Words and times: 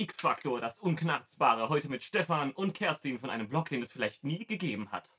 X-Faktor, 0.00 0.62
das 0.62 0.78
Unknarzbare. 0.78 1.68
Heute 1.68 1.90
mit 1.90 2.02
Stefan 2.02 2.52
und 2.52 2.72
Kerstin 2.72 3.18
von 3.18 3.28
einem 3.28 3.48
Blog, 3.48 3.68
den 3.68 3.82
es 3.82 3.92
vielleicht 3.92 4.24
nie 4.24 4.46
gegeben 4.46 4.90
hat. 4.90 5.14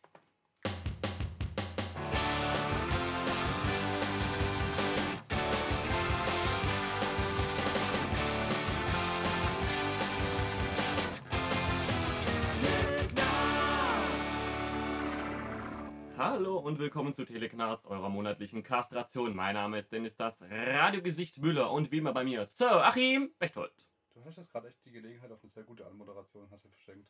Hallo 16.18 16.58
und 16.58 16.80
willkommen 16.80 17.14
zu 17.14 17.24
Teleknarz, 17.26 17.86
eurer 17.86 18.10
monatlichen 18.10 18.64
Kastration. 18.64 19.36
Mein 19.36 19.54
Name 19.54 19.78
ist 19.78 19.92
Dennis, 19.92 20.16
das 20.16 20.42
Radiogesicht 20.42 21.38
Müller 21.38 21.70
und 21.70 21.92
wie 21.92 22.00
immer 22.00 22.14
bei 22.14 22.24
mir 22.24 22.48
Sir 22.48 22.84
Achim 22.84 23.30
Bechtold. 23.38 23.91
Du 24.14 24.24
hast 24.26 24.38
jetzt 24.38 24.52
gerade 24.52 24.68
echt 24.68 24.84
die 24.86 24.92
Gelegenheit 24.92 25.32
auf 25.32 25.42
eine 25.42 25.50
sehr 25.50 25.64
gute 25.64 25.86
Anmoderation, 25.86 26.50
hast 26.52 26.66
du 26.66 26.70
verschenkt. 26.70 27.10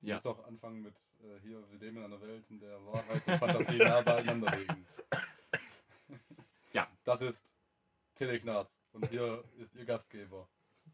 Du 0.00 0.08
Ja. 0.08 0.14
musst 0.14 0.26
doch 0.26 0.44
anfangen 0.46 0.82
mit 0.82 0.96
äh, 1.22 1.38
hier, 1.40 1.62
wir 1.70 1.78
leben 1.78 1.98
in 1.98 2.04
einer 2.04 2.20
Welt, 2.20 2.44
in 2.50 2.58
der 2.58 2.84
Wahrheit 2.86 3.26
und 3.26 3.38
Fantasie 3.38 3.78
nah 3.78 4.00
beieinander 4.02 4.56
liegen. 4.56 4.86
Ja. 6.74 6.90
Das 7.04 7.20
ist 7.20 7.52
Teleknarz 8.14 8.82
und 8.92 9.06
hier 9.10 9.44
ist 9.58 9.74
ihr 9.74 9.84
Gastgeber, 9.84 10.48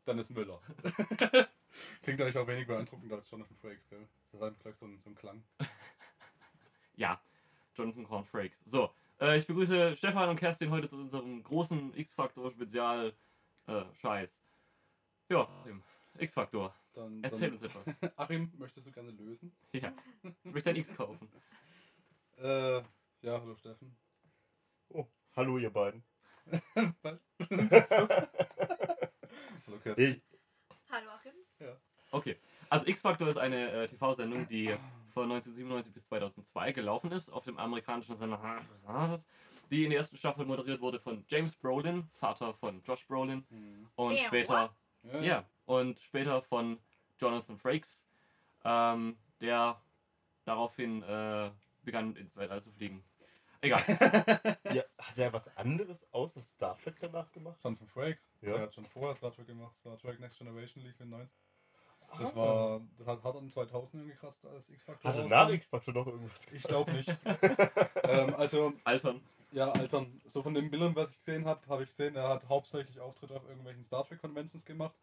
Dennis 0.04 0.28
Müller. 0.28 0.60
Klingt 2.02 2.20
eigentlich 2.20 2.36
auch 2.36 2.48
wenig 2.48 2.66
beeindruckend 2.66 3.12
als 3.12 3.30
Jonathan 3.30 3.56
Frakes, 3.56 3.88
gell? 3.88 4.08
Das 4.32 4.40
ist 4.40 4.42
einfach 4.42 4.60
gleich 4.60 4.74
so 4.74 4.86
ein, 4.86 4.98
so 4.98 5.10
ein 5.10 5.14
Klang. 5.14 5.44
Ja, 6.96 7.22
Jonathan 7.76 8.02
Corn 8.08 8.24
Frakes. 8.24 8.58
So, 8.64 8.92
äh, 9.20 9.38
ich 9.38 9.46
begrüße 9.46 9.94
Stefan 9.94 10.28
und 10.30 10.34
Kerstin 10.36 10.70
heute 10.72 10.88
zu 10.88 10.96
unserem 10.96 11.44
großen 11.44 11.94
X-Factor-Spezial 11.96 13.14
äh, 13.68 13.84
Scheiß. 13.94 14.42
Ja, 15.28 15.42
Achim, 15.60 15.82
X-Factor. 16.18 16.74
Dann, 16.94 17.22
Erzähl 17.22 17.50
dann, 17.50 17.58
uns 17.58 17.62
etwas. 17.62 17.94
Achim, 18.16 18.50
möchtest 18.56 18.86
du 18.86 18.92
gerne 18.92 19.10
lösen? 19.10 19.54
Ja, 19.72 19.92
ich 20.42 20.52
möchte 20.52 20.70
ein 20.70 20.76
X 20.76 20.94
kaufen. 20.94 21.30
Äh, 22.38 22.76
ja, 22.76 22.84
hallo 23.40 23.54
Steffen. 23.56 23.96
Oh, 24.88 25.06
hallo 25.36 25.58
ihr 25.58 25.70
beiden. 25.70 26.02
Was? 27.02 27.28
hallo 29.66 29.78
Kerstin. 29.82 30.10
Ich, 30.10 30.22
Hallo 30.90 31.10
Achim. 31.10 31.32
Okay, 32.10 32.36
also 32.70 32.86
X-Factor 32.86 33.28
ist 33.28 33.36
eine 33.36 33.70
äh, 33.70 33.88
TV-Sendung, 33.88 34.48
die 34.48 34.68
von 35.10 35.24
1997 35.24 35.92
bis 35.92 36.06
2002 36.06 36.72
gelaufen 36.72 37.12
ist, 37.12 37.28
auf 37.28 37.44
dem 37.44 37.58
amerikanischen 37.58 38.16
Sender, 38.16 39.20
die 39.70 39.84
in 39.84 39.90
der 39.90 39.98
ersten 39.98 40.16
Staffel 40.16 40.46
moderiert 40.46 40.80
wurde 40.80 40.98
von 40.98 41.22
James 41.28 41.54
Brolin, 41.54 42.08
Vater 42.14 42.54
von 42.54 42.82
Josh 42.82 43.06
Brolin, 43.06 43.44
Hm. 43.50 43.88
und 43.96 44.16
Damn, 44.16 44.26
später, 44.26 44.74
Ja, 45.12 45.20
ja, 45.20 45.44
und 45.66 45.98
später 46.00 46.42
von 46.42 46.78
Jonathan 47.18 47.58
Frakes, 47.58 48.06
ähm, 48.64 49.16
der 49.40 49.80
daraufhin 50.44 51.02
äh, 51.02 51.50
begann 51.82 52.16
ins 52.16 52.36
Weltall 52.36 52.62
zu 52.62 52.70
fliegen. 52.72 53.04
Egal. 53.60 53.82
ja, 54.72 54.84
hat 54.98 55.18
er 55.18 55.32
was 55.32 55.54
anderes 55.56 56.06
außer 56.12 56.42
Star 56.42 56.78
Trek 56.78 56.96
danach 57.00 57.30
gemacht? 57.32 57.58
Jonathan 57.62 57.88
Frakes. 57.88 58.30
Ja. 58.40 58.52
Der 58.52 58.60
hat 58.62 58.74
schon 58.74 58.86
vorher 58.86 59.16
Star 59.16 59.32
Trek 59.32 59.46
gemacht. 59.48 59.76
Star 59.76 59.98
Trek 59.98 60.20
Next 60.20 60.38
Generation 60.38 60.84
lief 60.84 61.00
in 61.00 61.08
90. 61.10 61.36
Das 62.18 62.32
Ah. 62.32 62.36
war, 62.36 62.80
das 62.96 63.06
hat, 63.06 63.22
hat 63.22 63.36
an 63.36 63.50
2000 63.50 64.06
gekratzt 64.06 64.44
als 64.46 64.70
X-Factor. 64.70 65.10
Hatte 65.10 65.26
nach 65.26 65.50
X-Factor 65.50 65.92
noch 65.92 66.06
irgendwas 66.06 66.46
Ich 66.52 66.62
glaube 66.62 66.92
nicht. 66.92 67.08
ähm, 68.04 68.34
also, 68.36 68.72
Altern. 68.84 69.20
Ja, 69.52 69.70
Altern, 69.70 70.20
so 70.26 70.42
von 70.42 70.54
den 70.54 70.70
Bildern, 70.70 70.94
was 70.94 71.12
ich 71.12 71.18
gesehen 71.18 71.44
habe, 71.46 71.60
habe 71.68 71.82
ich 71.84 71.88
gesehen, 71.88 72.16
er 72.16 72.28
hat 72.28 72.48
hauptsächlich 72.48 73.00
Auftritte 73.00 73.34
auf 73.34 73.48
irgendwelchen 73.48 73.84
Star 73.84 74.04
Trek 74.06 74.20
Conventions 74.20 74.64
gemacht. 74.64 74.94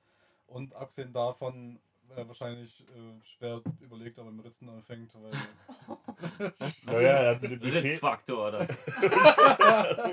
Und 0.48 0.74
abgesehen 0.76 1.12
davon 1.12 1.80
äh, 2.16 2.28
wahrscheinlich 2.28 2.82
äh, 2.82 3.26
schwer 3.26 3.62
überlegt, 3.82 4.20
ob 4.20 4.28
er 4.28 4.32
mit 4.32 4.46
Ritzen 4.46 4.70
anfängt, 4.70 5.12
weil 5.16 5.32
Naja, 6.86 7.10
er 7.10 7.36
hat 7.36 7.42
mit 7.42 7.64
dem. 7.64 7.72
Ritzfaktor. 7.72 8.52
Das. 8.52 8.68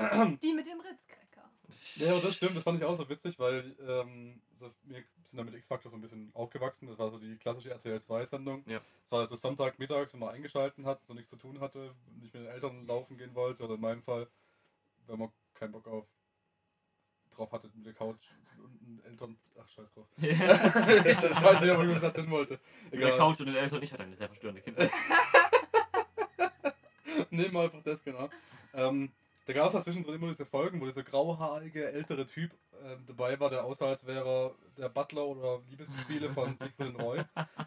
Die. 0.42 0.49
Ja, 2.00 2.12
aber 2.12 2.20
das 2.20 2.36
stimmt, 2.36 2.56
das 2.56 2.62
fand 2.62 2.78
ich 2.78 2.84
auch 2.84 2.94
so 2.94 3.08
witzig, 3.08 3.38
weil 3.38 3.76
ähm, 3.86 4.40
so, 4.54 4.70
wir 4.84 5.02
sind 5.24 5.38
da 5.38 5.44
mit 5.44 5.54
X-Factor 5.54 5.90
so 5.90 5.96
ein 5.96 6.00
bisschen 6.00 6.30
aufgewachsen. 6.34 6.88
Das 6.88 6.98
war 6.98 7.10
so 7.10 7.18
die 7.18 7.36
klassische 7.36 7.70
RTL 7.70 7.98
2-Sendung. 7.98 8.64
Ja. 8.66 8.80
Das 9.08 9.10
war 9.10 9.26
so 9.26 9.36
Sonntagmittags, 9.36 10.12
wenn 10.12 10.20
man 10.20 10.34
eingeschalten 10.34 10.86
hat, 10.86 11.04
so 11.06 11.14
nichts 11.14 11.30
zu 11.30 11.36
tun 11.36 11.60
hatte, 11.60 11.94
nicht 12.20 12.34
mit 12.34 12.42
den 12.42 12.50
Eltern 12.50 12.86
laufen 12.86 13.16
gehen 13.16 13.34
wollte, 13.34 13.64
oder 13.64 13.74
in 13.74 13.80
meinem 13.80 14.02
Fall, 14.02 14.28
wenn 15.06 15.18
man 15.18 15.30
keinen 15.54 15.72
Bock 15.72 15.86
auf 15.86 16.06
drauf 17.30 17.52
hatte 17.52 17.70
mit 17.74 17.86
der 17.86 17.94
Couch 17.94 18.26
und 18.62 18.80
den 18.82 19.02
Eltern. 19.04 19.38
Ach, 19.58 19.68
scheiß 19.68 19.92
drauf. 19.94 20.06
ich 20.16 20.38
weiß 20.38 21.60
nicht, 21.60 21.70
ob 21.70 21.82
ich 21.84 21.94
was 21.94 22.02
erzählen 22.02 22.30
wollte. 22.30 22.58
Mit 22.90 23.00
der 23.00 23.16
Couch 23.16 23.40
und 23.40 23.46
den 23.46 23.56
Eltern. 23.56 23.82
Ich 23.82 23.92
hatte 23.92 24.02
eine 24.02 24.16
sehr 24.16 24.28
verstörende 24.28 24.60
Kindheit. 24.62 24.90
Nehmen 27.30 27.54
wir 27.54 27.60
einfach 27.60 27.82
das, 27.82 28.02
genau. 28.02 28.28
Ähm, 28.74 29.12
da 29.46 29.52
gab 29.52 29.68
es 29.68 29.74
halt 29.74 29.84
zwischendrin 29.84 30.16
immer 30.16 30.28
diese 30.28 30.46
Folgen, 30.46 30.80
wo 30.80 30.86
dieser 30.86 31.02
grauhaarige 31.02 31.90
ältere 31.92 32.26
Typ 32.26 32.52
ähm, 32.82 33.04
dabei 33.06 33.38
war, 33.40 33.50
der 33.50 33.64
aussah, 33.64 33.88
als 33.88 34.06
wäre 34.06 34.28
er 34.28 34.54
der 34.76 34.88
Butler 34.88 35.26
oder 35.26 35.60
Liebesspiele 35.68 36.30
von 36.30 36.56
Siegfried 36.60 36.98
Roy. 36.98 37.22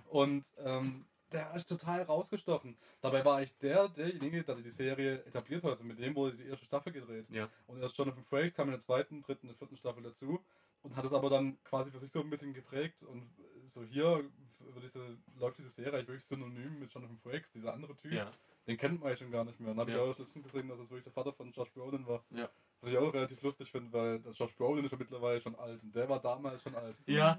Und 0.09 0.45
ähm, 0.63 1.05
der 1.31 1.53
ist 1.55 1.67
total 1.67 2.03
rausgestochen. 2.03 2.77
Dabei 3.01 3.25
war 3.25 3.37
eigentlich 3.37 3.57
der 3.57 3.89
derjenige, 3.89 4.43
der 4.43 4.55
die 4.55 4.69
Serie 4.69 5.25
etabliert 5.25 5.63
hat. 5.63 5.71
Also 5.71 5.83
mit 5.83 5.99
dem 5.99 6.15
wurde 6.15 6.37
die 6.37 6.47
erste 6.47 6.65
Staffel 6.65 6.93
gedreht. 6.93 7.25
Ja. 7.29 7.49
Und 7.67 7.81
erst 7.81 7.97
Jonathan 7.97 8.23
Frakes 8.23 8.53
kam 8.53 8.67
in 8.67 8.73
der 8.73 8.79
zweiten, 8.79 9.21
dritten 9.21 9.49
und 9.49 9.57
vierten 9.57 9.75
Staffel 9.75 10.03
dazu 10.03 10.39
und 10.83 10.95
hat 10.95 11.05
es 11.05 11.13
aber 11.13 11.29
dann 11.29 11.57
quasi 11.63 11.89
für 11.89 11.99
sich 11.99 12.11
so 12.11 12.21
ein 12.21 12.29
bisschen 12.29 12.53
geprägt. 12.53 13.03
Und 13.03 13.29
so 13.65 13.83
hier 13.83 14.23
diese, 14.81 15.17
läuft 15.39 15.57
diese 15.57 15.69
Serie 15.69 15.93
eigentlich 15.93 16.07
wirklich 16.07 16.25
synonym 16.25 16.79
mit 16.79 16.93
Jonathan 16.93 17.17
Frakes, 17.17 17.51
dieser 17.51 17.73
andere 17.73 17.95
Typ. 17.95 18.13
Ja. 18.13 18.31
Den 18.67 18.77
kennt 18.77 18.99
man 18.99 19.07
eigentlich 19.09 19.19
schon 19.19 19.31
gar 19.31 19.43
nicht 19.43 19.59
mehr. 19.59 19.69
Dann 19.71 19.79
habe 19.81 19.91
Ja. 19.91 19.97
ich 19.97 20.03
auch 20.13 20.17
letztens 20.19 20.43
gesehen, 20.45 20.69
dass 20.69 20.79
es 20.79 20.89
wirklich 20.89 21.03
der 21.03 21.11
Vater 21.13 21.33
von 21.33 21.51
Josh 21.51 21.71
Brolin 21.71 22.07
war. 22.07 22.23
Ja. 22.29 22.49
Was 22.81 22.91
ich 22.91 22.97
auch 22.97 23.13
relativ 23.13 23.41
lustig 23.41 23.69
finde, 23.71 23.91
weil 23.91 24.21
Josh 24.33 24.55
Brolin 24.55 24.85
ist 24.85 24.91
ja 24.91 24.97
mittlerweile 24.97 25.41
schon 25.41 25.55
alt 25.55 25.81
und 25.83 25.93
der 25.93 26.07
war 26.07 26.19
damals 26.21 26.61
schon 26.63 26.75
alt. 26.75 26.95
Ja. 27.05 27.37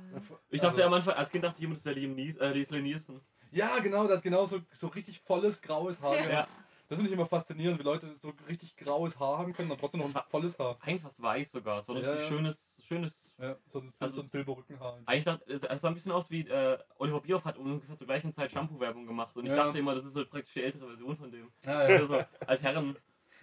Ich 0.50 0.60
dachte 0.60 0.76
Also- 0.76 0.82
am 0.84 0.94
Anfang, 0.94 1.14
als 1.14 1.30
Kind 1.30 1.44
dachte 1.44 1.58
ich 1.58 1.64
immer, 1.64 1.74
das 1.74 1.84
wäre 1.84 1.98
Liam 1.98 2.14
Nees- 2.14 2.36
äh, 2.38 2.52
Leslie 2.52 2.82
Nielsen. 2.82 3.20
Ja, 3.52 3.78
genau, 3.78 4.06
der 4.06 4.16
hat 4.16 4.22
genau 4.22 4.44
so, 4.46 4.60
so 4.72 4.88
richtig 4.88 5.20
volles 5.20 5.60
graues 5.62 6.00
Haar. 6.02 6.16
Ja. 6.30 6.48
Das 6.88 6.96
finde 6.96 7.06
ich 7.08 7.12
immer 7.14 7.24
faszinierend, 7.26 7.78
wie 7.78 7.84
Leute 7.84 8.14
so 8.14 8.32
richtig 8.48 8.76
graues 8.76 9.18
Haar 9.18 9.38
haben 9.38 9.52
können, 9.54 9.70
aber 9.70 9.80
trotzdem 9.80 10.00
noch 10.00 10.14
ein 10.14 10.22
volles 10.28 10.58
Haar. 10.58 10.76
Eigentlich 10.82 11.00
fast 11.02 11.22
weiß 11.22 11.52
sogar. 11.52 11.82
So 11.82 11.92
ein 11.94 12.02
Ja, 12.02 12.08
richtig 12.10 12.28
ja. 12.30 12.36
schönes, 12.36 12.76
schönes. 12.84 13.23
Ja, 13.38 13.56
so, 13.66 13.80
das 13.80 14.00
Also- 14.00 14.16
so 14.16 14.22
ein 14.22 14.28
Silberrückenhaar. 14.28 15.00
Eigentlich 15.06 15.24
dachte 15.24 15.52
es 15.52 15.64
es 15.64 15.80
sah 15.80 15.88
ein 15.88 15.94
bisschen 15.94 16.12
aus 16.12 16.30
wie 16.30 16.46
äh, 16.48 16.78
Oliver 16.98 17.20
Bierhoff 17.20 17.44
hat 17.44 17.56
ungefähr 17.58 17.96
zur 17.96 18.06
gleichen 18.06 18.32
Zeit 18.32 18.52
Shampoo-Werbung 18.52 19.06
gemacht. 19.06 19.36
Und 19.36 19.46
ich 19.46 19.52
Ja. 19.52 19.64
dachte 19.64 19.78
immer, 19.78 19.94
das 19.94 20.04
ist 20.04 20.12
so 20.12 20.24
praktisch 20.24 20.54
die 20.54 20.62
ältere 20.62 20.86
Version 20.86 21.16
von 21.16 21.30
dem. 21.32 21.50
Ja, 21.64 21.88
Ja. 21.88 21.98
ja. 22.00 22.06
so 22.06 22.24
Altherren. 22.46 22.96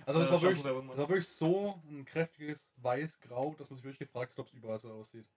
Also 0.05 0.19
das 0.21 0.29
äh, 0.29 0.31
war, 0.31 0.41
wirklich, 0.41 0.63
das 0.63 0.73
war 0.97 0.97
wirklich 1.09 1.27
so 1.27 1.81
ein 1.89 2.05
kräftiges 2.05 2.71
Weiß-Grau, 2.77 3.53
dass 3.57 3.69
man 3.69 3.75
sich 3.75 3.83
wirklich 3.83 3.99
gefragt 3.99 4.31
hat, 4.31 4.39
ob 4.39 4.47
es 4.47 4.53
überall 4.53 4.79
so 4.79 4.91
aussieht. 4.91 5.27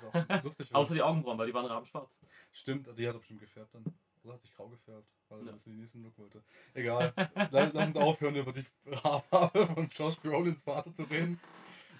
Lustig. 0.44 0.74
Außer 0.74 0.94
die 0.94 1.02
Augenbrauen, 1.02 1.36
weil 1.36 1.46
die 1.48 1.54
waren 1.54 1.66
rabenschwarz. 1.66 2.18
Stimmt, 2.52 2.86
die 2.96 3.06
hat 3.06 3.14
er 3.14 3.18
bestimmt 3.18 3.40
gefärbt 3.40 3.74
dann. 3.74 3.84
Oder 4.22 4.34
hat 4.34 4.40
sich 4.40 4.54
grau 4.54 4.68
gefärbt, 4.68 5.06
weil 5.28 5.40
er 5.40 5.46
Ja. 5.46 5.52
das 5.52 5.66
in 5.66 5.72
den 5.72 5.80
nächsten 5.80 6.02
Look 6.02 6.16
wollte. 6.18 6.42
Egal. 6.74 7.12
lass, 7.50 7.72
lass 7.72 7.88
uns 7.88 7.96
aufhören, 7.96 8.36
über 8.36 8.52
die 8.52 8.64
Haarfarbe 9.02 9.66
von 9.66 9.88
Josh 9.88 10.16
Brolins 10.20 10.62
Vater 10.62 10.94
zu 10.94 11.02
reden. 11.02 11.38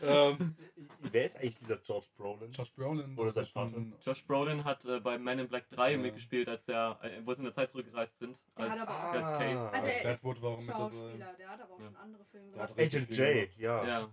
Ähm, 0.03 0.57
Wer 1.13 1.25
ist 1.27 1.37
eigentlich 1.37 1.59
dieser 1.59 1.77
George 1.79 2.07
Brolin? 2.17 2.53
Josh 2.53 2.73
Brolin. 2.73 3.17
Oder 3.19 3.31
sein 3.31 3.47
Vater. 3.47 3.83
Josh 4.05 4.25
Brolin 4.27 4.65
hat 4.65 4.85
äh, 4.85 5.01
bei 5.01 5.19
Man 5.19 5.39
in 5.39 5.49
Black 5.49 5.69
3 5.71 5.93
Ja. 5.93 5.99
mitgespielt, 5.99 6.49
als 6.49 6.65
der, 6.67 6.99
äh, 7.03 7.21
wo 7.25 7.33
sie 7.35 7.41
in 7.41 7.45
der 7.45 7.53
Zeit 7.55 7.71
zurückgereist 7.71 8.19
sind. 8.19 8.37
Der 8.59 8.71
Als, 8.71 8.81
hat 8.81 8.89
aber 8.89 9.11
als 9.27 9.33
Kane. 9.39 9.71
Also 9.71 9.87
er 9.87 9.95
ist 9.97 10.05
Deadwood 10.05 10.43
war 10.43 10.51
auch 10.51 10.61
mit 10.61 10.69
dabei. 10.71 10.79
Schauspieler, 10.91 11.35
der 11.39 11.49
hat 11.51 11.61
aber 11.61 11.75
auch 11.75 11.79
Ja. 11.81 11.85
schon 11.87 11.97
andere 11.97 12.25
Filme 12.27 12.53
Der 12.53 12.63
hat 12.63 12.77
gemacht. 12.77 12.95
Agent 12.95 13.17
J, 13.17 13.59
ja. 13.59 13.85
Ja. 13.87 14.11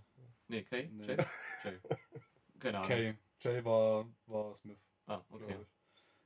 Nee, 0.48 0.64
Kay? 0.64 0.90
Nee. 0.92 1.06
Jay? 1.08 1.18
Jay. 1.64 1.80
Keine 2.60 2.78
Ahnung. 2.78 2.88
Kay. 2.90 3.14
Jay 3.40 3.64
war, 3.66 4.06
war 4.26 4.56
Smith, 4.56 4.80
Ah, 5.06 5.22
okay. 5.30 5.56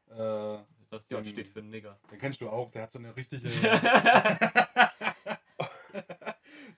ich. 0.07 0.13
Äh, 0.17 0.59
Das 0.89 1.07
J 1.09 1.25
steht 1.25 1.47
für 1.47 1.61
Nigger. 1.61 1.99
den 2.11 2.19
kennst 2.19 2.39
du 2.41 2.49
auch, 2.49 2.69
der 2.71 2.83
hat 2.83 2.91
so 2.91 2.99
eine 2.99 3.15
richtige. 3.15 3.47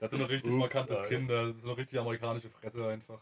hat 0.04 0.12
so 0.12 0.18
ein 0.18 0.24
richtig 0.24 0.52
Ups, 0.52 0.60
markantes 0.60 0.98
Alter. 0.98 1.08
Kinn, 1.10 1.28
der 1.28 1.54
so 1.54 1.68
eine 1.70 1.78
richtig 1.78 2.00
amerikanische 2.00 2.50
Fresse 2.50 2.88
einfach. 2.88 3.22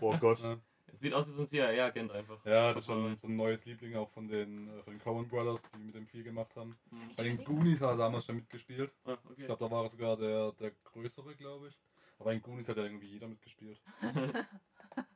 Oh 0.00 0.16
Gott. 0.18 0.42
Ja. 0.42 0.56
Sieht 0.94 1.14
aus 1.14 1.26
wie 1.26 1.30
so 1.32 1.42
ein 1.42 1.48
CIA-Agent 1.48 2.12
einfach. 2.12 2.44
Ja, 2.44 2.68
das 2.70 2.80
ist 2.80 2.86
schon 2.86 3.16
so 3.16 3.26
ein 3.26 3.36
neues 3.36 3.64
Liebling 3.64 3.96
auch 3.96 4.10
von 4.10 4.28
den, 4.28 4.68
äh, 4.68 4.82
von 4.82 4.92
den 4.92 5.00
Coen 5.00 5.26
Brothers, 5.28 5.62
die 5.74 5.78
mit 5.78 5.94
dem 5.94 6.06
viel 6.06 6.22
gemacht 6.22 6.54
haben. 6.54 6.76
Hm. 6.90 7.10
Bei 7.16 7.22
den 7.22 7.42
Goonies 7.44 7.80
hat 7.80 7.90
er 7.90 7.96
damals 7.96 8.26
schon 8.26 8.36
mitgespielt. 8.36 8.92
Ah, 9.04 9.14
Ich 9.24 9.30
okay. 9.30 9.46
glaube, 9.46 9.64
da 9.64 9.70
war 9.70 9.84
er 9.84 9.88
sogar 9.88 10.16
der, 10.18 10.52
der 10.52 10.72
größere, 10.84 11.34
glaube 11.34 11.68
ich. 11.68 11.78
Aber 12.18 12.32
in 12.32 12.42
Goonies 12.42 12.68
hat 12.68 12.76
ja 12.76 12.84
irgendwie 12.84 13.08
jeder 13.08 13.28
mitgespielt. 13.28 13.80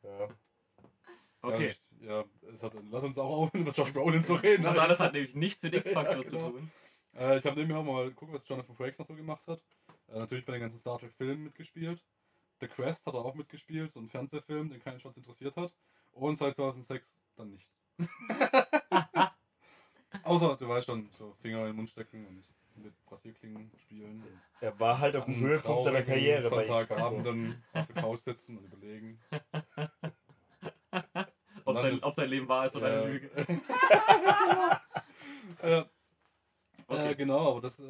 Ja. 0.02 0.28
Okay. 1.42 1.74
Ja, 2.00 2.22
ich, 2.22 2.40
ja 2.46 2.50
es 2.54 2.62
hat, 2.62 2.72
lass 2.90 3.04
uns 3.04 3.18
auch 3.18 3.28
aufhören, 3.28 3.60
über 3.62 3.72
Josh 3.72 3.92
Brolin 3.92 4.24
zu 4.24 4.34
reden. 4.34 4.62
Das 4.62 4.78
alles 4.78 4.98
hat 5.00 5.12
nämlich 5.12 5.34
nichts 5.34 5.62
mit 5.62 5.74
X-Factor 5.74 6.16
Ja, 6.22 6.26
zu 6.26 6.36
genau. 6.38 6.50
tun. 6.50 6.70
Äh, 7.14 7.38
ich 7.38 7.44
habe 7.44 7.56
nebenher 7.60 7.82
mal 7.82 8.08
geguckt, 8.08 8.32
was 8.32 8.48
Jonathan 8.48 8.74
Frakes 8.74 8.98
noch 8.98 9.06
so 9.06 9.14
gemacht 9.14 9.46
hat. 9.46 9.60
Äh, 10.08 10.18
natürlich 10.18 10.44
bei 10.44 10.52
den 10.52 10.60
ganzen 10.62 10.78
Star 10.78 10.98
Trek 10.98 11.12
Filmen 11.12 11.44
mitgespielt. 11.44 12.02
The 12.60 12.68
Quest 12.68 13.04
hat 13.06 13.14
er 13.14 13.24
auch 13.24 13.34
mitgespielt, 13.34 13.92
so 13.92 14.00
ein 14.00 14.08
Fernsehfilm, 14.08 14.70
den 14.70 14.82
keinen 14.82 15.00
Schwanz 15.00 15.16
interessiert 15.16 15.56
hat. 15.56 15.72
Und 16.12 16.36
seit 16.36 16.54
2006 16.54 17.18
dann 17.36 17.50
nichts. 17.50 17.70
Außer, 20.22 20.56
du 20.56 20.68
weißt 20.68 20.86
schon, 20.86 21.08
so 21.10 21.34
Finger 21.42 21.60
in 21.60 21.66
den 21.66 21.76
Mund 21.76 21.88
stecken 21.90 22.26
und 22.26 22.42
mit 22.82 22.94
Rasierklingen 23.10 23.70
spielen. 23.78 24.22
Und 24.22 24.40
Er 24.60 24.78
war 24.80 24.98
halt 24.98 25.14
auf 25.16 25.26
dem 25.26 25.36
Höhepunkt 25.40 25.84
seiner 25.84 26.02
Karriere 26.02 26.48
bei 26.48 26.66
Sonntagabend 26.66 27.26
dann 27.26 27.62
auf 27.74 27.86
der 27.86 28.02
Couch 28.02 28.20
sitzen 28.20 28.56
und 28.58 28.64
überlegen. 28.64 29.20
Ob 31.64 31.74
dann 31.74 31.82
sein, 31.82 31.94
ist- 31.94 32.02
ob 32.02 32.14
sein 32.14 32.28
Leben 32.30 32.48
wahr 32.48 32.64
ist 32.66 32.76
oder 32.76 32.94
Ja. 32.94 33.02
eine 33.02 33.12
Lüge. 33.12 33.30
äh, 35.62 35.84
Okay. 36.88 37.10
äh, 37.10 37.14
genau, 37.16 37.50
aber 37.50 37.60
das, 37.62 37.80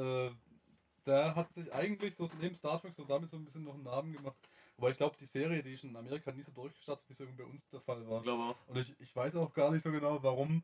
der 1.06 1.34
hat 1.34 1.52
sich 1.52 1.72
eigentlich 1.72 2.14
so 2.16 2.28
neben 2.40 2.54
Star 2.54 2.80
Trek 2.80 2.92
so 2.94 3.04
damit 3.04 3.30
so 3.30 3.36
ein 3.36 3.44
bisschen 3.44 3.64
noch 3.64 3.74
einen 3.74 3.84
Namen 3.84 4.12
gemacht. 4.12 4.36
Aber 4.78 4.90
ich 4.90 4.96
glaube, 4.96 5.16
die 5.18 5.26
Serie, 5.26 5.62
die 5.62 5.74
ist 5.74 5.84
in 5.84 5.96
Amerika 5.96 6.32
nie 6.32 6.42
so 6.42 6.52
durchgestartet, 6.52 7.08
wie 7.08 7.14
es 7.14 7.20
irgendwie 7.20 7.42
bei 7.42 7.48
uns 7.48 7.66
der 7.70 7.80
Fall 7.80 8.06
war. 8.08 8.18
Ich 8.18 8.24
glaube 8.24 8.42
auch. 8.42 8.68
Und 8.68 8.76
ich, 8.78 8.94
ich 9.00 9.16
weiß 9.16 9.36
auch 9.36 9.52
gar 9.54 9.70
nicht 9.70 9.82
so 9.82 9.90
genau, 9.90 10.22
warum 10.22 10.62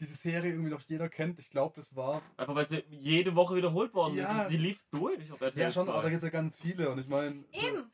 diese 0.00 0.14
Serie 0.16 0.50
irgendwie 0.50 0.70
noch 0.70 0.80
jeder 0.80 1.08
kennt. 1.08 1.38
Ich 1.38 1.48
glaube, 1.48 1.78
es 1.80 1.94
war. 1.94 2.22
Einfach 2.36 2.54
weil 2.56 2.66
sie 2.68 2.82
jede 2.88 3.36
Woche 3.36 3.54
wiederholt 3.54 3.94
worden 3.94 4.16
Ja. 4.16 4.42
ist. 4.42 4.50
Die 4.50 4.56
lief 4.56 4.82
durch 4.90 5.30
auf 5.30 5.40
RTL 5.40 5.62
Ja, 5.62 5.70
schon, 5.70 5.86
2. 5.86 5.92
aber 5.92 6.02
da 6.02 6.08
gibt 6.08 6.18
es 6.18 6.24
ja 6.24 6.30
ganz 6.30 6.58
viele. 6.58 6.90
Und 6.90 6.98
ich 6.98 7.06
meine. 7.06 7.44
So, 7.52 7.66
Eben. 7.66 7.90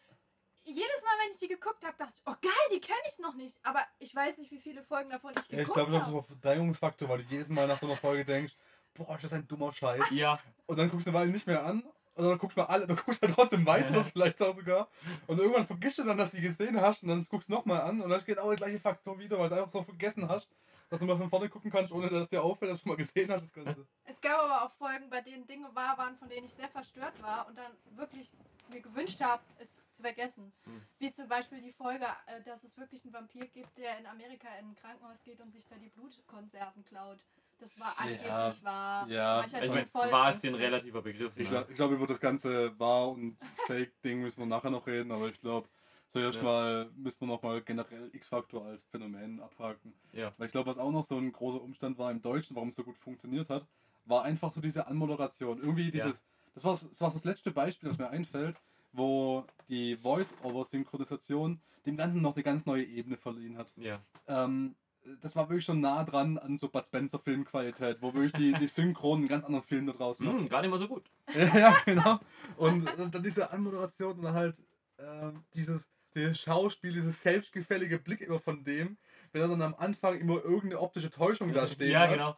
Jedes 0.64 1.02
Mal, 1.02 1.24
wenn 1.24 1.30
ich 1.32 1.38
die 1.38 1.48
geguckt 1.48 1.82
habe, 1.82 1.96
dachte 1.96 2.12
ich, 2.14 2.22
oh 2.26 2.34
geil, 2.42 2.52
die 2.74 2.80
kenne 2.80 2.98
ich 3.10 3.18
noch 3.20 3.34
nicht. 3.34 3.58
Aber 3.64 3.80
ich 3.98 4.14
weiß 4.14 4.36
nicht, 4.36 4.50
wie 4.50 4.58
viele 4.58 4.82
Folgen 4.82 5.08
davon 5.08 5.30
ich 5.32 5.36
ja, 5.36 5.42
ich 5.44 5.58
geguckt 5.60 5.74
glaube, 5.76 5.92
das 5.92 6.00
ist 6.02 6.06
habe. 6.08 6.12
so 6.12 6.18
ein 6.18 6.24
Verdrängungsfaktor, 6.40 7.08
weil 7.08 7.18
du 7.22 7.24
jedes 7.30 7.48
Mal 7.48 7.66
nach 7.66 7.78
so 7.78 7.86
einer 7.86 7.96
Folge 7.96 8.24
denkst, 8.26 8.54
boah, 8.98 9.16
ist 9.16 9.24
das 9.24 9.32
ein 9.32 9.48
dummer 9.48 9.72
Scheiß. 9.72 10.10
Ja, 10.10 10.38
Und 10.66 10.78
dann 10.78 10.90
guckst 10.90 11.06
du 11.06 11.10
eine 11.10 11.18
Weile 11.18 11.30
nicht 11.30 11.46
mehr 11.46 11.64
an. 11.64 11.82
Und 12.14 12.24
dann 12.26 12.38
guckst 12.38 12.56
du 12.56 12.62
mal 12.62 12.66
alle, 12.66 12.86
du 12.86 12.96
guckst 12.96 13.22
halt 13.22 13.32
trotzdem 13.32 13.64
weiter, 13.64 13.94
das 13.94 14.10
vielleicht 14.12 14.42
auch 14.42 14.54
sogar. 14.54 14.88
Und 15.28 15.38
irgendwann 15.38 15.66
vergisst 15.66 15.98
du 15.98 16.04
dann, 16.04 16.18
dass 16.18 16.32
du 16.32 16.38
die 16.38 16.42
gesehen 16.42 16.80
hast. 16.80 17.02
Und 17.02 17.08
dann 17.10 17.24
guckst 17.30 17.48
du 17.48 17.52
nochmal 17.52 17.82
an. 17.82 18.00
Und 18.00 18.10
dann 18.10 18.24
geht 18.24 18.38
auch 18.38 18.48
der 18.48 18.56
gleiche 18.56 18.80
Faktor 18.80 19.18
wieder, 19.18 19.38
weil 19.38 19.48
du 19.48 19.54
einfach 19.54 19.72
so 19.72 19.82
vergessen 19.82 20.28
hast, 20.28 20.48
dass 20.90 21.00
du 21.00 21.06
mal 21.06 21.16
von 21.16 21.30
vorne 21.30 21.48
gucken 21.48 21.70
kannst, 21.70 21.92
ohne 21.92 22.08
dass 22.08 22.22
es 22.22 22.28
dir 22.28 22.42
auffällt, 22.42 22.72
dass 22.72 22.82
du 22.82 22.88
mal 22.88 22.96
gesehen 22.96 23.30
hast, 23.30 23.42
das 23.42 23.52
Ganze. 23.52 23.86
Es 24.04 24.20
gab 24.20 24.40
aber 24.40 24.64
auch 24.64 24.72
Folgen, 24.72 25.08
bei 25.10 25.20
denen 25.20 25.46
Dinge 25.46 25.72
wahr 25.74 25.96
waren, 25.96 26.16
von 26.16 26.28
denen 26.28 26.46
ich 26.46 26.52
sehr 26.54 26.68
verstört 26.68 27.22
war 27.22 27.46
und 27.46 27.56
dann 27.56 27.70
wirklich 27.96 28.32
mir 28.72 28.80
gewünscht 28.80 29.20
habe, 29.20 29.42
es 29.60 29.76
zu 29.92 30.02
vergessen. 30.02 30.52
Hm. 30.64 30.82
Wie 30.98 31.12
zum 31.12 31.28
Beispiel 31.28 31.60
die 31.60 31.72
Folge, 31.72 32.06
äh, 32.26 32.42
dass 32.42 32.64
es 32.64 32.76
wirklich 32.78 33.04
einen 33.04 33.12
Vampir 33.12 33.46
gibt, 33.46 33.76
der 33.78 33.98
in 33.98 34.06
Amerika 34.06 34.48
in 34.58 34.70
ein 34.70 34.76
Krankenhaus 34.76 35.22
geht 35.24 35.40
und 35.40 35.52
sich 35.52 35.66
da 35.68 35.76
die 35.76 35.90
Blutkonserven 35.90 36.84
klaut. 36.84 37.18
Das 37.60 37.78
war 37.80 37.94
angeblich 37.98 38.26
Ja, 38.26 38.54
wahr. 38.62 39.08
ja. 39.08 39.44
Ich 39.44 39.68
mein, 39.68 39.86
voll 39.88 40.12
war 40.12 40.30
es 40.30 40.44
ein 40.44 40.52
mit. 40.52 40.60
relativer 40.60 41.02
Begriff. 41.02 41.32
Ich 41.36 41.44
ja. 41.50 41.62
glaube, 41.62 41.74
glaub, 41.74 41.90
über 41.92 42.06
das 42.06 42.20
ganze 42.20 42.78
Wahr- 42.78 43.10
und 43.10 43.36
Fake-Ding 43.66 44.20
müssen 44.20 44.38
wir 44.38 44.46
nachher 44.46 44.70
noch 44.70 44.86
reden, 44.86 45.10
aber 45.10 45.28
ich 45.28 45.40
glaube, 45.40 45.68
zuerst 46.08 46.38
Ja. 46.38 46.44
mal 46.44 46.90
müssen 46.96 47.20
wir 47.20 47.26
noch 47.26 47.42
mal 47.42 47.60
generell 47.62 48.10
X-Faktor 48.14 48.64
als 48.64 48.86
Phänomen 48.86 49.40
abhaken. 49.40 49.92
Ja. 50.12 50.32
Weil 50.38 50.46
ich 50.46 50.52
glaube, 50.52 50.68
was 50.70 50.78
auch 50.78 50.92
noch 50.92 51.04
so 51.04 51.18
ein 51.18 51.32
großer 51.32 51.60
Umstand 51.60 51.98
war 51.98 52.10
im 52.10 52.22
Deutschen, 52.22 52.54
warum 52.54 52.68
es 52.68 52.76
so 52.76 52.84
gut 52.84 52.96
funktioniert 52.98 53.50
hat, 53.50 53.66
war 54.04 54.22
einfach 54.22 54.52
so 54.52 54.60
diese 54.60 54.86
Anmoderation. 54.86 55.58
Irgendwie 55.58 55.90
dieses, 55.90 56.24
das, 56.54 56.64
war, 56.64 56.72
das 56.72 57.00
war 57.00 57.10
das 57.10 57.24
letzte 57.24 57.50
Beispiel, 57.50 57.88
das 57.88 57.98
mir 57.98 58.08
einfällt, 58.08 58.56
wo 58.92 59.44
die 59.68 59.96
Voice-Over-Synchronisation 59.96 61.60
dem 61.86 61.96
Ganzen 61.96 62.22
noch 62.22 62.34
eine 62.34 62.42
ganz 62.42 62.66
neue 62.66 62.84
Ebene 62.84 63.16
verliehen 63.16 63.56
hat. 63.58 63.72
ja. 63.76 64.00
Ähm, 64.26 64.74
das 65.20 65.36
war 65.36 65.48
wirklich 65.48 65.64
schon 65.64 65.80
nah 65.80 66.04
dran 66.04 66.38
an 66.38 66.58
so 66.58 66.68
Bud 66.68 66.84
Spencer 66.86 67.18
Filmqualität, 67.18 67.98
wo 68.00 68.14
wirklich 68.14 68.32
die, 68.32 68.52
die 68.52 68.66
Synchron 68.66 69.18
einen 69.18 69.28
ganz 69.28 69.44
anderen 69.44 69.64
Film 69.64 69.86
da 69.86 69.92
draus 69.92 70.20
macht. 70.20 70.38
Hm, 70.38 70.48
gar 70.48 70.62
nicht 70.62 70.70
mal 70.70 70.78
so 70.78 70.88
gut. 70.88 71.10
ja, 71.34 71.76
genau. 71.84 72.20
Und 72.56 72.86
dann 73.12 73.22
diese 73.22 73.50
Anmoderation 73.50 74.16
und 74.16 74.22
dann 74.22 74.34
halt 74.34 74.62
ähm, 74.98 75.44
dieses, 75.54 75.88
dieses 76.14 76.40
Schauspiel, 76.40 76.92
dieses 76.92 77.22
selbstgefällige 77.22 77.98
Blick 77.98 78.20
immer 78.20 78.38
von 78.38 78.64
dem, 78.64 78.96
wenn 79.32 79.42
er 79.42 79.48
dann 79.48 79.62
am 79.62 79.74
Anfang 79.74 80.18
immer 80.18 80.42
irgendeine 80.44 80.80
optische 80.80 81.10
Täuschung 81.10 81.52
da 81.52 81.68
stehen 81.68 81.92
ja, 81.92 82.00
hat. 82.00 82.12
genau. 82.12 82.36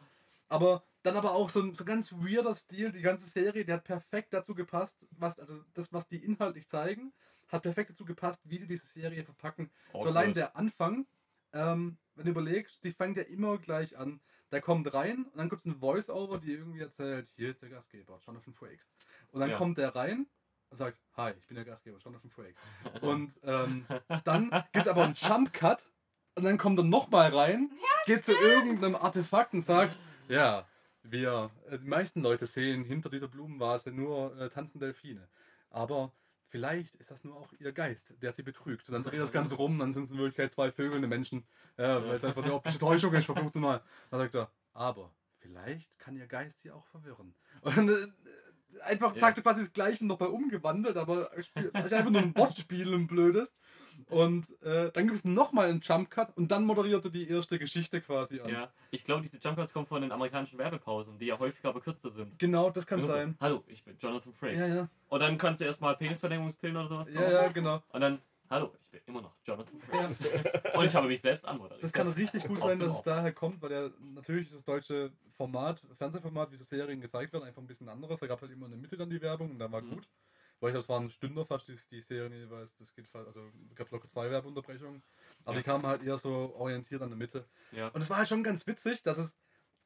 Aber 0.49 0.83
dann 1.03 1.15
aber 1.15 1.33
auch 1.33 1.49
so 1.49 1.61
ein 1.61 1.73
so 1.73 1.85
ganz 1.85 2.11
weirder 2.13 2.55
Stil, 2.55 2.91
die 2.91 3.01
ganze 3.01 3.27
Serie, 3.27 3.65
der 3.65 3.75
hat 3.75 3.83
perfekt 3.85 4.33
dazu 4.33 4.53
gepasst, 4.53 5.07
was, 5.11 5.39
also 5.39 5.63
das, 5.73 5.91
was 5.93 6.07
die 6.07 6.23
inhaltlich 6.23 6.67
zeigen, 6.67 7.13
hat 7.47 7.63
perfekt 7.63 7.91
dazu 7.91 8.05
gepasst, 8.05 8.41
wie 8.45 8.59
sie 8.59 8.67
diese 8.67 8.85
Serie 8.85 9.23
verpacken. 9.23 9.71
So 9.93 10.03
allein 10.03 10.33
der 10.33 10.55
Anfang, 10.55 11.05
ähm, 11.53 11.97
wenn 12.15 12.25
du 12.25 12.31
überlegst, 12.31 12.83
die 12.83 12.91
fängt 12.91 13.17
ja 13.17 13.23
immer 13.23 13.57
gleich 13.57 13.97
an. 13.97 14.19
Der 14.51 14.61
kommt 14.61 14.93
rein 14.93 15.25
und 15.25 15.37
dann 15.37 15.49
gibt 15.49 15.61
es 15.61 15.65
ein 15.65 15.79
Voice-Over, 15.79 16.39
die 16.39 16.51
irgendwie 16.53 16.81
erzählt, 16.81 17.31
hier 17.35 17.49
ist 17.49 17.61
der 17.61 17.69
Gastgeber, 17.69 18.19
Jonathan 18.25 18.53
Frakes. 18.53 18.91
Und 19.31 19.39
dann 19.39 19.51
Ja. 19.51 19.57
kommt 19.57 19.77
der 19.77 19.95
rein 19.95 20.27
und 20.69 20.77
sagt, 20.77 20.97
hi, 21.15 21.31
ich 21.37 21.47
bin 21.47 21.55
der 21.55 21.63
Gastgeber, 21.65 21.99
Jonathan 21.99 22.29
Frakes. 22.29 22.61
Und 23.01 23.39
ähm, 23.43 23.85
dann 24.25 24.49
gibt 24.73 24.85
es 24.85 24.87
aber 24.87 25.03
einen 25.05 25.13
Jump-Cut 25.13 25.89
und 26.35 26.43
dann 26.43 26.57
kommt 26.57 26.79
er 26.79 26.83
nochmal 26.83 27.33
rein, 27.33 27.71
geht 28.05 28.25
zu 28.25 28.33
irgendeinem 28.33 28.95
Artefakt 28.95 29.53
und 29.53 29.61
sagt, 29.61 29.97
ja, 30.27 30.67
wir, 31.03 31.49
äh, 31.69 31.79
die 31.79 31.87
meisten 31.87 32.21
Leute 32.21 32.45
sehen 32.45 32.83
hinter 32.83 33.09
dieser 33.09 33.27
Blumenvase 33.29 33.91
nur 33.91 34.37
äh, 34.37 34.49
tanzende 34.49 34.87
Delfine. 34.87 35.29
Aber 35.69 36.11
vielleicht 36.51 36.93
ist 36.95 37.09
das 37.09 37.23
nur 37.23 37.35
auch 37.35 37.51
ihr 37.59 37.71
Geist, 37.71 38.13
der 38.21 38.31
sie 38.33 38.43
betrügt. 38.43 38.87
Und 38.87 38.93
dann 38.93 39.03
dreht 39.03 39.19
das 39.19 39.31
Ganze 39.31 39.55
rum, 39.55 39.79
dann 39.79 39.91
sind 39.91 40.03
es 40.03 40.11
in 40.11 40.17
Wirklichkeit 40.17 40.51
zwei 40.53 40.71
vögelnde 40.71 41.07
Menschen, 41.07 41.43
ja, 41.77 42.05
weil 42.05 42.15
es 42.15 42.23
einfach 42.23 42.43
eine 42.43 42.53
optische 42.53 42.77
Täuschung 42.77 43.13
ist, 43.13 43.25
verflucht 43.25 43.55
mal. 43.55 43.81
Dann 44.11 44.19
sagt 44.19 44.35
er, 44.35 44.51
aber 44.73 45.11
vielleicht 45.39 45.97
kann 45.97 46.15
ihr 46.15 46.27
Geist 46.27 46.59
sie 46.61 46.69
auch 46.71 46.85
verwirren. 46.87 47.33
Und 47.61 47.89
äh, 47.89 48.07
einfach 48.83 49.13
Ja. 49.15 49.19
sagt 49.19 49.37
er 49.37 49.43
quasi 49.43 49.61
das 49.61 49.73
Gleiche 49.73 50.05
nochmal 50.05 50.29
umgewandelt, 50.29 50.97
aber 50.97 51.31
spiel- 51.41 51.71
einfach 51.73 52.09
nur 52.09 52.21
ein 52.21 52.35
Wortspiel, 52.35 52.93
ein 52.93 53.07
blödes. 53.07 53.53
Und 54.09 54.47
äh, 54.61 54.91
dann 54.91 55.05
gibt 55.05 55.17
es 55.17 55.25
nochmal 55.25 55.69
einen 55.69 55.81
Jump-Cut 55.81 56.35
und 56.37 56.51
dann 56.51 56.65
moderierte 56.65 57.09
die 57.11 57.29
erste 57.29 57.57
Geschichte 57.59 58.01
quasi 58.01 58.39
an. 58.41 58.49
Ja. 58.49 58.69
Ich 58.91 59.03
glaube, 59.03 59.21
diese 59.21 59.37
Jumpcuts 59.37 59.73
kommen 59.73 59.85
von 59.85 60.01
den 60.01 60.11
amerikanischen 60.11 60.57
Werbepausen, 60.57 61.17
die 61.19 61.27
ja 61.27 61.39
häufiger 61.39 61.69
aber 61.69 61.81
kürzer 61.81 62.11
sind. 62.11 62.37
Genau, 62.39 62.69
das 62.69 62.85
kann 62.87 63.01
so, 63.01 63.07
sein. 63.07 63.35
Hallo, 63.39 63.63
ich 63.67 63.83
bin 63.83 63.97
Jonathan 63.99 64.33
Frakes. 64.33 64.69
Ja, 64.69 64.75
ja. 64.75 64.89
Und 65.09 65.19
dann 65.19 65.37
kannst 65.37 65.61
du 65.61 65.65
erstmal 65.65 65.95
Penisverlängerungspillen 65.97 66.75
oder 66.77 66.87
sowas 66.87 67.07
Ja, 67.11 67.31
ja, 67.31 67.47
genau. 67.49 67.81
Und 67.89 68.01
dann, 68.01 68.19
hallo, 68.49 68.71
ich 68.83 68.89
bin 68.89 69.01
immer 69.07 69.21
noch 69.21 69.33
Jonathan 69.45 69.79
Ja. 69.91 70.07
Frakes. 70.07 70.19
Und 70.75 70.85
ich 70.85 70.95
habe 70.95 71.07
mich 71.07 71.21
selbst 71.21 71.45
anmoderiert. 71.45 71.83
Das 71.83 71.93
kann 71.93 72.07
richtig 72.07 72.43
gut 72.45 72.57
sein, 72.59 72.79
dass 72.79 72.97
es 72.97 73.03
daher 73.03 73.31
kommt, 73.31 73.61
weil 73.61 73.69
der 73.69 73.91
natürlich 74.15 74.49
das 74.51 74.63
deutsche 74.63 75.11
Format, 75.31 75.81
Fernsehformat, 75.97 76.51
wie 76.51 76.55
so 76.57 76.63
Serien 76.63 77.01
gezeigt 77.01 77.33
werden, 77.33 77.45
einfach 77.45 77.61
ein 77.61 77.67
bisschen 77.67 77.89
anderes. 77.89 78.19
Da 78.19 78.27
gab 78.27 78.41
halt 78.41 78.51
immer 78.51 78.65
in 78.65 78.71
der 78.73 78.79
Mitte 78.79 78.97
dann 78.97 79.09
die 79.09 79.21
Werbung 79.21 79.51
und 79.51 79.59
dann 79.59 79.71
war 79.71 79.81
Mhm. 79.81 79.91
gut. 79.91 80.07
Weil 80.61 80.69
ich 80.69 80.73
glaube, 80.75 80.83
es 80.83 80.89
waren 80.89 81.09
Stünder 81.09 81.43
fast, 81.43 81.67
die, 81.67 81.77
die 81.91 82.01
Serien 82.01 82.31
jeweils, 82.31 82.77
das 82.77 82.93
geht 82.93 83.05
also 83.13 83.41
es 83.69 83.75
gab 83.75 83.91
locker 83.91 84.07
zwei 84.07 84.29
Werbeunterbrechungen. 84.31 85.01
Aber 85.43 85.55
Ja. 85.55 85.61
die 85.61 85.63
kamen 85.65 85.85
halt 85.85 86.03
eher 86.03 86.17
so 86.17 86.53
orientiert 86.55 87.01
an 87.01 87.09
der 87.09 87.17
Mitte. 87.17 87.45
Ja. 87.71 87.87
Und 87.89 88.01
es 88.01 88.09
war 88.09 88.17
halt 88.17 88.27
schon 88.27 88.43
ganz 88.43 88.65
witzig, 88.67 89.01
dass 89.03 89.17
es 89.17 89.35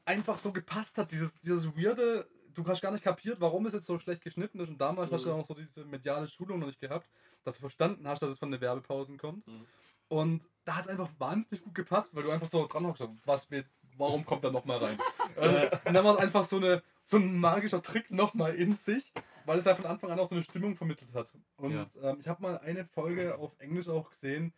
einfach 0.03 0.37
so 0.37 0.51
gepasst 0.51 0.97
hat, 0.97 1.11
dieses, 1.11 1.39
dieses 1.39 1.75
weirde, 1.77 2.29
du 2.53 2.65
hast 2.67 2.81
gar 2.81 2.91
nicht 2.91 3.03
kapiert, 3.03 3.39
warum 3.41 3.65
es 3.65 3.73
jetzt 3.73 3.85
so 3.85 3.97
schlecht 3.99 4.21
geschnitten 4.21 4.59
ist. 4.59 4.69
Und 4.69 4.77
damals 4.79 5.11
hast 5.11 5.25
du 5.25 5.29
Mhm. 5.33 5.39
auch 5.39 5.45
so 5.45 5.53
diese 5.53 5.85
mediale 5.85 6.27
Schulung 6.27 6.59
noch 6.59 6.67
nicht 6.67 6.79
gehabt, 6.79 7.09
dass 7.45 7.55
du 7.55 7.61
verstanden 7.61 8.07
hast, 8.07 8.21
dass 8.21 8.29
es 8.31 8.39
von 8.39 8.51
den 8.51 8.59
Werbepausen 8.61 9.17
kommt. 9.17 9.47
Mhm. 9.47 9.65
Und 10.09 10.47
da 10.65 10.75
hat 10.75 10.83
es 10.83 10.87
einfach 10.89 11.09
wahnsinnig 11.17 11.63
gut 11.63 11.73
gepasst, 11.73 12.13
weil 12.13 12.23
du 12.23 12.31
einfach 12.31 12.47
so 12.47 12.67
dran 12.67 12.85
hockst, 12.85 13.01
so, 13.01 13.15
was 13.25 13.49
wird, 13.49 13.65
warum 13.97 14.25
kommt 14.25 14.43
er 14.43 14.51
nochmal 14.51 14.77
rein? 14.77 14.99
und 15.85 15.95
dann 15.95 16.03
war 16.03 16.15
es 16.15 16.19
einfach 16.21 16.43
so, 16.43 16.57
eine, 16.57 16.83
so 17.05 17.17
ein 17.17 17.39
magischer 17.39 17.81
Trick 17.81 18.11
nochmal 18.11 18.53
in 18.55 18.75
sich, 18.75 19.11
weil 19.45 19.59
es 19.59 19.65
ja 19.65 19.75
von 19.75 19.85
Anfang 19.85 20.11
an 20.11 20.19
auch 20.19 20.27
so 20.27 20.35
eine 20.35 20.43
Stimmung 20.43 20.75
vermittelt 20.75 21.13
hat. 21.13 21.33
Und 21.57 21.71
Ja. 21.71 22.11
ähm, 22.11 22.19
ich 22.19 22.27
habe 22.27 22.41
mal 22.41 22.57
eine 22.59 22.85
Folge 22.85 23.37
auf 23.37 23.55
Englisch 23.59 23.87
auch 23.87 24.09
gesehen 24.09 24.53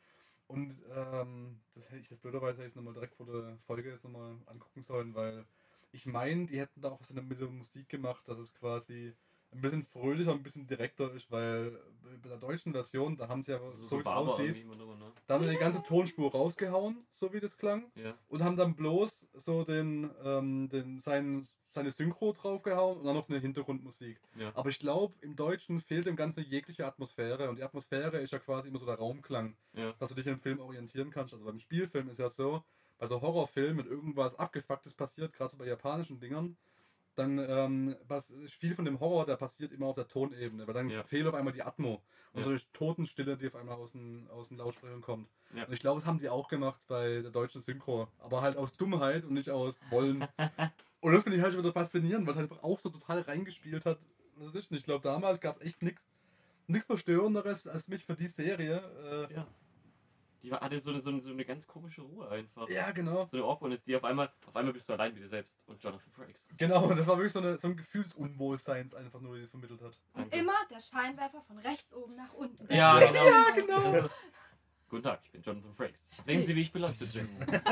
und 0.48 0.82
ähm, 0.96 1.60
das 1.76 1.86
hätte 1.90 1.98
ich 2.00 2.10
jetzt 2.10 2.22
blöderweise 2.22 2.60
hätte 2.60 2.70
ich 2.70 2.76
nochmal 2.76 2.94
direkt 2.94 3.16
vor 3.16 3.26
der 3.26 3.58
Folge 3.66 3.90
jetzt 3.90 4.04
nochmal 4.04 4.38
angucken 4.46 4.82
sollen, 4.84 5.14
weil 5.14 5.46
ich 5.92 6.06
meine, 6.06 6.46
die 6.48 6.60
hätten 6.60 6.82
da 6.82 6.90
auch 6.92 7.00
was 7.00 7.10
in 7.10 7.16
der 7.16 7.24
mit 7.24 7.40
der 7.40 7.48
Musik 7.50 7.90
gemacht, 7.90 8.28
dass 8.28 8.38
es 8.38 8.54
quasi 8.54 9.14
ein 9.52 9.62
bisschen 9.62 9.84
fröhlicher, 9.84 10.32
ein 10.34 10.44
bisschen 10.44 10.68
direkter 10.68 11.12
ist, 11.14 11.32
weil 11.32 11.72
bei 12.22 12.30
der 12.30 12.38
deutschen 12.38 12.74
Version, 12.74 13.16
da 13.18 13.28
haben 13.28 13.42
sie 13.42 13.52
ja 13.54 13.60
so, 13.82 13.98
wie 13.98 14.02
es 14.02 14.06
aussieht, 14.08 14.66
ne? 14.68 14.76
da 15.26 15.34
haben 15.36 15.44
sie 15.46 15.52
die 15.52 15.58
ganze 15.58 15.82
Tonspur 15.84 16.32
rausgehauen, 16.32 17.06
so 17.14 17.32
wie 17.34 17.40
das 17.40 17.58
klang, 17.58 17.92
Ja. 17.96 18.14
und 18.28 18.44
haben 18.44 18.58
dann 18.58 18.76
bloß 18.76 19.28
so 19.34 19.64
den, 19.64 20.10
ähm, 20.24 20.70
den 20.70 21.00
sein, 21.00 21.48
seine 21.66 21.92
Synchro 21.92 22.34
draufgehauen 22.34 23.00
und 23.00 23.06
dann 23.06 23.16
noch 23.16 23.30
eine 23.30 23.40
Hintergrundmusik. 23.40 24.20
Ja. 24.38 24.52
Aber 24.56 24.70
ich 24.70 24.80
glaube, 24.80 25.16
im 25.22 25.36
Deutschen 25.36 25.80
fehlt 25.80 26.06
dem 26.08 26.16
Ganzen 26.16 26.44
jegliche 26.46 26.86
Atmosphäre 26.86 27.50
und 27.50 27.56
die 27.58 27.64
Atmosphäre 27.64 28.18
ist 28.20 28.32
ja 28.34 28.40
quasi 28.40 28.68
immer 28.68 28.80
so 28.80 28.86
der 28.86 28.96
Raumklang, 28.96 29.56
Ja. 29.74 29.94
dass 30.00 30.10
du 30.10 30.16
dich 30.16 30.28
einem 30.28 30.40
Film 30.40 30.60
orientieren 30.60 31.10
kannst. 31.10 31.34
Also 31.34 31.46
beim 31.46 31.60
Spielfilm 31.60 32.10
ist 32.10 32.20
ja 32.20 32.30
so, 32.30 32.64
bei 33.00 33.06
so 33.06 33.22
Horrorfilmen, 33.22 33.78
wenn 33.86 33.92
irgendwas 33.92 34.36
Abgefucktes 34.40 34.94
passiert, 34.96 35.32
gerade 35.34 35.52
so 35.52 35.58
bei 35.58 35.66
japanischen 35.68 36.20
Dingern, 36.20 36.58
dann 37.18 37.40
ähm, 37.40 37.96
was, 38.08 38.34
viel 38.60 38.76
von 38.76 38.86
dem 38.86 39.00
Horror, 39.00 39.26
der 39.26 39.36
passiert 39.36 39.72
immer 39.72 39.88
auf 39.88 39.96
der 39.96 40.08
Tonebene, 40.08 40.68
weil 40.68 40.74
dann 40.74 40.90
Ja. 40.90 41.04
fehlt 41.04 41.28
auf 41.28 41.34
einmal 41.34 41.54
die 41.54 41.64
Atmo 41.64 42.02
und 42.34 42.40
Ja. 42.40 42.44
so 42.44 42.50
eine 42.52 42.60
Totenstille, 42.74 43.38
die 43.38 43.48
auf 43.48 43.56
einmal 43.56 43.76
aus 43.76 43.92
den, 43.92 44.28
aus 44.30 44.50
den 44.50 44.58
Lautsprechern 44.58 45.02
kommt. 45.02 45.30
Ja. 45.54 45.66
Und 45.66 45.74
ich 45.74 45.80
glaube, 45.80 46.00
das 46.02 46.08
haben 46.08 46.20
die 46.20 46.30
auch 46.30 46.48
gemacht 46.48 46.80
bei 46.88 47.22
der 47.22 47.32
deutschen 47.32 47.62
Synchro, 47.62 48.08
aber 48.20 48.42
halt 48.42 48.58
aus 48.58 48.74
Dummheit 48.74 49.24
und 49.26 49.34
nicht 49.34 49.50
aus 49.50 49.80
Wollen. 49.90 50.28
und 51.02 51.14
das 51.14 51.24
finde 51.24 51.38
ich 51.38 51.44
halt 51.44 51.54
schon 51.54 51.64
wieder 51.64 51.74
faszinierend, 51.74 52.26
weil 52.28 52.34
es 52.34 52.40
halt 52.40 52.52
einfach 52.52 52.64
auch 52.64 52.80
so 52.80 52.90
total 52.90 53.22
reingespielt 53.22 53.86
hat. 53.86 54.00
Das 54.40 54.54
ist, 54.56 54.72
und 54.72 54.78
ich 54.78 54.84
glaube, 54.84 55.04
damals 55.04 55.42
gab 55.42 55.56
es 55.56 55.62
echt 55.62 55.82
nichts 55.82 56.10
nichts 56.70 56.86
Verstörenderes 56.88 57.66
als 57.68 57.88
mich 57.88 58.04
für 58.04 58.16
die 58.16 58.28
Serie. 58.28 59.28
Äh, 59.30 59.34
ja. 59.34 59.48
Die 60.48 60.52
war- 60.52 60.62
hatte 60.62 60.80
so 60.80 60.90
eine, 60.92 61.02
so, 61.02 61.10
eine, 61.10 61.22
so 61.22 61.30
eine 61.32 61.44
ganz 61.46 61.68
komische 61.68 62.02
Ruhe 62.02 62.30
einfach. 62.30 62.70
Ja, 62.70 62.92
genau. 62.92 63.26
So 63.26 63.38
eine 63.38 63.46
Awkwardness, 63.46 63.84
die 63.84 63.96
auf 63.98 64.04
einmal, 64.06 64.30
auf 64.48 64.56
einmal 64.56 64.74
bist 64.74 64.88
du 64.88 64.94
allein 64.94 65.14
mit 65.14 65.22
dir 65.24 65.28
selbst 65.30 65.60
und 65.68 65.84
Jonathan 65.84 66.12
Frakes. 66.14 66.48
Genau, 66.58 66.88
das 66.94 67.06
war 67.08 67.18
wirklich 67.18 67.34
so, 67.34 67.40
eine, 67.40 67.58
so 67.60 67.68
ein 67.68 67.76
Gefühlsunwohlseins 67.76 68.94
einfach 68.94 69.20
nur, 69.20 69.36
die 69.36 69.42
sie 69.44 69.50
vermittelt 69.50 69.82
hat. 69.82 70.00
Und 70.14 70.34
immer 70.34 70.54
der 70.72 70.80
Scheinwerfer 70.80 71.42
von 71.42 71.58
rechts 71.60 71.94
oben 71.94 72.16
nach 72.16 72.34
unten. 72.34 72.74
Ja, 72.74 72.98
Der- 72.98 73.10
genau. 73.10 73.26
Ja, 73.26 73.46
genau. 73.56 73.92
Also, 73.94 74.10
Guten 74.90 75.04
Tag, 75.04 75.20
ich 75.26 75.32
bin 75.32 75.42
Jonathan 75.42 75.76
Frakes. 75.76 76.10
Sehen 76.22 76.46
Sie, 76.46 76.56
wie 76.56 76.62
ich 76.62 76.72
belastet 76.72 77.14
bin. 77.14 77.30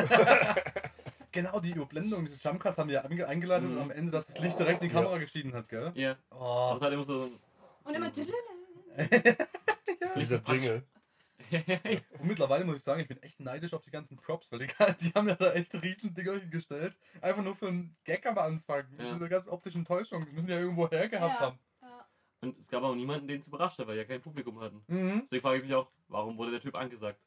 Genau, 1.31 1.59
die 1.59 1.71
Überblendung, 1.71 2.23
diese 2.25 2.37
Jumpcuts 2.37 2.77
haben 2.77 2.89
ja 2.89 3.03
einge- 3.05 3.25
eingeleitet 3.25 3.69
Mhm. 3.69 3.75
und 3.75 3.81
am 3.83 3.91
Ende, 3.91 4.09
dass 4.11 4.25
das 4.27 4.39
Licht 4.39 4.57
direkt 4.57 4.81
in 4.81 4.87
die 4.87 4.95
Ja. 4.95 5.01
Kamera 5.01 5.17
geschieden 5.17 5.53
hat, 5.53 5.67
gell? 5.67 5.91
Ja, 5.95 6.15
Oh. 6.31 6.73
es 6.77 6.81
hat 6.81 6.93
immer 6.93 7.03
so. 7.03 7.29
Und 7.83 7.93
immer. 7.93 8.09
das 8.97 10.13
Dieser 10.13 10.37
Licht- 10.37 10.47
Jingle. 10.49 10.83
Und 12.19 12.25
mittlerweile 12.27 12.65
muss 12.65 12.77
ich 12.77 12.83
sagen, 12.83 13.01
ich 13.01 13.07
bin 13.07 13.21
echt 13.23 13.39
neidisch 13.39 13.73
auf 13.73 13.81
die 13.81 13.91
ganzen 13.91 14.17
Props, 14.17 14.51
weil 14.51 14.59
die, 14.59 14.67
die 15.01 15.11
haben 15.13 15.27
ja 15.27 15.35
da 15.35 15.53
echt 15.53 15.73
riesen 15.81 16.13
Dinger 16.13 16.39
hingestellt. 16.39 16.97
Einfach 17.21 17.43
nur 17.43 17.55
für 17.55 17.67
einen 17.67 17.95
Gag 18.03 18.25
am 18.25 18.37
Anfang. 18.37 18.85
Ja. 18.97 19.05
Diese 19.05 19.29
ganzen 19.29 19.49
optischen 19.49 19.85
Täuschungen, 19.85 20.25
das 20.25 20.33
müssen 20.33 20.47
die 20.47 20.53
ja 20.53 20.59
irgendwo 20.59 20.89
hergehabt 20.89 21.35
Ja. 21.39 21.45
haben. 21.47 21.59
Ja. 21.81 22.07
Und 22.41 22.59
es 22.59 22.67
gab 22.69 22.83
auch 22.83 22.95
niemanden, 22.95 23.27
den 23.27 23.41
es 23.41 23.47
überrascht 23.47 23.79
hat, 23.79 23.87
weil 23.87 23.95
wir 23.95 24.03
ja 24.03 24.07
kein 24.07 24.21
Publikum 24.21 24.59
hatten. 24.59 24.83
Mhm. 24.87 25.21
Deswegen 25.25 25.41
frage 25.41 25.57
ich 25.57 25.63
mich 25.63 25.73
auch, 25.73 25.89
warum 26.07 26.37
wurde 26.37 26.51
der 26.51 26.61
Typ 26.61 26.77
angesagt? 26.77 27.19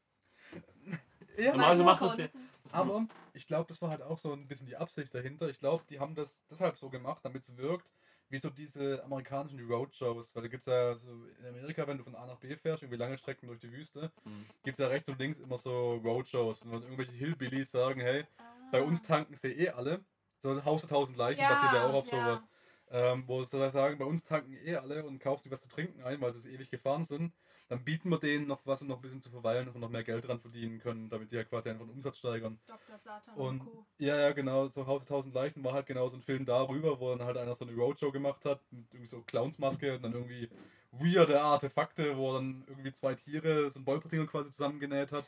Ja, 1.37 1.53
Normal- 1.53 1.77
Normalerweise 1.77 1.85
machst 1.85 2.03
du's 2.03 2.17
ja- 2.19 2.29
aber 2.73 3.07
ich 3.33 3.47
glaube, 3.47 3.69
das 3.69 3.81
war 3.81 3.91
halt 3.91 4.03
auch 4.03 4.19
so 4.19 4.33
ein 4.33 4.49
bisschen 4.49 4.67
die 4.67 4.77
Absicht 4.77 5.15
dahinter. 5.15 5.49
Ich 5.49 5.61
glaube, 5.61 5.85
die 5.89 6.01
haben 6.01 6.17
das 6.17 6.45
deshalb 6.51 6.77
so 6.77 6.91
gemacht, 6.91 7.25
damit 7.25 7.45
es 7.45 7.57
wirkt, 7.57 7.89
wie 8.30 8.38
so 8.38 8.50
diese 8.50 9.02
amerikanischen 9.04 9.61
Roadshows. 9.66 10.35
Weil 10.35 10.42
da 10.42 10.49
gibt 10.49 10.62
es 10.62 10.66
ja 10.66 10.94
so 10.94 11.25
in 11.40 11.47
Amerika, 11.47 11.87
wenn 11.87 11.99
du 11.99 12.04
von 12.04 12.14
A 12.14 12.26
nach 12.26 12.38
B 12.38 12.54
fährst, 12.56 12.82
irgendwie 12.82 12.99
lange 12.99 13.18
Strecken 13.18 13.47
durch 13.47 13.61
die 13.61 13.73
Wüste, 13.73 14.12
Mhm. 14.25 14.47
gibt 14.62 14.78
es 14.78 14.82
ja 14.82 14.88
rechts 14.88 15.08
und 15.08 15.18
links 15.18 15.40
immer 15.40 15.58
so 15.58 15.94
Roadshows. 15.97 16.62
Und 16.62 16.73
dann 16.73 16.82
irgendwelche 16.82 17.12
Hillbillies 17.12 17.70
sagen, 17.70 18.00
hey, 18.00 18.25
bei 18.70 18.80
Ah. 18.80 18.85
uns 18.85 19.02
tanken 19.02 19.35
sie 19.35 19.52
eh 19.52 19.70
alle. 19.70 20.04
So 20.42 20.64
Haus 20.64 20.82
der 20.82 20.90
tausend 20.90 21.18
Leichen 21.18 21.42
Ja, 21.42 21.49
basiert 21.49 21.73
ja 21.73 21.82
auch 21.87 21.94
auf 21.94 22.06
ja. 22.12 22.23
sowas. 22.23 22.49
Ähm, 22.90 23.25
wo 23.26 23.44
sie 23.44 23.58
dann 23.58 23.73
sagen, 23.73 23.99
bei 23.99 24.04
uns 24.06 24.25
tanken 24.25 24.54
eh 24.54 24.76
alle 24.76 25.04
und 25.04 25.18
kaufen 25.18 25.42
sich 25.42 25.52
was 25.52 25.61
zu 25.61 25.68
trinken 25.68 26.02
ein, 26.02 26.20
weil 26.20 26.30
sie 26.32 26.38
es 26.38 26.47
ewig 26.47 26.70
gefahren 26.70 27.04
sind. 27.04 27.35
Dann 27.69 27.85
bieten 27.85 28.09
wir 28.09 28.19
denen 28.19 28.47
noch 28.47 28.65
was, 28.65 28.81
um 28.81 28.89
noch 28.89 28.97
ein 28.97 29.03
bisschen 29.03 29.21
zu 29.21 29.31
verweilen 29.31 29.69
und 29.69 29.79
noch 29.79 29.91
mehr 29.91 30.03
Geld 30.03 30.27
dran 30.27 30.41
verdienen 30.41 30.79
können, 30.79 31.11
damit 31.11 31.31
die 31.31 31.37
ja 31.37 31.45
quasi 31.45 31.69
einfach 31.69 31.85
den 31.85 31.95
Umsatz 31.95 32.17
steigern. 32.17 32.59
Dr. 32.67 32.99
Satan 32.99 33.35
und, 33.35 33.47
Und 33.47 33.59
Co. 33.61 33.87
ja, 33.99 34.17
ja, 34.17 34.33
genau, 34.33 34.69
so 34.69 34.87
Haus 34.87 35.01
der 35.01 35.09
tausend 35.09 35.35
Leichen 35.35 35.63
war 35.63 35.75
halt 35.75 35.87
genau 35.87 36.09
so 36.09 36.17
ein 36.17 36.23
Film 36.23 36.47
darüber, 36.47 36.99
wo 36.99 37.15
dann 37.15 37.27
halt 37.27 37.37
einer 37.37 37.55
so 37.55 37.67
eine 37.67 37.77
Roadshow 37.77 38.11
gemacht 38.11 38.45
hat, 38.47 38.61
mit 38.71 38.87
irgendwie 38.93 39.07
so 39.07 39.21
Clownsmaske 39.23 39.97
und 39.97 40.03
dann 40.03 40.15
irgendwie 40.15 40.49
weirde 40.93 41.41
Artefakte, 41.43 42.17
wo 42.17 42.31
er 42.31 42.35
dann 42.41 42.65
irgendwie 42.67 42.93
zwei 42.93 43.15
Tiere, 43.15 43.71
so 43.71 43.81
ein 43.81 43.87
Wolpertinger 43.87 44.27
quasi 44.27 44.51
zusammengenäht 44.51 45.13
hat. 45.13 45.27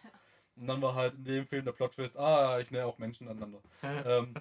Und 0.57 0.67
dann 0.67 0.81
war 0.83 0.95
halt 0.95 1.15
in 1.15 1.25
dem 1.25 1.47
Film 1.47 1.65
der 1.65 1.73
Plot-Twist, 1.73 2.19
ah, 2.19 2.59
ich 2.59 2.71
nähe 2.71 2.87
auch 2.87 2.99
Menschen 2.99 3.29
aneinander. 3.29 3.61
ähm, 3.83 4.35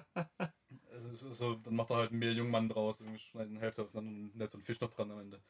so, 1.14 1.34
so, 1.34 1.54
dann 1.54 1.74
macht 1.76 1.90
er 1.90 1.96
halt 1.96 2.10
einen 2.10 2.18
Meerjungmann 2.18 2.68
draus, 2.68 3.00
irgendwie 3.00 3.18
schneidet 3.18 3.50
eine 3.52 3.60
Hälfte 3.60 3.82
auseinander 3.82 4.10
und 4.32 4.36
näht 4.36 4.50
so 4.50 4.58
einen 4.58 4.64
Fisch 4.64 4.80
noch 4.80 4.90
dran 4.90 5.10
am 5.10 5.20
Ende. 5.20 5.40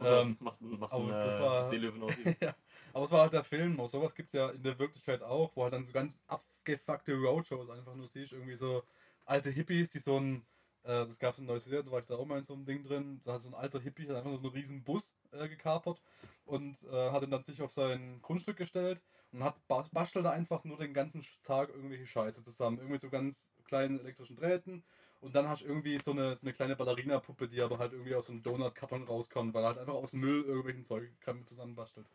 Ähm, 0.00 0.36
macht, 0.40 0.60
macht 0.60 0.92
aber 0.92 1.02
einen 1.04 1.12
das 1.12 1.40
war- 1.40 1.64
Seelöwen 1.66 2.02
aus 2.02 2.12
ja, 2.40 2.54
aber 2.92 3.04
es 3.04 3.10
war 3.10 3.20
halt 3.22 3.32
der 3.32 3.44
Film, 3.44 3.78
auch 3.80 3.88
sowas 3.88 4.14
gibt 4.14 4.28
es 4.28 4.32
ja 4.32 4.50
in 4.50 4.62
der 4.62 4.78
Wirklichkeit 4.78 5.22
auch, 5.22 5.50
wo 5.54 5.62
halt 5.64 5.72
dann 5.72 5.84
so 5.84 5.92
ganz 5.92 6.22
abgefuckte 6.26 7.14
Roadshows 7.14 7.68
einfach 7.70 7.94
nur 7.94 8.06
siehst, 8.08 8.32
irgendwie 8.32 8.56
so 8.56 8.82
alte 9.24 9.50
Hippies, 9.50 9.90
die 9.90 9.98
so 9.98 10.18
ein, 10.18 10.46
äh, 10.84 11.04
das 11.06 11.18
gab 11.18 11.34
es 11.34 11.38
in 11.40 11.46
Neuseeland, 11.46 11.86
da 11.88 11.92
war 11.92 12.00
ich 12.00 12.06
da 12.06 12.14
auch 12.16 12.26
mal 12.26 12.38
in 12.38 12.44
so 12.44 12.54
einem 12.54 12.64
Ding 12.64 12.82
drin, 12.84 13.20
da 13.24 13.34
hat 13.34 13.40
so 13.40 13.48
ein 13.50 13.54
alter 13.54 13.80
Hippie 13.80 14.08
hat 14.08 14.16
einfach 14.16 14.30
so 14.30 14.36
einen 14.38 14.46
riesen 14.46 14.82
Bus 14.82 15.16
äh, 15.32 15.48
gekapert 15.48 16.00
und 16.44 16.76
äh, 16.90 17.10
hat 17.10 17.22
ihn 17.22 17.30
dann 17.30 17.42
sich 17.42 17.60
auf 17.60 17.72
sein 17.72 18.20
Grundstück 18.22 18.56
gestellt 18.56 19.00
und 19.32 19.44
hat 19.44 19.56
ba 19.68 19.88
bastelt 19.92 20.24
da 20.24 20.30
einfach 20.30 20.64
nur 20.64 20.78
den 20.78 20.94
ganzen 20.94 21.24
Tag 21.42 21.70
irgendwelche 21.70 22.06
Scheiße 22.06 22.42
zusammen, 22.42 22.78
irgendwie 22.78 22.98
so 22.98 23.10
ganz 23.10 23.50
kleinen 23.64 24.00
elektrischen 24.00 24.36
Drähten 24.36 24.84
und 25.20 25.34
dann 25.34 25.48
hast 25.48 25.62
du 25.62 25.66
irgendwie 25.66 25.98
so 25.98 26.12
eine, 26.12 26.36
so 26.36 26.46
eine 26.46 26.52
kleine 26.52 26.76
Ballerina-Puppe, 26.76 27.48
die 27.48 27.62
aber 27.62 27.78
halt 27.78 27.92
irgendwie 27.92 28.14
aus 28.14 28.26
so 28.26 28.32
einem 28.32 28.42
Donut-Karton 28.42 29.04
rauskommt, 29.04 29.54
weil 29.54 29.64
er 29.64 29.68
halt 29.68 29.78
einfach 29.78 29.94
aus 29.94 30.12
Müll 30.12 30.44
irgendwelchen 30.44 30.84
Zeug 30.84 31.10
zusammenbastelt. 31.46 32.06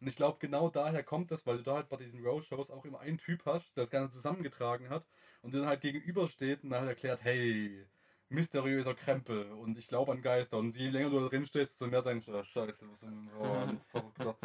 Und 0.00 0.08
ich 0.08 0.16
glaube, 0.16 0.38
genau 0.40 0.68
daher 0.68 1.02
kommt 1.02 1.30
das, 1.30 1.46
weil 1.46 1.58
du 1.58 1.62
da 1.62 1.76
halt 1.76 1.88
bei 1.88 1.96
diesen 1.96 2.24
Roadshows 2.24 2.70
auch 2.70 2.84
immer 2.84 3.00
einen 3.00 3.18
Typ 3.18 3.46
hast, 3.46 3.76
der 3.76 3.84
das 3.84 3.90
Ganze 3.90 4.14
zusammengetragen 4.14 4.90
hat 4.90 5.06
und 5.42 5.54
der 5.54 5.62
dann 5.62 5.70
halt 5.70 5.80
gegenübersteht 5.80 6.64
und 6.64 6.70
dann 6.70 6.80
halt 6.80 6.90
erklärt, 6.90 7.24
hey, 7.24 7.86
mysteriöser 8.28 8.94
Krempel 8.94 9.52
und 9.52 9.78
ich 9.78 9.86
glaube 9.86 10.12
an 10.12 10.22
Geister. 10.22 10.58
Und 10.58 10.74
je 10.76 10.88
länger 10.88 11.10
du 11.10 11.20
da 11.20 11.28
drin 11.28 11.46
stehst, 11.46 11.72
desto 11.72 11.86
mehr 11.86 12.02
denkst 12.02 12.26
du, 12.26 12.34
ah, 12.34 12.44
scheiße, 12.44 12.86
was 12.86 12.94
ist 12.94 13.02
denn 13.02 13.30
so 13.30 13.42
ein 13.42 13.80
verrückter, 13.88 14.36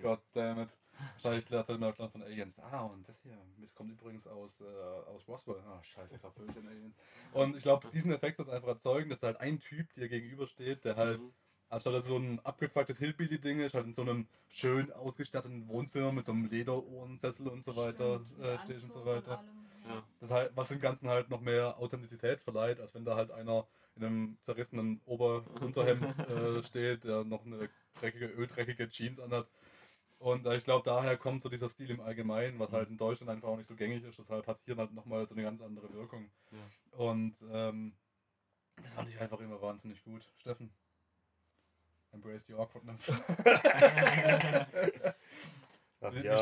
goddammit. 0.00 0.70
Wahrscheinlich 1.14 1.48
lernt 1.48 1.68
er 1.68 1.74
immer 1.76 1.92
von 1.94 2.22
Aliens. 2.22 2.58
Ah, 2.58 2.82
und 2.82 3.08
das 3.08 3.20
hier, 3.22 3.38
das 3.58 3.74
kommt 3.74 3.90
übrigens 3.90 4.26
aus, 4.26 4.60
äh, 4.60 4.64
aus 4.64 5.26
Roswell. 5.26 5.60
Ah, 5.66 5.82
scheiße, 5.82 6.16
ich 6.16 6.20
glaube 6.20 6.42
an 6.42 6.68
Aliens. 6.68 6.96
Und 7.32 7.56
ich 7.56 7.62
glaube, 7.62 7.88
diesen 7.88 8.12
Effekt 8.12 8.36
soll 8.36 8.46
es 8.46 8.52
einfach 8.52 8.68
erzeugen, 8.68 9.08
dass 9.08 9.22
halt 9.22 9.40
ein 9.40 9.58
Typ 9.60 9.92
dir 9.94 10.08
gegenübersteht, 10.08 10.84
der 10.84 10.96
halt 10.96 11.20
Mhm. 11.20 11.32
Anstatt 11.70 11.94
dass 11.94 12.06
so 12.08 12.16
ein 12.16 12.40
abgefucktes 12.40 12.98
Hillbilly-Ding 12.98 13.60
ist, 13.60 13.74
halt 13.74 13.86
in 13.86 13.94
so 13.94 14.02
einem 14.02 14.26
schön 14.48 14.92
ausgestatteten 14.92 15.68
Wohnzimmer 15.68 16.10
mit 16.10 16.26
so 16.26 16.32
einem 16.32 16.46
Lederohrensessel 16.46 17.46
und 17.46 17.62
so 17.62 17.76
weiter 17.76 18.20
äh, 18.40 18.58
mit 18.58 18.60
steht 18.64 18.82
und 18.82 18.92
so 18.92 19.06
weiter. 19.06 19.44
Ja. 19.90 20.02
Das 20.20 20.30
halt, 20.30 20.52
was 20.54 20.68
dem 20.68 20.80
Ganzen 20.80 21.08
halt 21.08 21.30
noch 21.30 21.40
mehr 21.40 21.78
Authentizität 21.78 22.40
verleiht, 22.40 22.80
als 22.80 22.94
wenn 22.94 23.04
da 23.04 23.16
halt 23.16 23.30
einer 23.30 23.66
in 23.96 24.04
einem 24.04 24.38
zerrissenen 24.42 25.00
Oberunterhemd 25.04 26.18
äh, 26.28 26.62
steht, 26.62 27.04
der 27.04 27.24
noch 27.24 27.44
eine 27.44 27.68
dreckige, 27.94 28.26
öldreckige 28.26 28.88
Jeans 28.88 29.20
anhat. 29.20 29.48
Und 30.18 30.46
äh, 30.46 30.56
ich 30.56 30.64
glaube, 30.64 30.84
daher 30.84 31.16
kommt 31.16 31.42
so 31.42 31.48
dieser 31.48 31.68
Stil 31.68 31.90
im 31.90 32.00
Allgemeinen, 32.00 32.58
was 32.58 32.72
halt 32.72 32.90
in 32.90 32.98
Deutschland 32.98 33.30
einfach 33.30 33.48
auch 33.48 33.56
nicht 33.56 33.68
so 33.68 33.74
gängig 33.74 34.04
ist. 34.04 34.18
Deshalb 34.18 34.46
hat 34.46 34.56
es 34.56 34.64
hier 34.64 34.76
halt 34.76 34.92
nochmal 34.92 35.26
so 35.26 35.34
eine 35.34 35.42
ganz 35.42 35.62
andere 35.62 35.92
Wirkung. 35.92 36.30
Ja. 36.50 36.98
Und 36.98 37.34
ähm, 37.52 37.94
das 38.76 38.94
fand 38.94 39.08
ich 39.08 39.20
einfach 39.20 39.40
immer 39.40 39.60
wahnsinnig 39.60 40.02
gut. 40.04 40.22
Steffen, 40.38 40.70
embrace 42.12 42.46
the 42.46 42.54
awkwardness. 42.54 43.08
Ach, 46.02 46.12
ja. 46.14 46.36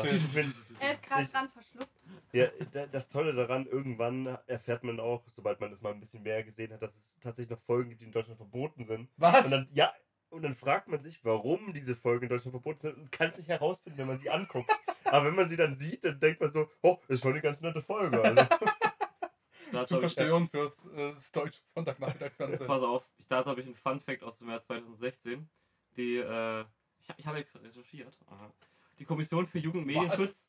Er 0.79 0.91
ist 0.93 1.03
gerade 1.03 1.25
dran 1.27 1.49
verschluckt. 1.49 1.89
Ja, 2.31 2.47
da- 2.71 2.85
das 2.87 3.07
Tolle 3.09 3.33
daran, 3.33 3.65
irgendwann 3.65 4.25
erfährt 4.47 4.83
man 4.83 4.99
auch, 4.99 5.23
sobald 5.27 5.59
man 5.59 5.71
das 5.71 5.81
mal 5.81 5.91
ein 5.93 5.99
bisschen 5.99 6.23
mehr 6.23 6.43
gesehen 6.43 6.71
hat, 6.73 6.81
dass 6.81 6.95
es 6.95 7.19
tatsächlich 7.19 7.49
noch 7.49 7.59
Folgen 7.65 7.89
gibt, 7.89 8.01
die 8.01 8.05
in 8.05 8.11
Deutschland 8.11 8.37
verboten 8.37 8.83
sind. 8.83 9.09
Was? 9.17 9.45
Und 9.45 9.51
dann, 9.51 9.67
ja, 9.73 9.91
und 10.29 10.43
dann 10.43 10.55
fragt 10.55 10.87
man 10.87 11.01
sich, 11.01 11.23
warum 11.25 11.73
diese 11.73 11.95
Folgen 11.95 12.23
in 12.25 12.29
Deutschland 12.29 12.53
verboten 12.53 12.81
sind 12.81 12.97
und 12.97 13.11
kann 13.11 13.31
es 13.31 13.37
nicht 13.37 13.49
herausfinden, 13.49 13.97
wenn 13.99 14.07
man 14.07 14.19
sie 14.19 14.29
anguckt. 14.29 14.69
Aber 15.05 15.25
wenn 15.25 15.35
man 15.35 15.49
sie 15.49 15.57
dann 15.57 15.75
sieht, 15.77 16.05
dann 16.05 16.19
denkt 16.19 16.39
man 16.39 16.51
so, 16.51 16.69
oh, 16.83 16.97
ist 17.07 17.21
schon 17.23 17.31
eine 17.31 17.41
ganz 17.41 17.61
nette 17.61 17.81
Folge. 17.81 18.21
Also, 18.21 18.35
Dazu 19.71 19.99
Zu 19.99 20.03
hab 20.03 20.43
ich- 20.43 20.49
fürs 20.51 20.85
äh, 20.87 21.09
das 21.11 21.31
deutsche 21.31 21.61
Sonntagnachmittagsfernsehen. 21.75 22.65
Pass 22.67 22.81
auf, 22.81 23.07
ich, 23.19 23.27
dazu 23.27 23.49
habe 23.51 23.61
ich 23.61 23.67
einen 23.67 23.75
Fun-Fact 23.75 24.23
aus 24.23 24.39
dem 24.39 24.49
Jahr 24.49 24.61
2016. 24.61 25.47
Die, 25.95 26.17
äh, 26.17 26.61
ich, 27.01 27.09
ich 27.17 27.25
habe 27.27 27.37
extra 27.37 27.59
recherchiert. 27.59 28.17
Aha. 28.27 28.51
Die 28.99 29.05
Kommission 29.05 29.47
für 29.47 29.59
Jugendmedienschutz. 29.59 30.47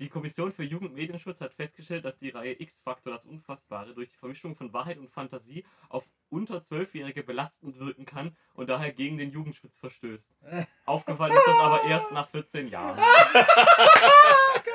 Die 0.00 0.08
Kommission 0.08 0.50
für 0.50 0.64
Jugendmedienschutz 0.64 1.42
hat 1.42 1.52
festgestellt, 1.52 2.06
dass 2.06 2.16
die 2.16 2.30
Reihe 2.30 2.58
X-Faktor 2.58 3.12
das 3.12 3.26
Unfassbare 3.26 3.92
durch 3.92 4.08
die 4.08 4.16
Vermischung 4.16 4.56
von 4.56 4.72
Wahrheit 4.72 4.96
und 4.96 5.10
Fantasie 5.10 5.62
auf 5.90 6.08
unter 6.30 6.62
Zwölfjährige 6.62 7.22
belastend 7.22 7.78
wirken 7.78 8.06
kann 8.06 8.34
und 8.54 8.70
daher 8.70 8.92
gegen 8.92 9.18
den 9.18 9.30
Jugendschutz 9.30 9.76
verstößt. 9.76 10.32
Aufgefallen 10.86 11.34
ist 11.34 11.46
das 11.46 11.58
aber 11.58 11.82
erst 11.84 12.12
nach 12.12 12.30
14 12.30 12.68
Jahren. 12.68 12.98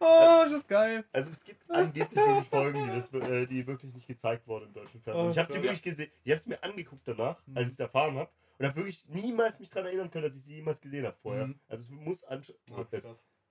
Oh, 0.00 0.40
das 0.44 0.52
ist 0.54 0.68
geil. 0.68 1.04
also 1.12 1.30
es 1.30 1.44
gibt 1.44 1.70
angeblich 1.70 2.48
Folgen, 2.48 2.84
die, 2.84 2.90
das, 2.90 3.12
äh, 3.12 3.46
die 3.46 3.66
wirklich 3.66 3.92
nicht 3.94 4.06
gezeigt 4.06 4.46
wurden 4.48 4.66
im 4.68 4.72
deutschen 4.72 5.00
Fernsehen. 5.02 5.26
Oh 5.26 5.30
ich 5.30 5.38
habe 5.38 5.52
sie 5.52 5.62
wirklich 5.62 5.82
gesehen, 5.82 6.10
ich 6.24 6.30
habe 6.32 6.40
es 6.40 6.46
mir 6.46 6.62
angeguckt 6.62 7.06
danach, 7.06 7.40
als 7.54 7.68
ich 7.68 7.74
es 7.74 7.80
erfahren 7.80 8.16
habe. 8.16 8.30
Und 8.58 8.66
habe 8.66 8.76
wirklich 8.76 9.06
niemals 9.08 9.58
mich 9.58 9.70
daran 9.70 9.86
erinnern 9.86 10.10
können, 10.10 10.24
dass 10.24 10.36
ich 10.36 10.44
sie 10.44 10.56
jemals 10.56 10.80
gesehen 10.82 11.06
habe 11.06 11.16
vorher. 11.22 11.46
Mhm. 11.46 11.60
Also 11.68 11.84
es 11.84 11.90
muss 11.90 12.24
anscheinend, 12.24 12.60
Oh, 12.70 12.84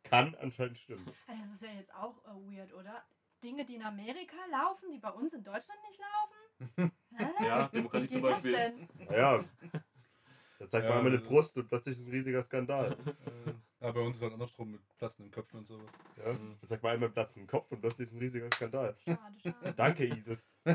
kann 0.03 0.35
anscheinend 0.35 0.77
stimmen. 0.77 1.05
Also 1.27 1.41
Das 1.43 1.51
ist 1.53 1.61
ja 1.63 1.69
jetzt 1.79 1.93
auch 1.95 2.23
äh, 2.25 2.55
weird, 2.57 2.73
oder? 2.73 3.03
Dinge, 3.43 3.65
die 3.65 3.75
in 3.75 3.83
Amerika 3.83 4.35
laufen, 4.51 4.91
die 4.91 4.97
bei 4.99 5.11
uns 5.11 5.33
in 5.33 5.43
Deutschland 5.43 5.79
nicht 5.87 5.99
laufen? 5.99 6.91
Ja, 7.41 7.69
Wie 7.71 7.77
Demokratie 7.77 8.07
geht 8.07 8.13
zum 8.13 8.21
das 8.21 8.31
Beispiel. 8.33 8.51
denn? 8.53 8.87
Jetzt 10.59 10.71
zeigt 10.71 10.83
Ja, 10.83 10.89
man 10.89 10.99
einmal 10.99 11.13
eine 11.13 11.21
äh, 11.23 11.25
Brust 11.27 11.57
und 11.57 11.67
plötzlich 11.69 11.97
ist 11.97 12.05
ein 12.05 12.11
riesiger 12.11 12.43
Skandal. 12.43 12.95
Äh, 13.81 13.85
ja, 13.85 13.91
bei 13.93 14.01
uns 14.01 14.17
ist 14.17 14.23
halt 14.23 14.33
andersrum 14.33 14.71
mit 14.71 14.81
platzenden 14.97 15.31
Köpfen 15.31 15.59
und 15.59 15.65
sowas. 15.67 15.89
Ja, 16.17 16.33
Mhm. 16.33 16.57
das 16.59 16.69
sagt 16.69 16.83
man 16.83 16.91
einmal 16.91 17.09
Platz 17.09 17.37
im 17.37 17.47
Kopf 17.47 17.71
und 17.71 17.79
plötzlich 17.79 18.09
ist 18.09 18.13
ein 18.13 18.19
riesiger 18.19 18.49
Skandal. 18.53 18.93
Schade, 19.05 19.19
schade. 19.41 19.73
Danke, 19.77 20.05
Isis. 20.05 20.49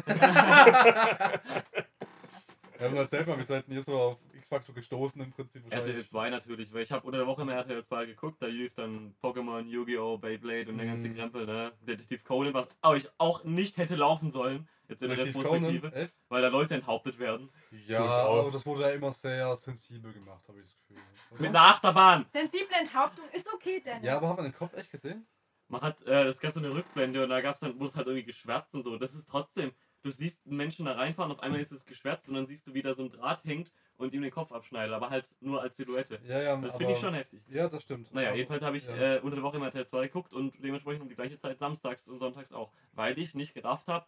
Ja, 2.80 2.88
und 2.88 2.96
erzählt 2.96 3.26
mal, 3.28 3.38
wie 3.38 3.44
seid 3.44 3.68
ihr 3.68 3.82
so 3.82 3.96
auf 3.98 4.18
X-Factor 4.44 4.74
gestoßen 4.74 5.22
im 5.22 5.30
Prinzip 5.32 5.64
RTL 5.64 5.78
wahrscheinlich. 5.80 6.08
2 6.08 6.30
natürlich, 6.30 6.72
weil 6.72 6.82
ich 6.82 6.92
habe 6.92 7.06
unter 7.06 7.18
der 7.18 7.26
Woche 7.26 7.42
immer 7.42 7.54
RTL 7.54 7.82
2 7.82 8.06
geguckt, 8.06 8.42
da 8.42 8.46
lief 8.46 8.74
dann 8.74 9.14
Pokémon, 9.22 9.64
Yu-Gi-Oh!, 9.66 10.18
Beyblade 10.18 10.70
und 10.70 10.76
der 10.78 10.86
ganze 10.86 11.08
Mhm. 11.08 11.16
Krempel, 11.16 11.46
ne? 11.46 11.72
Detektiv 11.80 12.24
Conan, 12.24 12.52
was 12.52 12.68
euch 12.82 13.08
auch 13.18 13.42
nicht 13.44 13.78
hätte 13.78 13.96
laufen 13.96 14.30
sollen, 14.30 14.68
jetzt 14.88 15.02
in 15.02 15.08
der 15.08 15.16
Detektiv 15.16 15.42
Retrospektive, 15.44 15.88
Conan, 15.90 16.04
echt? 16.04 16.18
weil 16.28 16.42
da 16.42 16.48
Leute 16.48 16.74
enthauptet 16.74 17.18
werden. 17.18 17.48
Ja, 17.86 18.04
aber 18.04 18.50
das 18.50 18.66
wurde 18.66 18.82
ja 18.82 18.90
immer 18.90 19.12
sehr 19.12 19.56
sensibel 19.56 20.12
gemacht, 20.12 20.46
habe 20.46 20.60
ich 20.60 20.66
das 20.66 20.76
Gefühl. 20.76 20.98
Oder? 21.30 21.40
Mit 21.40 21.50
einer 21.50 21.62
Achterbahn! 21.62 22.26
Sensible 22.30 22.76
Enthauptung 22.78 23.24
ist 23.32 23.50
okay, 23.52 23.80
Dennis. 23.84 24.04
Ja, 24.04 24.18
aber 24.18 24.28
hat 24.28 24.36
man 24.36 24.44
den 24.44 24.54
Kopf 24.54 24.74
echt 24.74 24.90
gesehen? 24.90 25.26
Man 25.68 25.80
hat, 25.80 26.02
äh, 26.02 26.24
es 26.24 26.38
gab 26.40 26.52
so 26.52 26.60
eine 26.60 26.70
Rückblende 26.74 27.22
und 27.22 27.30
da 27.30 27.40
gab 27.40 27.54
es 27.54 27.60
dann, 27.62 27.80
wo 27.80 27.86
es 27.86 27.96
halt 27.96 28.06
irgendwie 28.06 28.26
geschwärzt 28.26 28.74
und 28.74 28.82
so. 28.82 28.98
Das 28.98 29.14
ist 29.14 29.26
trotzdem, 29.30 29.72
du 30.02 30.10
siehst 30.10 30.46
einen 30.46 30.58
Menschen 30.58 30.84
da 30.84 30.92
reinfahren, 30.92 31.32
auf 31.32 31.40
einmal 31.40 31.58
ist 31.60 31.72
es 31.72 31.86
geschwärzt 31.86 32.28
und 32.28 32.34
dann 32.34 32.46
siehst 32.46 32.66
du, 32.66 32.74
wie 32.74 32.82
da 32.82 32.94
so 32.94 33.02
ein 33.02 33.08
Draht 33.10 33.42
hängt 33.46 33.70
und 33.96 34.12
ihm 34.12 34.22
den 34.22 34.30
Kopf 34.30 34.50
abschneidet, 34.52 34.92
aber 34.94 35.10
halt 35.10 35.34
nur 35.40 35.62
als 35.62 35.76
Silhouette. 35.76 36.20
Ja, 36.26 36.40
ja, 36.42 36.56
Das 36.56 36.76
finde 36.76 36.92
ich 36.92 36.98
schon 36.98 37.14
heftig. 37.14 37.42
Ja, 37.48 37.68
das 37.68 37.82
stimmt. 37.82 38.12
Naja, 38.12 38.28
Aber- 38.28 38.36
jedenfalls 38.36 38.62
habe 38.62 38.76
ich 38.76 38.86
ja. 38.86 39.16
äh, 39.16 39.20
unter 39.20 39.36
der 39.36 39.44
Woche 39.44 39.56
immer 39.56 39.66
RTL 39.66 39.86
2 39.86 40.06
geguckt 40.08 40.32
und 40.32 40.62
dementsprechend 40.62 41.02
um 41.02 41.08
die 41.08 41.14
gleiche 41.14 41.38
Zeit 41.38 41.58
samstags 41.58 42.08
und 42.08 42.18
sonntags 42.18 42.52
auch. 42.52 42.72
Weil 42.92 43.18
ich 43.18 43.34
nicht 43.34 43.54
gerafft 43.54 43.86
habe, 43.88 44.06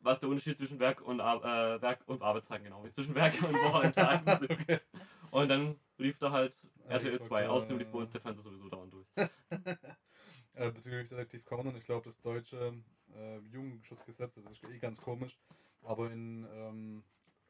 was 0.00 0.20
der 0.20 0.28
Unterschied 0.28 0.58
zwischen 0.58 0.78
Werk 0.78 1.00
und, 1.00 1.20
Ar 1.20 1.44
äh, 1.76 1.82
Werk 1.82 2.00
und 2.06 2.22
Arbeitstagen 2.22 2.64
genau, 2.64 2.86
zwischen 2.88 3.14
Werk 3.14 3.34
und 3.42 3.54
Wochenendtagen 3.54 4.36
sind. 4.38 4.50
Okay. 4.50 4.78
Und 5.30 5.48
dann 5.48 5.76
lief 5.98 6.18
da 6.18 6.30
halt 6.30 6.54
RTL 6.88 7.10
Xbox, 7.12 7.28
2. 7.28 7.42
ja, 7.42 7.48
Außerdem 7.50 7.78
lief 7.78 7.88
bei 7.90 7.98
uns 7.98 8.10
der 8.12 8.20
Fernseher 8.20 8.42
sowieso 8.42 8.68
dauernd 8.68 8.92
durch. 8.92 9.06
Äh, 10.54 10.72
bezüglich 10.72 11.08
Detektiv 11.08 11.44
Conan, 11.44 11.76
ich 11.76 11.84
glaube, 11.84 12.04
das 12.06 12.20
deutsche 12.20 12.74
äh, 13.14 13.38
Jugendschutzgesetz, 13.52 14.34
das 14.34 14.44
ist 14.44 14.68
eh 14.68 14.78
ganz 14.78 15.00
komisch, 15.00 15.38
aber 15.84 16.10
in, 16.10 16.44
ähm, 16.52 17.04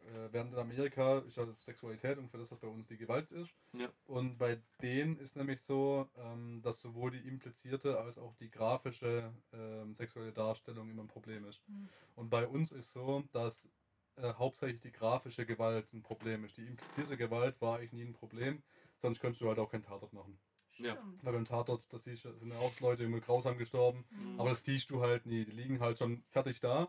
äh, 0.09 0.33
während 0.33 0.53
in 0.53 0.59
Amerika 0.59 1.19
ist 1.19 1.37
ja 1.37 1.45
das 1.45 1.65
Sexualität 1.65 2.19
und 2.19 2.31
für 2.31 2.39
das, 2.39 2.51
was 2.51 2.59
bei 2.59 2.69
uns 2.69 2.87
die 2.87 2.97
Gewalt 2.97 3.31
ist. 3.33 3.51
Ja. 3.73 3.89
Und 4.07 4.39
bei 4.39 4.59
denen 4.83 5.19
ist 5.19 5.37
nämlich 5.37 5.61
so, 5.61 6.09
ähm, 6.17 6.61
dass 6.63 6.81
sowohl 6.81 7.11
die 7.11 7.27
implizierte 7.27 7.99
als 7.99 8.19
auch 8.19 8.35
die 8.37 8.51
grafische 8.51 9.33
ähm, 9.53 9.95
sexuelle 9.95 10.33
Darstellung 10.33 10.91
immer 10.91 11.03
ein 11.03 11.09
Problem 11.09 11.45
ist. 11.45 11.61
Mhm. 11.69 11.89
Und 12.17 12.31
bei 12.31 12.47
uns 12.47 12.73
ist 12.73 12.93
so, 12.93 13.25
dass 13.33 13.71
äh, 14.17 14.33
hauptsächlich 14.35 14.81
die 14.81 14.93
grafische 14.93 15.47
Gewalt 15.47 15.93
ein 15.93 16.03
Problem 16.03 16.45
ist. 16.45 16.57
Die 16.57 16.67
implizierte 16.67 17.17
Gewalt 17.17 17.61
war 17.61 17.77
eigentlich 17.77 17.93
nie 17.93 18.05
ein 18.05 18.15
Problem, 18.15 18.63
sonst 18.97 19.21
könntest 19.21 19.43
du 19.43 19.49
halt 19.49 19.59
auch 19.59 19.71
keinen 19.71 19.85
Tatort 19.85 20.13
machen. 20.13 20.39
Ja. 20.79 20.97
Weil 21.23 21.33
beim 21.33 21.45
Tatort, 21.45 21.83
das 21.89 22.05
siehst, 22.05 22.25
du, 22.25 22.33
sind 22.35 22.53
ja 22.53 22.59
auch 22.59 22.73
Leute 22.81 23.05
immer 23.05 23.21
grausam 23.21 23.59
gestorben. 23.59 24.05
Mhm. 24.11 24.41
Aber 24.41 24.51
das 24.51 24.65
siehst 24.65 24.91
du 24.91 25.03
halt 25.03 25.27
nie. 25.27 25.45
Die 25.45 25.51
liegen 25.51 25.81
halt 25.81 25.99
schon 25.99 26.23
fertig 26.29 26.61
da. 26.61 26.89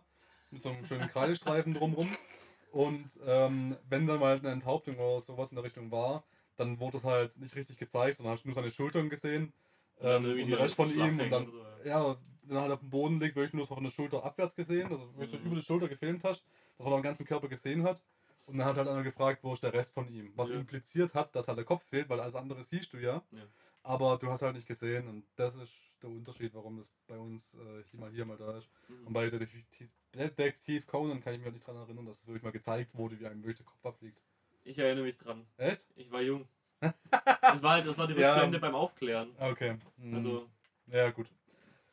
Mit 0.52 0.64
so 0.64 0.70
einem 0.70 0.86
schönen 0.86 1.10
Kreidestreifen 1.10 1.74
drumrum. 1.74 2.10
Und 2.72 3.20
ähm, 3.26 3.78
wenn 3.88 4.06
dann 4.06 4.20
mal 4.20 4.38
eine 4.38 4.50
Enthauptung 4.52 4.96
oder 4.98 5.22
sowas 5.22 5.52
in 5.52 5.56
der 5.56 5.64
Richtung 5.66 5.92
war, 5.92 6.24
dann 6.56 6.80
wurde 6.80 6.98
es 6.98 7.04
halt 7.04 7.38
nicht 7.38 7.56
richtig 7.56 7.78
gezeigt, 7.78 8.18
sondern 8.18 8.34
hast 8.34 8.44
du 8.44 8.50
nur 8.50 8.56
seine 8.56 8.72
Schultern 8.72 9.10
gesehen. 9.10 9.54
Ähm, 10.02 10.24
und 10.24 10.38
den 10.50 10.54
Rest 10.54 10.76
von 10.76 10.94
ihm 10.94 11.20
und 11.20 11.30
dann, 11.30 11.46
so, 11.46 11.64
ja, 11.84 12.16
wenn 12.44 12.56
er 12.56 12.62
halt 12.64 12.72
auf 12.72 12.80
dem 12.80 12.90
Boden 12.90 13.20
liegt, 13.20 13.36
wirklich 13.36 13.54
nur 13.54 13.66
so 13.66 13.76
von 13.76 13.84
der 13.84 13.92
Schulter 13.92 14.24
abwärts 14.24 14.56
gesehen, 14.56 14.92
also 14.92 15.14
wirklich 15.18 15.42
Mhm. 15.42 15.48
über 15.48 15.56
die 15.56 15.62
Schulter 15.62 15.88
gefilmt 15.88 16.24
hast, 16.24 16.44
dass 16.78 16.86
man 16.86 16.96
den 16.96 17.04
ganzen 17.04 17.26
Körper 17.26 17.48
gesehen 17.48 17.84
hat. 17.84 18.02
Und 18.46 18.58
dann 18.58 18.68
hat 18.68 18.78
halt 18.78 18.88
einer 18.88 19.04
gefragt, 19.04 19.44
wo 19.44 19.54
ist 19.54 19.64
der 19.64 19.74
Rest 19.74 19.94
von 19.94 20.08
ihm? 20.10 20.32
Was 20.36 20.50
Ja. 20.50 20.56
impliziert 20.56 21.14
hat, 21.14 21.36
dass 21.36 21.48
halt 21.48 21.58
der 21.58 21.66
Kopf 21.66 21.84
fehlt, 21.84 22.10
weil 22.10 22.20
alles 22.20 22.36
andere 22.36 22.64
siehst 22.64 22.94
du 22.94 22.98
ja. 22.98 23.22
Ja. 23.32 23.44
Aber 23.84 24.18
du 24.18 24.30
hast 24.30 24.42
halt 24.42 24.56
nicht 24.56 24.68
gesehen 24.68 25.08
und 25.08 25.26
das 25.36 25.56
ist 25.56 25.72
der 26.02 26.10
Unterschied, 26.10 26.54
warum 26.54 26.78
das 26.78 26.92
bei 27.08 27.18
uns 27.18 27.54
äh, 27.56 27.84
hier 27.90 28.00
mal 28.00 28.12
hier 28.12 28.26
mal 28.26 28.38
da 28.38 28.58
ist. 28.58 28.70
Und 28.90 29.10
Mhm. 29.10 29.14
bei 29.14 29.30
Detektiv, 29.30 29.90
Detektiv 30.14 30.88
Conan 30.88 31.22
kann 31.22 31.34
ich 31.34 31.40
mich 31.40 31.46
halt 31.46 31.56
nicht 31.56 31.68
daran 31.68 31.82
erinnern, 31.84 32.06
dass 32.06 32.18
es 32.22 32.28
wirklich 32.28 32.44
mal 32.44 32.52
gezeigt 32.52 32.96
wurde, 32.98 33.20
wie 33.20 33.28
einem 33.28 33.42
wirklich 33.44 33.58
der 33.58 33.66
Kopf 33.66 33.86
abfliegt. 33.86 34.22
Ich 34.64 34.78
erinnere 34.78 35.06
mich 35.06 35.18
dran. 35.18 35.46
Echt? 35.58 35.86
Ich 35.96 36.12
war 36.12 36.22
jung. 36.22 36.48
das, 36.82 37.62
war 37.62 37.74
halt, 37.74 37.86
das 37.88 37.98
war 37.98 38.08
die 38.08 38.14
Ja. 38.14 38.34
Rückblende 38.34 38.60
beim 38.60 38.76
Aufklären. 38.76 39.36
Okay. 39.40 39.78
Hm. 40.00 40.14
Also, 40.16 40.50
Ja, 40.88 41.10
gut. 41.12 41.30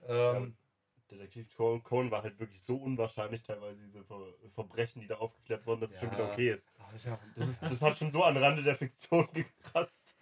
Ähm, 0.07 0.57
Detektiv 1.11 1.55
Conan 1.57 2.11
war 2.11 2.23
halt 2.23 2.39
wirklich 2.41 2.61
so 2.61 2.77
unwahrscheinlich 2.77 3.43
teilweise, 3.43 3.81
diese 3.81 4.03
Ver 4.05 4.35
Verbrechen, 4.55 5.01
die 5.01 5.07
da 5.07 5.17
aufgeklärt 5.17 5.65
wurden, 5.67 5.83
dass 5.83 5.93
es 5.95 6.01
schon 6.01 6.09
Ja. 6.11 6.15
wieder 6.19 6.33
okay 6.33 6.51
ist. 6.51 6.71
ja. 7.05 7.19
Das, 7.37 7.49
ist, 7.49 7.63
das 7.63 7.83
hat 7.83 7.97
schon 7.99 8.11
so 8.11 8.25
an 8.25 8.37
Rande 8.37 8.63
der 8.63 8.75
Fiktion 8.77 9.29
gekratzt. 9.33 10.19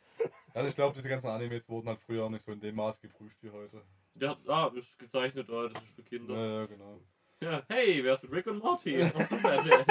Also 0.55 0.69
ich 0.69 0.77
glaube, 0.77 0.95
diese 0.95 1.09
ganzen 1.09 1.27
Animes 1.27 1.69
wurden 1.69 1.89
halt 1.89 1.99
früher 1.99 2.25
auch 2.25 2.31
nicht 2.31 2.45
so 2.45 2.53
in 2.53 2.61
dem 2.61 2.77
Maß 2.77 3.01
geprüft 3.01 3.37
wie 3.43 3.51
heute. 3.51 3.83
hat, 4.23 4.39
ah, 4.49 4.71
ist 4.77 4.97
gezeichnet, 5.01 5.51
ah, 5.51 5.69
das 5.69 5.83
ist 5.83 5.95
für 5.97 6.03
Kinder. 6.05 6.35
Ja, 6.35 6.61
ja, 6.61 6.67
genau. 6.67 7.01
Ja, 7.41 7.63
hey, 7.69 8.05
wer 8.05 8.15
ist 8.15 8.23
mit 8.23 8.33
Rick 8.33 8.47
und 8.47 8.61
Morty? 8.61 9.03
Auf 9.03 9.29
Super 9.29 9.55
RTL. 9.55 9.85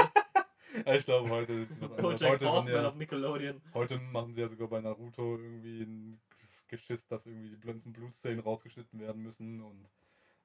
Ja, 0.85 0.95
ich 0.95 1.05
glaube, 1.05 1.29
heute, 1.29 1.67
heute, 2.01 2.45
ja, 2.45 2.87
auf 2.87 2.95
Nickelodeon. 2.95 3.61
heute 3.73 3.99
machen 3.99 4.33
sie 4.33 4.41
ja 4.41 4.47
sogar 4.47 4.69
bei 4.69 4.79
Naruto 4.79 5.37
irgendwie 5.37 5.83
ein 5.83 6.21
Geschiss, 6.67 7.07
dass 7.07 7.27
irgendwie 7.27 7.49
die 7.49 7.59
ganzen 7.59 7.91
Blutszenen 7.91 8.39
rausgeschnitten 8.39 8.99
werden 8.99 9.21
müssen 9.21 9.61
und 9.61 9.91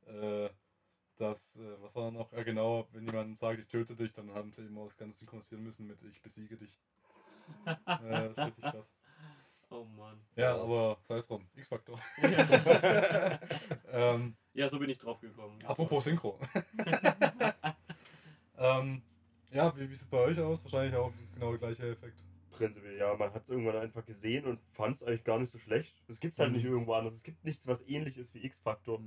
äh, 0.06 0.50
das, 1.16 1.56
äh, 1.56 1.80
was 1.80 1.94
war 1.94 2.04
da 2.06 2.10
noch? 2.10 2.32
Ja 2.32 2.42
genau, 2.42 2.88
wenn 2.92 3.06
jemand 3.06 3.38
sagt, 3.38 3.60
ich 3.60 3.68
töte 3.68 3.94
dich, 3.96 4.12
dann 4.12 4.34
haben 4.34 4.52
sie 4.52 4.66
immer 4.66 4.84
das 4.84 4.96
Ganze 4.96 5.20
synchronisieren 5.20 5.62
müssen 5.62 5.86
mit 5.86 6.02
ich 6.02 6.20
besiege 6.20 6.56
dich. 6.56 6.78
ja, 7.66 8.28
das 8.28 8.32
ist 8.32 8.38
richtig 8.38 8.64
krass. 8.64 8.90
Oh 9.70 9.84
Mann. 9.84 10.18
Ja, 10.36 10.56
aber 10.56 10.98
sei 11.02 11.16
es 11.16 11.26
drum, 11.28 11.46
X-Faktor. 11.56 11.98
Ja. 12.22 13.38
ähm, 13.92 14.34
ja, 14.54 14.68
so 14.68 14.78
bin 14.78 14.88
ich 14.90 14.98
drauf 14.98 15.20
gekommen. 15.20 15.58
apropos 15.66 16.04
Synchro. 16.04 16.38
ähm, 18.58 19.02
ja, 19.50 19.74
wie, 19.76 19.80
wie 19.88 19.94
sieht 19.94 20.04
es 20.04 20.06
bei 20.10 20.18
euch 20.18 20.38
aus? 20.40 20.64
Wahrscheinlich 20.64 20.94
auch 20.96 21.12
genau 21.34 21.50
der 21.50 21.58
gleiche 21.58 21.90
Effekt. 21.90 22.22
Prinzipiell, 22.50 22.96
ja, 22.98 23.14
man 23.14 23.32
hat 23.32 23.44
es 23.44 23.50
irgendwann 23.50 23.76
einfach 23.76 24.04
gesehen 24.04 24.44
und 24.46 24.58
fand 24.72 24.96
es 24.96 25.04
eigentlich 25.04 25.24
gar 25.24 25.38
nicht 25.38 25.50
so 25.50 25.58
schlecht. 25.58 26.02
Es 26.08 26.18
gibt 26.18 26.38
halt 26.38 26.50
Mhm. 26.50 26.56
nicht 26.56 26.64
irgendwo 26.64 26.94
anders. 26.94 27.14
Es 27.14 27.22
gibt 27.22 27.44
nichts, 27.44 27.66
was 27.66 27.86
ähnlich 27.86 28.18
ist 28.18 28.34
wie 28.34 28.44
X-Factor. 28.44 29.00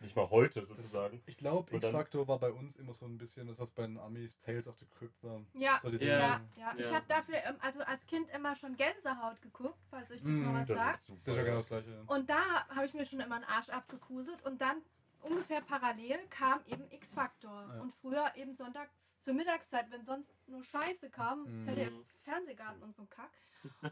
Nicht 0.00 0.14
mal 0.14 0.30
heute 0.30 0.64
sozusagen. 0.64 1.20
Ich 1.26 1.36
glaube, 1.36 1.74
X-Factor 1.74 2.28
war 2.28 2.38
bei 2.38 2.52
uns 2.52 2.76
immer 2.76 2.92
so 2.94 3.04
ein 3.06 3.18
bisschen, 3.18 3.48
das 3.48 3.58
was 3.58 3.68
bei 3.70 3.82
den 3.86 3.98
Amis 3.98 4.38
Tales 4.38 4.68
of 4.68 4.76
the 4.78 4.86
Crypt 4.86 5.22
war. 5.24 5.40
Ja, 5.54 5.80
So 5.82 5.90
diese- 5.90 6.04
Ja. 6.04 6.18
ja, 6.18 6.40
ja. 6.56 6.74
Ich 6.76 6.92
habe 6.94 7.04
dafür 7.08 7.34
ähm, 7.44 7.56
also 7.60 7.80
als 7.80 8.06
Kind 8.06 8.28
immer 8.30 8.54
schon 8.54 8.76
Gänsehaut 8.76 9.42
geguckt, 9.42 9.78
falls 9.90 10.10
euch 10.12 10.20
das 10.22 10.30
Mm, 10.30 10.44
noch 10.44 10.54
was 10.54 10.68
Das 10.68 10.78
sagt. 10.78 10.94
ist 10.98 11.06
super. 11.06 11.20
Das 11.24 11.32
ist 11.34 11.38
ja 11.38 11.44
genau 11.44 11.56
das 11.56 11.66
gleiche. 11.66 12.02
Und 12.06 12.30
da 12.30 12.68
habe 12.68 12.86
ich 12.86 12.94
mir 12.94 13.04
schon 13.06 13.20
immer 13.20 13.34
einen 13.36 13.44
Arsch 13.44 13.68
abgekuselt 13.70 14.40
und 14.44 14.60
dann 14.60 14.76
ungefähr 15.22 15.60
parallel 15.60 16.18
kam 16.28 16.60
eben 16.66 16.90
X-Factor. 16.90 17.66
Ja. 17.74 17.80
Und 17.80 17.92
früher 17.92 18.32
eben 18.36 18.52
sonntags 18.54 19.20
zur 19.22 19.34
Mittagszeit, 19.34 19.90
wenn 19.90 20.04
sonst 20.04 20.32
nur 20.48 20.62
Scheiße 20.64 21.10
kam, 21.10 21.44
Mhm. 21.44 21.64
ZDF 21.64 21.92
Fernsehgarten 22.22 22.82
und 22.82 22.94
so 22.94 23.02
ein 23.02 23.10
Kack. 23.10 23.30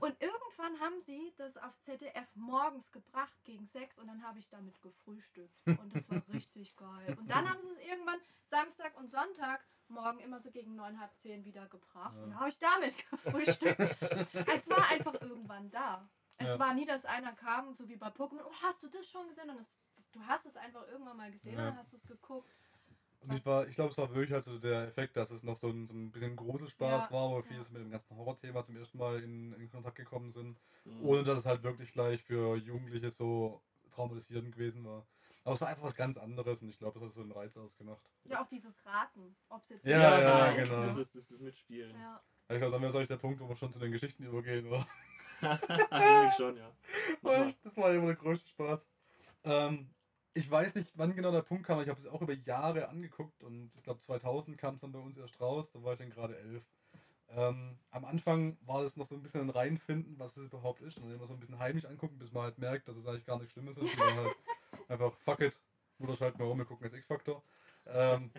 Und 0.01 0.17
irgendwann 0.23 0.79
haben 0.81 1.01
sie 1.01 1.33
das 1.37 1.57
auf 1.57 1.77
ZDF 1.81 2.29
morgens 2.35 2.91
gebracht 2.93 3.35
gegen 3.45 3.67
sechs 3.67 3.99
und 3.99 4.07
dann 4.07 4.23
habe 4.23 4.39
ich 4.39 4.49
damit 4.49 4.81
gefrühstückt. 4.81 5.67
Und 5.67 5.95
das 5.95 6.09
war 6.11 6.23
richtig 6.33 6.77
geil. 6.77 7.17
Und 7.19 7.29
dann 7.31 7.49
haben 7.51 7.61
sie 7.61 7.71
es 7.73 7.79
irgendwann 7.89 8.21
Samstag 8.47 8.97
und 8.97 9.11
Sonntag 9.11 9.65
morgen 9.89 10.21
immer 10.21 10.41
so 10.41 10.51
gegen 10.51 10.75
neun, 10.77 10.99
halb 11.01 11.15
zehn 11.17 11.45
wieder 11.45 11.67
gebracht. 11.67 12.15
Ja. 12.17 12.23
Und 12.23 12.31
dann 12.31 12.39
habe 12.41 12.49
ich 12.49 12.59
damit 12.59 12.95
gefrühstückt. 13.11 13.81
es 14.47 14.69
war 14.69 14.89
einfach 14.91 15.15
irgendwann 15.21 15.71
da. 15.71 16.09
Es 16.39 16.49
Ja. 16.51 16.59
war 16.59 16.75
nie, 16.75 16.85
dass 16.87 17.05
einer 17.05 17.33
kam, 17.33 17.73
so 17.73 17.89
wie 17.89 17.97
bei 17.97 18.09
Pokémon, 18.09 18.43
oh, 18.45 18.53
hast 18.63 18.83
du 18.83 18.89
das 18.89 19.09
schon 19.09 19.27
gesehen? 19.29 19.49
Und 19.51 19.59
es, 19.59 19.75
du 20.17 20.27
hast 20.27 20.47
es 20.47 20.57
einfach 20.57 20.87
irgendwann 20.89 21.17
mal 21.17 21.31
gesehen 21.31 21.55
Ja. 21.55 21.61
und 21.61 21.67
dann 21.67 21.79
hast 21.79 21.93
du 21.93 21.97
es 21.97 22.07
geguckt. 22.07 22.49
Und 23.23 23.35
ich, 23.35 23.45
war, 23.47 23.67
ich 23.67 23.75
glaube, 23.75 23.91
es 23.91 23.99
war 23.99 24.09
wirklich 24.15 24.33
halt 24.33 24.45
so 24.45 24.59
der 24.59 24.87
Effekt, 24.87 25.17
dass 25.17 25.31
es 25.31 25.43
noch 25.43 25.57
so 25.57 25.69
ein, 25.69 25.87
so 25.87 25.95
ein 25.95 26.11
bisschen 26.13 26.37
Gruselspaß 26.37 27.07
Ja, 27.07 27.11
war, 27.11 27.31
wo 27.31 27.37
ja. 27.37 27.43
viele 27.43 27.59
mit 27.61 27.83
dem 27.83 27.91
ganzen 27.91 28.17
Horrorthema 28.17 28.63
zum 28.63 28.77
ersten 28.77 28.99
Mal 28.99 29.23
in, 29.23 29.53
in 29.55 29.71
Kontakt 29.71 29.97
gekommen 29.97 30.31
sind, 30.31 30.61
Mhm. 30.85 31.05
ohne 31.05 31.25
dass 31.25 31.39
es 31.39 31.47
halt 31.47 31.63
wirklich 31.65 31.93
gleich 31.93 32.23
für 32.23 32.57
Jugendliche 32.57 33.11
so 33.11 33.61
traumatisierend 33.91 34.53
gewesen 34.53 34.85
war. 34.85 35.05
Aber 35.45 35.55
es 35.55 35.61
war 35.61 35.69
einfach 35.69 35.83
was 35.85 35.95
ganz 35.97 36.17
anderes 36.19 36.63
und 36.63 36.69
ich 36.69 36.79
glaube, 36.79 36.99
das 37.01 37.09
hat 37.09 37.15
so 37.15 37.21
einen 37.23 37.33
Reiz 37.33 37.57
ausgemacht. 37.57 38.03
Ja, 38.25 38.43
auch 38.43 38.49
dieses 38.49 38.85
Raten, 38.85 39.35
ob 39.49 39.63
es 39.63 39.71
jetzt 39.71 39.85
Ja, 39.87 39.99
ja, 39.99 40.21
da 40.21 40.51
ist, 40.53 40.69
genau. 40.71 40.83
Das 40.87 40.97
ist 40.97 41.15
das, 41.15 41.23
ist 41.23 41.33
das 41.33 41.41
Mitspielen. 41.41 41.95
Ja. 41.99 42.23
Ich 42.49 42.59
glaube, 42.59 42.73
dann 42.73 42.81
wäre 42.83 42.91
es 42.91 42.95
eigentlich 42.97 43.09
der 43.09 43.17
Punkt, 43.17 43.41
wo 43.41 43.49
wir 43.49 43.57
schon 43.57 43.73
zu 43.73 43.79
den 43.81 43.91
Geschichten 43.91 44.23
übergehen, 44.25 44.67
oder? 44.69 44.87
Eigentlich 45.91 46.35
schon, 46.37 46.57
ja. 46.57 46.71
Das 47.65 47.77
war 47.77 47.93
immer 47.93 48.07
der 48.07 48.17
größte 48.17 48.49
Spaß. 48.49 48.87
Ähm, 49.45 49.91
ich 50.37 50.51
weiß 50.51 50.75
nicht, 50.75 50.93
wann 50.97 51.17
genau 51.17 51.33
der 51.33 51.41
Punkt 51.41 51.67
kam. 51.67 51.81
Ich 51.81 51.89
habe 51.89 51.99
es 51.99 52.07
auch 52.07 52.21
über 52.21 52.35
Jahre 52.35 52.89
angeguckt 52.89 53.43
und 53.43 53.71
ich 53.75 53.83
glaube 53.83 54.01
2000 54.01 54.59
kam 54.59 54.75
es 54.75 54.83
dann 54.83 54.93
bei 54.93 54.99
uns 54.99 55.17
erst 55.17 55.41
raus. 55.41 55.71
Da 55.71 55.83
war 55.83 55.95
ich 55.95 55.99
dann 55.99 56.11
gerade 56.11 56.39
elf. 56.39 56.63
Ähm, 57.31 57.79
am 57.91 58.05
Anfang 58.05 58.59
war 58.61 58.83
das 58.83 58.97
noch 58.97 59.07
so 59.07 59.15
ein 59.15 59.23
bisschen 59.23 59.41
ein 59.41 59.51
Reinfinden, 59.51 60.19
was 60.19 60.37
es 60.37 60.45
überhaupt 60.45 60.83
ist. 60.83 60.99
Und 60.99 61.05
dann 61.05 61.15
immer 61.15 61.27
so 61.27 61.33
ein 61.33 61.41
bisschen 61.41 61.59
heimlich 61.59 61.89
angucken, 61.89 62.19
bis 62.19 62.33
man 62.33 62.45
halt 62.45 62.59
merkt, 62.59 62.87
dass 62.87 62.99
es 62.99 63.07
eigentlich 63.07 63.25
gar 63.25 63.39
nichts 63.39 63.53
Schlimmes 63.53 63.79
ist. 63.79 63.91
Und 63.91 63.99
dann 63.99 64.17
halt 64.17 64.37
einfach, 64.89 65.13
fuck 65.17 65.41
it, 65.41 65.59
Mutter 65.97 66.17
schalten 66.17 66.39
wir 66.39 66.47
um, 66.47 66.59
wir 66.59 66.67
gucken 66.67 66.85
jetzt 66.85 66.97
X-Factor. 66.97 67.43
Ähm, 67.87 68.31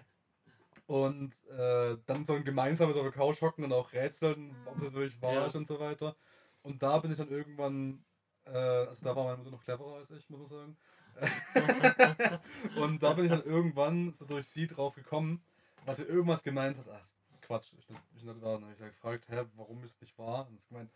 und 0.85 1.33
äh, 1.49 1.97
dann 2.05 2.25
so 2.25 2.33
ein 2.33 2.45
gemeinsames 2.45 2.95
auf 2.95 3.01
der 3.01 3.11
Couch 3.11 3.41
hocken 3.41 3.63
und 3.63 3.73
auch 3.73 3.91
rätseln, 3.91 4.55
ob 4.65 4.79
das 4.79 4.93
wirklich 4.93 5.19
wahr 5.19 5.47
ist 5.47 5.55
und 5.55 5.67
so 5.67 5.79
weiter. 5.79 6.15
Und 6.61 6.83
da 6.83 6.99
bin 6.99 7.11
ich 7.11 7.17
dann 7.17 7.29
irgendwann, 7.29 8.05
also 8.53 9.03
da 9.03 9.15
war 9.15 9.25
meine 9.25 9.37
Mutter 9.37 9.51
noch 9.51 9.63
cleverer 9.63 9.95
als 9.95 10.11
ich, 10.11 10.29
muss 10.29 10.39
man 10.39 10.49
sagen. 10.49 10.77
und 12.77 13.01
da 13.01 13.13
bin 13.13 13.25
ich 13.25 13.31
dann 13.31 13.43
irgendwann 13.43 14.13
so 14.13 14.25
durch 14.25 14.47
sie 14.47 14.67
drauf 14.67 14.95
gekommen, 14.95 15.41
dass 15.85 15.97
sie 15.97 16.03
irgendwas 16.03 16.43
gemeint 16.43 16.77
hat. 16.77 16.85
Ach, 16.89 17.07
Quatsch, 17.41 17.73
ich 17.77 17.87
ich 18.15 18.23
nicht 18.23 18.41
wahr. 18.41 18.53
Dann 18.53 18.63
habe 18.63 18.73
ich 18.73 18.77
sie 18.77 18.85
gefragt, 18.85 19.27
hä, 19.29 19.45
warum 19.55 19.83
ist 19.83 19.95
es 19.95 20.01
nicht 20.01 20.17
wahr? 20.17 20.47
Und 20.47 20.59
sie 20.59 20.67
gemeint, 20.67 20.91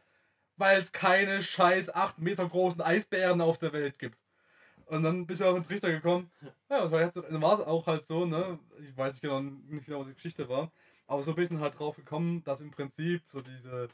weil 0.58 0.78
es 0.78 0.92
keine 0.92 1.42
scheiß 1.42 1.94
8 1.94 2.20
Meter 2.20 2.48
großen 2.48 2.82
Eisbären 2.82 3.42
auf 3.42 3.58
der 3.58 3.74
Welt 3.74 3.98
gibt. 3.98 4.20
Und 4.86 5.04
dann 5.04 5.26
bist 5.26 5.42
du 5.42 5.46
auf 5.46 5.56
den 5.56 5.64
Trichter 5.64 5.90
gekommen. 5.90 6.30
Ja, 6.70 6.82
das 6.82 6.92
war 6.92 7.02
jetzt, 7.02 7.16
dann 7.16 7.42
war 7.42 7.54
es 7.54 7.66
auch 7.66 7.88
halt 7.88 8.06
so, 8.06 8.26
ne? 8.26 8.60
Ich 8.82 8.96
weiß 8.96 9.14
nicht 9.14 9.22
genau, 9.22 9.40
nicht 9.40 9.86
genau, 9.86 10.02
was 10.02 10.08
die 10.08 10.14
Geschichte 10.14 10.50
war. 10.50 10.72
Aber 11.08 11.24
so 11.24 11.34
bin 11.34 11.46
ich 11.46 11.50
dann 11.50 11.62
halt 11.62 11.80
drauf 11.80 11.96
gekommen, 11.96 12.44
dass 12.44 12.62
im 12.62 12.72
Prinzip 12.72 13.24
so 13.32 13.40
diese, 13.40 13.88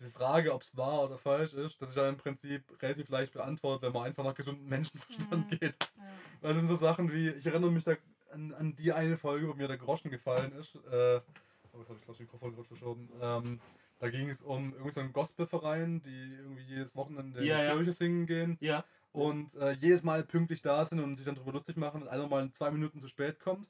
diese 0.00 0.10
Frage, 0.10 0.52
ob 0.54 0.62
es 0.62 0.76
wahr 0.76 1.04
oder 1.04 1.18
falsch 1.18 1.52
ist, 1.52 1.80
dass 1.80 1.90
ich 1.90 1.94
dann 1.94 2.08
im 2.08 2.16
Prinzip 2.16 2.62
relativ 2.82 3.08
leicht 3.10 3.32
beantwortet, 3.32 3.82
wenn 3.82 3.92
man 3.92 4.04
einfach 4.04 4.24
nach 4.24 4.34
gesundem 4.34 4.66
Menschenverstand 4.68 5.50
Mhm. 5.50 5.58
geht. 5.58 5.76
Ja. 5.96 6.04
Das 6.42 6.56
sind 6.56 6.66
so 6.68 6.76
Sachen 6.76 7.12
wie, 7.12 7.28
ich 7.28 7.46
erinnere 7.46 7.70
mich 7.70 7.84
da 7.84 7.94
an, 8.32 8.54
an 8.54 8.74
die 8.76 8.92
eine 8.92 9.16
Folge, 9.18 9.46
wo 9.48 9.54
mir 9.54 9.68
der 9.68 9.76
Groschen 9.78 10.10
gefallen 10.10 10.52
ist. 10.52 10.74
Äh, 10.74 10.78
oh, 10.82 11.20
jetzt 11.20 11.72
habe 11.72 11.82
ich 11.82 11.86
glaube 11.86 12.00
das 12.06 12.18
Mikrofon 12.20 12.52
gerade 12.54 12.66
verschoben. 12.66 13.08
Ähm, 13.20 13.60
da 13.98 14.08
ging 14.08 14.30
es 14.30 14.40
um 14.42 14.72
irgendwie 14.72 14.92
so 14.92 15.00
einen 15.00 15.12
Gospelverein, 15.12 16.00
die 16.02 16.34
irgendwie 16.38 16.62
jedes 16.62 16.96
Wochenende 16.96 17.44
Ja, 17.44 17.56
in 17.56 17.60
die 17.60 17.66
ja. 17.68 17.74
Kirche 17.76 17.92
singen 17.92 18.26
gehen 18.26 18.56
Ja, 18.60 18.84
und 19.12 19.54
äh, 19.56 19.72
jedes 19.72 20.02
Mal 20.02 20.22
pünktlich 20.22 20.62
da 20.62 20.84
sind 20.86 21.00
und 21.00 21.16
sich 21.16 21.26
dann 21.26 21.34
darüber 21.34 21.52
lustig 21.52 21.76
machen 21.76 22.02
und 22.02 22.08
einer 22.08 22.26
mal 22.26 22.50
zwei 22.52 22.70
Minuten 22.70 23.00
zu 23.00 23.08
spät 23.08 23.38
kommt. 23.40 23.68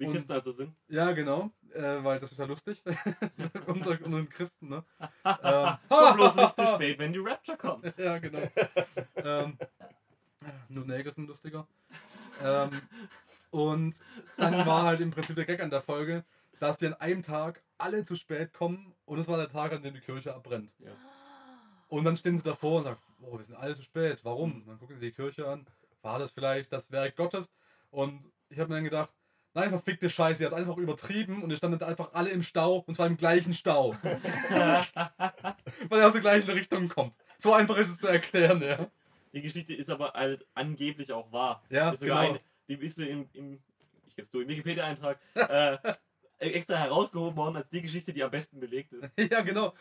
Wie 0.00 0.06
Und- 0.06 0.14
Christen 0.14 0.32
also 0.32 0.50
sind. 0.50 0.74
Ja, 0.88 1.12
genau, 1.12 1.50
äh, 1.74 2.02
weil 2.02 2.18
das 2.18 2.32
ist 2.32 2.38
ja 2.38 2.46
lustig. 2.46 2.82
unter, 3.66 3.90
unter 3.90 4.16
den 4.16 4.30
Christen, 4.30 4.68
ne? 4.68 4.82
ähm, 5.24 5.76
Komm 5.88 6.16
bloß 6.16 6.34
nicht 6.36 6.56
zu 6.56 6.66
spät, 6.66 6.98
wenn 6.98 7.12
die 7.12 7.18
Rapture 7.18 7.58
kommt. 7.58 7.94
ja, 7.98 8.18
genau. 8.18 8.40
ähm, 9.16 9.58
nur 10.70 10.86
Nägel 10.86 11.12
sind 11.12 11.28
lustiger. 11.28 11.68
Ähm, 12.42 12.80
und 13.50 13.94
dann 14.38 14.66
war 14.66 14.84
halt 14.84 15.00
im 15.00 15.10
Prinzip 15.10 15.36
der 15.36 15.44
Gag 15.44 15.60
an 15.60 15.70
der 15.70 15.82
Folge, 15.82 16.24
dass 16.60 16.78
die 16.78 16.86
an 16.86 16.94
einem 16.94 17.22
Tag 17.22 17.62
alle 17.76 18.02
zu 18.02 18.16
spät 18.16 18.54
kommen 18.54 18.94
und 19.04 19.18
es 19.18 19.28
war 19.28 19.36
der 19.36 19.50
Tag, 19.50 19.72
an 19.72 19.82
dem 19.82 19.92
die 19.92 20.00
Kirche 20.00 20.34
abbrennt. 20.34 20.74
Ja. 20.78 20.92
Und 21.88 22.04
dann 22.04 22.16
stehen 22.16 22.38
sie 22.38 22.44
davor 22.44 22.78
und 22.78 22.84
sagen, 22.84 23.00
oh, 23.20 23.36
wir 23.36 23.44
sind 23.44 23.56
alle 23.56 23.76
zu 23.76 23.82
spät, 23.82 24.20
warum? 24.24 24.62
Und 24.62 24.66
dann 24.66 24.78
gucken 24.78 24.98
sie 24.98 25.06
die 25.06 25.12
Kirche 25.12 25.46
an, 25.46 25.66
war 26.00 26.18
das 26.18 26.30
vielleicht 26.30 26.72
das 26.72 26.90
Werk 26.90 27.16
Gottes? 27.16 27.52
Und 27.90 28.30
ich 28.48 28.58
habe 28.58 28.70
mir 28.70 28.76
dann 28.76 28.84
gedacht, 28.84 29.10
nein, 29.54 29.70
verfickte 29.70 30.08
Scheiße, 30.08 30.42
ihr 30.42 30.50
habt 30.50 30.58
einfach 30.58 30.76
übertrieben 30.76 31.42
und 31.42 31.50
ihr 31.50 31.56
standet 31.56 31.82
einfach 31.82 32.12
alle 32.12 32.30
im 32.30 32.42
Stau 32.42 32.78
und 32.86 32.94
zwar 32.94 33.06
im 33.06 33.16
gleichen 33.16 33.54
Stau. 33.54 33.96
Weil 34.02 36.00
er 36.00 36.06
aus 36.06 36.12
der 36.12 36.20
gleichen 36.20 36.50
Richtung 36.50 36.88
kommt. 36.88 37.14
So 37.38 37.52
einfach 37.52 37.76
ist 37.76 37.90
es 37.90 37.98
zu 37.98 38.08
erklären, 38.08 38.62
ja. 38.62 38.86
Die 39.32 39.42
Geschichte 39.42 39.74
ist 39.74 39.90
aber 39.90 40.12
halt 40.12 40.46
angeblich 40.54 41.12
auch 41.12 41.30
wahr. 41.32 41.62
Ja, 41.70 41.90
ist 41.90 42.00
genau. 42.00 42.16
eine, 42.16 42.40
die 42.68 42.74
ist 42.74 42.98
im, 42.98 43.28
im 43.32 43.60
ich 44.06 44.16
gebe 44.16 44.28
so 44.28 44.40
im 44.40 44.48
Wikipedia-Eintrag 44.48 45.18
äh, 45.34 45.78
extra 46.40 46.76
herausgehoben 46.76 47.36
worden 47.36 47.56
als 47.56 47.68
die 47.68 47.82
Geschichte, 47.82 48.12
die 48.12 48.22
am 48.24 48.30
besten 48.30 48.58
belegt 48.60 48.92
ist. 48.92 49.10
Ja, 49.30 49.42
genau. 49.42 49.74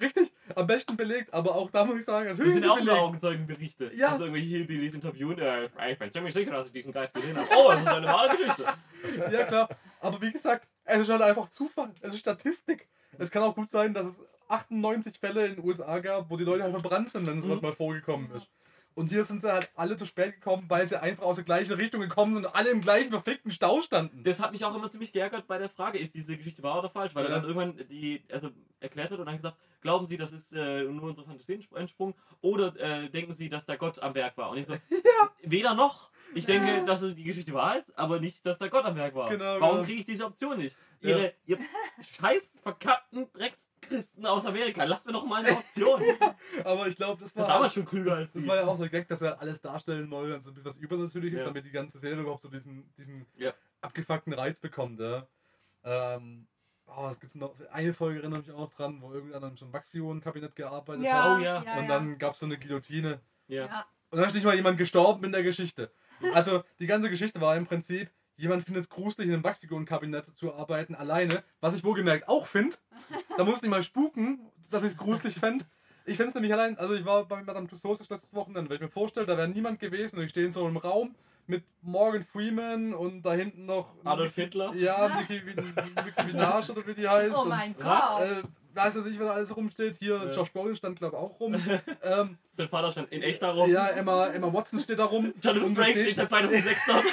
Richtig. 0.00 0.32
Am 0.54 0.66
besten 0.66 0.96
belegt, 0.96 1.32
aber 1.34 1.54
auch 1.54 1.70
da 1.70 1.84
muss 1.84 1.98
ich 1.98 2.04
sagen, 2.04 2.28
Das 2.28 2.38
natürlich 2.38 2.54
sind 2.60 2.64
ist 2.64 2.70
auch 2.70 2.78
belegt. 2.78 2.96
Augenzeugenberichte. 2.98 3.90
Ja. 3.94 4.08
Also 4.12 4.24
irgendwelche 4.24 4.48
Hillbillies 4.48 4.94
interviewen. 4.94 5.38
Äh, 5.38 5.68
ich 5.92 5.98
bin 5.98 6.12
ziemlich 6.12 6.34
sicher, 6.34 6.52
dass 6.52 6.66
ich 6.66 6.72
diesen 6.72 6.92
Geist 6.92 7.14
gesehen 7.14 7.36
habe. 7.36 7.48
Oh, 7.56 7.70
das 7.72 7.80
ist 7.80 7.88
eine 7.88 8.06
wahre 8.06 8.36
Geschichte. 8.36 8.64
Ja, 9.30 9.44
klar. 9.44 9.68
Aber 10.00 10.20
wie 10.22 10.32
gesagt, 10.32 10.66
es 10.84 11.02
ist 11.02 11.10
halt 11.10 11.20
einfach 11.22 11.48
Zufall. 11.50 11.90
Es 12.00 12.14
ist 12.14 12.20
Statistik. 12.20 12.88
Es 13.18 13.30
kann 13.30 13.42
auch 13.42 13.54
gut 13.54 13.70
sein, 13.70 13.92
dass 13.92 14.06
es 14.06 14.22
98 14.48 15.18
Fälle 15.18 15.46
in 15.46 15.56
den 15.56 15.64
USA 15.64 15.98
gab, 15.98 16.30
wo 16.30 16.36
die 16.38 16.44
Leute 16.44 16.62
halt 16.62 16.72
verbrannt 16.72 17.10
sind, 17.10 17.26
wenn 17.26 17.40
sowas 17.42 17.60
Mhm. 17.60 17.66
mal 17.66 17.72
vorgekommen 17.72 18.30
ist. 18.34 18.46
Und 18.94 19.08
hier 19.10 19.24
sind 19.24 19.40
sie 19.40 19.52
halt 19.52 19.70
alle 19.74 19.96
zu 19.96 20.06
spät 20.06 20.34
gekommen, 20.36 20.66
weil 20.68 20.86
sie 20.86 21.00
einfach 21.00 21.24
aus 21.24 21.34
der 21.36 21.44
gleichen 21.44 21.74
Richtung 21.74 22.00
gekommen 22.00 22.34
sind 22.34 22.46
und 22.46 22.54
alle 22.54 22.70
im 22.70 22.80
gleichen 22.80 23.10
verfickten 23.10 23.50
Stau 23.50 23.82
standen. 23.82 24.22
Das 24.22 24.40
hat 24.40 24.52
mich 24.52 24.64
auch 24.64 24.74
immer 24.74 24.88
ziemlich 24.88 25.12
geärgert 25.12 25.46
bei 25.48 25.58
der 25.58 25.68
Frage, 25.68 25.98
ist 25.98 26.14
diese 26.14 26.36
Geschichte 26.36 26.62
wahr 26.62 26.78
oder 26.78 26.90
falsch? 26.90 27.14
Weil 27.14 27.24
Ja. 27.24 27.30
er 27.30 27.36
dann 27.40 27.44
irgendwann 27.48 27.76
die, 27.88 28.22
also 28.30 28.50
erklärt 28.80 29.10
hat 29.10 29.18
und 29.18 29.26
dann 29.26 29.36
gesagt, 29.36 29.56
glauben 29.80 30.06
Sie, 30.06 30.16
das 30.16 30.32
ist 30.32 30.52
äh, 30.52 30.84
nur 30.84 31.08
unsere 31.08 31.26
Fantasie 31.26 31.58
entsprungen 31.74 32.14
oder 32.40 32.74
äh, 32.78 33.08
denken 33.10 33.34
Sie, 33.34 33.48
dass 33.48 33.66
da 33.66 33.74
Gott 33.76 33.98
am 33.98 34.14
Werk 34.14 34.36
war? 34.36 34.50
Und 34.50 34.58
ich 34.58 34.66
so, 34.66 34.74
weder 35.42 35.74
noch. 35.74 36.10
Ich 36.34 36.46
denke, 36.46 36.68
Ja. 36.68 36.84
dass 36.84 37.00
die 37.00 37.22
Geschichte 37.24 37.52
wahr 37.52 37.78
ist, 37.78 37.96
aber 37.98 38.18
nicht, 38.20 38.44
dass 38.46 38.58
da 38.58 38.68
Gott 38.68 38.84
am 38.84 38.96
Werk 38.96 39.14
war. 39.14 39.28
Genau, 39.28 39.60
Warum 39.60 39.76
genau. 39.76 39.86
kriege 39.86 40.00
ich 40.00 40.06
diese 40.06 40.24
Option 40.24 40.56
nicht? 40.58 40.76
Ja. 41.00 41.10
Ihre, 41.10 41.34
ihr 41.46 41.58
scheiß 42.00 42.54
verkappten 42.62 43.26
Dreckschristen 43.88 44.26
aus 44.26 44.44
Amerika, 44.46 44.84
lasst 44.84 45.06
mir 45.06 45.12
doch 45.12 45.24
mal 45.26 45.44
eine 45.44 45.56
Option. 45.56 46.00
Aber 46.64 46.86
ich 46.88 46.96
glaube, 46.96 47.20
das 47.22 47.34
war 47.36 47.42
war. 47.46 47.54
damals 47.54 47.74
schon 47.74 47.84
klüger 47.84 48.10
Das, 48.10 48.18
als 48.20 48.32
das 48.32 48.42
die. 48.42 48.48
war 48.48 48.56
ja 48.56 48.66
auch 48.66 48.78
der 48.78 48.88
Gag, 48.88 49.08
dass 49.08 49.22
er 49.22 49.40
alles 49.40 49.60
darstellen 49.60 50.10
wollte, 50.10 50.34
also 50.34 50.50
ein 50.50 50.54
bisschen 50.54 50.68
was 50.70 50.76
Übernatürliches, 50.76 51.40
Ja. 51.40 51.46
damit 51.46 51.64
die 51.64 51.70
ganze 51.70 51.98
Serie 51.98 52.20
überhaupt 52.20 52.42
so 52.42 52.48
diesen, 52.48 52.90
diesen 52.96 53.26
Ja. 53.36 53.52
abgefuckten 53.80 54.32
Reiz 54.32 54.58
bekommt. 54.60 55.00
Ja. 55.00 55.26
Ähm, 55.84 56.46
oh, 56.86 57.06
es 57.10 57.20
gibt 57.20 57.34
noch 57.34 57.54
eine 57.72 57.92
Folge, 57.94 58.20
erinnere 58.20 58.40
mich 58.40 58.50
auch 58.52 58.58
noch 58.60 58.70
dran, 58.74 58.98
wo 59.00 59.12
irgendeiner 59.12 59.48
in 59.48 59.56
so 59.56 59.64
einem 59.64 59.74
Wachsfigurenkabinett 59.74 60.56
gearbeitet 60.56 61.10
hat. 61.12 61.38
Oh 61.38 61.42
ja. 61.42 61.58
Und 61.78 61.88
dann 61.88 62.18
gab 62.18 62.34
es 62.34 62.40
so 62.40 62.46
eine 62.46 62.58
Guillotine. 62.58 63.20
ja. 63.48 63.66
Ja. 63.66 63.86
Und 64.10 64.18
dann 64.18 64.28
ist 64.28 64.34
nicht 64.34 64.44
mal 64.44 64.54
jemand 64.54 64.78
gestorben 64.78 65.24
in 65.24 65.32
der 65.32 65.42
Geschichte. 65.42 65.90
Also 66.34 66.62
die 66.78 66.86
ganze 66.86 67.10
Geschichte 67.10 67.40
war 67.40 67.56
im 67.56 67.66
Prinzip, 67.66 68.10
jemand 68.36 68.64
findet 68.64 68.84
es 68.84 68.90
gruselig, 68.90 69.28
in 69.28 69.34
einem 69.34 69.44
Wachsfigurenkabinett 69.44 70.26
zu 70.26 70.54
arbeiten, 70.54 70.94
alleine. 70.94 71.42
Was 71.60 71.74
ich 71.74 71.84
wohlgemerkt 71.84 72.28
auch 72.28 72.46
finde. 72.46 72.76
Da 73.36 73.44
muss 73.44 73.62
nicht 73.62 73.70
mal 73.70 73.82
spuken, 73.82 74.40
dass 74.70 74.82
ich 74.82 74.92
es 74.92 74.96
gruselig 74.96 75.34
fände. 75.34 75.64
Ich 76.06 76.16
finde 76.16 76.28
es 76.28 76.34
nämlich 76.34 76.52
allein, 76.52 76.76
also 76.76 76.94
ich 76.94 77.04
war 77.04 77.24
bei 77.24 77.42
Madame 77.42 77.66
Tussauds 77.66 78.00
das 78.00 78.10
letztes 78.10 78.34
Wochenende, 78.34 78.68
wenn 78.68 78.76
ich 78.76 78.82
mir 78.82 78.88
vorstelle, 78.88 79.26
da 79.26 79.36
wäre 79.38 79.48
niemand 79.48 79.78
gewesen 79.80 80.18
und 80.18 80.24
ich 80.24 80.30
stehe 80.30 80.46
in 80.46 80.52
so 80.52 80.66
einem 80.66 80.76
Raum 80.76 81.14
mit 81.46 81.64
Morgan 81.82 82.22
Freeman 82.22 82.94
und 82.94 83.22
da 83.22 83.32
hinten 83.32 83.64
noch 83.66 83.88
Adolf 84.04 84.34
Hitler? 84.34 84.74
Ja, 84.74 85.20
Nicki, 85.20 85.42
Minaj 86.26 86.70
oder 86.70 86.86
wie 86.86 86.94
die 86.94 87.08
heißt. 87.08 87.36
Oh 87.36 87.46
mein? 87.46 87.74
Gott. 87.78 88.20
äh, 88.20 88.42
weiß 88.74 88.96
ich 88.96 89.04
nicht, 89.04 89.20
da 89.20 89.30
alles 89.30 89.56
rumsteht. 89.56 89.96
Hier, 89.96 90.16
Ja. 90.16 90.30
Josh 90.30 90.50
Brolin 90.52 90.74
stand, 90.76 90.98
glaube 90.98 91.16
ich, 91.16 91.22
auch 91.22 91.38
rum. 91.40 91.54
ähm, 92.02 92.38
Sein 92.52 92.68
Vater 92.68 92.90
stand 92.92 93.12
in 93.12 93.22
echt 93.22 93.42
darum. 93.42 93.70
ja, 93.70 93.88
Emma, 93.88 94.26
Emma 94.28 94.52
Watson 94.52 94.78
steht 94.80 94.98
da 94.98 95.04
rum. 95.04 95.32
Jonathan 95.42 95.74
Frakes 95.76 96.00
steht 96.02 96.14
seit 96.16 96.28
2006 96.28 96.86
dort. 96.86 97.04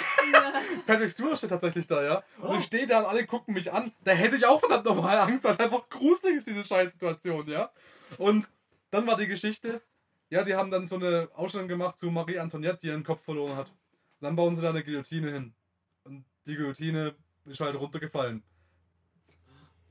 Patrick 0.87 1.11
Stewart 1.11 1.37
steht 1.37 1.49
tatsächlich 1.49 1.87
da, 1.87 2.03
ja. 2.03 2.23
Und 2.39 2.49
Oh. 2.49 2.55
ich 2.57 2.63
stehe 2.65 2.87
da 2.87 2.99
und 2.99 3.05
alle 3.05 3.25
gucken 3.25 3.53
mich 3.53 3.71
an. 3.71 3.91
Da 4.03 4.11
hätte 4.11 4.35
ich 4.35 4.45
auch 4.45 4.59
verdammt 4.59 4.85
nochmal 4.85 5.17
Angst, 5.19 5.43
weil 5.43 5.53
es 5.53 5.59
einfach 5.59 5.87
gruselig 5.89 6.37
ist, 6.37 6.47
diese 6.47 6.63
Scheißsituation, 6.63 7.47
ja. 7.47 7.71
Und 8.17 8.49
dann 8.89 9.05
war 9.07 9.17
die 9.17 9.27
Geschichte, 9.27 9.81
ja, 10.29 10.43
die 10.43 10.55
haben 10.55 10.71
dann 10.71 10.85
so 10.85 10.95
eine 10.95 11.29
Ausstellung 11.35 11.67
gemacht 11.67 11.97
zu 11.97 12.09
Marie 12.11 12.39
Antoinette, 12.39 12.79
die 12.81 12.87
ihren 12.87 13.03
Kopf 13.03 13.23
verloren 13.23 13.55
hat. 13.55 13.67
Und 13.67 14.25
dann 14.25 14.35
bauen 14.35 14.55
sie 14.55 14.61
da 14.61 14.69
eine 14.69 14.83
Guillotine 14.83 15.31
hin. 15.31 15.53
Und 16.03 16.25
die 16.45 16.55
Guillotine 16.55 17.15
ist 17.45 17.59
halt 17.59 17.75
runtergefallen. 17.79 18.43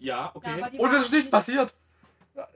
Ja, 0.00 0.32
okay. 0.34 0.58
Ja, 0.58 0.70
die 0.70 0.78
Und 0.78 0.94
es 0.94 1.02
ist 1.02 1.12
nichts 1.12 1.30
passiert. 1.30 1.74
Ja, 2.34 2.48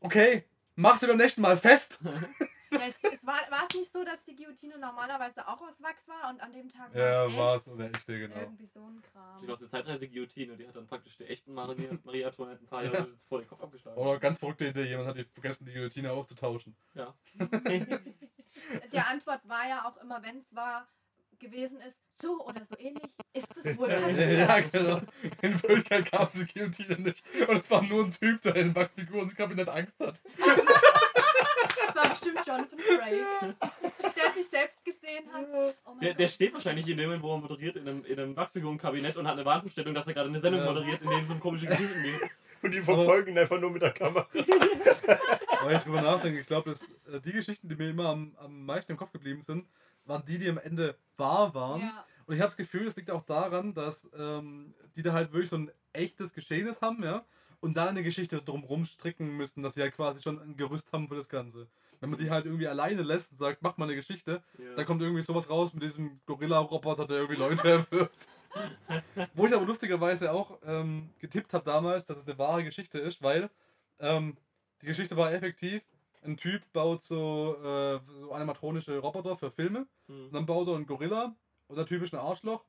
Okay, 0.00 0.44
mach 0.76 0.98
sie 0.98 1.06
beim 1.06 1.16
nächsten 1.16 1.40
Mal 1.40 1.56
fest. 1.56 1.98
Ja, 2.02 2.80
es, 2.86 2.98
es 3.10 3.26
war, 3.26 3.40
war 3.50 3.66
es 3.68 3.74
nicht 3.74 3.90
so, 3.90 4.04
dass 4.04 4.22
die 4.24 4.36
Guillotine 4.36 4.78
normalerweise 4.78 5.48
auch 5.48 5.62
aus 5.62 5.82
Wachs 5.82 6.06
war 6.08 6.30
und 6.30 6.42
an 6.42 6.52
dem 6.52 6.68
Tag 6.68 6.94
Ja, 6.94 7.34
war 7.34 7.56
es 7.56 7.66
eine 7.68 7.90
echte, 7.90 8.18
genau. 8.18 8.36
Irgendwie 8.36 8.66
so 8.66 8.80
ein 8.80 9.02
Kram. 9.10 9.38
Steht 9.38 9.50
aus 9.50 9.60
der 9.60 9.68
Zeitreise-Guillotine, 9.70 10.58
die 10.58 10.68
hat 10.68 10.76
dann 10.76 10.86
praktisch 10.86 11.16
der 11.16 11.30
echten 11.30 11.54
Maria, 11.54 11.90
Maria 12.04 12.28
Antoinette 12.28 12.62
ein 12.62 12.66
paar 12.66 12.84
Jahre 12.84 13.08
vor 13.26 13.38
den 13.38 13.48
Kopf 13.48 13.62
abgeschlagen. 13.62 13.96
Oder 13.96 14.18
ganz 14.18 14.38
verrückte 14.38 14.66
Idee, 14.66 14.84
jemand 14.84 15.08
hat 15.08 15.16
die 15.16 15.24
vergessen, 15.24 15.64
die 15.64 15.72
Guillotine 15.72 16.12
auszutauschen. 16.12 16.76
Ja. 16.92 17.14
Der 18.92 19.08
Antwort 19.08 19.48
war 19.48 19.66
ja 19.66 19.88
auch 19.88 19.96
immer, 20.02 20.22
wenn 20.22 20.38
es 20.38 20.54
war 20.54 20.86
gewesen 21.44 21.80
ist, 21.80 21.98
so 22.20 22.44
oder 22.44 22.64
so 22.64 22.76
ähnlich, 22.78 23.02
ist 23.32 23.48
es 23.62 23.76
wohl 23.78 23.88
passiert. 23.88 24.38
Ja, 24.48 24.60
genau. 24.60 25.00
In 25.42 25.62
Wirklichkeit 25.62 26.10
gab 26.10 26.28
es 26.28 26.34
die 26.34 26.46
Guillotine 26.46 26.98
nicht. 27.00 27.24
Und 27.48 27.56
es 27.62 27.70
war 27.70 27.82
nur 27.82 28.04
ein 28.04 28.10
Typ, 28.12 28.40
der 28.42 28.56
in 28.56 28.74
Wachfiguren 28.74 29.28
im 29.28 29.34
Kabinett 29.36 29.68
Angst 29.68 29.98
hat. 30.00 30.20
Das 31.86 31.94
war 31.96 32.08
bestimmt 32.08 32.40
Jonathan 32.46 32.78
Frakes, 32.78 33.54
der 34.16 34.32
sich 34.32 34.46
selbst 34.48 34.84
gesehen 34.84 35.24
hat. 35.32 35.46
Oh 35.84 35.94
Der, 36.00 36.14
der 36.14 36.28
steht 36.28 36.52
wahrscheinlich 36.52 36.88
in 36.88 36.96
dem 36.96 37.06
Moment, 37.06 37.22
wo 37.22 37.32
er 37.34 37.38
moderiert, 37.38 37.76
in 37.76 37.88
einem, 37.88 38.04
in 38.04 38.18
einem 38.18 38.36
Wachsfigurenkabinett 38.36 39.16
und 39.16 39.26
hat 39.26 39.34
eine 39.34 39.44
Warnvorstellung, 39.44 39.94
dass 39.94 40.06
er 40.06 40.14
gerade 40.14 40.28
eine 40.28 40.40
Sendung 40.40 40.60
Ja. 40.62 40.72
moderiert, 40.72 41.02
in 41.02 41.10
dem 41.10 41.24
es 41.24 41.30
um 41.30 41.40
komische 41.40 41.66
Geschichten 41.66 42.02
geht. 42.02 42.20
Und 42.62 42.72
die 42.72 42.80
verfolgen 42.80 43.32
ihn 43.32 43.38
einfach 43.38 43.60
nur 43.60 43.70
mit 43.70 43.82
der 43.82 43.92
Kamera. 43.92 44.26
Weil 44.32 45.76
ich 45.76 45.82
drüber 45.82 46.00
nachdenke, 46.02 46.40
ich 46.40 46.46
glaube, 46.46 46.70
dass 46.70 46.88
äh, 47.12 47.20
die 47.24 47.32
Geschichten, 47.32 47.68
die 47.68 47.74
mir 47.76 47.90
immer 47.90 48.08
am, 48.08 48.34
am 48.38 48.64
meisten 48.64 48.92
im 48.92 48.98
Kopf 48.98 49.12
geblieben 49.12 49.42
sind, 49.42 49.66
waren 50.06 50.24
die, 50.26 50.38
die 50.38 50.48
am 50.48 50.58
Ende 50.58 50.96
wahr 51.16 51.54
waren. 51.54 51.80
Ja. 51.80 52.04
Und 52.26 52.34
ich 52.34 52.40
habe 52.40 52.48
das 52.50 52.56
Gefühl, 52.56 52.86
es 52.86 52.96
liegt 52.96 53.10
auch 53.10 53.24
daran, 53.24 53.74
dass 53.74 54.08
ähm, 54.16 54.74
die 54.96 55.02
da 55.02 55.12
halt 55.12 55.32
wirklich 55.32 55.50
so 55.50 55.56
ein 55.56 55.70
echtes 55.92 56.32
Geschehnis 56.32 56.80
haben, 56.80 57.02
ja, 57.02 57.24
und 57.60 57.74
dann 57.76 57.88
eine 57.88 58.02
Geschichte 58.02 58.40
drumherum 58.42 58.84
stricken 58.84 59.36
müssen, 59.36 59.62
dass 59.62 59.74
sie 59.74 59.82
halt 59.82 59.94
quasi 59.94 60.22
schon 60.22 60.38
ein 60.40 60.56
Gerüst 60.56 60.92
haben 60.92 61.08
für 61.08 61.16
das 61.16 61.28
Ganze. 61.28 61.66
Wenn 62.00 62.10
man 62.10 62.18
die 62.18 62.30
halt 62.30 62.44
irgendwie 62.44 62.66
alleine 62.66 63.02
lässt 63.02 63.32
und 63.32 63.38
sagt, 63.38 63.62
mach 63.62 63.76
mal 63.78 63.84
eine 63.86 63.94
Geschichte, 63.94 64.42
Ja. 64.58 64.74
da 64.74 64.84
kommt 64.84 65.00
irgendwie 65.00 65.22
sowas 65.22 65.48
raus 65.48 65.72
mit 65.72 65.82
diesem 65.82 66.20
Gorilla-Roboter, 66.26 67.06
der 67.06 67.18
irgendwie 67.18 67.40
Leute 67.40 67.68
erwürgt. 67.90 68.28
Wo 69.34 69.46
ich 69.46 69.54
aber 69.54 69.64
lustigerweise 69.64 70.32
auch 70.32 70.58
ähm, 70.64 71.10
getippt 71.18 71.52
habe 71.54 71.64
damals, 71.64 72.06
dass 72.06 72.18
es 72.18 72.26
eine 72.26 72.38
wahre 72.38 72.64
Geschichte 72.64 72.98
ist, 72.98 73.22
weil 73.22 73.50
ähm, 73.98 74.36
die 74.82 74.86
Geschichte 74.86 75.16
war 75.16 75.32
effektiv. 75.32 75.82
Ein 76.24 76.36
Typ 76.38 76.62
baut 76.72 77.02
so, 77.02 77.56
äh, 77.62 78.00
so 78.20 78.32
animatronische 78.32 78.98
Roboter 78.98 79.36
für 79.36 79.50
Filme 79.50 79.86
Hm. 80.06 80.26
und 80.26 80.32
dann 80.34 80.46
baut 80.46 80.66
er 80.68 80.74
einen 80.76 80.86
Gorilla 80.86 81.34
und 81.68 81.76
der 81.76 81.86
Typ 81.86 82.02
ist 82.02 82.14
ein 82.14 82.20
Arschloch. 82.20 82.64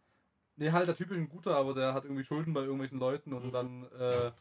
Nee, 0.57 0.71
halt 0.71 0.87
der 0.87 0.95
Typ 0.95 1.11
ist 1.11 1.17
ein 1.17 1.29
guter, 1.29 1.55
aber 1.55 1.73
der 1.73 1.93
hat 1.93 2.03
irgendwie 2.05 2.23
Schulden 2.23 2.53
bei 2.53 2.61
irgendwelchen 2.61 2.99
Leuten 2.99 3.33
und 3.33 3.45
Mhm. 3.47 3.51
dann, 3.51 3.91
äh, 3.91 4.31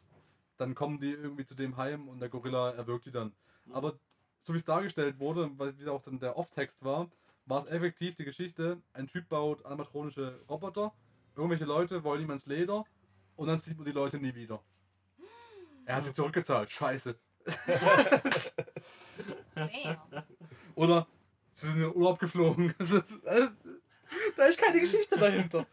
dann 0.57 0.75
kommen 0.75 0.99
die 0.99 1.11
irgendwie 1.11 1.45
zu 1.45 1.55
dem 1.55 1.77
heim 1.77 2.07
und 2.07 2.19
der 2.19 2.29
Gorilla 2.29 2.71
erwürgt 2.71 3.05
die 3.05 3.11
dann. 3.11 3.33
Mhm. 3.65 3.73
Aber 3.73 3.99
so 4.43 4.53
wie 4.53 4.57
es 4.57 4.63
dargestellt 4.65 5.19
wurde, 5.19 5.49
weil 5.57 5.77
wie 5.79 5.87
auch 5.87 6.01
dann 6.01 6.19
der 6.19 6.37
Off-Text 6.37 6.83
war, 6.85 7.09
war 7.45 7.59
es 7.59 7.65
effektiv 7.65 8.15
die 8.15 8.25
Geschichte, 8.25 8.81
ein 8.93 9.07
Typ 9.07 9.27
baut 9.29 9.65
animatronische 9.65 10.39
Roboter, 10.49 10.93
irgendwelche 11.35 11.65
Leute 11.65 12.03
wollen 12.03 12.21
ihm 12.21 12.31
ins 12.31 12.45
Leder 12.45 12.85
und 13.35 13.47
dann 13.47 13.57
sieht 13.57 13.77
man 13.77 13.85
die 13.85 13.91
Leute 13.91 14.17
nie 14.19 14.33
wieder. 14.35 14.61
Er 15.85 15.97
hat 15.97 16.05
sie 16.05 16.13
zurückgezahlt, 16.13 16.69
scheiße. 16.69 17.15
Oder 20.75 21.07
sie 21.51 21.67
sind 21.67 21.75
in 21.77 21.81
den 21.89 21.95
Urlaub 21.95 22.19
geflogen. 22.19 22.73
Also, 23.25 23.57
da 24.37 24.45
ist 24.45 24.59
keine 24.59 24.79
Geschichte 24.79 25.17
dahinter. 25.17 25.65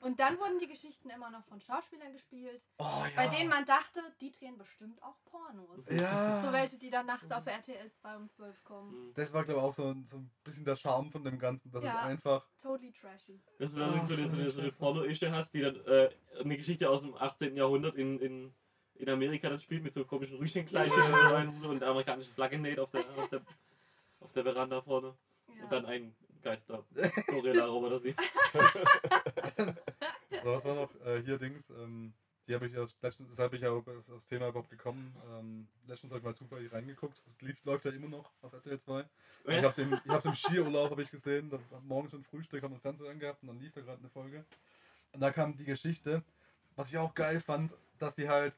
Und 0.00 0.20
dann 0.20 0.38
wurden 0.38 0.58
die 0.58 0.66
Geschichten 0.66 1.08
immer 1.08 1.30
noch 1.30 1.44
von 1.46 1.60
Schauspielern 1.62 2.12
gespielt, 2.12 2.60
Oh, 2.78 2.82
ja. 2.82 3.06
bei 3.16 3.26
denen 3.28 3.48
man 3.48 3.64
dachte, 3.64 4.00
die 4.20 4.30
drehen 4.32 4.58
bestimmt 4.58 5.02
auch 5.02 5.16
Pornos. 5.24 5.86
Ja. 5.88 6.42
So 6.42 6.52
welche, 6.52 6.76
die 6.78 6.90
dann 6.90 7.06
nachts 7.06 7.30
auf 7.30 7.46
RTL 7.46 7.90
2 7.90 8.16
um 8.16 8.28
12 8.28 8.64
kommen. 8.64 9.12
Das 9.14 9.32
war, 9.32 9.44
glaube 9.44 9.60
ich, 9.60 9.64
auch 9.66 9.72
so, 9.72 9.86
ein- 9.88 10.04
so 10.04 10.18
ein 10.18 10.30
bisschen 10.44 10.64
der 10.66 10.76
Charme 10.76 11.10
von 11.10 11.24
dem 11.24 11.38
Ganzen. 11.38 11.70
Das 11.70 11.82
ist 11.84 11.90
Ja. 11.90 12.00
einfach. 12.02 12.46
Totally 12.60 12.92
trashy. 12.92 13.40
Das 13.58 13.72
ist 13.72 13.80
allerdings 13.80 14.08
so 14.08 14.14
eine, 14.14 14.28
so 14.28 14.36
eine, 14.36 14.50
so 14.50 14.60
eine. 14.60 14.72
Porno-Ische 14.72 15.32
hast, 15.32 15.54
die 15.54 15.60
dann 15.62 15.76
äh, 15.86 16.10
eine 16.38 16.56
Geschichte 16.58 16.90
aus 16.90 17.00
dem 17.00 17.14
18. 17.14 17.56
Jahrhundert 17.56 17.94
in, 17.94 18.18
in, 18.20 18.54
in 18.96 19.08
Amerika 19.08 19.48
dann 19.48 19.60
spielt 19.60 19.82
mit 19.82 19.92
so 19.92 20.04
komischen 20.04 20.36
Rüschenkleidchen 20.36 21.02
und, 21.02 21.62
so 21.62 21.68
und 21.68 21.80
der 21.80 21.88
amerikanischen 21.88 22.32
Flagge 22.34 22.58
näht 22.58 22.78
auf 22.78 22.90
der, 22.90 23.00
auf 23.16 23.28
der, 23.28 23.40
auf 24.20 24.32
der 24.32 24.42
Veranda 24.44 24.80
vorne. 24.82 25.14
Ja. 25.48 25.64
Und 25.64 25.72
dann 25.72 25.86
ein 25.86 26.14
Geister-Gorilla-Roboter 26.42 27.98
sieht. 27.98 28.16
So, 30.42 30.50
was 30.52 30.64
war 30.66 30.74
noch? 30.74 31.06
Äh, 31.06 31.22
hier 31.22 31.38
Dings. 31.38 31.70
Ähm, 31.70 32.12
die 32.46 32.54
habe 32.54 32.66
ich 32.66 32.74
ja 32.74 32.86
letztens, 33.00 33.30
deshalb 33.30 33.52
bin 33.52 33.58
ich 33.58 33.64
ja 33.64 33.70
auch 33.70 33.86
auf 33.86 34.04
das 34.06 34.26
Thema 34.26 34.48
überhaupt 34.48 34.68
gekommen. 34.68 35.16
Ähm, 35.30 35.66
letztens 35.86 36.10
habe 36.10 36.18
ich 36.18 36.24
mal 36.24 36.34
zufällig 36.34 36.70
reingeguckt. 36.70 37.22
Das 37.24 37.40
lief, 37.40 37.56
läuft 37.64 37.86
ja 37.86 37.92
immer 37.92 38.08
noch 38.08 38.30
auf 38.42 38.52
RTL 38.52 38.78
2. 38.78 39.04
Ich 39.46 39.56
habe 39.56 39.68
es 39.68 39.78
im, 39.78 39.94
ich 39.94 40.10
hab's 40.10 40.26
im 40.26 40.34
Skiurlaub 40.34 40.90
habe 40.90 41.02
ich 41.02 41.10
gesehen. 41.10 41.48
Da, 41.48 41.58
morgens 41.84 42.10
schon 42.10 42.22
Frühstück, 42.22 42.62
haben 42.62 42.72
wir 42.72 42.76
den 42.76 42.82
Fernseher 42.82 43.10
angehabt 43.10 43.42
und 43.42 43.48
dann 43.48 43.60
lief 43.60 43.72
da 43.72 43.80
gerade 43.80 43.98
eine 44.00 44.10
Folge. 44.10 44.44
Und 45.12 45.20
da 45.20 45.30
kam 45.30 45.56
die 45.56 45.64
Geschichte, 45.64 46.22
was 46.76 46.90
ich 46.90 46.98
auch 46.98 47.14
geil 47.14 47.40
fand, 47.40 47.72
dass 47.98 48.14
die 48.14 48.28
halt, 48.28 48.54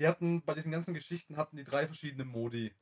die 0.00 0.08
hatten 0.08 0.42
bei 0.42 0.54
diesen 0.54 0.72
ganzen 0.72 0.94
Geschichten 0.94 1.36
hatten 1.36 1.56
die 1.56 1.64
drei 1.64 1.86
verschiedene 1.86 2.24
Modi. 2.24 2.72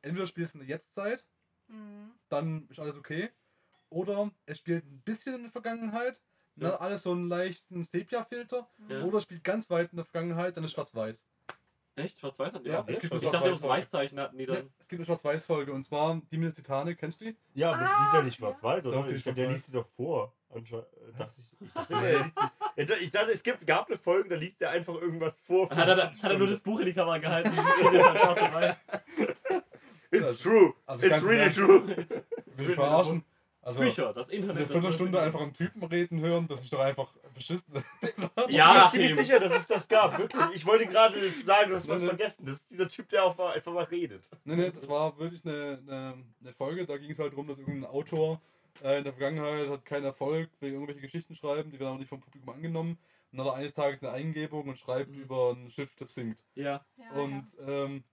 Entweder 0.00 0.26
spielst 0.26 0.54
du 0.54 0.58
in 0.58 0.66
der 0.66 0.74
Jetztzeit, 0.76 1.24
Mhm. 1.68 2.10
dann 2.28 2.66
ist 2.68 2.80
alles 2.80 2.96
okay. 2.96 3.30
Oder 3.88 4.30
es 4.46 4.58
spielt 4.58 4.84
ein 4.84 5.00
bisschen 5.02 5.34
in 5.36 5.42
der 5.42 5.50
Vergangenheit, 5.52 6.20
dann 6.56 6.68
Ja. 6.70 6.74
hat 6.74 6.80
alles 6.80 7.02
so 7.04 7.12
einen 7.12 7.28
leichten 7.28 7.84
Sepia-Filter. 7.84 8.68
Ja. 8.88 9.02
Oder 9.04 9.18
es 9.18 9.22
spielt 9.24 9.44
ganz 9.44 9.70
weit 9.70 9.90
in 9.92 9.96
der 9.96 10.04
Vergangenheit, 10.04 10.56
dann 10.56 10.64
ist 10.64 10.72
schwarz-weiß. 10.72 11.26
Echt? 11.94 12.18
Schwarz-Weiß 12.18 12.54
die 12.64 12.68
Ja, 12.70 12.84
es 12.86 13.00
gibt 13.00 13.12
Ich 13.14 13.30
dachte, 13.30 13.50
das. 13.50 13.62
Weichzeichen 13.62 14.18
hatten 14.18 14.38
die 14.38 14.44
Ja, 14.44 14.54
dann. 14.56 14.72
es 14.78 14.88
gibt 14.88 14.98
eine 15.00 15.04
Schwarz-Weiß-Folge 15.06 15.72
und 15.74 15.84
zwar 15.84 16.20
die 16.30 16.38
mit 16.38 16.48
der 16.48 16.54
Titanic, 16.56 16.98
kennst 16.98 17.20
du 17.20 17.26
die? 17.26 17.36
Ja, 17.52 17.72
aber 17.72 17.82
Ah, 17.82 17.98
die 18.00 18.06
ist 18.06 18.12
ja 18.14 18.22
nicht 18.22 18.40
ja. 18.40 18.46
schwarz-weiß, 18.46 18.86
oder? 18.86 18.96
Doch, 18.96 19.06
die 19.06 19.14
ich 19.14 19.22
dachte, 19.24 19.40
der 19.42 19.50
liest 19.50 19.66
sie 19.66 19.72
doch 19.72 19.86
vor. 19.88 20.32
Anscheinend 20.48 20.86
äh, 20.94 21.18
dachte 21.18 21.40
ich, 21.42 21.60
ich 21.60 21.72
dachte, 21.74 21.94
der 22.00 22.22
liest 22.22 22.38
sie. 22.38 22.46
Ich 22.76 22.86
dachte- 22.86 23.02
Ich 23.02 23.10
dachte, 23.10 23.32
es 23.32 23.42
gibt, 23.42 23.66
gab 23.66 23.88
eine 23.88 23.98
Folge, 23.98 24.28
da 24.30 24.36
liest 24.36 24.60
der 24.60 24.70
einfach 24.70 24.94
irgendwas 24.94 25.40
vor. 25.40 25.68
Hat 25.70 25.88
er, 25.88 26.10
hat 26.12 26.32
er 26.32 26.38
nur 26.38 26.46
das 26.48 26.60
Buch 26.60 26.80
in 26.80 26.86
die 26.86 26.94
Kamera 26.94 27.18
gehalten? 27.18 27.52
halt. 28.54 28.76
It's 30.10 30.38
true. 30.38 30.74
Also 30.86 31.06
It's 31.06 31.22
really 31.24 31.40
Ernst. 31.42 31.58
true. 31.58 31.86
Will 32.56 32.68
ich 32.70 32.74
verarschen? 32.74 33.24
Also 33.64 33.80
Bücher, 33.80 34.12
das 34.12 34.28
eine 34.28 34.38
Internet. 34.38 34.64
das 34.64 34.72
Viertelstunde 34.72 35.20
einfach 35.20 35.40
einen 35.40 35.52
Typen 35.54 35.84
reden 35.84 36.18
hören, 36.20 36.48
das 36.48 36.60
ist 36.62 36.72
doch 36.72 36.80
einfach 36.80 37.12
beschissen. 37.32 37.72
Ja, 38.48 38.74
ich 38.76 38.82
bin 38.82 38.90
ziemlich 39.08 39.14
sicher, 39.14 39.38
dass 39.38 39.54
es 39.54 39.68
das 39.68 39.86
gab. 39.86 40.18
Wirklich. 40.18 40.42
Ich 40.54 40.66
wollte 40.66 40.86
gerade 40.86 41.16
sagen, 41.46 41.70
du 41.70 41.76
hast 41.76 41.88
was 41.88 42.02
vergessen. 42.02 42.44
Das 42.44 42.56
ist 42.56 42.70
dieser 42.72 42.88
Typ, 42.88 43.08
der 43.10 43.22
auch 43.24 43.36
mal, 43.38 43.52
einfach 43.54 43.72
mal 43.72 43.84
redet. 43.84 44.24
Nee, 44.44 44.56
nee, 44.56 44.70
das 44.70 44.88
war 44.88 45.16
wirklich 45.16 45.44
eine, 45.46 45.78
eine, 45.86 46.14
eine 46.40 46.52
Folge, 46.52 46.84
da 46.86 46.96
ging 46.96 47.12
es 47.12 47.20
halt 47.20 47.32
darum, 47.32 47.46
dass 47.46 47.58
irgendein 47.58 47.88
Autor 47.88 48.40
äh, 48.82 48.98
in 48.98 49.04
der 49.04 49.12
Vergangenheit 49.12 49.68
hat 49.68 49.84
keinen 49.84 50.04
Erfolg, 50.04 50.50
will 50.60 50.72
irgendwelche 50.72 51.00
Geschichten 51.00 51.34
schreiben, 51.34 51.70
die 51.70 51.78
werden 51.78 51.90
aber 51.90 51.98
nicht 51.98 52.08
vom 52.08 52.20
Publikum 52.20 52.48
angenommen. 52.50 52.98
Und 53.30 53.38
dann 53.38 53.46
hat 53.46 53.54
er 53.54 53.58
eines 53.58 53.74
Tages 53.74 54.02
eine 54.02 54.12
Eingebung 54.12 54.68
und 54.68 54.76
schreibt 54.78 55.10
Mhm. 55.10 55.20
über 55.22 55.52
ein 55.52 55.70
Schiff, 55.70 55.94
das 55.96 56.14
sinkt. 56.14 56.40
Ja. 56.54 56.84
Ja, 56.96 57.10
Und 57.20 57.46
ähm, 57.66 58.04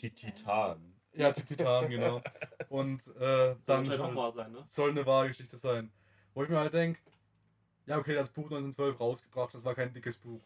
Die. 0.00 0.10
Titan. 0.10 0.92
ja, 1.14 1.32
die 1.32 1.42
Titan, 1.42 1.88
genau. 1.90 2.22
Und 2.68 3.00
äh, 3.16 3.54
Soll 3.60 3.84
dann 3.84 4.00
auch 4.00 4.14
wahr 4.16 4.32
sein, 4.32 4.52
ne? 4.52 4.62
soll 4.66 4.90
eine 4.90 5.06
wahre 5.06 5.28
Geschichte 5.28 5.56
sein. 5.56 5.90
Wo 6.34 6.42
ich 6.44 6.50
mir 6.50 6.58
halt 6.58 6.74
denke, 6.74 7.00
ja 7.86 7.96
okay, 7.98 8.14
das 8.14 8.30
Buch 8.30 8.44
1912 8.44 9.00
rausgebracht, 9.00 9.54
das 9.54 9.64
war 9.64 9.74
kein 9.74 9.92
dickes 9.92 10.16
Buch. 10.18 10.42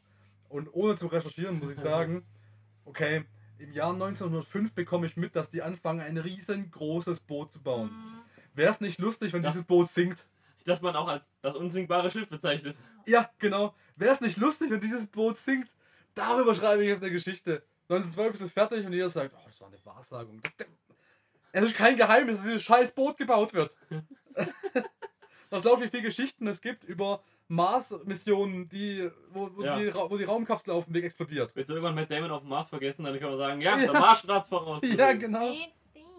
Und 0.49 0.73
ohne 0.73 0.95
zu 0.97 1.07
recherchieren 1.09 1.59
muss 1.59 1.71
ich 1.73 1.79
sagen, 1.81 2.25
okay, 2.85 3.25
im 3.59 3.73
Jahr 3.73 3.93
1905 3.93 4.73
bekomme 4.75 5.07
ich 5.07 5.17
mit, 5.17 5.35
dass 5.37 5.51
die 5.51 5.63
anfangen, 5.63 6.01
ein 6.01 6.17
riesengroßes 6.19 7.21
Boot 7.21 7.53
zu 7.53 7.61
bauen. 7.63 7.89
Mhm. 7.91 8.20
Wäre 8.55 8.71
es 8.71 8.81
nicht 8.81 8.99
lustig, 8.99 9.33
wenn 9.33 9.43
Ja. 9.43 9.51
dieses 9.51 9.65
Boot 9.65 9.89
sinkt? 9.89 10.27
Dass 10.65 10.83
man 10.83 10.95
auch 10.95 11.09
als 11.09 11.25
das 11.43 11.55
unsinkbare 11.57 12.11
Schiff 12.11 12.29
bezeichnet. 12.29 12.77
Ja, 13.07 13.31
genau. 13.39 13.75
Wäre 13.97 14.13
es 14.13 14.21
nicht 14.21 14.37
lustig, 14.37 14.71
wenn 14.71 14.81
dieses 14.81 15.07
Boot 15.07 15.37
sinkt? 15.37 15.71
Darüber 16.15 16.55
schreibe 16.55 16.83
ich 16.83 16.89
jetzt 16.89 17.03
eine 17.03 17.11
Geschichte. 17.13 17.63
1912 17.89 18.35
ist 18.35 18.41
es 18.43 18.53
fertig 18.53 18.85
und 18.87 18.93
jeder 18.93 19.09
sagt, 19.09 19.35
oh, 19.37 19.41
das 19.47 19.61
war 19.61 19.69
eine 19.69 19.79
Wahrsagung. 19.85 20.41
Das, 20.43 20.67
es 21.53 21.63
ist 21.65 21.77
kein 21.77 21.97
Geheimnis, 21.97 22.37
dass 22.37 22.45
dieses 22.47 22.63
scheiß 22.63 22.93
Boot 22.93 23.17
gebaut 23.17 23.53
wird. 23.55 23.75
Was 25.51 25.63
glaubt, 25.63 25.83
wie 25.83 25.89
viele 25.89 26.03
Geschichten 26.05 26.47
es 26.47 26.61
gibt 26.61 26.85
über 26.85 27.23
Mars-Missionen, 27.49 28.69
die, 28.69 29.11
wo, 29.33 29.51
wo, 29.57 29.65
Ja. 29.65 29.77
die, 29.77 29.93
wo 29.93 30.17
die 30.17 30.23
Raumkapsel 30.25 30.73
auf 30.73 30.85
dem 30.85 30.95
Weg 30.95 31.05
explodiert. 31.05 31.51
Willst 31.57 31.71
du 31.71 31.75
irgendwann 31.75 31.97
Matt 31.97 32.11
Damon 32.11 32.31
auf 32.31 32.43
dem 32.43 32.51
Mars 32.51 32.69
vergessen, 32.69 33.05
dann 33.05 33.19
können 33.19 33.33
wir 33.33 33.37
sagen, 33.39 33.61
ja, 33.61 33.77
Ja. 33.79 33.91
der 33.91 34.01
Mars 34.01 34.21
start's 34.21 34.49
voraus. 34.49 34.81
Ja, 34.85 35.13
genau. 35.15 35.53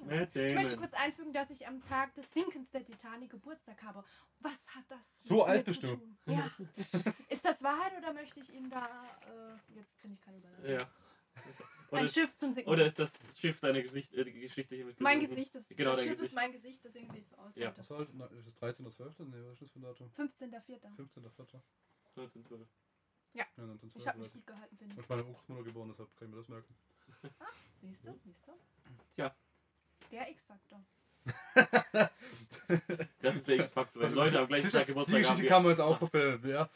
Ich 0.09 0.55
möchte 0.55 0.77
kurz 0.77 0.93
einfügen, 0.93 1.33
dass 1.33 1.49
ich 1.49 1.67
am 1.67 1.81
Tag 1.83 2.13
des 2.15 2.31
Sinkens 2.33 2.69
der 2.71 2.83
Titanic 2.83 3.29
Geburtstag 3.29 3.81
habe. 3.83 4.03
Was 4.39 4.67
hat 4.75 4.83
das 4.89 4.99
So 5.23 5.37
mit 5.37 5.45
alt 5.47 5.67
mir 5.67 5.73
bist 5.73 5.81
zu 5.81 5.87
du. 5.87 5.95
tun? 5.95 6.17
Ja. 6.25 6.51
Ist 7.29 7.45
das 7.45 7.61
Wahrheit 7.61 7.97
oder 7.97 8.13
möchte 8.13 8.39
ich 8.39 8.51
Ihnen 8.53 8.69
da. 8.69 8.83
Äh, 9.27 9.75
jetzt 9.75 10.01
bin 10.01 10.13
ich 10.13 10.21
keine 10.21 10.37
Überleitung. 10.37 10.69
Ja. 10.69 10.77
Ein 11.91 11.99
Oder, 12.03 12.07
Schiff 12.07 12.37
zum 12.37 12.51
Sinken. 12.51 12.69
oder 12.69 12.85
ist 12.85 12.99
das 12.99 13.11
Schiff 13.37 13.59
deine 13.59 13.81
Gesicht, 13.83 14.13
äh, 14.13 14.23
die 14.23 14.31
Geschichte 14.33 14.75
hier 14.75 14.85
mit 14.85 14.99
mein? 15.01 15.19
Gesicht, 15.19 15.53
das, 15.55 15.67
Genau, 15.69 15.91
das 15.91 15.99
Schiff 16.01 16.11
Gesicht. 16.11 16.27
ist 16.31 16.35
mein 16.35 16.51
Gesicht, 16.53 16.81
deswegen 16.83 17.09
sehe 17.09 17.19
ich 17.19 17.27
so 17.27 17.35
aus. 17.37 17.51
Ja. 17.55 17.73
Was 17.77 17.89
halt, 17.89 18.09
na, 18.13 18.25
ist 18.27 18.47
es 18.47 18.55
13 18.55 18.85
oder 18.85 18.95
12? 18.95 19.19
Nee, 19.19 19.25
was 19.43 19.53
ist 19.53 19.61
das 19.63 19.71
für 19.71 19.79
ein 19.79 19.81
Datum? 19.83 20.11
15.04. 20.17 20.81
15.04. 20.97 21.61
1912. 22.15 22.67
Ja, 23.33 23.43
1912. 23.57 23.95
Ich 23.95 24.07
habe 24.07 24.19
mich 24.19 24.33
gut 24.33 24.47
gehalten, 24.47 24.77
finde 24.77 24.95
Und 24.95 25.01
ich. 25.03 25.09
meine 25.09 25.23
Urgroßmutter 25.25 25.63
geboren, 25.63 25.89
deshalb 25.89 26.15
kann 26.17 26.27
ich 26.27 26.33
mir 26.33 26.39
das 26.39 26.49
merken. 26.49 26.75
Siehst 27.81 28.03
du, 28.05 28.19
siehst 28.23 28.47
du? 28.47 28.51
Tja. 29.15 29.35
Der 30.11 30.29
X-Faktor. 30.29 30.83
Das 33.21 33.35
ist 33.35 33.47
der 33.47 33.57
X-Faktor. 33.57 34.03
Wenn 34.03 34.13
Leute 34.13 34.39
am 34.39 34.47
gleichen 34.47 34.69
Tag 34.69 34.81
Die 34.81 34.87
Geburtstag 34.87 35.15
haben. 35.15 35.21
Geschichte 35.23 35.47
kann 35.47 35.63
man 35.63 35.71
jetzt 35.71 35.81
auch 35.81 35.97
verfilmen, 35.97 36.49
ja. 36.49 36.69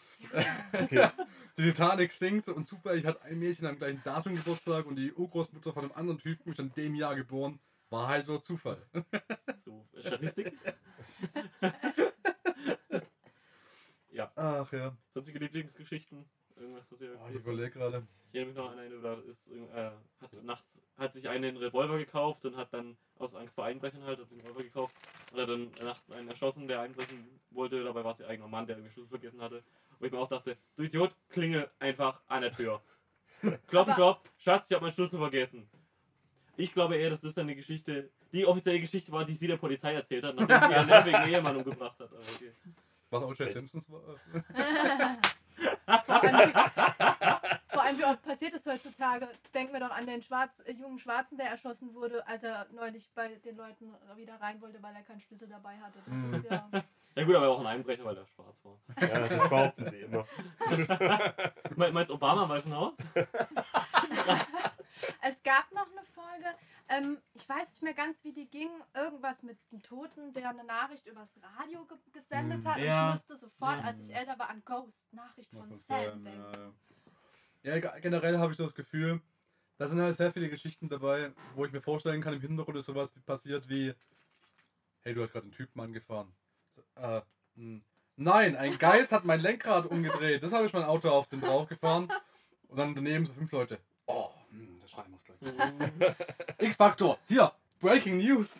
Okay. 0.73 1.09
Die 1.57 1.63
Titanic 1.63 2.11
sinkt 2.11 2.49
und 2.49 2.67
zufällig 2.67 3.05
hat 3.05 3.21
ein 3.21 3.39
Mädchen 3.39 3.65
am 3.65 3.77
gleichen 3.77 4.01
Datum 4.03 4.35
Geburtstag 4.35 4.85
und 4.85 4.97
die 4.97 5.13
Urgroßmutter 5.13 5.71
von 5.71 5.85
einem 5.85 5.93
anderen 5.93 6.19
Typen 6.19 6.51
ist 6.51 6.59
in 6.59 6.73
dem 6.73 6.95
Jahr 6.95 7.15
geboren. 7.15 7.59
War 7.89 8.09
halt 8.09 8.25
so 8.25 8.37
Zufall. 8.39 8.85
So, 9.63 9.87
Statistik. 9.99 10.53
ja, 14.11 14.31
Ach 14.35 14.71
ja. 14.73 14.95
sonstige 15.13 15.39
Lieblingsgeschichten. 15.39 16.25
Irgendwas, 16.57 16.85
was 16.91 17.01
ihr. 17.01 17.17
Oh, 17.21 17.27
ich 17.29 17.35
überlege 17.35 17.71
gerade. 17.71 18.07
Ich 18.31 18.35
erinnere 18.39 18.53
mich 18.53 18.63
noch 18.65 18.71
an 18.71 18.79
eine, 18.79 18.99
da 19.01 19.13
ist, 19.29 19.47
irgend- 19.47 19.71
äh, 19.73 19.91
hat 20.21 20.43
nachts 20.43 20.81
hat 20.97 21.13
sich 21.13 21.27
einer 21.27 21.47
einen 21.47 21.57
Revolver 21.57 21.97
gekauft 21.97 22.45
und 22.45 22.55
hat 22.57 22.73
dann 22.73 22.95
aus 23.19 23.35
Angst 23.35 23.55
vor 23.55 23.65
Einbrechern 23.65 24.03
halt, 24.03 24.19
hat 24.19 24.27
sich 24.29 24.37
einen 24.39 24.47
Revolver 24.47 24.63
gekauft 24.63 24.95
und 25.33 25.41
hat 25.41 25.49
dann 25.49 25.69
nachts 25.83 26.11
einen 26.11 26.27
erschossen, 26.29 26.67
der 26.67 26.81
einbrechen 26.81 27.27
wollte. 27.51 27.83
Dabei 27.83 28.03
war 28.03 28.11
es 28.11 28.19
ihr 28.19 28.27
eigener 28.27 28.47
Mann, 28.47 28.65
der 28.67 28.77
irgendwie 28.77 28.91
Schlüssel 28.93 29.09
vergessen 29.09 29.41
hatte. 29.41 29.63
Wo 29.99 30.05
ich 30.05 30.11
mir 30.11 30.19
auch 30.19 30.29
dachte, 30.29 30.57
du 30.77 30.83
Idiot, 30.83 31.13
klingel 31.29 31.69
einfach 31.79 32.21
an 32.27 32.41
der 32.41 32.53
Tür. 32.55 32.81
Klopf, 33.67 33.87
Aber- 33.89 33.95
klopf, 33.95 34.19
Schatz, 34.37 34.69
ich 34.69 34.75
habe 34.75 34.85
meinen 34.85 34.93
Schlüssel 34.93 35.19
vergessen. 35.19 35.69
Ich 36.57 36.73
glaube 36.73 36.95
eher, 36.95 37.09
dass 37.09 37.19
das 37.21 37.33
dann 37.33 37.45
eine 37.47 37.55
Geschichte, 37.55 38.09
die 38.31 38.45
offizielle 38.45 38.79
Geschichte 38.79 39.11
war, 39.11 39.25
die 39.25 39.35
sie 39.35 39.47
der 39.47 39.57
Polizei 39.57 39.93
erzählt 39.93 40.23
hat, 40.23 40.35
nachdem 40.35 40.57
sie 40.69 40.73
ihren 40.75 40.87
nervigen 40.87 41.23
Ehemann 41.27 41.57
umgebracht 41.57 41.99
hat. 41.99 42.11
Aber 42.11 42.19
okay. 42.21 42.51
Was 43.09 43.23
O.J. 43.23 43.49
Simpsons 43.49 43.89
war? 43.89 44.01
Vor 45.85 46.23
allem, 46.23 46.49
wie, 46.49 46.53
vor 47.73 47.83
allem, 47.83 47.97
wie 47.97 48.03
oft 48.05 48.21
passiert 48.23 48.53
es 48.53 48.65
heutzutage? 48.65 49.27
Denken 49.53 49.73
wir 49.73 49.79
doch 49.79 49.91
an 49.91 50.05
den 50.05 50.21
Schwarz, 50.21 50.59
äh, 50.65 50.71
jungen 50.73 50.99
Schwarzen, 50.99 51.37
der 51.37 51.49
erschossen 51.49 51.93
wurde, 51.93 52.25
als 52.27 52.43
er 52.43 52.65
neulich 52.71 53.09
bei 53.13 53.27
den 53.29 53.55
Leuten 53.57 53.93
wieder 54.15 54.39
rein 54.41 54.61
wollte, 54.61 54.81
weil 54.81 54.95
er 54.95 55.03
keinen 55.03 55.21
Schlüssel 55.21 55.47
dabei 55.47 55.77
hatte. 55.77 55.99
Das 56.05 56.39
ist 56.39 56.49
ja. 56.51 56.69
Ja 57.17 57.23
gut, 57.23 57.33
aber 57.33 57.47
auch 57.47 57.61
ein 57.61 57.67
Einbrecher, 57.67 58.03
weil 58.03 58.17
er 58.17 58.25
schwarz 58.27 58.57
war. 58.65 58.77
Ja, 59.01 59.25
das 59.25 59.47
behaupten 59.49 59.87
sie 59.87 60.01
immer. 60.01 60.25
Me- 61.77 61.89
Meinst 61.93 62.09
du 62.09 62.15
Obama 62.15 62.43
im 62.43 62.49
Weißen 62.49 62.75
Haus? 62.75 62.97
Es 65.21 65.41
gab 65.43 65.71
noch 65.71 65.87
eine 65.91 66.03
Folge, 66.13 66.45
ähm, 66.89 67.17
ich 67.33 67.47
weiß 67.47 67.69
nicht 67.69 67.81
mehr 67.81 67.93
ganz, 67.93 68.17
wie 68.23 68.31
die 68.33 68.47
ging. 68.49 68.69
Irgendwas 68.93 69.41
mit 69.43 69.57
einem 69.71 69.81
Toten, 69.81 70.33
der 70.33 70.49
eine 70.49 70.63
Nachricht 70.63 71.07
übers 71.07 71.33
Radio 71.57 71.85
ge 71.85 71.97
gesendet 72.11 72.59
Hm. 72.63 72.65
hat. 72.65 72.77
Und 72.77 72.83
Ja. 72.83 73.07
ich 73.07 73.11
musste 73.15 73.37
sofort, 73.37 73.83
als 73.83 73.99
ich 74.01 74.15
älter 74.15 74.37
war, 74.39 74.49
an 74.49 74.63
Ghost, 74.65 75.11
Nachricht 75.13 75.49
von 75.51 75.67
Von 75.69 75.77
Sam, 75.77 76.03
Sam, 76.05 76.23
denken. 76.23 76.73
ja, 77.63 77.71
ja. 77.71 77.75
ja, 77.75 77.79
ge- 77.91 78.01
generell 78.01 78.37
habe 78.37 78.51
ich 78.51 78.57
das 78.57 78.73
Gefühl, 78.73 79.21
Da 79.77 79.89
sind 79.89 79.99
halt 79.99 80.15
sehr 80.15 80.31
viele 80.31 80.47
Geschichten 80.47 80.87
dabei, 80.87 81.33
wo 81.53 81.65
ich 81.65 81.71
mir 81.73 81.81
vorstellen 81.81 82.21
kann, 82.21 82.33
im 82.33 82.39
Hintergrund 82.39 82.77
ist 82.77 82.85
sowas 82.85 83.11
passiert 83.25 83.67
wie, 83.67 83.93
hey, 85.01 85.13
du 85.13 85.21
hast 85.21 85.33
gerade 85.33 85.43
einen 85.43 85.51
Typen 85.51 85.81
angefahren. 85.81 86.33
So, 86.75 86.81
Äh, 86.95 87.21
hm. 87.55 87.83
Nein, 88.15 88.55
ein 88.55 88.77
Geist 88.79 89.11
hat 89.11 89.25
mein 89.25 89.41
Lenkrad 89.41 89.85
umgedreht. 89.87 90.41
Das 90.43 90.53
habe 90.53 90.65
ich 90.65 90.71
mein 90.71 90.83
Auto 90.85 91.09
auf 91.09 91.27
den 91.27 91.41
drauf 91.41 91.67
gefahren. 91.67 92.09
Und 92.69 92.77
dann 92.77 92.95
daneben 92.95 93.25
so 93.25 93.33
fünf 93.33 93.51
Leute. 93.51 93.77
Oh, 94.05 94.29
hm, 94.55 94.79
der 94.79 94.87
schreiben 94.87 95.11
muss 95.11 95.23
gleich. 95.23 95.41
Mhm. 95.41 96.15
X-Factor, 96.59 97.17
hier, 97.27 97.51
Breaking 97.81 98.17
News. 98.17 98.59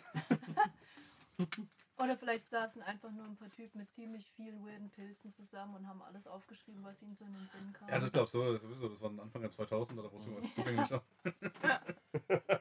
Oder 1.98 2.16
vielleicht 2.18 2.48
saßen 2.50 2.82
einfach 2.82 3.10
nur 3.10 3.24
ein 3.24 3.36
paar 3.36 3.50
Typen 3.50 3.78
mit 3.78 3.90
ziemlich 3.90 4.30
vielen 4.36 4.64
weirden 4.66 4.90
Pilzen 4.90 5.30
zusammen 5.30 5.76
und 5.76 5.88
haben 5.88 6.02
alles 6.02 6.26
aufgeschrieben, 6.26 6.84
was 6.84 7.00
ihnen 7.00 7.16
so 7.16 7.24
in 7.24 7.32
den 7.32 7.48
Sinn 7.48 7.72
kam. 7.72 7.88
Ja, 7.88 7.98
das 7.98 8.12
glaube 8.12 8.28
so, 8.30 8.58
sowieso. 8.58 8.88
Das 8.90 9.00
war 9.00 9.10
Anfang 9.18 9.40
der 9.40 9.50
2000er, 9.50 10.02
da 10.02 10.12
wurde 10.12 10.24
sowas 10.24 10.44
zugänglicher. 10.54 11.02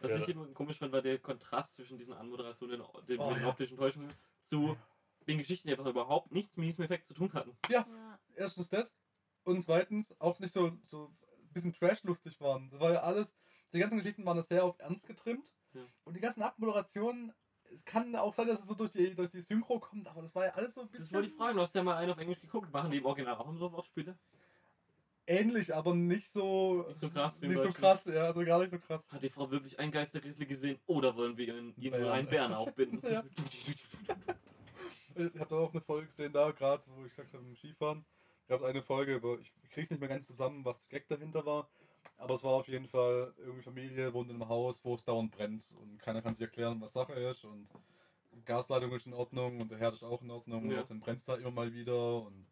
Was 0.00 0.10
Ja. 0.12 0.18
ich 0.18 0.28
immer 0.28 0.46
komisch 0.48 0.78
fand, 0.78 0.92
war 0.92 1.00
der 1.02 1.18
Kontrast 1.18 1.74
zwischen 1.74 1.96
diesen 1.96 2.12
Anmoderationen, 2.14 2.82
den, 3.08 3.18
Oh, 3.18 3.32
den 3.32 3.42
ja. 3.42 3.48
optischen 3.48 3.78
Täuschungen, 3.78 4.12
zu 4.44 4.76
den 5.26 5.38
Geschichten, 5.38 5.66
die 5.68 5.74
einfach 5.74 5.90
überhaupt 5.90 6.30
nichts 6.32 6.56
mit 6.56 6.66
diesem 6.68 6.84
Effekt 6.84 7.06
zu 7.08 7.14
tun 7.14 7.32
hatten. 7.32 7.56
ja. 7.68 7.86
Erstens 8.36 8.68
das 8.68 8.94
und 9.44 9.62
zweitens 9.62 10.14
auch 10.20 10.38
nicht 10.38 10.52
so, 10.52 10.70
so 10.84 11.10
bisschen 11.56 11.72
trashlustig 11.72 12.40
waren. 12.40 12.70
Das 12.70 12.80
war 12.80 12.92
ja 12.92 13.00
alles, 13.02 13.34
die 13.72 13.78
ganzen 13.78 13.98
Geschichten 13.98 14.24
waren 14.24 14.40
sehr 14.42 14.64
auf 14.64 14.78
ernst 14.78 15.06
getrimmt. 15.06 15.52
Ja. 15.74 15.82
Und 16.04 16.14
die 16.16 16.20
ganzen 16.20 16.42
Abmoderationen, 16.42 17.32
es 17.72 17.84
kann 17.84 18.14
auch 18.14 18.32
sein, 18.32 18.46
dass 18.46 18.60
es 18.60 18.66
so 18.66 18.74
durch 18.74 18.92
die, 18.92 19.14
durch 19.14 19.30
die 19.30 19.40
Synchro 19.40 19.80
kommt, 19.80 20.06
aber 20.06 20.22
das 20.22 20.34
war 20.34 20.44
ja 20.44 20.52
alles 20.54 20.74
so 20.74 20.82
ein 20.82 20.88
Das 20.88 21.00
bisschen 21.00 21.14
wollte 21.16 21.28
ich 21.28 21.34
fragen, 21.34 21.56
du 21.56 21.62
hast 21.62 21.74
ja 21.74 21.82
mal 21.82 21.96
einen 21.96 22.12
auf 22.12 22.18
Englisch 22.18 22.40
geguckt, 22.40 22.72
machen 22.72 22.90
die 22.90 22.98
im 22.98 23.06
Original 23.06 23.34
auch 23.34 23.52
so 23.54 23.72
Wortspiele? 23.72 24.16
ähnlich, 25.26 25.74
aber 25.74 25.94
nicht 25.94 26.28
so, 26.30 26.84
Nicht 26.88 27.00
so 27.00 27.08
krass 27.10 27.40
nicht 27.40 27.58
so 27.58 27.70
krass, 27.70 28.04
ja, 28.04 28.24
also 28.26 28.44
gar 28.44 28.60
nicht 28.60 28.70
so 28.70 28.78
krass. 28.78 29.04
Hat 29.10 29.22
die 29.22 29.28
Frau 29.28 29.50
wirklich 29.50 29.78
einen 29.78 29.90
Geistergrizzly 29.90 30.46
gesehen 30.46 30.78
oder 30.86 31.16
wollen 31.16 31.36
wir 31.36 31.56
ihn, 31.56 31.74
ihn 31.76 32.00
nur 32.00 32.12
einen 32.12 32.28
Bären 32.28 32.52
aufbinden? 32.52 33.02
Ich 35.18 35.40
habe 35.40 35.48
da 35.48 35.56
auch 35.56 35.72
eine 35.72 35.80
Folge 35.80 36.08
gesehen, 36.08 36.30
da 36.30 36.50
gerade, 36.50 36.82
wo 36.94 37.02
ich 37.06 37.08
gesagt 37.08 37.32
habe, 37.32 37.42
im 37.42 37.56
Skifahren. 37.56 38.04
Gab 38.48 38.60
es 38.60 38.64
eine 38.64 38.82
Folge, 38.82 39.16
aber 39.16 39.38
ich 39.40 39.52
krieg's 39.70 39.90
nicht 39.90 40.00
mehr 40.00 40.08
ganz 40.08 40.26
zusammen, 40.26 40.64
was 40.64 40.86
der 40.86 40.98
Gag 41.00 41.08
dahinter 41.08 41.44
war. 41.46 41.68
Aber 42.18 42.34
es 42.34 42.42
war 42.42 42.52
auf 42.52 42.68
jeden 42.68 42.86
Fall 42.88 43.34
irgendwie 43.38 43.62
Familie, 43.62 44.12
wohnt 44.14 44.30
in 44.30 44.36
einem 44.36 44.48
Haus, 44.48 44.82
wo 44.84 44.94
es 44.94 45.04
dauernd 45.04 45.32
brennt 45.32 45.64
und 45.80 45.98
keiner 46.00 46.22
kann 46.22 46.32
sich 46.32 46.42
erklären, 46.42 46.80
was 46.80 46.92
Sache 46.94 47.12
ist 47.12 47.44
und 47.44 47.68
die 48.32 48.44
Gasleitung 48.44 48.90
ist 48.92 49.06
in 49.06 49.12
Ordnung 49.12 49.60
und 49.60 49.70
der 49.70 49.78
Herd 49.78 49.94
ist 49.94 50.02
auch 50.02 50.22
in 50.22 50.30
Ordnung 50.30 50.62
und 50.64 50.70
Ja. 50.70 50.78
trotzdem 50.78 51.00
brennt 51.00 51.18
es 51.18 51.24
da 51.26 51.34
immer 51.36 51.50
mal 51.50 51.72
wieder 51.74 52.22
und 52.22 52.46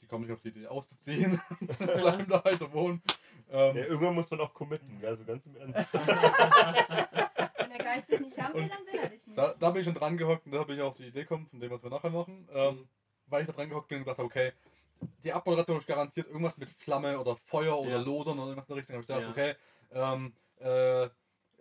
die 0.00 0.06
kommen 0.06 0.24
nicht 0.24 0.32
auf 0.32 0.40
die 0.40 0.48
Idee 0.48 0.66
auszuziehen, 0.68 1.38
bleiben 1.78 2.26
da 2.28 2.42
weiter 2.44 2.72
wohnen. 2.72 3.02
Ähm, 3.50 3.76
Ja, 3.76 3.84
irgendwann 3.84 4.14
muss 4.14 4.30
man 4.30 4.40
auch 4.40 4.54
committen, 4.54 5.02
also 5.04 5.24
ganz 5.24 5.44
im 5.46 5.56
Ernst. 5.56 5.86
Wenn 5.92 7.70
der 7.70 7.78
Geist 7.78 8.10
dich 8.10 8.20
nicht 8.20 8.40
haben 8.40 8.54
will, 8.54 8.62
Und 8.62 8.70
dann 8.72 8.86
will 8.86 9.00
er 9.00 9.08
dich 9.08 9.26
nicht. 9.26 9.38
Da, 9.38 9.54
da 9.58 9.70
bin 9.70 9.80
ich 9.80 9.86
schon 9.86 9.94
dran 9.94 10.16
gehockt 10.16 10.46
und 10.46 10.52
da 10.52 10.58
habe 10.60 10.74
ich 10.74 10.80
auf 10.80 10.94
die 10.94 11.06
Idee 11.08 11.22
gekommen, 11.22 11.46
von 11.46 11.60
dem, 11.60 11.70
was 11.70 11.82
wir 11.82 11.90
nachher 11.90 12.10
machen. 12.10 12.48
Ähm, 12.52 12.74
Mhm. 12.76 12.88
Weil 13.26 13.40
ich 13.40 13.46
da 13.46 13.52
dran 13.54 13.70
gehockt 13.70 13.88
bin 13.88 13.98
und 13.98 14.04
gedacht 14.04 14.18
habe, 14.18 14.26
okay, 14.26 14.52
die 15.22 15.32
Abmoderation 15.32 15.78
ist 15.78 15.86
garantiert 15.86 16.26
irgendwas 16.28 16.56
mit 16.58 16.68
Flamme 16.70 17.18
oder 17.18 17.36
Feuer 17.36 17.78
oder 17.78 17.90
Ja. 17.90 17.98
Lodern 17.98 18.38
oder 18.38 18.48
irgendwas 18.48 18.68
in 18.68 18.74
der 18.74 18.76
Richtung. 18.78 19.06
Da 19.06 19.14
habe 19.14 19.24
ich 19.24 19.34
gedacht, 19.34 19.58
Ja. 19.92 20.12
okay, 20.12 20.14
ähm, 20.14 20.34
äh, 20.60 21.08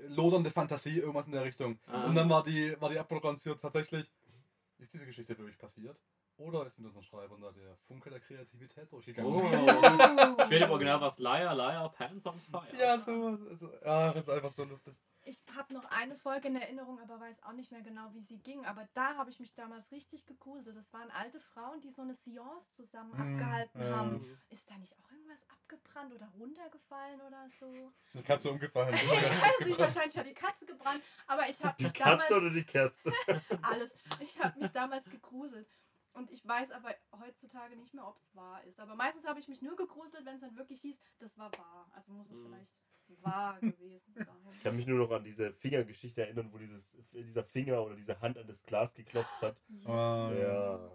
lodernde 0.07 0.51
Fantasie, 0.51 0.99
irgendwas 0.99 1.27
in 1.27 1.33
der 1.33 1.43
Richtung. 1.43 1.79
Ah. 1.87 2.05
Und 2.05 2.15
dann 2.15 2.29
war 2.29 2.43
die, 2.43 2.79
war 2.81 2.89
die 2.89 2.99
Abmoderation 2.99 3.57
tatsächlich, 3.57 4.11
ist 4.79 4.93
diese 4.93 5.05
Geschichte 5.05 5.37
wirklich 5.37 5.57
passiert? 5.57 5.97
Oder 6.37 6.65
ist 6.65 6.79
mit 6.79 6.87
unseren 6.87 7.03
Schreibern 7.03 7.39
da 7.41 7.51
der 7.51 7.75
Funke 7.87 8.09
der 8.09 8.19
Kreativität 8.19 8.91
durchgegangen? 8.91 9.31
Oh. 9.31 9.39
Ich 10.43 10.49
werde 10.49 10.65
im 10.65 10.71
Original 10.71 10.99
was 10.99 11.19
Liar, 11.19 11.55
Liar, 11.55 11.89
Pants 11.91 12.25
on 12.25 12.39
Fire. 12.39 12.65
Ja, 12.77 12.97
so, 12.97 13.37
also, 13.49 13.71
ja, 13.85 14.11
das 14.13 14.25
war 14.27 14.35
einfach 14.35 14.51
so 14.51 14.63
lustig. 14.63 14.95
Ich 15.25 15.39
habe 15.55 15.73
noch 15.73 15.85
eine 15.85 16.15
Folge 16.15 16.49
in 16.49 16.55
Erinnerung, 16.57 16.99
aber 16.99 17.19
weiß 17.19 17.43
auch 17.43 17.53
nicht 17.53 17.71
mehr 17.71 17.81
genau, 17.81 18.13
wie 18.13 18.21
sie 18.21 18.39
ging. 18.39 18.65
Aber 18.65 18.87
da 18.93 19.15
habe 19.15 19.29
ich 19.29 19.39
mich 19.39 19.53
damals 19.53 19.91
richtig 19.91 20.25
gegruselt. 20.25 20.75
Das 20.75 20.91
waren 20.91 21.09
alte 21.11 21.39
Frauen, 21.39 21.79
die 21.81 21.91
so 21.91 22.01
eine 22.01 22.13
Seance 22.13 22.69
zusammen 22.71 23.13
Hm, 23.13 23.19
abgehalten 23.35 23.81
ja. 23.81 23.89
haben. 23.95 24.37
Ist 24.49 24.69
da 24.69 24.77
nicht 24.77 24.97
auch 24.99 25.09
irgendwas 25.11 25.39
abgebrannt 25.49 26.13
oder 26.13 26.27
runtergefallen 26.37 27.21
oder 27.21 27.47
so? 27.59 27.93
Die 28.13 28.21
Katze 28.23 28.51
umgefallen. 28.51 28.93
Ich 29.03 29.09
weiß 29.11 29.65
nicht, 29.65 29.79
wahrscheinlich 29.79 30.17
hat 30.17 30.25
die 30.27 30.33
Katze 30.33 30.65
gebrannt, 30.65 31.01
aber 31.27 31.47
ich 31.49 31.63
habe 31.63 31.75
Die 31.77 31.83
mich 31.83 31.93
damals 31.93 32.19
Katze 32.27 32.37
oder 32.37 32.49
die 32.51 32.63
Kerze? 32.65 33.13
alles. 33.61 33.93
Ich 34.19 34.37
habe 34.43 34.59
mich 34.59 34.71
damals 34.71 35.09
gegruselt. 35.09 35.67
Und 36.11 36.29
ich 36.31 36.45
weiß 36.47 36.71
aber 36.71 36.93
heutzutage 37.19 37.75
nicht 37.75 37.93
mehr, 37.93 38.05
ob 38.07 38.17
es 38.17 38.29
wahr 38.35 38.63
ist. 38.65 38.79
Aber 38.79 38.93
meistens 38.95 39.25
habe 39.25 39.39
ich 39.39 39.47
mich 39.47 39.61
nur 39.61 39.75
gegruselt, 39.75 40.25
wenn 40.25 40.35
es 40.35 40.41
dann 40.41 40.55
wirklich 40.57 40.81
hieß, 40.81 40.99
das 41.19 41.37
war 41.37 41.51
wahr. 41.57 41.89
Also 41.95 42.11
muss 42.11 42.29
es 42.29 42.37
Mhm. 42.37 42.43
vielleicht 42.45 42.71
wahr 43.21 43.59
gewesen 43.59 44.13
sein. 44.15 44.27
Ich 44.51 44.63
kann 44.63 44.75
mich 44.75 44.87
nur 44.87 44.99
noch 44.99 45.11
an 45.11 45.23
diese 45.23 45.51
Fingergeschichte 45.53 46.21
erinnern, 46.21 46.49
wo 46.51 46.57
dieses, 46.57 46.97
dieser 47.13 47.43
Finger 47.43 47.83
oder 47.83 47.95
diese 47.95 48.19
Hand 48.21 48.37
an 48.37 48.47
das 48.47 48.65
Glas 48.65 48.93
geklopft 48.95 49.41
hat. 49.41 49.61
Ah, 49.85 50.31
ja. 50.33 50.43
Ja. 50.77 50.91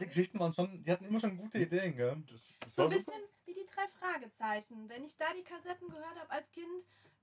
Die 0.00 0.06
Geschichten 0.06 0.38
waren 0.40 0.52
schon, 0.52 0.82
die 0.82 0.90
hatten 0.90 1.04
immer 1.04 1.20
schon 1.20 1.36
gute 1.36 1.58
Ideen, 1.58 1.94
gell? 1.96 2.22
Das, 2.30 2.40
das 2.60 2.74
So 2.74 2.82
ein 2.84 2.90
super. 2.90 3.00
bisschen 3.04 3.22
wie 3.46 3.54
die 3.54 3.66
drei 3.66 3.86
Fragezeichen. 3.98 4.88
Wenn 4.88 5.04
ich 5.04 5.16
da 5.16 5.26
die 5.36 5.44
Kassetten 5.44 5.88
gehört 5.88 6.18
habe 6.18 6.30
als 6.30 6.50
Kind, 6.50 6.66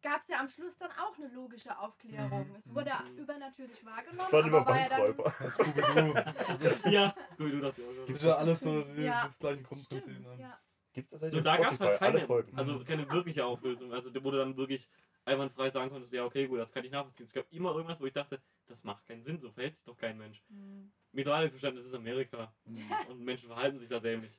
gab 0.01 0.21
es 0.21 0.29
ja 0.29 0.39
am 0.39 0.47
Schluss 0.47 0.77
dann 0.77 0.91
auch 0.91 1.17
eine 1.17 1.27
logische 1.33 1.77
Aufklärung. 1.77 2.47
Mhm. 2.49 2.55
Es 2.55 2.73
wurde 2.73 2.91
Mhm. 3.11 3.17
übernatürlich 3.17 3.83
wahrgenommen. 3.85 4.19
Das 4.19 4.31
waren 4.31 4.47
immer 4.47 4.65
war 4.65 4.79
ja 4.79 4.87
dann, 4.89 5.15
Bankräuber. 5.17 5.49
Scooby-Doo. 5.51 6.89
Ja, 6.89 7.13
Scooby-Doo 7.33 7.59
dachte 7.59 7.81
ich 7.81 7.87
auch 7.87 8.05
Das 8.05 8.15
ist 8.15 8.21
schon. 8.21 8.29
ja 8.29 8.35
alles 8.37 8.59
so 8.61 8.79
Ja. 9.01 9.23
das 9.25 9.39
gleiche 9.39 9.63
Grundprinzip. 9.63 10.01
Stimmt, 10.13 10.21
Ne? 10.37 10.37
ja. 10.39 10.59
Gibt's 10.99 11.11
das 11.11 11.19
So, 11.19 11.25
eigentlich 11.27 11.43
da 11.43 11.57
gab 11.57 11.71
es 11.71 11.79
halt 11.79 11.99
keine, 11.99 12.45
also 12.55 12.83
keine 12.83 13.09
wirkliche 13.09 13.45
Auflösung. 13.45 13.93
Also 13.93 14.09
wo 14.23 14.31
du 14.31 14.37
dann 14.37 14.57
wirklich 14.57 14.87
einwandfrei 15.25 15.69
sagen 15.69 15.89
konntest, 15.89 16.13
ja 16.13 16.25
okay, 16.25 16.47
gut, 16.47 16.59
das 16.59 16.71
kann 16.71 16.83
ich 16.83 16.91
nachvollziehen. 16.91 17.25
Es 17.25 17.33
gab 17.33 17.45
immer 17.51 17.73
irgendwas, 17.73 17.99
wo 17.99 18.05
ich 18.05 18.13
dachte, 18.13 18.39
das 18.67 18.83
macht 18.83 19.05
keinen 19.05 19.21
Sinn, 19.21 19.39
so 19.39 19.51
verhält 19.51 19.75
sich 19.75 19.83
doch 19.83 19.97
kein 19.97 20.17
Mensch. 20.17 20.41
Hm. 20.49 20.91
Mittlerweile 21.11 21.49
verstanden, 21.49 21.77
das 21.77 21.85
ist 21.85 21.93
Amerika 21.93 22.53
und 23.09 23.23
Menschen 23.23 23.47
verhalten 23.47 23.79
sich 23.79 23.89
da 23.89 23.99
dämlich. 23.99 24.31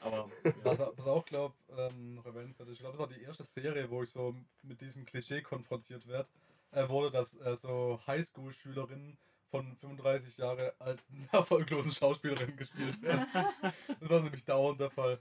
Aber 0.00 0.28
ja. 0.44 0.52
Was, 0.62 0.78
was 0.78 1.06
auch 1.06 1.24
glaube, 1.24 1.54
ähm, 1.76 2.14
noch 2.14 2.26
erwähnenswert 2.26 2.68
ist, 2.68 2.74
ich 2.74 2.80
glaube, 2.80 2.98
das 2.98 3.08
war 3.08 3.16
die 3.16 3.22
erste 3.22 3.44
Serie, 3.44 3.90
wo 3.90 4.02
ich 4.02 4.10
so 4.10 4.34
mit 4.62 4.80
diesem 4.80 5.04
Klischee 5.04 5.40
konfrontiert 5.42 6.06
werd, 6.06 6.30
äh, 6.72 6.88
wurde, 6.88 7.10
dass 7.10 7.34
äh, 7.40 7.56
so 7.56 8.00
Highschool-Schülerinnen 8.06 9.16
von 9.50 9.76
35 9.76 10.36
Jahre 10.36 10.74
alten, 10.78 11.28
erfolglosen 11.32 11.92
Schauspielerinnen 11.92 12.56
gespielt 12.56 13.00
werden. 13.02 13.26
das 14.00 14.10
war 14.10 14.20
nämlich 14.20 14.44
dauernd 14.44 14.80
der 14.80 14.90
Fall. 14.90 15.18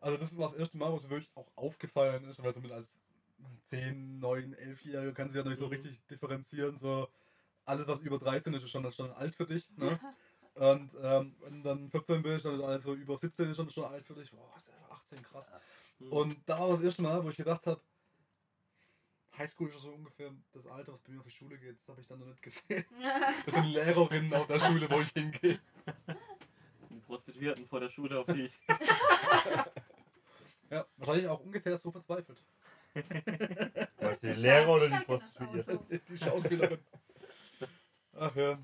Also 0.00 0.16
das 0.16 0.36
war 0.36 0.44
das 0.48 0.54
erste 0.54 0.76
Mal, 0.78 0.90
wo 0.92 0.96
es 0.96 1.08
wirklich 1.08 1.30
auch 1.34 1.46
aufgefallen 1.56 2.24
ist, 2.28 2.42
weil 2.42 2.54
so 2.54 2.60
mit 2.60 2.72
als 2.72 3.00
10, 3.64 4.18
9, 4.18 4.54
11-Jährige 4.54 5.12
kann 5.12 5.28
sich 5.28 5.36
ja 5.36 5.42
noch 5.42 5.50
nicht 5.50 5.58
so 5.58 5.66
Mhm. 5.66 5.72
richtig 5.72 6.06
differenzieren, 6.06 6.76
so 6.76 7.08
alles 7.66 7.86
was 7.86 8.00
über 8.00 8.18
13 8.18 8.52
ist, 8.54 8.64
ist 8.64 8.70
schon, 8.70 8.90
schon 8.92 9.12
alt 9.12 9.34
für 9.34 9.46
dich. 9.46 9.64
Ne? 9.76 9.98
Und 10.54 10.94
ähm, 11.02 11.36
wenn 11.40 11.62
du 11.62 11.68
dann 11.68 11.90
14 11.90 12.22
bist, 12.22 12.44
dann 12.44 12.54
ist 12.56 12.64
alles 12.64 12.82
so 12.82 12.94
über 12.94 13.16
17 13.16 13.50
ist 13.50 13.56
schon, 13.56 13.70
schon 13.70 13.84
alt 13.84 14.04
für 14.06 14.14
dich. 14.14 14.30
Boah, 14.32 14.54
der 14.66 14.96
18, 14.96 15.22
krass. 15.22 15.52
Hm. 15.98 16.12
Und 16.12 16.36
da 16.46 16.58
war 16.60 16.68
das 16.70 16.82
erste 16.82 17.02
Mal, 17.02 17.22
wo 17.22 17.30
ich 17.30 17.36
gedacht 17.36 17.66
habe, 17.66 17.80
Highschool 19.38 19.70
ist 19.70 19.80
so 19.82 19.90
ungefähr 19.92 20.32
das 20.52 20.66
Alter, 20.66 20.92
was 20.92 21.00
bei 21.02 21.12
mir 21.12 21.20
auf 21.20 21.24
die 21.26 21.30
Schule 21.30 21.56
geht. 21.56 21.76
Das 21.78 21.88
habe 21.88 22.00
ich 22.00 22.06
dann 22.06 22.18
noch 22.18 22.26
nicht 22.26 22.42
gesehen. 22.42 22.84
Das 23.46 23.54
sind 23.54 23.66
Lehrerinnen 23.66 24.34
auf 24.34 24.46
der 24.46 24.58
Schule, 24.58 24.90
wo 24.90 25.00
ich 25.00 25.10
hingehe. 25.10 25.60
Das 25.86 26.88
sind 26.88 27.06
Prostituierten 27.06 27.66
vor 27.66 27.80
der 27.80 27.88
Schule, 27.90 28.18
auf 28.18 28.26
die 28.26 28.42
ich. 28.46 28.60
Ja, 30.70 30.86
wahrscheinlich 30.96 31.28
auch 31.28 31.40
ungefähr 31.40 31.76
so 31.76 31.90
verzweifelt. 31.90 32.42
Was, 33.98 34.20
die 34.20 34.28
Lehrer 34.28 34.78
Schatz 34.78 35.32
oder 35.38 35.54
die? 35.54 35.68
Auto. 35.68 35.86
Die 36.08 36.18
Schauspielerin. 36.18 36.78
Ach 38.16 38.34
ja. 38.36 38.58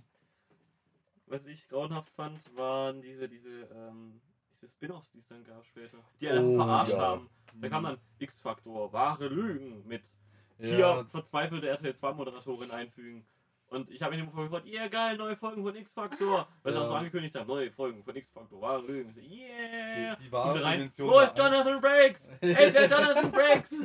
Was 1.27 1.47
ich 1.47 1.69
grauenhaft 1.69 2.11
fand, 2.11 2.39
waren 2.57 3.03
diese, 3.03 3.29
diese, 3.29 3.63
ähm, 3.75 4.21
diese 4.53 4.69
Spin-offs, 4.69 5.11
die 5.11 5.19
es 5.19 5.27
dann 5.27 5.45
gab 5.45 5.65
später. 5.67 5.99
Die 6.21 6.29
Oh, 6.29 6.31
einfach 6.33 6.65
verarscht 6.65 6.93
ja. 6.93 6.99
haben. 7.01 7.31
Da 7.61 7.69
kam 7.69 7.85
dann 7.85 7.99
X-Faktor, 8.19 8.93
wahre 8.93 9.29
Lügen 9.29 9.87
mit 9.87 10.09
hier 10.59 10.79
Ja, 10.79 11.05
verzweifelte 11.05 11.69
RTL 11.69 11.95
2 11.95 12.13
Moderatorin 12.13 12.71
einfügen. 12.71 13.27
Und 13.69 13.91
ich 13.91 14.01
habe 14.01 14.17
mich 14.17 14.25
immer 14.27 14.45
gefragt, 14.45 14.67
yeah, 14.67 14.87
geil, 14.89 15.17
neue 15.17 15.37
Folgen 15.37 15.63
von 15.63 15.75
X-Factor. 15.75 16.47
Weil 16.63 16.73
sie 16.73 16.79
Ja. 16.79 16.85
auch 16.85 16.89
so 16.89 16.95
angekündigt 16.95 17.35
haben, 17.35 17.49
neue 17.49 17.71
Folgen 17.73 18.03
von 18.05 18.15
X-Factor, 18.15 18.61
wahre 18.61 18.83
Lügen. 18.87 19.11
Ich 19.11 19.15
so, 19.17 19.21
yeah. 19.37 20.15
Die- 20.17 20.25
die 20.25 20.33
wahre 20.33 20.63
rein, 20.63 20.79
Dimension 20.79 21.11
Wo 21.11 21.21
ist. 21.21 21.37
Jonathan 21.37 21.81
Breaks? 21.81 22.31
Hey, 22.41 22.71
der 22.73 22.87
Jonathan 22.89 23.31
Breaks! 23.33 23.75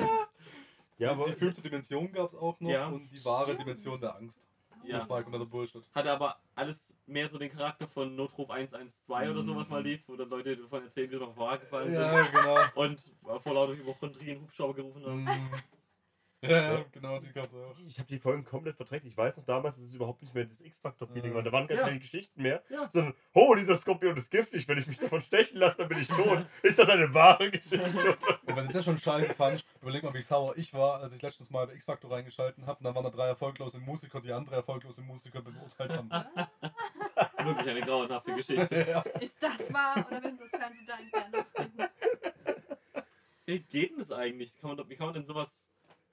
Ja, 0.98 1.13
aber 1.13 1.26
die 1.26 1.34
fünfte 1.34 1.63
Dimension 1.63 2.12
gab 2.12 2.28
es 2.28 2.36
auch 2.36 2.60
noch 2.60 2.70
Ja. 2.70 2.86
und 2.86 3.10
die 3.10 3.26
wahre 3.26 3.45
Stimmt. 3.45 3.62
Dimension 3.62 3.99
der 3.99 4.16
Angst. 4.18 4.39
Ja. 4.84 4.97
Das 4.97 5.10
war 5.10 5.24
kompletter 5.24 5.47
Bullshit. 5.47 5.82
Hatte 5.95 6.12
aber 6.12 6.38
alles 6.53 6.93
mehr 7.08 7.28
so 7.28 7.39
den 7.39 7.51
Charakter 7.51 7.88
von 7.88 8.16
Notruf 8.16 8.51
112 8.51 9.32
oder 9.32 9.41
sowas 9.41 9.68
mal 9.68 9.82
lief, 9.82 10.03
wo 10.08 10.16
dann 10.16 10.30
Leute 10.30 10.56
davon 10.58 10.84
erzählen, 10.84 11.10
wie 11.10 11.16
sie 11.16 11.20
noch 11.20 11.34
gefallen 11.60 11.91
sind. 11.91 12.01
Ja, 12.01 12.22
genau. 12.22 12.58
Und 12.76 12.99
vor 13.41 13.53
lauter 13.56 13.74
Hypochondrien 13.76 14.41
Hubschrauber 14.41 14.76
gerufen 14.76 15.03
haben. 15.03 15.24
Mm. 15.24 15.30
Ja, 16.44 16.74
ja, 16.74 16.86
genau, 16.92 17.20
die 17.20 17.32
gab's 17.32 17.54
auch. 17.54 17.76
Ich 17.86 18.00
habe 18.00 18.08
die 18.10 18.18
Folgen 18.18 18.44
komplett 18.44 18.76
verdrängt. 18.76 19.06
Ich 19.06 19.16
weiß 19.16 19.38
noch 19.38 19.46
damals, 19.46 19.76
dass 19.76 19.86
es 19.86 19.94
überhaupt 19.94 20.24
nicht 20.24 20.34
mehr 20.34 20.46
das 20.46 20.62
X-Factor-Feeling 20.62 21.36
war. 21.36 21.44
Da 21.44 21.52
waren 21.52 21.68
gar 21.68 21.78
Ja. 21.78 21.84
keine 21.86 22.00
Geschichten 22.00 22.42
mehr, 22.42 22.64
Ja. 22.70 22.89
sondern, 22.89 23.14
oh, 23.34 23.54
dieser 23.54 23.76
Skorpion 23.76 24.18
ist 24.18 24.32
giftig. 24.32 24.68
Wenn 24.68 24.80
ich 24.80 24.88
mich 24.88 24.98
davon 24.98 25.22
stechen 25.22 25.60
lasse, 25.60 25.78
dann 25.78 25.89
bin 25.89 26.00
ich 26.00 26.08
tot. 26.08 26.44
Ist 26.64 26.80
das 26.80 26.89
eine 26.89 27.14
wahre 27.14 27.52
Geschichte? 27.52 28.18
Und 28.48 28.56
wenn 28.56 28.66
du 28.68 28.74
das 28.74 28.86
schon 28.86 28.98
scheiße 28.98 29.36
fandst, 29.36 29.66
überleg 29.84 30.02
mal, 30.02 30.14
wie 30.16 30.22
sauer 30.22 30.58
ich 30.58 30.74
war, 30.74 31.00
als 31.02 31.14
ich 31.14 31.22
letztens 31.22 31.52
mal 31.52 31.68
bei 31.68 31.74
X-Factor 31.76 32.10
reingeschalten 32.12 32.66
habe 32.66 32.80
und 32.80 32.86
dann 32.86 32.96
waren 32.96 33.04
da 33.04 33.12
drei 33.12 33.28
erfolglose 33.28 33.78
Musiker, 33.80 34.20
die 34.20 34.32
andere 34.34 34.56
erfolglose 34.56 35.04
Musiker 35.04 35.42
beurteilt 35.44 35.94
haben. 35.94 36.10
Wirklich 37.46 37.70
eine 37.70 37.82
grauenhafte 37.82 38.34
Geschichte. 38.34 38.86
ja. 38.89 39.02
Ist 39.20 39.38
das 39.42 39.72
wahr 39.72 40.06
oder 40.08 40.24
wenn 40.24 40.38
sie 40.38 40.44
das 40.50 40.60
Fernsehen 40.60 40.88
da 40.88 40.96
intern 40.98 41.46
finden? 41.56 41.84
Wie 43.46 43.60
geht 43.60 43.92
denn 43.92 44.00
das 44.00 44.12
eigentlich? 44.12 44.58
Kann 44.60 44.76
man, 44.76 44.89
wie 44.89 44.96
kann 44.96 45.06
man 45.08 45.14
denn 45.14 45.26
sowas. 45.26 45.68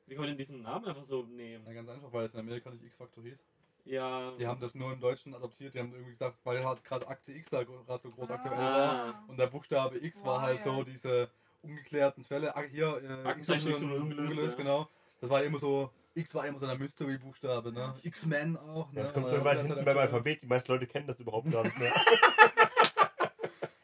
Wie 0.09 0.15
kann 0.15 0.23
man 0.23 0.29
denn 0.31 0.39
diesen 0.39 0.63
Namen 0.63 0.87
einfach 0.87 1.05
so 1.05 1.23
nehmen? 1.25 1.65
ja, 1.67 1.73
ganz 1.75 1.89
einfach, 1.89 2.13
weil 2.13 2.25
es 2.25 2.35
in 2.35 2.41
Amerika 2.41 2.71
nicht 2.71 2.85
X-Factor 2.85 3.23
hieß. 3.23 3.45
Ja. 3.85 4.33
Die 4.39 4.47
haben 4.47 4.61
das 4.61 4.75
nur 4.75 4.93
im 4.93 5.01
Deutschen 5.01 5.35
adaptiert, 5.35 5.75
die 5.75 5.79
haben 5.79 5.93
irgendwie 5.93 6.13
gesagt, 6.13 6.37
weil 6.45 6.65
halt 6.65 6.85
gerade 6.85 7.07
Akte 7.09 7.33
X 7.33 7.51
da 7.51 7.63
gerade 7.63 7.99
so 7.99 8.11
groß 8.11 8.31
aktuell 8.31 8.59
war. 8.59 8.93
Ah. 8.93 9.25
Und 9.29 9.39
der 9.39 9.47
Buchstabe 9.47 9.99
X 9.99 10.25
war 10.25 10.43
halt 10.43 10.61
so 10.61 10.79
Wild. 10.79 10.89
diese 10.89 11.31
ungeklärten 11.63 12.23
Fälle. 12.23 12.55
Ah, 12.55 12.63
Hier, 12.63 13.25
äh, 13.25 13.41
XY 13.41 13.73
XY 13.73 13.85
ungelöst, 13.85 14.59
ja. 14.59 14.63
genau. 14.65 14.89
Das 15.21 15.31
war 15.31 15.43
immer 15.43 15.59
so, 15.59 15.91
X 16.15 16.35
war 16.35 16.47
immer 16.47 16.59
so 16.59 16.67
der 16.67 16.79
Mystery-Buchstabe, 16.79 17.73
ne? 17.73 17.95
X-Men 18.03 18.57
auch. 18.57 18.93
Ne? 18.93 19.01
Das 19.01 19.15
kommt 19.15 19.29
so 19.29 19.45
weit 19.45 19.67
hinten 19.67 19.85
beim. 19.85 19.99
Alphabet. 19.99 20.43
Die 20.43 20.47
meisten 20.47 20.71
Leute 20.73 20.87
kennen 20.87 21.07
das 21.07 21.21
überhaupt 21.21 21.51
gar 21.51 21.65
nicht 21.65 21.79
mehr. 21.79 21.93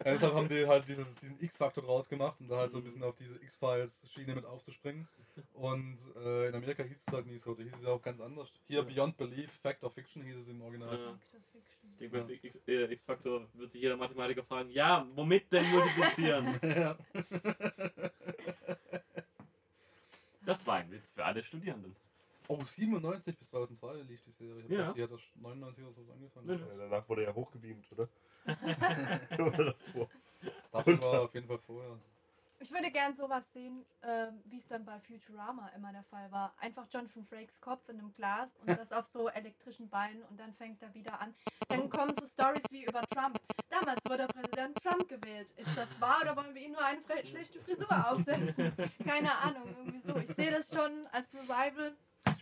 Ja, 0.04 0.12
deshalb 0.12 0.34
haben 0.34 0.48
die 0.48 0.66
halt 0.66 0.86
dieses, 0.86 1.18
diesen 1.20 1.40
X-Faktor 1.40 1.82
draus 1.82 2.08
gemacht, 2.08 2.36
um 2.40 2.46
da 2.48 2.58
halt 2.58 2.70
so 2.70 2.78
ein 2.78 2.84
bisschen 2.84 3.02
auf 3.02 3.16
diese 3.16 3.36
X-Files-Schiene 3.42 4.34
mit 4.34 4.44
aufzuspringen. 4.44 5.08
Und 5.54 5.96
äh, 6.16 6.48
in 6.48 6.54
Amerika 6.54 6.82
hieß 6.82 7.04
es 7.06 7.12
halt 7.12 7.26
nie 7.26 7.38
so, 7.38 7.54
da 7.54 7.62
hieß 7.62 7.72
es 7.74 7.82
ja 7.82 7.88
auch 7.88 8.02
ganz 8.02 8.20
anders. 8.20 8.52
Hier 8.66 8.80
Ja. 8.80 8.82
Beyond 8.84 9.16
Belief, 9.16 9.50
Fact 9.62 9.82
or 9.82 9.90
Fiction 9.90 10.22
hieß 10.22 10.36
es 10.36 10.48
im 10.48 10.60
Original. 10.60 10.88
Ja. 10.98 11.18
Fact 11.30 11.54
or 11.54 11.60
Fiction. 11.62 11.90
Ich 11.92 11.98
denke, 12.10 12.58
bei 12.66 12.72
äh, 12.72 12.92
X-Factor 12.92 13.46
wird 13.54 13.72
sich 13.72 13.80
jeder 13.80 13.96
Mathematiker 13.96 14.42
fragen: 14.44 14.70
Ja, 14.70 15.06
womit 15.14 15.50
denn 15.52 15.68
multiplizieren? 15.70 16.58
Ja. 16.62 16.96
Das 20.46 20.66
war 20.66 20.76
ein 20.76 20.90
Witz 20.90 21.10
für 21.10 21.24
alle 21.24 21.42
Studierenden. 21.42 21.96
Oh, 22.48 22.62
97 22.62 23.38
bis 23.38 23.48
2002 23.48 23.94
lief 24.02 24.22
die 24.22 24.30
Serie. 24.30 24.58
Ich 24.58 24.64
hab 24.64 24.70
Ja. 24.70 24.76
gedacht, 24.92 24.96
die 24.98 25.02
hat 25.04 25.12
das 25.12 25.20
99 25.36 25.84
oder 25.84 26.02
so 26.02 26.12
angefangen. 26.12 26.48
Ja, 26.50 26.76
Danach 26.76 27.08
wurde 27.08 27.24
er 27.24 27.34
hochgebeamt, 27.34 27.90
oder? 27.92 28.08
Davor. 28.44 30.08
Star 30.66 30.84
Trek 30.84 31.00
war 31.02 31.22
auf 31.22 31.34
jeden 31.34 31.46
Fall 31.46 31.58
vorher. 31.58 31.98
Ich 32.60 32.70
würde 32.72 32.90
gern 32.90 33.14
sowas 33.14 33.44
sehen, 33.52 33.84
ähm, 34.02 34.40
wie 34.46 34.56
es 34.56 34.66
dann 34.66 34.84
bei 34.86 34.98
Futurama 35.00 35.68
immer 35.76 35.92
der 35.92 36.04
Fall 36.04 36.30
war. 36.30 36.54
Einfach 36.58 36.86
Jonathan 36.90 37.24
Frakes 37.26 37.60
Kopf 37.60 37.88
in 37.88 37.98
einem 37.98 38.14
Glas 38.14 38.56
und 38.58 38.68
das 38.78 38.92
auf 38.92 39.06
so 39.06 39.28
elektrischen 39.28 39.88
Beinen 39.90 40.22
und 40.30 40.38
dann 40.40 40.54
fängt 40.54 40.80
er 40.82 40.94
wieder 40.94 41.20
an. 41.20 41.34
Dann 41.68 41.90
kommen 41.90 42.14
so 42.14 42.26
Stories 42.26 42.62
wie 42.70 42.84
über 42.84 43.02
Trump. 43.02 43.38
Damals 43.68 44.00
wurde 44.08 44.26
Präsident 44.28 44.80
Trump 44.82 45.08
gewählt. 45.08 45.50
Ist 45.56 45.76
das 45.76 46.00
wahr 46.00 46.18
oder 46.22 46.36
wollen 46.36 46.54
wir 46.54 46.62
ihm 46.62 46.72
nur 46.72 46.84
eine 46.84 47.00
fre- 47.00 47.26
schlechte 47.26 47.60
Frisur 47.60 48.10
aufsetzen? 48.10 48.72
Keine 49.04 49.36
Ahnung, 49.38 49.68
irgendwie 49.76 50.00
so. 50.00 50.16
Ich 50.16 50.28
sehe 50.34 50.50
das 50.52 50.72
schon 50.72 51.06
als 51.12 51.34
Revival 51.34 51.92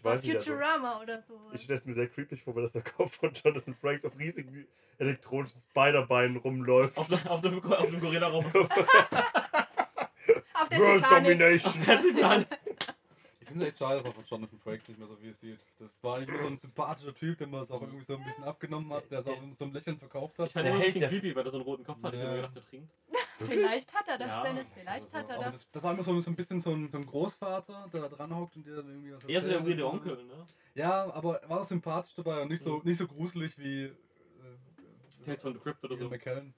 Ich 0.03 0.05
bei 0.05 0.15
weiß 0.17 0.23
nicht. 0.25 0.35
Also, 0.35 0.51
Futurama 0.53 1.01
oder 1.01 1.23
so. 1.23 1.39
ich 1.53 1.63
stelle 1.63 1.79
es 1.79 1.85
mir 1.85 1.95
sehr 1.95 2.09
creepy 2.09 2.37
vor, 2.37 2.57
weil 2.57 2.65
das 2.65 2.73
der 2.73 2.83
Kopf 2.83 3.17
von 3.21 3.33
Jonathan 3.33 3.75
Frakes 3.81 4.05
auf 4.05 4.19
riesigen 4.19 4.67
elektronischen 4.99 5.61
Spiderbeinen 5.61 6.39
rumläuft. 6.39 6.99
Auf, 6.99 7.07
der- 7.07 7.31
auf 7.31 7.41
dem, 7.41 7.63
auf 7.63 7.89
dem 7.89 8.01
Gorilla-Roboter. 8.01 8.69
Auf 10.55 10.69
der 10.69 10.79
World 10.79 11.03
Titanic. 11.03 11.39
Domination! 11.39 11.73
Der 11.87 12.01
Titan. 12.03 12.47
Ich 13.41 13.47
finde 13.49 13.65
es 13.65 13.69
echt 13.71 13.79
schade, 13.79 13.95
dass 13.97 14.05
man 14.05 14.13
von 14.13 14.25
Jonathan 14.25 14.59
Frakes 14.59 14.89
nicht 14.89 14.99
mehr 14.99 15.09
so 15.09 15.17
viel 15.17 15.35
sieht. 15.35 15.59
Das 15.79 16.03
war 16.05 16.17
eigentlich 16.17 16.29
immer 16.31 16.39
so 16.41 16.47
ein 16.49 16.57
sympathischer 16.59 17.15
Typ, 17.15 17.39
den 17.39 17.51
man 17.51 17.63
es 17.63 17.71
auch 17.71 17.83
irgendwie 17.83 18.05
so 18.05 18.17
ein 18.17 18.25
bisschen 18.25 18.45
abgenommen 18.45 18.93
hat, 18.93 19.11
der 19.11 19.19
es 19.21 19.27
auch 19.27 19.41
mit 19.41 19.57
so 19.59 19.65
einem 19.65 19.75
Lächeln 19.75 19.99
verkauft 19.99 20.39
hat. 20.39 20.47
Ich 20.49 20.53
fand 20.53 20.67
Der 20.67 20.73
bisschen 20.79 21.01
der- 21.01 21.09
creepy, 21.11 21.35
weil 21.37 21.45
er 21.45 21.51
so 21.51 21.57
einen 21.59 21.65
roten 21.67 21.85
Kopf 21.85 22.03
hat. 22.03 22.15
Ich 22.15 22.21
Ja. 22.21 22.27
habe 22.27 22.37
mir 22.37 22.43
gedacht, 22.49 22.57
der 22.57 22.65
trinkt. 22.65 22.93
Vielleicht 23.47 23.95
hat 23.95 24.09
er 24.09 24.19
das, 24.19 24.29
Ja. 24.29 24.43
Dennis. 24.43 24.73
Vielleicht 24.75 25.15
hat 25.15 25.29
er 25.29 25.39
das. 25.39 25.53
das, 25.53 25.71
das 25.71 25.83
war 25.83 25.93
immer 25.93 26.03
so, 26.03 26.21
so 26.21 26.31
ein 26.31 26.37
bisschen 26.37 26.61
so 26.61 26.73
ein, 26.73 26.91
so 26.91 26.99
ein 26.99 27.07
Großvater, 27.07 27.89
der 27.93 28.01
da 28.03 28.09
dran 28.09 28.35
hockt 28.37 28.57
und 28.57 28.67
dir 28.67 28.77
dann 28.77 28.89
irgendwie 28.89 29.13
was 29.15 29.25
Er 29.25 29.29
ist 29.29 29.35
ja 29.35 29.39
erzählt 29.39 29.55
irgendwie 29.55 29.77
der. 29.77 29.87
Onkel, 29.87 30.25
ne? 30.25 30.47
Ja, 30.75 31.13
aber 31.13 31.43
er 31.43 31.49
war 31.49 31.61
auch 31.61 31.65
sympathisch 31.65 32.15
dabei 32.15 32.43
und 32.43 32.49
nicht 32.49 32.63
so, 32.63 32.81
nicht 32.85 32.99
so 32.99 33.07
gruselig 33.07 33.57
wie 33.59 33.85
äh, 33.85 33.93
Tales 35.25 35.41
from 35.43 35.53
the 35.55 35.59
Crypt 35.61 35.85
oder 35.85 35.95
Ian 35.95 36.05
so. 36.05 36.09
McKellen. 36.11 36.55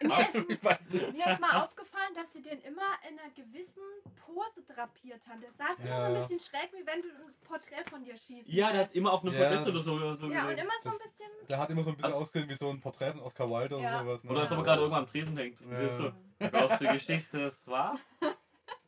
Mir 0.00 0.18
ist. 0.20 0.92
Mir 0.92 1.26
ist 1.32 1.40
mal 1.40 1.62
aufgefallen, 1.64 2.14
dass 2.14 2.32
sie 2.32 2.42
den 2.42 2.60
immer 2.62 2.82
in 3.08 3.18
einer 3.18 3.30
gewissen 3.30 3.82
Pose 4.24 4.62
drapiert 4.66 5.26
haben. 5.26 5.40
Der 5.40 5.52
saß 5.52 5.78
immer 5.80 6.00
so 6.00 6.06
ein 6.06 6.14
Ja. 6.14 6.20
bisschen 6.20 6.40
schräg, 6.40 6.70
wie 6.72 6.86
wenn 6.86 7.02
du 7.02 7.08
ein 7.08 7.34
Porträt 7.44 7.84
von 7.90 8.02
dir 8.04 8.16
schießt. 8.16 8.48
Ja, 8.48 8.72
der 8.72 8.82
hat 8.82 8.94
immer 8.94 9.12
auf 9.12 9.22
einem 9.24 9.34
Ja, 9.34 9.44
Podest 9.48 9.64
oder 9.66 9.74
das- 9.74 9.84
so, 9.84 9.98
so 9.98 10.26
Ja, 10.28 10.42
und 10.42 10.48
gesehen. 10.50 10.58
immer 10.58 10.72
so 10.82 10.88
ein 10.88 10.94
Das- 10.98 11.02
bisschen. 11.02 11.30
Der 11.48 11.58
hat 11.58 11.70
immer 11.70 11.82
so 11.82 11.90
ein 11.90 11.96
bisschen 11.96 12.12
Also- 12.12 12.22
ausgesehen 12.22 12.48
wie 12.48 12.54
so 12.54 12.70
ein 12.70 12.80
Porträt 12.80 13.12
von 13.12 13.20
Oscar 13.20 13.50
Wilde 13.50 13.76
oder 13.76 13.84
Ja. 13.84 13.98
sowas. 14.00 14.24
Ne? 14.24 14.30
Oder 14.30 14.40
als 14.42 14.52
ob 14.52 14.58
er 14.58 14.58
Ja. 14.58 14.64
gerade 14.64 14.80
irgendwann 14.82 15.04
am 15.04 15.10
Tresen 15.10 15.36
hängt. 15.36 15.60
Und 15.60 15.72
Ja. 15.72 15.82
ja. 15.82 15.90
so, 15.90 16.12
glaubst 16.38 16.80
du, 16.80 16.86
die 16.86 16.92
Geschichte 16.92 17.38
ist 17.40 17.66
wahr? 17.66 17.98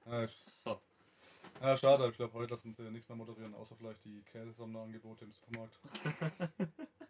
Ja, 0.07 0.27
So. 0.63 0.81
ja, 1.63 1.77
schade, 1.79 2.09
ich 2.11 2.17
glaube, 2.17 2.35
heute 2.35 2.53
lassen 2.53 2.73
sie 2.75 2.85
ja 2.85 2.91
nichts 2.91 3.09
mehr 3.09 3.17
moderieren, 3.17 3.55
außer 3.55 3.75
vielleicht 3.75 4.05
die 4.05 4.23
Käse-Sonderangebote 4.25 5.25
im 5.25 5.33
Supermarkt. 5.33 5.79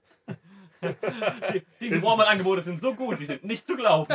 Die, 0.93 1.62
diese 1.80 1.97
Ist 1.97 2.03
es- 2.03 2.09
Walmart-Angebote 2.09 2.62
sind 2.62 2.80
so 2.80 2.95
gut, 2.95 3.18
sie 3.18 3.26
sind 3.26 3.45
nicht 3.45 3.66
zu 3.66 3.76
glauben. 3.76 4.12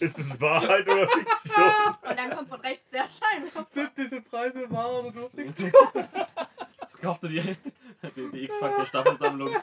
Ist 0.00 0.18
es 0.18 0.40
Wahrheit 0.40 0.86
oder 0.88 1.08
Fiktion? 1.08 1.64
Und 2.08 2.18
dann 2.18 2.30
kommt 2.30 2.48
von 2.48 2.60
rechts 2.60 2.88
der 2.90 3.02
Schein. 3.08 3.50
Sind 3.68 3.90
diese 3.96 4.20
Preise 4.22 4.70
wahr 4.70 4.92
oder 5.00 5.12
nur 5.12 5.30
Fiktion? 5.30 5.72
Verkauft 6.90 7.22
du 7.22 7.28
die, 7.28 7.40
die, 8.16 8.30
die 8.32 8.44
X-Factor-Staffelsammlung? 8.44 9.54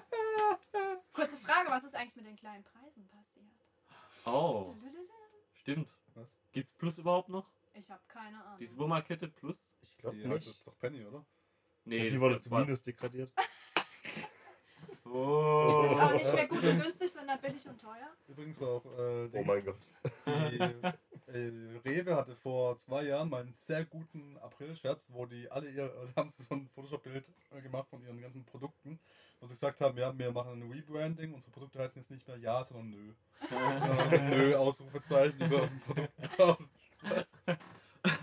Kurze 1.14 1.38
Frage, 1.38 1.70
was 1.70 1.84
ist 1.84 1.96
eigentlich 1.96 2.16
mit 2.16 2.26
den 2.28 2.36
kleinen 2.36 2.64
Preisen 2.64 3.08
passiert? 3.10 3.46
Oh, 4.26 4.76
stimmt. 5.54 5.90
Was? 6.16 6.28
Gibt's 6.52 6.74
Plus 6.74 6.98
überhaupt 7.00 7.30
noch? 7.30 7.50
Ich 7.74 7.90
habe 7.90 8.02
keine 8.08 8.44
Ahnung. 8.44 8.60
Die 8.60 8.68
Supermarktkette 8.68 9.28
Plus? 9.28 9.60
Ich 9.82 9.98
glaube 9.98 10.18
nicht. 10.18 10.46
jetzt 10.46 10.68
doch 10.68 10.78
Penny, 10.80 11.04
oder? 11.06 11.26
Nee, 11.86 12.02
die 12.06 12.12
das 12.12 12.20
wurde 12.20 12.36
ist 12.36 12.44
zu 12.44 12.54
Minus 12.54 12.84
degradiert. 12.84 13.32
Oh. 15.14 15.88
ist 15.92 16.00
auch 16.00 16.14
nicht 16.14 16.34
mehr 16.34 16.48
gut 16.48 16.64
und 16.64 16.82
günstig, 16.82 17.12
sondern 17.12 17.40
billig 17.42 17.68
und 17.68 17.82
teuer. 17.82 18.12
Übrigens 18.28 18.62
auch, 18.62 18.86
äh, 18.98 19.30
Oh 19.34 19.44
mein 19.44 19.66
Gott. 19.66 19.78
die 20.26 20.60
äh, 21.32 21.80
Rewe 21.86 22.16
hatte 22.16 22.36
vor 22.36 22.78
zwei 22.78 23.04
Jahren 23.04 23.30
mal 23.30 23.42
einen 23.42 23.54
sehr 23.54 23.84
guten 23.86 24.38
April-Scherz, 24.38 25.08
wo 25.12 25.26
die 25.26 25.50
alle 25.52 25.70
ihr, 25.70 25.84
also 26.00 26.16
haben 26.16 26.30
sie 26.30 26.44
so 26.44 26.56
ein 26.56 26.70
Photoshop-Bild 26.70 27.26
äh, 27.52 27.62
gemacht 27.62 27.90
von 27.90 28.02
ihren 28.04 28.22
ganzen 28.22 28.46
Produkten, 28.46 29.00
wo 29.40 29.48
sie 29.48 29.54
gesagt 29.54 29.82
haben, 29.82 29.98
ja, 29.98 30.18
wir 30.18 30.32
machen 30.32 30.62
ein 30.62 30.72
Rebranding, 30.72 31.34
unsere 31.34 31.52
Produkte 31.52 31.80
heißen 31.80 32.02
jetzt 32.02 32.12
nicht 32.12 32.28
mehr 32.28 32.38
Ja, 32.38 32.64
sondern 32.64 32.92
Nö. 32.92 33.14
Also 33.98 34.18
Nö, 34.22 34.56
Ausrufezeichen 34.56 35.42
über 35.42 35.68
dem 35.68 35.80
Produkt 35.82 36.38
drauf. 36.38 36.58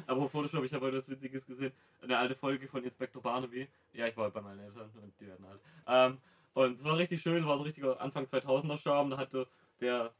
Aber 0.06 0.28
Photoshop, 0.28 0.64
ich 0.64 0.72
habe 0.72 0.86
heute 0.86 0.98
was 0.98 1.08
Witziges 1.08 1.46
gesehen. 1.46 1.72
Eine 2.02 2.18
alte 2.18 2.34
Folge 2.34 2.66
von 2.66 2.82
Inspektor 2.82 3.22
Barnaby. 3.22 3.68
Ja, 3.92 4.06
ich 4.06 4.16
war 4.16 4.30
bei 4.30 4.40
meinen 4.40 4.60
Eltern 4.60 4.90
und 5.02 5.12
die 5.20 5.26
werden 5.26 5.44
alt. 5.46 5.60
Ähm, 5.86 6.18
und 6.58 6.74
es 6.76 6.84
war 6.84 6.98
richtig 6.98 7.22
schön, 7.22 7.42
es 7.42 7.46
war 7.46 7.56
so 7.56 7.62
richtiger 7.62 8.00
Anfang 8.00 8.24
2000er 8.24 8.78
Charme. 8.78 9.10
Da 9.10 9.16
hatte 9.16 9.46
der, 9.80 10.12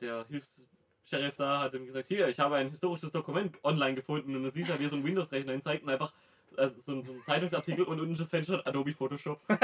der 0.00 0.24
Hilfs-Sheriff 0.28 1.36
da 1.36 1.62
hat 1.62 1.74
ihm 1.74 1.86
gesagt, 1.86 2.08
hier, 2.08 2.28
ich 2.28 2.38
habe 2.38 2.54
ein 2.56 2.70
historisches 2.70 3.10
Dokument 3.10 3.56
online 3.64 3.96
gefunden 3.96 4.36
und 4.36 4.44
dann 4.44 4.52
siehst 4.52 4.68
du 4.68 4.72
halt, 4.72 4.80
wie 4.80 4.86
so 4.86 4.94
ein 4.94 5.04
Windows-Rechner 5.04 5.52
ihn 5.52 5.62
zeigt 5.62 5.82
und 5.82 5.90
einfach 5.90 6.12
also 6.56 6.74
so, 6.80 6.92
ein, 6.92 7.02
so 7.02 7.12
ein 7.12 7.22
Zeitungsartikel 7.22 7.84
und 7.84 8.00
unten 8.00 8.16
das 8.16 8.28
Fenster 8.28 8.64
Adobe 8.66 8.92
Photoshop. 8.92 9.40
Ah. 9.48 9.58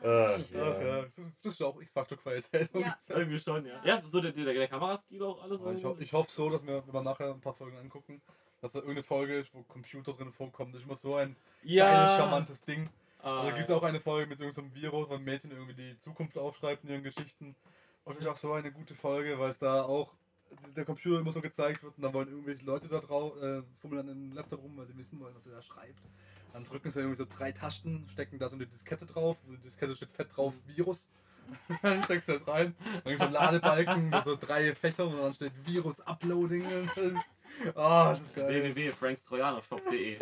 Ah, 0.00 0.36
Ach 0.36 0.54
ja, 0.54 1.02
das 1.02 1.18
ist, 1.18 1.26
das 1.42 1.52
ist 1.54 1.62
auch 1.62 1.80
X-Factor-Qualität. 1.80 2.70
Ja. 2.72 2.96
Irgendwie 3.08 3.38
schon, 3.40 3.66
ja. 3.66 3.80
Ja, 3.84 4.00
so 4.08 4.20
der, 4.20 4.30
der, 4.30 4.44
der 4.54 4.68
Kamerastil 4.68 5.20
auch 5.24 5.42
alles. 5.42 5.60
Aber 5.60 5.72
Ich, 5.72 5.84
ho 5.84 5.96
ich 5.98 6.12
hoffe 6.12 6.30
so, 6.30 6.48
dass 6.50 6.64
wir, 6.64 6.86
wenn 6.86 6.94
wir 6.94 7.02
nachher 7.02 7.30
ein 7.34 7.40
paar 7.40 7.54
Folgen 7.54 7.76
angucken, 7.78 8.22
dass 8.60 8.72
da 8.72 8.80
irgendeine 8.80 9.02
Folge 9.04 9.38
ist, 9.38 9.54
wo 9.54 9.62
Computer 9.62 10.12
drin 10.12 10.32
vorkommt. 10.32 10.74
Das 10.74 10.80
ist 10.80 10.86
immer 10.86 10.96
so 10.96 11.14
ein 11.16 11.36
geiles, 11.84 12.16
charmantes 12.16 12.62
Ding. 12.62 12.88
Ah, 13.22 13.40
Also 13.40 13.52
gibt 13.52 13.68
es 13.68 13.70
auch 13.70 13.82
eine 13.82 14.00
Folge 14.00 14.28
mit 14.28 14.40
irgendeinem 14.40 14.74
Virus, 14.74 15.08
wo 15.08 15.14
ein 15.14 15.24
Mädchen 15.24 15.50
irgendwie 15.50 15.74
die 15.74 15.98
Zukunft 16.00 16.38
aufschreibt 16.38 16.84
in 16.84 16.90
ihren 16.90 17.02
Geschichten. 17.02 17.54
Und 18.04 18.16
das 18.16 18.24
ist 18.24 18.30
auch 18.30 18.36
so 18.36 18.52
eine 18.52 18.72
gute 18.72 18.94
Folge, 18.94 19.38
weil 19.38 19.50
es 19.50 19.58
da 19.58 19.82
auch 19.82 20.14
der 20.76 20.84
Computer 20.84 21.20
immer 21.20 21.32
so 21.32 21.40
gezeigt 21.40 21.82
wird 21.82 21.96
und 21.96 22.02
dann 22.02 22.14
wollen 22.14 22.28
irgendwelche 22.28 22.64
Leute 22.64 22.88
da 22.88 23.00
drauf, 23.00 23.36
äh, 23.42 23.62
fummeln 23.80 24.00
an 24.00 24.06
dem 24.06 24.32
Laptop 24.32 24.62
rum, 24.62 24.76
weil 24.76 24.86
sie 24.86 24.96
wissen 24.96 25.20
wollen, 25.20 25.34
was 25.34 25.46
er 25.46 25.52
da 25.52 25.62
schreibt. 25.62 26.00
Dann 26.52 26.64
drücken 26.64 26.90
sie 26.90 27.00
irgendwie 27.00 27.18
so 27.18 27.26
drei 27.28 27.52
Tasten, 27.52 28.06
stecken 28.10 28.38
da 28.38 28.48
so 28.48 28.56
eine 28.56 28.66
Diskette 28.66 29.04
drauf, 29.04 29.36
und 29.46 29.56
die 29.56 29.62
Diskette 29.62 29.94
steht 29.94 30.10
fett 30.10 30.34
drauf, 30.34 30.54
Virus. 30.66 31.10
dann 31.82 32.02
steckst 32.02 32.28
du 32.28 32.32
das 32.32 32.46
rein, 32.46 32.74
dann 33.04 33.12
gibt 33.12 33.20
es 33.22 33.28
so 33.28 33.32
Ladebalken, 33.34 34.14
so 34.24 34.36
drei 34.36 34.74
Fächern 34.74 35.08
und 35.08 35.22
dann 35.22 35.34
steht 35.34 35.52
Virus 35.64 36.00
Uploading. 36.00 36.64
Und 36.64 36.90
so. 36.90 37.00
Ah, 37.74 38.10
das 38.10 38.20
ist 38.22 38.34
geil. 38.34 38.48
www.frankstrojanershop.de 38.74 40.18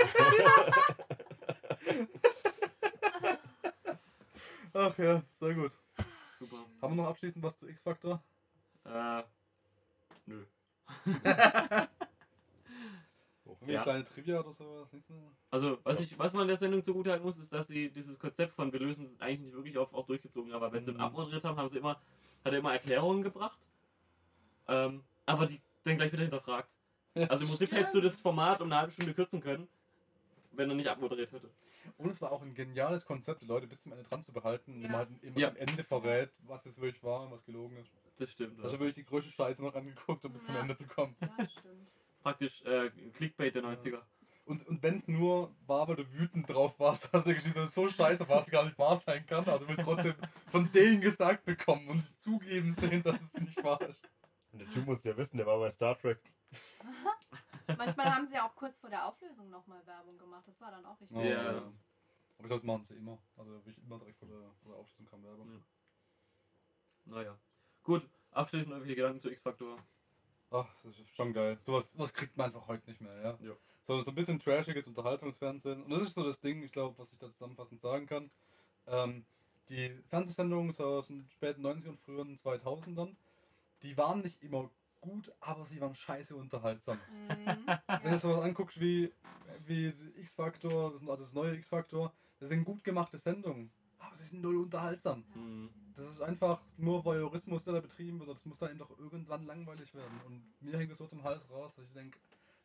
Ach 4.73 4.99
ja, 4.99 5.23
sehr 5.35 5.55
gut. 5.55 5.73
Super. 6.39 6.57
Haben 6.83 6.97
wir 6.97 7.03
noch 7.03 7.11
abschließend 7.11 7.43
was 7.43 7.59
zu 7.59 7.67
X-Factor? 7.69 8.23
Äh, 8.85 9.23
nö. 10.27 10.45
Irgendwie 13.47 13.73
Ja. 13.73 13.79
eine 13.81 13.83
kleine 13.83 14.05
Trivia 14.05 14.41
oder 14.41 14.53
sowas. 14.53 14.89
Also, 15.51 15.79
was, 15.83 16.01
ich, 16.01 16.19
was 16.19 16.33
man 16.35 16.47
der 16.47 16.57
Sendung 16.59 16.85
zugutehalten 16.85 17.25
muss, 17.25 17.39
ist, 17.39 17.53
dass 17.53 17.69
sie 17.69 17.91
dieses 17.91 18.19
Konzept 18.19 18.53
von 18.55 18.73
wir 18.73 18.81
lösen 18.81 19.07
es 19.07 19.19
eigentlich 19.21 19.41
nicht 19.41 19.55
wirklich 19.57 19.79
auf, 19.79 19.95
auch 19.95 20.07
durchgezogen 20.07 20.53
haben. 20.53 20.63
Aber 20.63 20.73
wenn 20.73 20.85
sie 20.85 20.93
Mhm. 20.93 21.01
abmoderiert 21.01 21.45
haben, 21.45 21.57
haben 21.57 21.71
sie 21.71 21.79
immer, 21.79 21.95
hat 22.45 22.53
er 22.53 22.59
immer 22.59 22.73
Erklärungen 22.73 23.23
gebracht. 23.23 23.59
Ähm, 24.69 25.05
aber 25.25 25.47
die 25.47 25.61
dann 25.85 25.97
gleich 25.97 26.13
wieder 26.13 26.23
hinterfragt. 26.23 26.76
Also 27.29 27.45
im 27.45 27.51
Prinzip 27.51 27.73
hättest 27.73 27.95
du 27.95 28.01
das 28.01 28.21
Format 28.21 28.61
um 28.61 28.67
eine 28.71 28.81
halbe 28.81 28.93
Stunde 28.93 29.15
kürzen 29.15 29.41
können, 29.41 29.69
wenn 30.53 30.69
er 30.69 30.77
nicht 30.77 30.89
abmoderiert 30.89 31.33
hätte. 31.33 31.51
Und 31.99 32.11
es 32.11 32.21
war 32.21 32.33
auch 32.33 32.43
ein 32.43 32.55
geniales 32.55 33.07
Konzept, 33.07 33.43
die 33.43 33.47
Leute 33.47 33.67
bis 33.67 33.81
zum 33.81 33.93
Ende 33.93 34.05
dran 34.05 34.23
zu 34.23 34.33
behalten, 34.33 34.75
indem 34.75 34.91
man 34.93 35.01
halt 35.01 35.23
immer 35.23 35.39
Ja. 35.39 35.49
am 35.49 35.57
Ende 35.57 35.85
verrät, 35.85 36.31
was 36.41 36.67
es 36.67 36.79
wirklich 36.81 37.03
war 37.03 37.23
und 37.23 37.31
was 37.31 37.45
gelogen 37.45 37.77
ist. 37.77 37.91
Das 38.19 38.31
stimmt. 38.31 38.59
Also 38.61 38.75
ja. 38.75 38.81
wirklich 38.81 38.95
die 38.95 39.05
größte 39.05 39.31
Scheiße 39.33 39.63
noch 39.63 39.75
angeguckt, 39.75 40.25
um 40.25 40.33
bis 40.33 40.45
zum 40.45 40.55
Ja. 40.55 40.63
Ende 40.63 40.77
zu 40.77 40.87
kommen. 40.87 41.15
Ja, 41.21 41.49
stimmt. 41.49 41.89
Praktisch 42.23 42.63
äh, 42.63 42.91
Clickbait 43.15 43.55
der 43.55 43.63
90er. 43.63 44.01
Und, 44.47 44.67
und 44.67 44.83
wenn 44.83 44.97
es 44.97 45.09
nur 45.09 45.55
war, 45.67 45.89
weil 45.89 45.97
du 45.97 46.13
wütend 46.13 46.49
drauf 46.49 46.79
warst, 46.79 47.09
dass 47.15 47.25
der 47.25 47.35
Geschichte 47.35 47.67
so 47.67 47.89
scheiße 47.89 48.29
war, 48.29 48.37
dass 48.39 48.47
es 48.47 48.53
gar 48.53 48.65
nicht 48.65 48.79
wahr 48.79 48.97
sein 48.97 49.25
kann, 49.27 49.45
aber 49.49 49.61
du 49.61 49.69
willst 49.69 49.83
trotzdem 49.83 50.15
von 50.51 50.71
denen 50.73 51.01
gesagt 51.01 51.45
bekommen 51.45 51.89
und 51.89 52.05
zugeben 52.21 52.73
sehen, 52.73 53.03
dass 53.03 53.21
es 53.21 53.35
nicht 53.41 53.63
wahr 53.63 53.81
ist. 53.83 54.03
Und 54.53 54.61
der 54.61 54.71
Typ 54.71 54.87
muss 54.87 55.05
ja 55.05 55.17
wissen, 55.17 55.37
der 55.37 55.47
war 55.47 55.59
bei 55.59 55.71
Star 55.71 55.99
Trek. 55.99 56.19
Manchmal 57.77 58.15
haben 58.15 58.27
sie 58.27 58.39
auch 58.39 58.55
kurz 58.55 58.79
vor 58.79 58.91
der 58.91 59.07
Auflösung 59.07 59.51
nochmal 59.51 59.85
Werbung 59.87 60.19
gemacht. 60.19 60.45
Das 60.47 60.61
war 60.61 60.71
dann 60.71 60.85
auch 60.85 61.01
richtig. 61.01 61.17
Ja. 61.19 61.41
Aber 61.41 61.53
Ja. 61.53 61.73
ich 62.31 62.37
glaube, 62.39 62.55
das 62.55 62.63
machen 62.63 62.85
sie 62.85 62.95
immer. 62.95 63.19
Also 63.37 63.51
wirklich 63.53 63.79
immer 63.79 63.99
direkt 63.99 64.19
vor 64.19 64.29
der, 64.29 64.39
vor 64.63 64.73
der 64.73 64.77
Aufschließung 64.79 65.07
kam 65.07 65.25
Werbung. 65.25 65.51
Ja. 65.51 65.61
Naja. 67.07 67.39
Gut, 67.83 68.09
abschließend 68.33 68.71
irgendwelche 68.71 68.97
Gedanken 68.97 69.21
zu 69.21 69.31
X-Factor. 69.31 69.79
Ach, 70.51 70.69
das 70.85 70.99
ist 70.99 71.15
schon 71.15 71.33
geil. 71.33 71.59
Sowas 71.65 71.93
was 71.97 72.15
kriegt 72.15 72.37
man 72.37 72.47
einfach 72.47 72.67
heute 72.69 72.89
nicht 72.89 73.01
mehr, 73.01 73.15
ja. 73.21 73.39
Ja. 73.41 73.57
So, 73.83 74.03
so 74.03 74.11
ein 74.11 74.15
bisschen 74.15 74.39
trashiges 74.39 74.87
Unterhaltungsfernsehen. 74.89 75.83
Und 75.83 75.91
das 75.91 76.03
ist 76.03 76.15
so 76.15 76.25
das 76.25 76.41
Ding, 76.41 76.63
ich 76.63 76.73
glaube, 76.73 76.99
was 76.99 77.13
ich 77.13 77.19
da 77.19 77.29
zusammenfassend 77.31 77.81
sagen 77.81 78.07
kann. 78.07 78.31
Ähm, 78.87 79.25
die 79.69 79.91
Fernsehsendungen 80.09 80.77
aus 80.79 81.09
den 81.09 81.29
späten 81.31 81.65
90ern 81.65 81.91
und 81.91 82.01
frühen 82.01 82.37
2000ern, 82.37 83.17
die 83.83 83.97
waren 83.97 84.21
nicht 84.23 84.43
immer 84.43 84.71
gut, 85.07 85.33
aber 85.41 85.65
sie 85.65 85.81
waren 85.81 85.95
scheiße 85.95 86.35
unterhaltsam. 86.35 86.99
Mhm. 87.29 87.67
Wenn 88.03 88.13
du 88.13 88.19
sowas 88.19 88.43
anguckst 88.43 88.81
wie, 88.81 89.13
wie 89.65 89.89
X-Factor, 90.17 90.91
das, 90.91 91.01
also 91.01 91.17
das 91.17 91.33
neue 91.33 91.55
X-Factor, 91.57 92.13
das 92.39 92.51
sind 92.51 92.65
gut 92.65 92.83
gemachte 92.85 93.19
Sendungen, 93.19 93.71
aber 93.99 94.17
sie 94.17 94.25
sind 94.25 94.43
null 94.43 94.57
unterhaltsam. 94.57 95.25
Hm. 95.33 95.71
Das 95.95 96.07
ist 96.09 96.21
einfach 96.21 96.61
nur 96.77 97.05
Voyeurismus, 97.05 97.65
der 97.65 97.75
da 97.75 97.81
betrieben 97.81 98.21
wird. 98.21 98.29
Das 98.29 98.45
muss 98.45 98.59
dann 98.59 98.71
eben 98.71 98.79
doch 98.79 98.99
irgendwann 98.99 99.47
langweilig 99.47 99.95
werden. 99.95 100.21
Und 100.27 100.43
mir 100.61 100.77
hängt 100.79 100.93
es 100.93 100.99
so 100.99 101.07
zum 101.07 101.23
Hals 101.25 101.49
raus, 101.51 101.75
dass 101.75 101.87
ich 101.87 101.93
denke, 101.95 102.19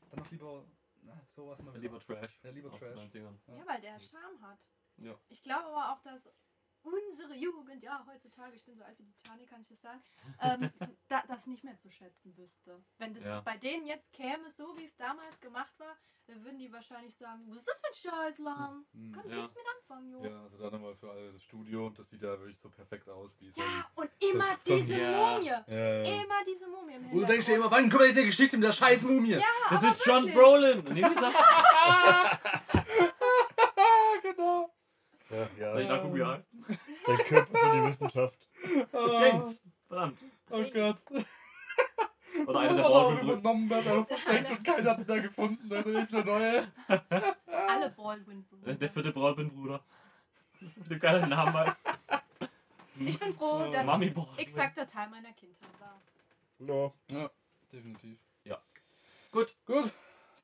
dann 0.10 0.20
noch 0.20 0.30
lieber 0.32 0.66
na, 1.04 1.20
sowas 1.34 1.62
mal 1.62 1.72
wieder. 1.72 1.82
Lieber 1.82 2.00
Trash. 2.00 2.42
Ja, 2.44 2.50
lieber 2.52 2.70
Trash. 2.72 2.90
den 2.90 2.98
90ern. 2.98 3.36
ja, 3.48 3.66
weil 3.66 3.82
der 3.82 4.00
Charme 4.00 4.42
hat. 4.42 4.60
Ja. 4.98 5.16
Ich 5.30 5.42
glaube 5.42 5.66
aber 5.66 5.94
auch, 5.94 6.02
dass 6.02 6.30
unsere 6.84 7.36
Jugend, 7.36 7.84
ja, 7.84 8.04
heutzutage, 8.08 8.56
ich 8.56 8.64
bin 8.64 8.76
so 8.78 8.84
alt 8.84 8.98
wie 9.00 9.04
die 9.04 9.12
Titanic, 9.14 9.50
kann 9.50 9.62
ich 9.62 9.68
das 9.68 9.82
sagen, 9.82 10.02
ähm, 10.42 10.70
da, 11.10 11.24
das 11.28 11.46
nicht 11.48 11.64
mehr 11.64 11.78
zu 11.78 11.90
schätzen 11.90 12.36
wüsste. 12.38 12.84
Wenn 12.98 13.14
das 13.14 13.24
Ja. 13.26 13.42
bei 13.42 13.58
denen 13.58 13.86
jetzt 13.86 14.12
käme, 14.14 14.50
so 14.52 14.78
wie 14.78 14.86
es 14.86 14.96
damals 14.96 15.40
gemacht 15.40 15.74
war, 15.80 15.96
dann 16.28 16.44
würden 16.46 16.60
die 16.60 16.72
wahrscheinlich 16.72 17.16
sagen, 17.18 17.42
was 17.48 17.58
ist 17.58 17.68
das 17.68 17.80
für 17.80 17.88
ein 17.88 18.14
Scheißladen? 18.14 18.86
Hm. 18.94 19.12
Kann 19.12 19.26
ich 19.26 19.32
Ja. 19.32 19.38
nichts 19.40 19.56
mit 19.56 19.64
anfangen, 19.76 20.12
jo. 20.12 20.24
Ja, 20.24 20.44
also 20.44 20.58
da 20.58 20.70
nochmal 20.72 20.96
für 20.96 21.10
alle 21.12 21.34
das 21.34 21.44
Studio, 21.44 21.90
das 21.90 22.10
sieht 22.10 22.22
ja 22.22 22.40
wirklich 22.40 22.60
so 22.60 22.70
perfekt 22.70 23.10
aus, 23.10 23.38
wie 23.42 23.50
so. 23.50 23.60
Ja, 23.60 23.90
und 23.96 24.10
immer 24.20 24.56
so 24.64 24.76
diese 24.78 24.98
Ja. 25.02 25.12
Mumie. 25.34 25.48
Ja. 25.48 25.60
Immer 26.04 26.46
diese 26.48 26.68
Mumie 26.68 26.94
im 26.94 27.06
Und 27.10 27.22
du 27.22 27.26
denkst 27.26 27.48
dir 27.48 27.56
immer, 27.58 27.72
wann 27.72 27.90
kommt 27.90 28.04
jetzt 28.04 28.18
die 28.18 28.24
Geschichte 28.26 28.56
mit 28.58 28.66
der 28.68 28.72
scheiß 28.72 29.02
Mumie? 29.02 29.32
Ja, 29.32 29.44
Das 29.70 29.84
ist 29.84 30.06
John 30.06 30.24
wirklich. 30.26 30.36
Brolin! 30.36 30.80
Und 30.80 31.04
Ah, 31.04 32.40
genau. 32.70 32.81
Ja, 35.62 35.68
ja. 35.68 35.72
soll 35.74 35.82
ich 35.84 35.88
nachgucken, 35.90 36.16
wie 36.16 36.20
er 36.22 36.28
heißt? 36.30 36.50
Sein 37.06 37.18
Körper 37.18 37.58
für 37.58 37.76
die 37.78 37.88
Wissenschaft. 37.90 38.50
Ah, 38.92 39.08
James! 39.22 39.64
Verdammt. 39.88 40.20
Oh 40.50 40.64
Gott. 40.74 40.98
Oder 42.48 42.60
einer 42.60 42.74
der 42.76 42.86
auch 42.88 42.94
Baldwin-Brüder. 43.10 43.34
übernommen 43.34 43.70
wird, 43.70 43.88
aber 43.88 44.06
versteckt 44.06 44.52
und 44.52 44.64
keiner 44.64 44.90
hat 44.92 45.00
ihn 45.00 45.06
da 45.08 45.20
gefunden. 45.20 45.72
Ist 45.72 45.86
nicht 45.86 46.14
eine 46.14 46.26
neue. 46.26 46.72
Alle 47.68 47.90
baldwin 47.92 48.46
Äh, 48.66 48.76
Der 48.76 48.90
vierte 48.90 49.12
Baldwin-Bruder. 49.12 49.84
Mit 50.60 50.90
dem 50.92 51.00
geilen 51.00 51.30
Namen 51.30 51.54
halt. 51.54 51.76
Ich 53.00 53.20
bin 53.20 53.34
froh, 53.34 53.70
dass 53.72 53.86
Mami 53.86 54.10
Baldwin. 54.10 54.40
X-Factor 54.40 54.86
Teil 54.88 55.10
meiner 55.10 55.34
Kindheit 55.34 55.80
war. 55.80 56.00
No. 56.60 56.94
Ja, 57.08 57.30
definitiv. 57.72 58.18
Gut, 59.32 59.56
Gut, 59.66 59.94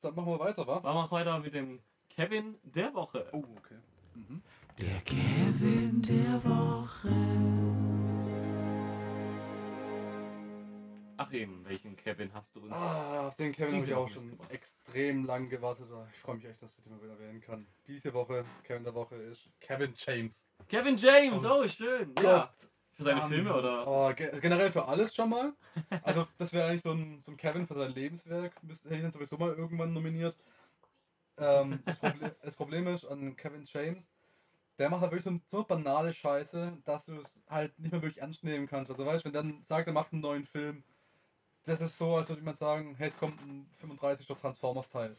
dann 0.00 0.14
machen 0.14 0.28
wir 0.32 0.38
weiter, 0.40 0.66
wa? 0.66 0.80
machen 0.80 1.10
wir 1.10 1.10
weiter 1.10 1.38
mit 1.40 1.52
dem 1.52 1.78
Kevin 2.08 2.58
der 2.62 2.94
Woche. 2.94 3.28
Oh, 3.32 3.44
okay. 3.58 3.76
Mhm. 4.14 4.42
Der 4.80 5.00
Kevin 5.00 6.00
der 6.02 6.44
Woche. 6.44 7.08
Ach 11.16 11.32
eben, 11.32 11.64
welchen 11.64 11.96
Kevin 11.96 12.32
hast 12.32 12.54
du 12.54 12.60
uns? 12.60 12.72
Ah, 12.74 13.26
auf 13.26 13.34
den 13.36 13.52
Kevin 13.52 13.74
habe 13.74 13.84
ich 13.84 13.94
auch 13.94 14.08
schon 14.08 14.38
extrem 14.50 15.24
lang 15.24 15.48
gewartet. 15.48 15.88
Ah, 15.92 16.06
Ich 16.12 16.20
freue 16.20 16.36
mich 16.36 16.44
echt, 16.44 16.62
dass 16.62 16.78
ich 16.78 16.84
den 16.84 16.92
mal 16.92 17.02
wieder 17.02 17.14
erwähnen 17.14 17.40
kann. 17.40 17.66
Diese 17.88 18.14
Woche, 18.14 18.44
Kevin 18.62 18.84
der 18.84 18.94
Woche, 18.94 19.16
ist 19.16 19.48
Kevin 19.60 19.94
James. 19.96 20.44
Kevin 20.68 20.96
James, 20.96 21.44
oh, 21.44 21.66
schön. 21.68 22.14
Ja. 22.22 22.22
Gott. 22.22 22.70
Für 22.92 23.02
seine 23.02 23.22
Ähm, 23.22 23.28
Filme 23.28 23.54
oder? 23.54 23.86
Oh, 23.86 24.12
ge 24.14 24.30
generell 24.40 24.70
für 24.72 24.86
alles 24.86 25.14
schon 25.14 25.30
mal. 25.30 25.52
Also, 26.02 26.26
das 26.36 26.52
wäre 26.52 26.68
eigentlich 26.68 26.82
so 26.82 26.92
ein, 26.92 27.20
so 27.20 27.32
ein 27.32 27.36
Kevin 27.36 27.66
für 27.66 27.74
sein 27.74 27.92
Lebenswerk. 27.92 28.52
Hätte 28.62 28.94
ich 28.94 29.02
dann 29.02 29.12
sowieso 29.12 29.36
mal 29.38 29.54
irgendwann 29.54 29.92
nominiert. 29.92 30.36
Ähm, 31.36 31.80
das, 31.84 31.98
Proble 31.98 32.36
das 32.42 32.56
Problem 32.56 32.86
ist 32.88 33.04
an 33.04 33.36
Kevin 33.36 33.64
James, 33.64 34.08
der 34.78 34.90
macht 34.90 35.00
halt 35.02 35.12
wirklich 35.12 35.24
so, 35.24 35.58
so 35.58 35.64
banale 35.64 36.12
Scheiße, 36.12 36.78
dass 36.84 37.06
du 37.06 37.20
es 37.20 37.42
halt 37.48 37.76
nicht 37.78 37.92
mehr 37.92 38.00
wirklich 38.02 38.20
ernst 38.22 38.44
nehmen 38.44 38.66
kannst. 38.66 38.90
Also, 38.90 39.04
weißt 39.04 39.24
du, 39.24 39.26
wenn 39.26 39.32
der 39.32 39.42
dann 39.42 39.62
sagt, 39.62 39.86
er 39.86 39.92
macht 39.92 40.12
einen 40.12 40.22
neuen 40.22 40.44
Film, 40.46 40.84
das 41.64 41.80
ist 41.80 41.98
so, 41.98 42.16
als 42.16 42.28
würde 42.28 42.40
jemand 42.40 42.56
sagen: 42.56 42.94
hey, 42.96 43.08
es 43.08 43.18
kommt 43.18 43.40
ein 43.42 43.68
35er 43.82 44.38
Transformers-Teil. 44.38 45.16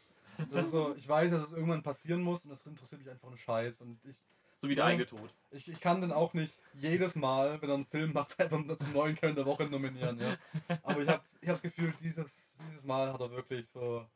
Das 0.50 0.64
ist 0.66 0.70
so, 0.70 0.94
ich 0.96 1.06
weiß, 1.06 1.30
dass 1.32 1.42
es 1.44 1.52
irgendwann 1.52 1.82
passieren 1.82 2.22
muss 2.22 2.44
und 2.44 2.50
das 2.50 2.64
interessiert 2.64 3.02
mich 3.02 3.10
einfach 3.10 3.28
einen 3.28 3.36
Scheiß. 3.36 3.82
Und 3.82 4.02
ich, 4.06 4.16
So 4.56 4.68
wie 4.68 4.74
der 4.74 4.86
eigene 4.86 5.04
Tod. 5.04 5.34
ich, 5.50 5.68
ich 5.68 5.80
kann 5.80 6.00
den 6.00 6.12
auch 6.12 6.32
nicht 6.32 6.58
jedes 6.72 7.14
Mal, 7.14 7.60
wenn 7.60 7.68
er 7.68 7.74
einen 7.74 7.84
Film 7.84 8.14
macht, 8.14 8.40
einfach 8.40 8.58
zum 8.78 8.92
neuen 8.92 9.16
Köln 9.16 9.34
der 9.36 9.44
Woche 9.44 9.64
nominieren. 9.66 10.18
Ja. 10.18 10.36
Aber 10.82 11.02
ich 11.02 11.08
habe 11.08 11.22
ich 11.42 11.48
hab 11.48 11.56
das 11.56 11.62
Gefühl, 11.62 11.92
dieses, 12.00 12.56
dieses 12.70 12.84
Mal 12.84 13.12
hat 13.12 13.20
er 13.20 13.30
wirklich 13.30 13.68
so 13.68 14.06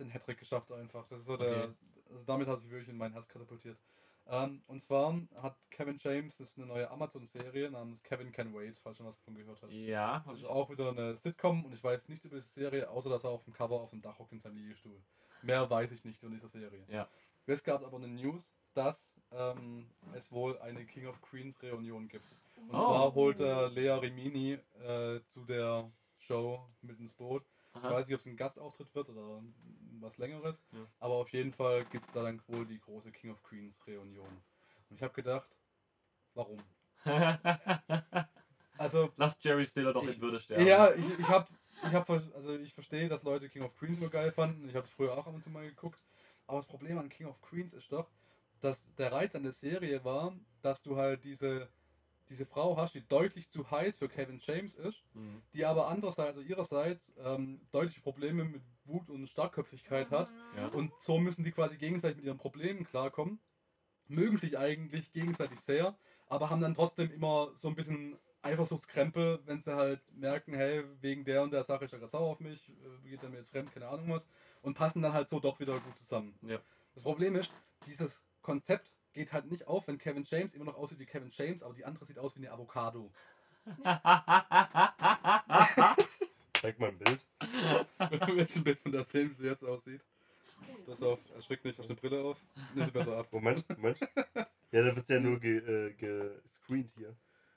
den 0.00 0.10
Hattrick 0.10 0.38
geschafft 0.38 0.72
einfach. 0.72 1.06
Das 1.06 1.20
ist 1.20 1.26
so 1.26 1.36
der, 1.36 1.68
Okay. 1.68 1.74
also 2.10 2.24
damit 2.26 2.48
hat 2.48 2.58
sich 2.60 2.70
wirklich 2.70 2.88
in 2.88 2.96
mein 2.96 3.12
Herz 3.12 3.28
katapultiert. 3.28 3.78
Ähm, 4.30 4.62
und 4.66 4.80
zwar 4.82 5.18
hat 5.40 5.56
Kevin 5.70 5.96
James, 5.98 6.36
das 6.36 6.50
ist 6.50 6.58
eine 6.58 6.66
neue 6.66 6.90
Amazon-Serie 6.90 7.70
namens 7.70 8.02
Kevin 8.02 8.30
Can 8.30 8.54
Wait, 8.54 8.76
falls 8.78 8.98
schon 8.98 9.06
was 9.06 9.16
davon 9.16 9.34
gehört 9.34 9.60
hast. 9.62 9.72
Ja, 9.72 10.22
Das 10.26 10.38
ist 10.38 10.44
auch 10.44 10.68
wieder 10.70 10.90
eine 10.90 11.16
Sitcom 11.16 11.64
und 11.64 11.72
ich 11.72 11.82
weiß 11.82 12.08
nichts 12.08 12.24
über 12.26 12.36
diese 12.36 12.48
Serie, 12.48 12.90
außer 12.90 13.08
dass 13.08 13.24
er 13.24 13.30
auf 13.30 13.44
dem 13.44 13.54
Cover 13.54 13.80
auf 13.80 13.90
dem 13.90 14.02
Dach 14.02 14.18
hockt 14.18 14.32
in 14.32 14.40
seinem 14.40 14.58
Liegestuhl. 14.58 15.00
Mehr 15.42 15.68
weiß 15.70 15.92
ich 15.92 16.04
nicht 16.04 16.20
von 16.20 16.30
dieser 16.30 16.48
Serie. 16.48 16.84
Ja. 16.88 17.08
Es 17.46 17.64
gab 17.64 17.82
aber 17.82 17.96
eine 17.96 18.08
News, 18.08 18.54
dass 18.74 19.14
ähm, 19.32 19.88
es 20.12 20.30
wohl 20.30 20.58
eine 20.58 20.84
King 20.84 21.06
of 21.06 21.20
Queens 21.22 21.62
Reunion 21.62 22.06
gibt. 22.08 22.30
Und 22.56 22.74
Oh. 22.74 22.78
zwar 22.78 23.14
holt 23.14 23.40
er 23.40 23.70
Lea 23.70 23.90
Rimini 23.92 24.58
äh, 24.82 25.20
zu 25.28 25.44
der 25.46 25.90
Show 26.18 26.68
mit 26.82 26.98
ins 27.00 27.14
Boot. 27.14 27.44
Ich 27.74 27.80
Aha. 27.84 27.90
weiß 27.92 28.06
nicht, 28.06 28.14
ob 28.14 28.20
es 28.20 28.26
ein 28.26 28.36
Gastauftritt 28.36 28.94
wird 28.94 29.08
oder 29.10 29.42
was 30.00 30.18
längeres, 30.18 30.64
Ja. 30.72 30.86
aber 31.00 31.14
auf 31.14 31.28
jeden 31.30 31.52
Fall 31.52 31.84
gibt 31.86 32.04
es 32.04 32.12
da 32.12 32.22
dann 32.22 32.42
wohl 32.48 32.64
die 32.66 32.80
große 32.80 33.12
King 33.12 33.30
of 33.30 33.42
Queens 33.42 33.78
Reunion. 33.86 34.26
Und 34.88 34.96
ich 34.96 35.02
habe 35.02 35.14
gedacht, 35.14 35.48
warum? 36.34 36.58
Also, 38.78 39.12
Lass 39.16 39.36
Jerry 39.42 39.66
Stiller 39.66 39.92
doch 39.92 40.04
Ich- 40.04 40.14
in 40.16 40.20
Würde 40.22 40.38
sterben. 40.38 40.64
ja, 40.64 40.92
ich, 40.94 41.18
ich 41.18 41.28
habe, 41.28 41.48
ich 41.82 41.92
hab, 41.92 42.08
also 42.08 42.54
ich 42.54 42.72
verstehe, 42.72 43.08
dass 43.08 43.24
Leute 43.24 43.48
King 43.48 43.64
of 43.64 43.74
Queens 43.76 43.98
immer 43.98 44.08
geil 44.08 44.30
fanden. 44.30 44.68
Ich 44.68 44.76
habe 44.76 44.86
es 44.86 44.92
früher 44.92 45.12
auch 45.18 45.26
ab 45.26 45.34
und 45.34 45.42
zu 45.42 45.50
mal 45.50 45.66
geguckt. 45.68 45.98
Aber 46.46 46.58
das 46.58 46.66
Problem 46.68 46.96
an 46.96 47.08
King 47.08 47.26
of 47.26 47.40
Queens 47.42 47.72
ist 47.74 47.90
doch, 47.90 48.08
dass 48.60 48.94
der 48.94 49.10
Reiz 49.10 49.34
an 49.34 49.42
der 49.42 49.50
Serie 49.52 50.04
war, 50.04 50.32
dass 50.62 50.80
du 50.82 50.96
halt 50.96 51.24
diese, 51.24 51.68
diese 52.28 52.46
Frau 52.46 52.76
hast, 52.76 52.94
die 52.94 53.06
deutlich 53.06 53.48
zu 53.50 53.70
heiß 53.70 53.98
für 53.98 54.08
Kevin 54.08 54.40
James 54.42 54.74
ist, 54.74 55.02
Mhm. 55.14 55.42
die 55.52 55.64
aber 55.64 55.88
andererseits, 55.88 56.36
also 56.36 56.40
ihrerseits, 56.40 57.14
ähm, 57.24 57.60
deutliche 57.70 58.00
Probleme 58.00 58.44
mit 58.44 58.62
Wut 58.84 59.10
und 59.10 59.26
Starkköpfigkeit 59.28 60.10
hat. 60.10 60.28
Ja. 60.56 60.68
Und 60.68 60.92
so 61.00 61.18
müssen 61.18 61.44
die 61.44 61.52
quasi 61.52 61.76
gegenseitig 61.76 62.16
mit 62.18 62.26
ihren 62.26 62.38
Problemen 62.38 62.84
klarkommen. 62.84 63.40
Mögen 64.06 64.38
sich 64.38 64.56
eigentlich 64.58 65.12
gegenseitig 65.12 65.60
sehr, 65.60 65.96
aber 66.28 66.48
haben 66.48 66.62
dann 66.62 66.74
trotzdem 66.74 67.10
immer 67.10 67.52
so 67.56 67.68
ein 67.68 67.74
bisschen 67.74 68.18
Eifersuchtskrempel, 68.42 69.40
wenn 69.44 69.60
sie 69.60 69.74
halt 69.74 70.00
merken, 70.14 70.54
hey, 70.54 70.84
wegen 71.00 71.24
der 71.24 71.42
und 71.42 71.50
der 71.52 71.64
Sache 71.64 71.84
ist 71.84 71.92
er 71.92 71.98
gerade 71.98 72.10
sauer 72.10 72.30
auf 72.30 72.40
mich, 72.40 72.68
äh, 72.68 73.08
geht 73.08 73.22
er 73.22 73.28
mir 73.28 73.38
jetzt 73.38 73.50
fremd, 73.50 73.72
keine 73.72 73.88
Ahnung 73.88 74.10
was. 74.10 74.28
Und 74.62 74.74
passen 74.74 75.02
dann 75.02 75.12
halt 75.12 75.28
so 75.28 75.40
doch 75.40 75.60
wieder 75.60 75.74
gut 75.78 75.98
zusammen. 75.98 76.34
Ja. 76.42 76.58
Das 76.94 77.02
Problem 77.02 77.36
ist, 77.36 77.50
dieses 77.86 78.24
Konzept 78.40 78.90
geht 79.18 79.32
halt 79.32 79.50
nicht 79.50 79.66
auf, 79.66 79.88
wenn 79.88 79.98
Kevin 79.98 80.22
James 80.22 80.54
immer 80.54 80.66
noch 80.66 80.76
aussieht 80.76 81.00
wie 81.00 81.04
Kevin 81.04 81.30
James, 81.32 81.64
aber 81.64 81.74
die 81.74 81.84
andere 81.84 82.04
sieht 82.04 82.20
aus 82.20 82.36
wie 82.36 82.38
eine 82.38 82.52
Avocado. 82.52 83.10
Zeig 86.52 86.78
mal 86.78 86.90
ein 86.90 86.98
Bild. 86.98 87.26
Welches 88.36 88.62
Bild 88.62 88.78
von 88.78 88.92
derselben 88.92 89.34
sie 89.34 89.46
jetzt 89.46 89.64
aussieht. 89.64 90.02
Pass 90.86 91.02
auf, 91.02 91.18
erschrick 91.34 91.64
nicht, 91.64 91.76
hast 91.80 91.86
eine 91.86 91.96
Brille 91.96 92.22
auf. 92.22 92.38
Nimm 92.76 92.84
sie 92.84 92.92
besser 92.92 93.16
ab. 93.18 93.26
Moment, 93.32 93.68
Moment. 93.76 93.98
Ja, 94.70 94.82
da 94.82 94.94
wird 94.94 95.08
ja 95.08 95.18
nur 95.18 95.40
gescreent 95.40 96.94
ge 96.94 97.06
hier. 97.06 97.16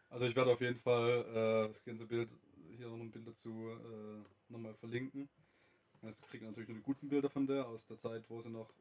Also 0.10 0.26
ich 0.26 0.36
werde 0.36 0.54
auf 0.54 0.62
jeden 0.62 0.80
Fall 0.80 1.26
äh, 1.28 1.68
das 1.68 1.84
ganze 1.84 2.06
Bild, 2.06 2.30
hier 2.78 2.88
noch 2.88 2.96
ein 2.96 3.12
Bild 3.12 3.28
dazu 3.28 3.70
äh, 3.70 4.24
nochmal 4.50 4.74
verlinken. 4.76 5.28
Jetzt 6.04 6.26
kriegt 6.30 6.42
ihr 6.42 6.48
natürlich 6.48 6.70
nur 6.70 6.78
die 6.78 6.84
guten 6.84 7.10
Bilder 7.10 7.30
von 7.30 7.46
der 7.46 7.68
aus 7.68 7.86
der 7.86 8.00
Zeit, 8.00 8.24
wo 8.30 8.42
sie 8.42 8.50
noch 8.50 8.74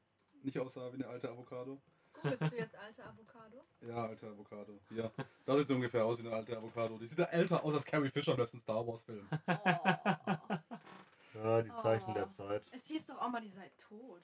nicht 0.45 0.57
aussah 0.61 0.93
wie 0.93 0.95
eine 0.95 1.09
alte 1.09 1.29
Avocado. 1.29 1.83
Googelst 2.13 2.53
du 2.53 2.57
jetzt 2.57 2.75
alte 2.77 3.03
Avocado? 3.05 3.65
Ja, 3.81 4.07
alte 4.07 4.27
Avocado. 4.27 4.79
Ja, 4.91 5.11
da 5.47 5.57
sieht 5.57 5.69
sie 5.69 5.75
ungefähr 5.75 6.05
aus 6.05 6.19
wie 6.19 6.27
eine 6.27 6.35
alte 6.37 6.57
Avocado. 6.57 6.99
Die 6.99 7.07
sieht 7.07 7.19
ja 7.19 7.25
älter 7.27 7.65
aus 7.65 7.75
als 7.75 7.85
Carrie 7.87 8.11
Fisher 8.11 8.33
im 8.33 8.39
letzten 8.39 8.59
Star 8.59 8.87
Wars 8.87 9.03
Film. 9.03 9.27
Oh. 9.47 9.55
Ja, 11.35 11.63
die 11.63 11.75
Zeichen 11.77 12.11
Oh. 12.11 12.15
der 12.15 12.29
Zeit. 12.29 12.63
Es 12.73 12.85
hieß 12.87 13.07
doch 13.07 13.21
auch 13.21 13.31
mal, 13.31 13.41
die 13.41 13.49
sei 13.49 13.71
tot. 13.89 14.21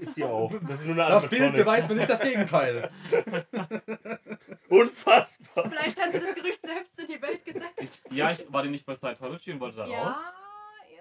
Ist 0.00 0.14
sie 0.14 0.24
auch. 0.24 0.50
Das 0.68 0.80
ist 0.80 0.86
nur 0.86 0.94
eine 1.04 1.12
Das 1.14 1.28
Bild 1.28 1.54
beweist 1.54 1.88
mir 1.88 1.96
nicht 1.96 2.08
das 2.08 2.20
Gegenteil. 2.22 2.90
Unfassbar. 4.68 5.68
Vielleicht 5.68 6.00
hat 6.00 6.12
sie 6.12 6.20
das 6.20 6.34
Gerücht 6.34 6.64
selbst 6.64 6.98
in 6.98 7.06
die 7.08 7.20
Welt 7.20 7.44
gesetzt. 7.44 8.02
Ich, 8.08 8.16
ja, 8.16 8.30
ich 8.30 8.50
war 8.50 8.62
die 8.62 8.70
nicht 8.70 8.86
bei 8.86 8.94
Scientology 8.94 9.52
und 9.52 9.60
wollte 9.60 9.78
da 9.78 9.86
ja, 9.86 10.10
raus. 10.10 10.18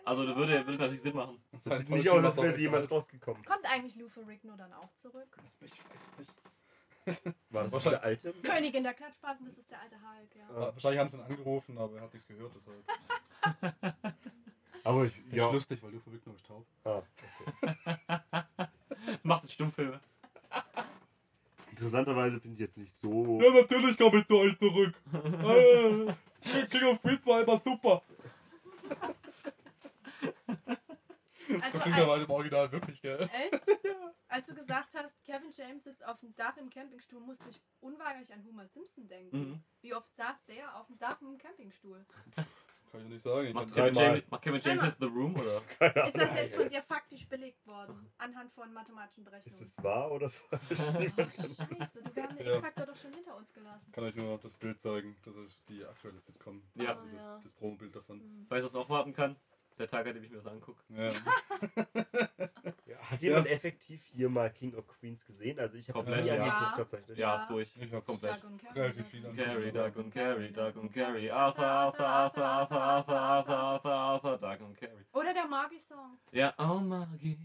Also 0.03 0.25
da 0.25 0.35
würde, 0.35 0.65
würde 0.65 0.77
natürlich 0.79 1.01
Sinn 1.01 1.15
machen. 1.15 1.41
Das 1.63 1.79
sieht 1.79 1.89
nicht 1.89 2.09
aus, 2.09 2.23
als 2.23 2.37
wäre 2.37 2.53
sie 2.55 2.61
jemals 2.63 2.89
rausgekommen. 2.89 3.43
Kommt 3.45 3.65
eigentlich 3.71 3.95
Lou 3.95 4.09
Ferrigno 4.09 4.55
dann 4.55 4.73
auch 4.73 4.91
zurück? 5.01 5.37
Ich 5.61 5.71
weiß 5.71 6.11
nicht. 6.17 6.31
War 7.49 7.63
das 7.63 7.71
Wahrscheinlich- 7.71 7.99
der 8.21 8.29
alte? 8.31 8.33
Königin 8.41 8.83
der 8.83 8.93
Klatschpassen, 8.93 9.45
das 9.45 9.57
ist 9.57 9.69
der 9.71 9.81
alte 9.81 9.95
Hulk, 9.95 10.35
ja. 10.35 10.47
Ja. 10.49 10.73
Wahrscheinlich 10.73 10.99
haben 10.99 11.09
sie 11.09 11.17
ihn 11.17 11.23
angerufen, 11.23 11.77
aber 11.77 11.97
er 11.97 12.03
hat 12.03 12.13
nichts 12.13 12.27
gehört. 12.27 12.51
Deshalb. 12.55 12.83
Aber 14.83 15.05
ich, 15.05 15.13
Das 15.13 15.25
ist 15.27 15.35
ja. 15.35 15.51
lustig, 15.51 15.83
weil 15.83 15.91
du 15.91 15.99
verrückt 15.99 16.25
noch 16.25 16.41
taub. 16.41 16.65
Ah, 16.85 17.03
okay. 17.61 19.07
Macht 19.21 19.51
Stummfilme. 19.51 19.99
Interessanterweise 21.69 22.39
finde 22.41 22.55
ich 22.55 22.61
jetzt 22.61 22.77
nicht 22.77 22.93
so. 22.95 23.39
Ja, 23.41 23.51
natürlich 23.61 23.95
komme 23.95 24.19
ich 24.19 24.25
zu 24.25 24.37
euch 24.39 24.57
zurück. 24.57 24.95
Äh, 25.13 26.65
King 26.67 26.83
of 26.87 26.99
Queens 27.03 27.23
war 27.27 27.41
immer 27.43 27.61
super. 27.63 28.01
So 31.47 31.55
Also, 31.61 31.70
klingt 31.81 31.97
er 31.97 32.07
halt 32.07 32.23
im 32.23 32.29
Original 32.29 32.71
wirklich, 32.71 33.01
gell? 33.01 33.29
Echt? 33.33 33.65
Als 34.27 34.47
du 34.47 34.55
gesagt 34.55 34.95
hast, 34.95 35.23
Kevin 35.25 35.51
James 35.51 35.83
sitzt 35.83 36.05
auf 36.05 36.19
dem 36.19 36.33
Dach 36.35 36.55
im 36.57 36.69
Campingstuhl, 36.69 37.19
musste 37.19 37.49
ich 37.49 37.61
unweigerlich 37.81 38.31
an 38.33 38.43
Homer 38.45 38.65
Simpson 38.65 39.07
denken. 39.07 39.37
Mhm. 39.37 39.63
Wie 39.81 39.93
oft 39.93 40.13
saß 40.15 40.45
der 40.45 40.75
auf 40.79 40.87
dem 40.87 40.97
Dach 40.97 41.19
im 41.21 41.37
Campingstuhl? 41.37 42.05
Kann 42.91 43.03
ich 43.03 43.07
nicht 43.09 43.23
sagen. 43.23 43.47
Ich 43.47 43.53
Macht 43.53 43.73
Kevin, 43.73 43.93
dreimal. 43.93 44.03
James, 44.17 44.31
macht 44.31 44.41
Kevin 44.41 44.61
James 44.61 44.83
jetzt 44.83 44.99
The 44.99 45.05
Room 45.05 45.35
oder? 45.35 45.61
Ist 46.07 46.17
das 46.17 46.35
jetzt 46.35 46.55
von 46.55 46.69
dir 46.69 46.81
faktisch 46.83 47.27
belegt 47.27 47.65
worden? 47.65 48.11
Anhand 48.17 48.51
von 48.53 48.71
mathematischen 48.73 49.23
Ist 49.25 49.29
Berechnungen? 49.31 49.63
es 49.63 49.83
wahr 49.83 50.11
oder 50.11 50.29
falsch? 50.29 50.61
Oh, 50.71 51.23
scheiße, 51.79 52.03
du, 52.03 52.15
wir 52.15 52.23
haben 52.23 52.35
den 52.37 52.47
Ja. 52.47 52.53
X-Faktor 52.53 52.85
doch 52.87 52.95
schon 52.97 53.13
hinter 53.13 53.37
uns 53.37 53.53
gelassen. 53.53 53.91
kann 53.93 54.03
euch 54.03 54.15
nur 54.15 54.37
das 54.39 54.53
Bild 54.55 54.81
zeigen. 54.81 55.15
Das 55.23 55.35
ist 55.37 55.57
die 55.69 55.85
aktuelle 55.85 56.19
Sitcom. 56.19 56.63
Ja. 56.75 56.83
Ah, 56.97 57.05
ja. 57.05 57.33
Das, 57.35 57.43
das 57.43 57.53
Promobild 57.53 57.95
davon. 57.95 58.19
Hm. 58.19 58.45
Weißt 58.49 58.63
du, 58.63 58.67
was 58.67 58.75
auch 58.75 58.89
warten 58.89 59.13
kann? 59.13 59.37
Der 59.81 59.89
Tag, 59.89 60.05
an 60.05 60.13
dem 60.13 60.23
ich 60.23 60.29
mir 60.29 60.37
das 60.37 60.45
angucke. 60.47 60.81
Ja. 60.89 61.11
Ja, 62.85 62.97
hat 63.09 63.21
jemand 63.21 63.47
effektiv 63.47 64.01
hier 64.13 64.29
mal 64.29 64.49
King 64.51 64.75
of 64.75 64.85
Queens 64.87 65.25
gesehen? 65.25 65.57
Also 65.59 65.77
ich 65.77 65.87
habe 65.89 65.99
es 65.99 66.05
Komplett, 66.05 66.23
nie 66.25 66.29
ja. 66.31 66.43
angeguckt 66.43 66.61
Ja. 66.71 66.75
tatsächlich. 66.77 67.17
Ja, 67.17 67.35
Ja. 67.35 67.47
durch. 67.47 67.71
Ich 67.79 67.93
hab 67.93 68.05
Komplett. 68.05 68.41
Carrie, 68.41 68.79
Relativ 68.79 69.03
Doug 69.03 69.09
viel 69.11 69.25
und 69.25 69.35
Carrie, 69.37 69.71
Carrie, 69.71 69.71
Doug 69.71 69.95
und 70.03 70.13
Carrie, 70.13 70.51
Doug 70.51 70.75
und 70.81 70.93
Carrie. 70.93 71.31
Arthur, 71.31 71.65
Arthur, 71.65 72.05
Arthur, 72.05 72.43
Arthur, 72.45 72.81
Arthur, 72.81 73.15
Arthur, 73.19 73.55
Arthur, 73.55 73.91
Arthur, 73.93 74.37
Doug 74.37 74.65
und 74.67 74.77
Carrie. 74.79 75.05
Oder 75.13 75.33
der 75.33 75.47
Margie-Song. 75.47 76.17
Ja, 76.31 76.53
oh 76.57 76.79
Magie. 76.79 77.37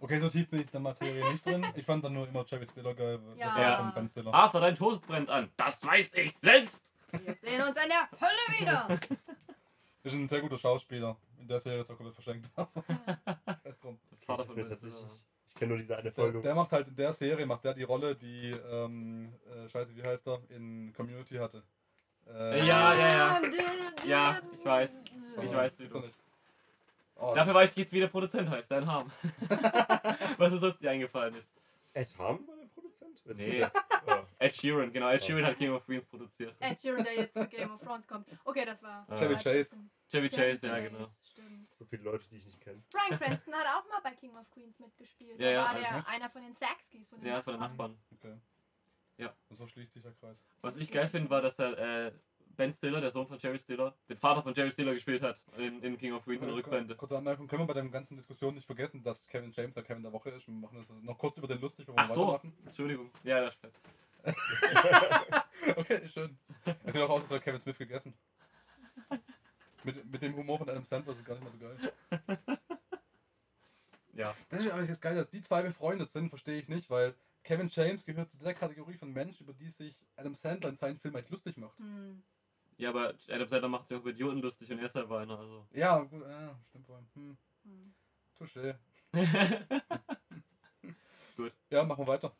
Okay, 0.00 0.18
so 0.18 0.28
tief 0.28 0.48
bin 0.50 0.58
ich 0.60 0.66
in 0.66 0.72
der 0.72 0.80
Materie 0.80 1.30
nicht 1.32 1.46
drin. 1.46 1.64
Ich 1.76 1.86
fand 1.86 2.04
dann 2.04 2.12
nur 2.12 2.26
immer 2.26 2.44
Jerry 2.48 2.66
Stiller 2.66 2.92
geil. 2.92 3.20
Ja. 3.36 3.46
war 3.54 3.60
Ja. 3.60 3.76
von 3.76 3.94
Ben 3.94 4.08
Stiller. 4.08 4.34
Arthur, 4.34 4.60
dein 4.60 4.74
Toast 4.74 5.06
brennt 5.06 5.30
an. 5.30 5.48
Das 5.56 5.84
weiß 5.86 6.14
ich 6.14 6.32
selbst. 6.36 6.92
Wir 7.12 7.34
sehen 7.34 7.62
uns 7.62 7.68
in 7.80 7.88
der 7.88 8.08
Hölle 8.20 8.58
wieder. 8.60 8.88
Ist 10.02 10.14
ein 10.14 10.28
sehr 10.28 10.40
guter 10.40 10.58
Schauspieler. 10.58 11.16
In 11.42 11.48
der 11.48 11.58
Serie 11.58 11.78
jetzt 11.80 11.90
auch 11.90 11.96
komplett 11.96 12.14
verschenkt. 12.14 12.48
das 13.46 13.64
heißt 13.64 13.82
drum. 13.82 13.98
Vater 14.24 14.44
Ich, 14.56 14.68
tatsächlich- 14.68 14.94
ich 15.48 15.54
kenne 15.56 15.68
nur 15.70 15.78
diese 15.78 15.94
eine 15.96 16.04
Der, 16.04 16.12
Folge. 16.12 16.40
der 16.40 16.54
macht 16.54 16.70
halt 16.72 16.88
in 16.88 16.94
der 16.96 17.12
Serie, 17.12 17.44
macht 17.46 17.64
der 17.64 17.74
die 17.74 17.82
Rolle, 17.82 18.14
die, 18.14 18.50
ähm, 18.70 19.32
äh, 19.52 19.68
scheiße, 19.68 19.94
wie 19.96 20.02
heißt 20.02 20.26
er, 20.28 20.40
in 20.50 20.92
Community 20.96 21.34
hatte. 21.36 21.62
Äh, 22.28 22.58
Ja, 22.66 22.94
ja, 22.94 23.08
ja. 23.08 23.40
ja. 23.42 23.50
Ja, 24.06 24.40
ich 24.56 24.64
weiß. 24.64 24.90
Ich 25.42 25.52
weiß, 25.52 25.78
wie 25.80 25.88
du. 25.88 25.98
nicht. 26.00 26.14
Oh, 27.16 27.34
Dafür 27.34 27.54
weiß 27.54 27.70
ich 27.72 27.76
jetzt, 27.76 27.92
wie 27.92 28.00
der 28.00 28.06
Produzent 28.08 28.48
heißt, 28.48 28.70
dein 28.70 28.86
Harm. 28.86 29.10
Was 30.38 30.52
uns 30.52 30.60
sonst 30.60 30.80
dir 30.80 30.90
eingefallen 30.90 31.34
ist. 31.34 31.52
Ed 31.92 32.16
Ham 32.18 32.46
war 32.48 32.56
der 32.56 32.66
Produzent? 32.68 33.20
Ist 33.24 33.38
Nee. 33.38 33.58
Ja. 33.60 33.70
Ed 34.38 34.54
Sheeran, 34.54 34.92
genau. 34.92 35.10
Ed 35.10 35.22
Sheeran 35.24 35.44
hat 35.44 35.58
King 35.58 35.72
of 35.72 35.84
Queens 35.84 36.04
produziert. 36.06 36.54
Ed 36.60 36.80
Sheeran, 36.80 37.04
der 37.04 37.14
jetzt 37.14 37.34
zu 37.34 37.46
Game 37.48 37.70
of 37.72 37.80
Thrones 37.82 38.06
kommt. 38.06 38.26
Okay, 38.44 38.64
das 38.64 38.82
war. 38.82 39.04
Ah. 39.08 39.16
Chevy 39.16 39.34
Chase. 39.34 39.76
Chevy 40.10 40.28
Chevy 40.28 40.28
Chase, 40.30 40.66
ja, 40.66 40.78
genau. 40.80 41.08
So 41.82 41.86
viele 41.88 42.04
Leute, 42.04 42.24
die 42.30 42.36
ich 42.36 42.46
nicht 42.46 42.60
kenne. 42.60 42.80
Brian 42.92 43.18
Cranston 43.18 43.52
hat 43.54 43.66
auch 43.66 43.88
mal 43.88 44.00
bei 44.04 44.14
King 44.14 44.36
of 44.36 44.48
Queens 44.50 44.78
mitgespielt. 44.78 45.40
Ja, 45.40 45.46
da 45.46 45.50
ja, 45.50 45.64
war 45.64 45.74
der 45.74 45.96
mit? 45.96 46.06
einer 46.06 46.30
von 46.30 46.42
den 46.42 46.54
Saxkis. 46.54 47.08
Von 47.08 47.18
den 47.18 47.26
Ja, 47.26 47.42
von 47.42 47.54
den 47.54 47.60
Nachbarn. 47.60 47.98
Okay. 48.14 48.36
Ja. 49.16 49.34
Und 49.48 49.56
so 49.56 49.66
schließt 49.66 49.92
sich 49.92 50.02
der 50.02 50.12
Kreis. 50.12 50.44
Was 50.60 50.76
ich 50.76 50.92
geil 50.92 51.08
finde, 51.08 51.28
war, 51.28 51.42
dass 51.42 51.58
er 51.58 52.06
äh, 52.06 52.12
Ben 52.50 52.72
Stiller, 52.72 53.00
der 53.00 53.10
Sohn 53.10 53.26
von 53.26 53.36
Jerry 53.36 53.58
Stiller, 53.58 53.96
den 54.08 54.16
Vater 54.16 54.44
von 54.44 54.54
Jerry 54.54 54.70
Stiller 54.70 54.94
gespielt 54.94 55.22
hat 55.22 55.42
in, 55.56 55.82
in 55.82 55.98
King 55.98 56.12
of 56.12 56.22
Queens 56.22 56.42
in 56.42 56.46
der 56.46 56.56
Rückblende. 56.56 56.94
Kurze 56.94 57.18
Anmerkung, 57.18 57.48
können 57.48 57.62
wir 57.62 57.66
bei 57.66 57.74
der 57.74 57.84
ganzen 57.88 58.14
Diskussion 58.14 58.54
nicht 58.54 58.66
vergessen, 58.66 59.02
dass 59.02 59.26
Kevin 59.26 59.50
James 59.50 59.74
der 59.74 59.82
Kevin 59.82 60.04
der 60.04 60.12
Woche 60.12 60.30
ist. 60.30 60.46
Wir 60.46 60.54
machen 60.54 60.86
das 60.88 61.02
noch 61.02 61.18
kurz 61.18 61.36
über 61.38 61.48
den 61.48 61.60
lustig, 61.60 61.84
bevor 61.84 62.00
wir 62.00 62.04
Ach 62.04 62.14
so. 62.14 62.26
weitermachen. 62.28 62.56
Entschuldigung. 62.64 63.10
Ja, 63.24 63.40
das 63.40 63.54
stimmt. 63.54 63.80
Okay, 65.76 66.08
schön. 66.08 66.36
Es 66.84 66.92
sieht 66.92 67.02
auch 67.02 67.10
aus, 67.10 67.22
als 67.22 67.30
hätte 67.30 67.40
Kevin 67.40 67.60
Smith 67.60 67.78
gegessen. 67.78 68.14
Mit, 69.84 70.10
mit 70.10 70.22
dem 70.22 70.36
Humor 70.36 70.58
von 70.58 70.68
Adam 70.68 70.84
Sandler 70.84 71.12
ist 71.12 71.20
es 71.20 71.24
gar 71.24 71.34
nicht 71.38 71.44
mehr 71.44 71.52
so 71.52 71.58
geil. 71.58 71.92
Ja. 74.14 74.34
Das 74.50 74.60
ist 74.60 74.70
eigentlich 74.70 74.88
das 74.88 75.00
Geile, 75.00 75.16
dass 75.16 75.30
die 75.30 75.40
zwei 75.40 75.62
befreundet 75.62 76.10
sind, 76.10 76.28
verstehe 76.28 76.58
ich 76.58 76.68
nicht, 76.68 76.90
weil 76.90 77.14
Kevin 77.44 77.68
James 77.68 78.04
gehört 78.04 78.30
zu 78.30 78.38
der 78.38 78.54
Kategorie 78.54 78.96
von 78.96 79.10
Menschen, 79.10 79.44
über 79.44 79.54
die 79.54 79.70
sich 79.70 79.96
Adam 80.16 80.34
Sandler 80.34 80.68
in 80.68 80.76
seinen 80.76 80.98
Filmen 80.98 81.16
echt 81.16 81.30
lustig 81.30 81.56
macht. 81.56 81.78
Hm. 81.78 82.22
Ja, 82.76 82.90
aber 82.90 83.14
Adam 83.28 83.48
Sandler 83.48 83.68
macht 83.68 83.86
sich 83.86 83.96
auch 83.96 84.00
über 84.02 84.10
Idioten 84.10 84.40
lustig 84.40 84.70
und 84.70 84.78
er 84.78 84.86
ist 84.86 84.92
selber 84.92 85.20
einer. 85.20 85.38
Also. 85.38 85.66
Ja, 85.72 85.98
gut, 86.00 86.22
ja, 86.28 86.58
stimmt 86.68 86.88
wohl. 86.88 86.98
Hm, 87.14 87.36
Hm. 87.64 87.94
touché. 88.38 88.76
Gut. 91.36 91.52
Ja, 91.70 91.84
machen 91.84 92.04
wir 92.04 92.12
weiter. 92.12 92.32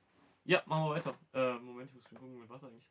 Ja, 0.44 0.62
machen 0.66 0.84
wir 0.84 0.90
weiter. 0.96 1.14
Äh, 1.32 1.58
Moment, 1.58 1.88
ich 1.90 1.94
muss 1.94 2.04
schon 2.08 2.18
gucken, 2.18 2.40
mit 2.40 2.50
was 2.50 2.64
eigentlich. 2.64 2.88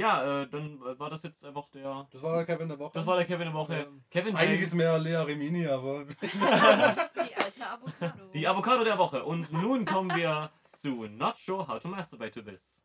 Ja, 0.00 0.42
äh, 0.42 0.48
dann 0.48 0.78
äh, 0.78 0.98
war 0.98 1.10
das 1.10 1.22
jetzt 1.22 1.44
einfach 1.44 1.68
der. 1.68 2.06
Das 2.10 2.22
war 2.22 2.36
der 2.36 2.46
Kevin 2.46 2.68
der 2.68 2.78
Woche. 2.78 2.92
Das 2.94 3.06
war 3.06 3.16
der 3.16 3.26
Kevin 3.26 3.46
der 3.48 3.54
Woche. 3.54 3.74
Ähm, 3.74 4.02
Kevin 4.10 4.34
Einiges 4.34 4.70
James, 4.70 4.74
mehr 4.74 4.98
Lea 4.98 5.16
Remini, 5.16 5.66
aber 5.66 6.04
Die 6.22 7.36
alte 7.36 7.66
Avocado. 7.66 8.30
Die 8.32 8.48
Avocado 8.48 8.84
der 8.84 8.98
Woche. 8.98 9.24
Und 9.24 9.52
nun 9.52 9.84
kommen 9.84 10.14
wir 10.16 10.50
zu 10.72 11.06
Not 11.06 11.36
Sure 11.36 11.68
How 11.68 11.78
to 11.80 11.88
Masturbate 11.88 12.32
to 12.32 12.40
This. 12.40 12.78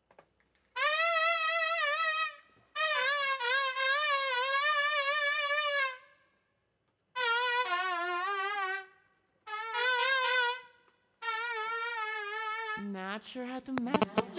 Not 12.92 13.24
sure 13.24 13.46
how 13.46 13.60
to 13.60 13.72
masturbate. 13.72 14.35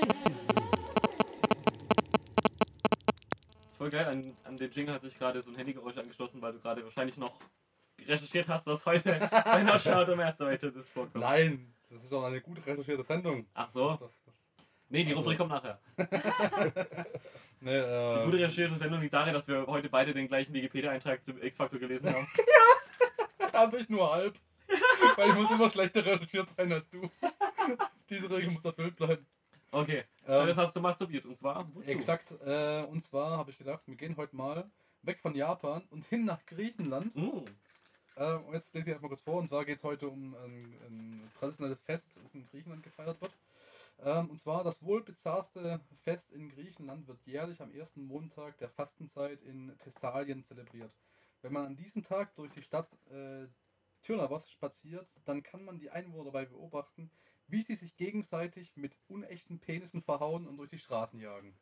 Voll 3.89 3.99
geil. 3.99 4.07
An, 4.07 4.37
an 4.43 4.57
den 4.57 4.71
Jingle 4.71 4.93
hat 4.93 5.01
sich 5.01 5.17
gerade 5.17 5.41
so 5.41 5.51
ein 5.51 5.55
Handygeräusch 5.57 5.97
angeschlossen, 5.97 6.41
weil 6.41 6.53
du 6.53 6.59
gerade 6.59 6.83
wahrscheinlich 6.83 7.17
noch 7.17 7.33
recherchiert 8.07 8.47
hast, 8.47 8.65
dass 8.67 8.85
heute 8.85 9.17
bei 9.45 9.63
Not 9.63 9.85
How 9.85 10.05
to 10.05 10.15
Masturbate 10.15 10.59
to 10.61 10.69
This 10.71 10.89
vorkommt. 10.89 11.15
nein, 11.23 11.73
das 11.89 12.03
ist 12.03 12.11
doch 12.11 12.23
eine 12.23 12.41
gut 12.41 12.65
recherchierte 12.65 13.03
Sendung. 13.03 13.45
Ach 13.53 13.69
so. 13.69 13.89
Das, 13.91 13.99
das, 13.99 14.23
das, 14.25 14.33
Nee, 14.89 15.03
die 15.03 15.09
Also- 15.11 15.21
Rubrik 15.21 15.37
kommt 15.37 15.51
nachher. 15.51 15.81
nee, 17.59 17.71
Die 17.71 17.75
äh, 17.75 18.23
gute 18.25 18.37
recherchierte 18.37 18.77
Sendung 18.77 19.01
liegt 19.01 19.13
darin, 19.13 19.33
dass 19.33 19.47
wir 19.47 19.65
heute 19.67 19.89
beide 19.89 20.13
den 20.13 20.27
gleichen 20.29 20.53
Wikipedia-Eintrag 20.53 21.21
zu 21.23 21.31
X-Factor 21.31 21.77
gelesen 21.79 22.13
haben. 22.13 22.27
habe 23.53 23.77
ich 23.79 23.89
nur 23.89 24.09
halb. 24.13 24.37
weil 25.17 25.29
ich 25.29 25.35
muss 25.35 25.51
immer 25.51 25.69
schlechter 25.71 26.05
recherchiert 26.05 26.47
sein 26.55 26.71
als 26.71 26.89
du. 26.89 27.09
Diese 28.09 28.29
Regel 28.29 28.51
muss 28.51 28.63
erfüllt 28.63 28.95
bleiben. 28.95 29.25
Okay, 29.71 30.05
so 30.25 30.33
Ähm, 30.33 30.47
das 30.47 30.57
hast 30.57 30.75
du 30.75 30.79
masturbiert. 30.79 31.25
Und 31.25 31.37
zwar, 31.37 31.67
wozu? 31.73 31.89
Exakt. 31.89 32.33
Äh, 32.45 32.83
und 32.83 33.03
zwar 33.03 33.37
habe 33.37 33.51
ich 33.51 33.57
gedacht, 33.57 33.81
wir 33.85 33.95
gehen 33.95 34.15
heute 34.17 34.35
mal 34.35 34.69
weg 35.01 35.19
von 35.19 35.35
Japan 35.35 35.83
und 35.89 36.05
hin 36.05 36.25
nach 36.25 36.45
Griechenland. 36.45 37.15
Mm. 37.15 37.45
Äh, 38.15 38.33
und 38.33 38.53
jetzt 38.53 38.73
lese 38.73 38.89
ich 38.89 38.95
einfach 38.95 39.03
mal 39.03 39.09
kurz 39.09 39.21
vor. 39.21 39.37
Und 39.37 39.47
zwar 39.47 39.65
geht 39.65 39.77
es 39.77 39.83
heute 39.83 40.07
um 40.07 40.35
ein, 40.35 40.73
ein 40.87 41.31
traditionelles 41.39 41.81
Fest, 41.81 42.09
das 42.21 42.33
in 42.33 42.47
Griechenland 42.49 42.83
gefeiert 42.83 43.19
wird. 43.21 43.31
Ähm, 44.03 44.29
und 44.29 44.39
zwar 44.39 44.63
das 44.63 44.83
wohl 44.83 45.03
bizarrste 45.03 45.79
Fest 46.03 46.31
in 46.31 46.49
Griechenland 46.49 47.07
wird 47.07 47.19
jährlich 47.25 47.61
am 47.61 47.73
ersten 47.73 48.05
Montag 48.05 48.57
der 48.59 48.69
Fastenzeit 48.69 49.41
in 49.41 49.75
Thessalien 49.79 50.43
zelebriert. 50.43 50.91
Wenn 51.41 51.53
man 51.53 51.65
an 51.65 51.75
diesem 51.75 52.03
Tag 52.03 52.35
durch 52.35 52.51
die 52.51 52.61
Stadt 52.61 52.87
äh, 53.11 53.47
Tyrnavos 54.03 54.49
spaziert, 54.49 55.07
dann 55.25 55.43
kann 55.43 55.65
man 55.65 55.79
die 55.79 55.89
Einwohner 55.89 56.25
dabei 56.25 56.45
beobachten, 56.45 57.09
wie 57.47 57.61
sie 57.61 57.75
sich 57.75 57.95
gegenseitig 57.95 58.75
mit 58.75 58.95
unechten 59.07 59.59
Penissen 59.59 60.01
verhauen 60.01 60.47
und 60.47 60.57
durch 60.57 60.69
die 60.69 60.79
Straßen 60.79 61.19
jagen. 61.19 61.53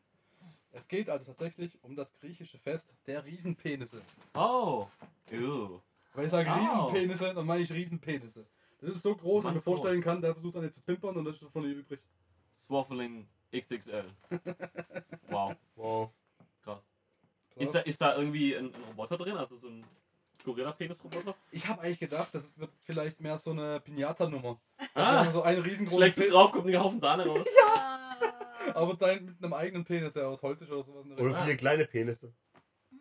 Es 0.71 0.87
geht 0.87 1.09
also 1.09 1.25
tatsächlich 1.25 1.81
um 1.83 1.95
das 1.95 2.13
griechische 2.13 2.57
Fest 2.59 2.95
der 3.07 3.23
Riesenpenisse. 3.25 4.01
Oh. 4.33 4.87
Ew. 5.31 5.79
Wenn 6.13 6.25
ich 6.25 6.31
sage 6.31 6.49
Oh. 6.51 6.59
Riesenpenisse, 6.87 7.33
dann 7.33 7.45
meine 7.45 7.61
ich 7.63 7.71
Riesenpenisse. 7.71 8.45
Das 8.81 8.95
ist 8.95 9.03
so 9.03 9.15
groß, 9.15 9.43
dass 9.43 9.51
ich 9.51 9.55
mir 9.55 9.61
vorstellen 9.61 9.95
groß. 10.01 10.03
kann, 10.03 10.21
der 10.21 10.33
versucht 10.33 10.55
dann 10.55 10.63
nicht 10.63 10.75
zu 10.75 10.81
pimpern 10.81 11.15
und 11.17 11.25
das 11.25 11.35
ist 11.35 11.43
davon 11.43 11.67
nicht 11.67 11.77
übrig. 11.77 11.99
Swaffling 12.55 13.27
XXL. 13.53 14.05
Wow, 15.29 15.55
Wow. 15.75 16.09
krass. 16.63 16.83
So. 17.55 17.61
Ist 17.61 17.75
da, 17.75 17.79
ist 17.79 18.01
da 18.01 18.15
irgendwie 18.17 18.55
ein, 18.55 18.65
ein 18.73 18.83
Roboter 18.89 19.17
drin? 19.17 19.37
Also 19.37 19.55
so 19.55 19.69
ein 19.69 19.83
Gorilla-Penis-Roboter? 20.43 21.35
Ich 21.51 21.67
habe 21.67 21.81
eigentlich 21.81 21.99
gedacht, 21.99 22.29
das 22.33 22.55
wird 22.57 22.69
vielleicht 22.81 23.19
mehr 23.21 23.37
so 23.37 23.51
eine 23.51 23.79
Pinata-Nummer. 23.79 24.59
Ah, 24.95 25.19
Also 25.19 25.31
so 25.39 25.43
ein 25.43 25.59
riesengroßer 25.59 26.01
schlägst 26.01 26.17
du 26.19 26.29
drauf, 26.29 26.51
kommt 26.51 26.67
ein 26.67 26.79
Haufen 26.79 26.99
Sahne 26.99 27.25
raus. 27.27 27.45
Ah. 28.67 28.81
aber 28.81 28.95
dein 28.95 29.25
mit 29.25 29.43
einem 29.43 29.53
eigenen 29.53 29.85
Penis, 29.85 30.13
der 30.15 30.27
aus 30.27 30.41
Holz 30.41 30.59
ist 30.61 30.71
oder 30.71 30.81
sowas. 30.83 31.05
Oder 31.05 31.23
Richtung. 31.25 31.35
viele 31.43 31.55
kleine 31.57 31.85
Penisse. 31.85 32.33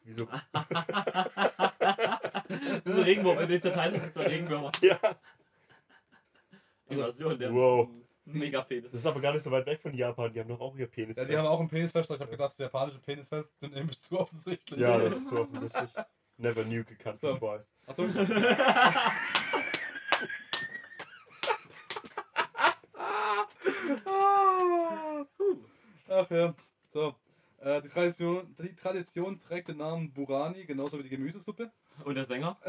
Wieso? 0.04 0.28
Diese 2.84 3.06
Regenwurm, 3.06 3.38
in 3.38 3.48
den 3.48 3.60
Details 3.62 3.98
sind 4.02 4.12
zwei 4.12 4.26
Regenwürmer. 4.26 4.70
Ja. 4.82 4.98
Invasion 6.90 7.38
der 7.38 7.54
Wow. 7.54 7.88
Megapenis. 8.26 8.90
Das 8.90 9.00
ist 9.00 9.06
aber 9.06 9.20
gar 9.22 9.32
nicht 9.32 9.42
so 9.42 9.50
weit 9.50 9.64
weg 9.64 9.80
von 9.80 9.94
Japan. 9.94 10.30
Die 10.34 10.40
haben 10.40 10.48
doch 10.48 10.60
auch 10.60 10.76
ihr 10.76 10.86
Penis. 10.86 11.16
Ja, 11.16 11.24
die 11.24 11.34
haben 11.36 11.46
auch 11.46 11.60
ein 11.60 11.68
Penisfest. 11.68 12.10
Ich 12.10 12.20
habe 12.20 12.30
gedacht, 12.30 12.50
das 12.52 12.58
japanische 12.58 12.98
Penisfest 12.98 13.50
sind 13.60 13.72
nämlich 13.74 14.02
zu 14.02 14.18
offensichtlich. 14.20 14.78
Ja, 14.80 14.98
das 14.98 15.16
ist 15.16 15.30
so 15.30 15.40
offensichtlich. 15.42 15.90
Never 16.36 16.62
knew 16.64 16.80
you 16.80 16.84
could 16.84 17.16
So. 17.18 17.34
twice. 17.36 17.72
Achtung. 17.86 18.12
Ach 26.08 26.30
ja. 26.30 26.54
So. 26.94 27.16
Äh, 27.58 27.82
die, 27.82 27.88
Tradition, 27.88 28.54
die 28.56 28.76
Tradition 28.76 29.40
trägt 29.40 29.66
den 29.66 29.78
Namen 29.78 30.12
Burani, 30.12 30.64
genauso 30.64 30.96
wie 30.96 31.02
die 31.02 31.08
Gemüsesuppe. 31.08 31.72
Und 32.04 32.14
der 32.14 32.24
Sänger? 32.24 32.56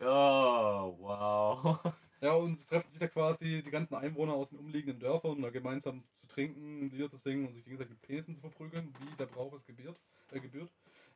Oh, 0.00 0.94
wow. 1.00 1.92
Ja, 2.20 2.34
und 2.34 2.52
es 2.52 2.66
treffen 2.66 2.88
sich 2.88 3.00
da 3.00 3.08
quasi 3.08 3.64
die 3.64 3.70
ganzen 3.72 3.96
Einwohner 3.96 4.34
aus 4.34 4.50
den 4.50 4.60
umliegenden 4.60 5.00
Dörfern, 5.00 5.32
um 5.32 5.42
da 5.42 5.50
gemeinsam 5.50 6.04
zu 6.14 6.28
trinken, 6.28 6.88
Lieder 6.90 7.10
zu 7.10 7.16
singen 7.16 7.48
und 7.48 7.54
sich 7.54 7.64
gegenseitig 7.64 7.90
mit 7.90 8.02
Penissen 8.02 8.36
zu 8.36 8.40
verprügeln, 8.40 8.94
wie 9.00 9.16
der 9.16 9.26
Brauch 9.26 9.52
es 9.54 9.66
gebührt. 9.66 9.98
Äh, 10.30 10.38
gebührt. 10.38 10.70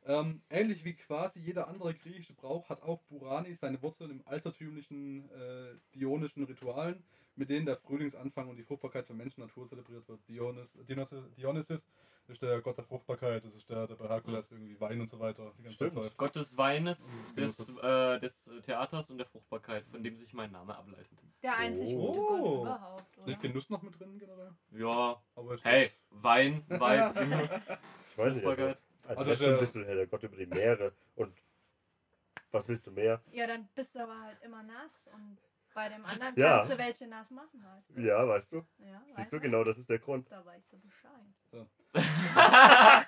Ähm, 0.05 0.41
ähnlich 0.49 0.83
wie 0.83 0.93
quasi 0.95 1.39
jeder 1.39 1.67
andere 1.67 1.93
griechische 1.93 2.33
Brauch 2.33 2.69
hat 2.69 2.81
auch 2.81 3.01
Burani 3.03 3.53
seine 3.53 3.81
Wurzeln 3.81 4.11
im 4.11 4.21
altertümlichen 4.27 5.29
äh, 5.31 5.75
dionischen 5.95 6.43
Ritualen, 6.43 7.03
mit 7.35 7.49
denen 7.49 7.65
der 7.65 7.77
Frühlingsanfang 7.77 8.49
und 8.49 8.57
die 8.57 8.63
Fruchtbarkeit 8.63 9.07
von 9.07 9.17
Mensch 9.17 9.37
und 9.37 9.45
Natur 9.45 9.65
zelebriert 9.67 10.07
wird. 10.07 10.19
Dionys, 10.27 10.77
Dionysus, 10.87 11.89
ist 12.27 12.41
der 12.41 12.61
Gott 12.61 12.77
der 12.77 12.85
Fruchtbarkeit, 12.85 13.43
das 13.43 13.55
ist 13.55 13.69
der, 13.69 13.87
der 13.87 13.95
bei 13.95 14.07
Herkules 14.07 14.51
irgendwie 14.51 14.79
Wein 14.79 15.01
und 15.01 15.09
so 15.09 15.19
weiter. 15.19 15.51
Die 15.57 15.63
ganze 15.63 15.75
Stimmt. 15.75 15.93
Zeit. 15.93 16.17
Gott 16.17 16.35
des 16.35 16.55
Weines, 16.57 16.99
Mhm, 16.99 17.35
des, 17.35 17.57
Genusses. 17.57 17.77
äh, 17.77 18.19
des 18.19 18.49
Theaters 18.65 19.09
und 19.09 19.17
der 19.17 19.25
Fruchtbarkeit, 19.27 19.85
von 19.87 20.03
dem 20.03 20.17
sich 20.17 20.33
mein 20.33 20.51
Name 20.51 20.75
ableitet. 20.77 21.17
Der 21.41 21.57
einzig 21.57 21.95
Oh. 21.95 22.07
gute 22.07 22.19
Gott 22.19 22.61
überhaupt, 22.61 23.17
oder? 23.17 23.27
Nicht 23.27 23.41
Genuss 23.41 23.69
noch 23.69 23.81
mit 23.81 23.99
drin 23.99 24.17
generell? 24.19 24.51
Ja, 24.71 25.21
Aber 25.35 25.55
ich 25.55 25.63
hey, 25.65 25.91
Wein, 26.11 26.63
Wein, 26.67 27.13
Ich 28.09 28.17
weiß 28.17 28.35
nicht. 28.35 28.45
Also, 28.45 28.61
Fruchtbarkeit. 28.61 28.77
Als 29.03 29.19
Also, 29.19 29.31
Neptun 29.31 29.55
äh, 29.55 29.59
bist 29.59 29.75
du 29.75 29.83
der 29.83 30.07
Gott 30.07 30.23
über 30.23 30.37
die 30.37 30.45
Meere. 30.45 30.93
Und 31.15 31.33
was 32.51 32.67
willst 32.67 32.87
du 32.87 32.91
mehr? 32.91 33.21
Ja, 33.31 33.47
dann 33.47 33.67
bist 33.75 33.95
du 33.95 33.99
aber 33.99 34.19
halt 34.21 34.41
immer 34.41 34.63
nass 34.63 35.07
und 35.13 35.37
bei 35.73 35.89
dem 35.89 36.05
anderen 36.05 36.37
Ja. 36.37 36.59
kannst 36.59 36.73
du 36.73 36.77
welche 36.77 37.07
nass 37.07 37.31
machen, 37.31 37.63
weißt 37.63 37.89
du? 37.89 38.01
Ja, 38.01 38.27
weißt 38.27 38.51
du? 38.53 38.57
Ja, 38.77 39.01
weißt 39.05 39.15
Siehst 39.15 39.33
du, 39.33 39.39
genau, 39.39 39.63
das 39.63 39.79
ist 39.79 39.89
der 39.89 39.99
Grund. 39.99 40.31
Da 40.31 40.45
weißt 40.45 40.71
du 40.71 40.77
Bescheid. 40.79 41.11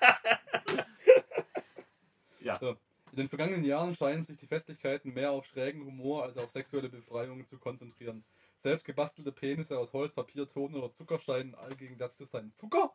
ja. 2.40 2.58
So. 2.58 2.76
In 3.12 3.18
den 3.18 3.28
vergangenen 3.28 3.64
Jahren 3.64 3.94
scheinen 3.94 4.22
sich 4.22 4.36
die 4.36 4.48
Festlichkeiten 4.48 5.14
mehr 5.14 5.30
auf 5.30 5.46
schrägen 5.46 5.84
Humor 5.86 6.24
als 6.24 6.36
auf 6.36 6.50
sexuelle 6.50 6.88
Befreiung 6.88 7.46
zu 7.46 7.58
konzentrieren. 7.58 8.24
Selbst 8.58 8.84
gebastelte 8.84 9.32
Penisse 9.32 9.78
aus 9.78 9.92
Holz, 9.92 10.12
Papier, 10.12 10.48
Ton 10.48 10.74
oder 10.74 10.92
Zucker 10.92 11.18
scheinen 11.20 11.54
allgegenwärtig 11.54 12.16
zu 12.18 12.24
sein. 12.26 12.52
Zucker? 12.54 12.92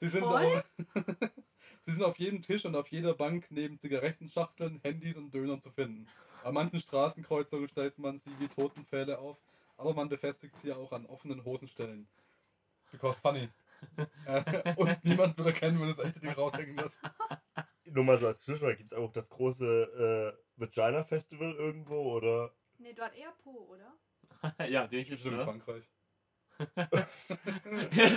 Sie 0.00 0.08
sind, 0.08 0.24
Holz? 0.24 0.76
sie 1.84 1.92
sind 1.92 2.02
auf 2.02 2.18
jedem 2.18 2.42
Tisch 2.42 2.64
und 2.64 2.74
auf 2.74 2.88
jeder 2.88 3.14
Bank 3.14 3.46
neben 3.50 3.78
Zigarettenschachteln, 3.78 4.80
Handys 4.82 5.16
und 5.16 5.32
Dönern 5.32 5.60
zu 5.60 5.70
finden. 5.70 6.06
An 6.44 6.54
manchen 6.54 6.80
Straßenkreuzungen 6.80 7.68
stellt 7.68 7.98
man 7.98 8.18
sie 8.18 8.30
wie 8.38 8.48
Totenpfähle 8.48 9.18
auf, 9.18 9.40
aber 9.76 9.94
man 9.94 10.08
befestigt 10.08 10.56
sie 10.58 10.72
auch 10.72 10.92
an 10.92 11.06
offenen 11.06 11.44
Hosenstellen. 11.44 12.08
Because 12.90 13.20
funny. 13.20 13.48
Äh, 14.26 14.74
und 14.76 15.04
niemand 15.04 15.36
wird 15.36 15.48
erkennen, 15.48 15.80
wenn 15.80 15.88
das 15.88 15.98
echte 15.98 16.20
Ding 16.20 16.30
raushängen 16.30 16.76
wird. 16.76 16.92
Nur 17.84 18.04
mal 18.04 18.16
so 18.16 18.28
als 18.28 18.44
Zwischenfrage, 18.44 18.76
gibt 18.76 18.92
es 18.92 18.96
auch 18.96 19.10
das 19.10 19.28
große 19.28 20.36
äh, 20.38 20.60
Vagina 20.60 21.02
Festival 21.02 21.52
irgendwo 21.54 22.12
oder? 22.12 22.54
Nee, 22.78 22.94
dort 22.94 23.12
eher 23.16 23.32
Po, 23.42 23.50
oder? 23.70 23.92
ja, 24.68 24.86
griechisch, 24.86 25.14
Bestimmt 25.14 25.32
in 25.32 25.38
ne? 25.38 25.44
Frankreich. 25.44 25.84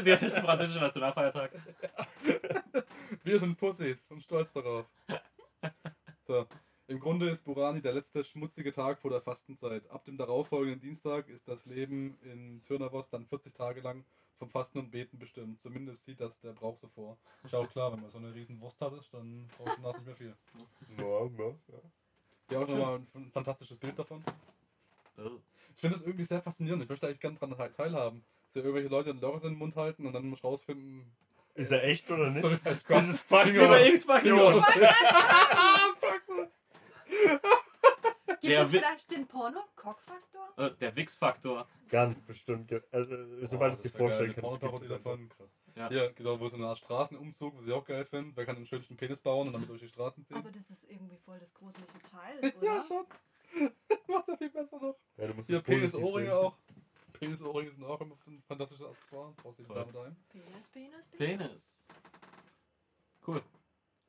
Das 0.05 0.21
ist 0.23 0.35
der 0.35 0.43
französische 0.43 0.79
Nationalfeiertag. 0.79 1.51
Wir 3.23 3.39
sind 3.39 3.57
Pussys 3.57 4.05
und 4.09 4.21
stolz 4.21 4.51
darauf. 4.53 4.85
So, 6.27 6.45
im 6.87 6.99
Grunde 6.99 7.29
ist 7.29 7.43
Burani 7.43 7.81
der 7.81 7.93
letzte 7.93 8.23
schmutzige 8.23 8.71
Tag 8.71 8.99
vor 8.99 9.11
der 9.11 9.21
Fastenzeit. 9.21 9.89
Ab 9.89 10.05
dem 10.05 10.17
darauffolgenden 10.17 10.79
Dienstag 10.79 11.29
ist 11.29 11.47
das 11.47 11.65
Leben 11.65 12.17
in 12.23 12.61
Tyrnavos 12.63 13.09
dann 13.09 13.25
40 13.25 13.53
Tage 13.53 13.81
lang 13.81 14.05
vom 14.37 14.49
Fasten 14.49 14.79
und 14.79 14.91
Beten 14.91 15.17
bestimmt. 15.17 15.61
Zumindest 15.61 16.05
sieht 16.05 16.19
das 16.19 16.39
der 16.41 16.51
Brauch 16.51 16.77
so 16.77 16.87
vor. 16.87 17.17
Ist 17.43 17.53
ja 17.53 17.59
auch 17.59 17.69
klar, 17.69 17.91
wenn 17.91 18.01
man 18.01 18.09
so 18.09 18.17
eine 18.17 18.33
riesen 18.33 18.59
Wurst 18.59 18.81
hat, 18.81 18.93
dann 19.11 19.47
braucht 19.57 19.79
man 19.79 19.95
nicht 19.95 20.05
mehr 20.05 20.15
viel. 20.15 20.35
Ja, 20.97 21.03
ja, 21.03 21.47
ja. 21.47 21.79
Hier 22.49 22.59
auch 22.59 22.67
nochmal 22.67 23.01
ein 23.15 23.31
fantastisches 23.31 23.77
Bild 23.77 23.97
davon. 23.97 24.23
Oh. 25.17 25.39
Ich 25.75 25.81
finde 25.81 25.97
das 25.97 26.05
irgendwie 26.05 26.23
sehr 26.23 26.41
faszinierend. 26.41 26.83
Ich 26.83 26.89
möchte 26.89 27.07
eigentlich 27.07 27.19
gerne 27.19 27.37
daran 27.37 27.57
teil- 27.57 27.73
teilhaben. 27.73 28.23
Dass 28.47 28.55
ja 28.55 28.61
irgendwelche 28.61 28.89
Leute 28.89 29.09
einen 29.09 29.19
Loris 29.19 29.43
in 29.43 29.49
den 29.49 29.57
Mund 29.59 29.75
halten 29.75 30.05
und 30.05 30.13
dann 30.13 30.25
muss 30.29 30.39
ich 30.39 30.43
rausfinden, 30.45 31.11
Ist 31.55 31.71
er 31.71 31.83
echt 31.83 32.09
oder 32.09 32.29
nicht? 32.29 32.41
Sorry, 32.41 32.57
ist 32.65 32.87
fucking 32.87 33.53
Finger- 33.53 33.65
Über 33.65 33.85
X-Faktor. 33.85 34.63
Finger- 34.65 34.93
Gibt 38.27 38.43
Der 38.43 38.61
es 38.61 38.69
vielleicht 38.71 39.11
den 39.11 39.27
Porno-Cock-Faktor? 39.27 40.53
Äh, 40.57 40.71
der 40.79 40.95
Wix-Faktor. 40.95 41.67
Ganz 41.89 42.21
bestimmt. 42.21 42.71
Also, 42.91 43.45
sobald 43.45 43.73
Oh, 43.73 43.75
ich 43.77 43.81
dir 43.91 43.97
vorstellen 43.97 44.33
kann. 44.33 44.41
Pornoparodie 44.43 44.85
es 44.85 44.89
gibt 44.89 44.99
es 44.99 45.03
davon. 45.03 45.29
Krass. 45.29 45.49
Ja. 45.75 45.89
Hier, 45.89 46.13
genau, 46.13 46.39
wo 46.39 46.47
so 46.49 46.55
eine 46.55 46.67
Art 46.67 46.77
Straßenumzug, 46.77 47.57
was 47.57 47.65
ich 47.65 47.73
auch 47.73 47.83
geil 47.85 48.05
finde. 48.05 48.35
Wer 48.35 48.45
kann 48.45 48.55
den 48.55 48.65
schönsten 48.65 48.95
Penis 48.95 49.19
bauen 49.19 49.47
und 49.47 49.53
damit 49.53 49.69
durch 49.69 49.81
die 49.81 49.87
Straßen 49.89 50.25
ziehen? 50.25 50.37
Aber 50.37 50.49
das 50.51 50.69
ist 50.69 50.85
irgendwie 50.89 51.17
voll 51.17 51.37
das 51.39 51.53
gruselige 51.53 51.91
Teil, 52.11 52.39
ja, 52.61 52.71
oder? 52.75 52.85
schon. 52.87 53.05
Macht's 54.07 54.27
ja 54.27 54.37
viel 54.37 54.49
besser 54.49 54.79
noch. 54.79 54.97
Ja, 55.17 55.27
du 55.27 55.33
musst 55.33 55.49
Hier 55.49 55.57
es 55.57 55.63
positiv 55.63 55.91
Penis-Ohrringe 55.91 56.35
auch. 56.35 56.57
Penis-Ohrringe 57.13 57.71
sind 57.71 57.83
auch 57.85 58.01
immer 58.01 58.17
ein 58.27 58.43
fantastisches 58.43 58.85
Accessoire. 58.85 59.33
Brauchst 59.37 59.59
du 59.59 59.63
die. 59.63 59.73
Dame 59.73 59.91
daheim. 59.91 60.15
Penis, 60.29 60.69
Penis, 60.71 61.07
Penis. 61.07 61.37
Penis. 61.37 61.83
Cool. 63.25 63.41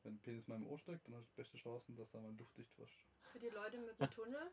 Wenn 0.03 0.13
ein 0.13 0.19
Penis 0.19 0.47
mal 0.47 0.55
im 0.55 0.67
Ohr 0.67 0.77
steckt, 0.77 1.07
dann 1.07 1.15
hast 1.15 1.25
du 1.25 1.29
die 1.31 1.41
beste 1.41 1.57
Chancen, 1.57 1.95
dass 1.95 2.09
da 2.11 2.19
mal 2.19 2.33
luftdicht 2.37 2.77
wird. 2.77 2.89
Für 3.31 3.39
die 3.39 3.49
Leute 3.49 3.77
mit 3.79 3.99
dem 3.99 4.09
Tunnel 4.09 4.51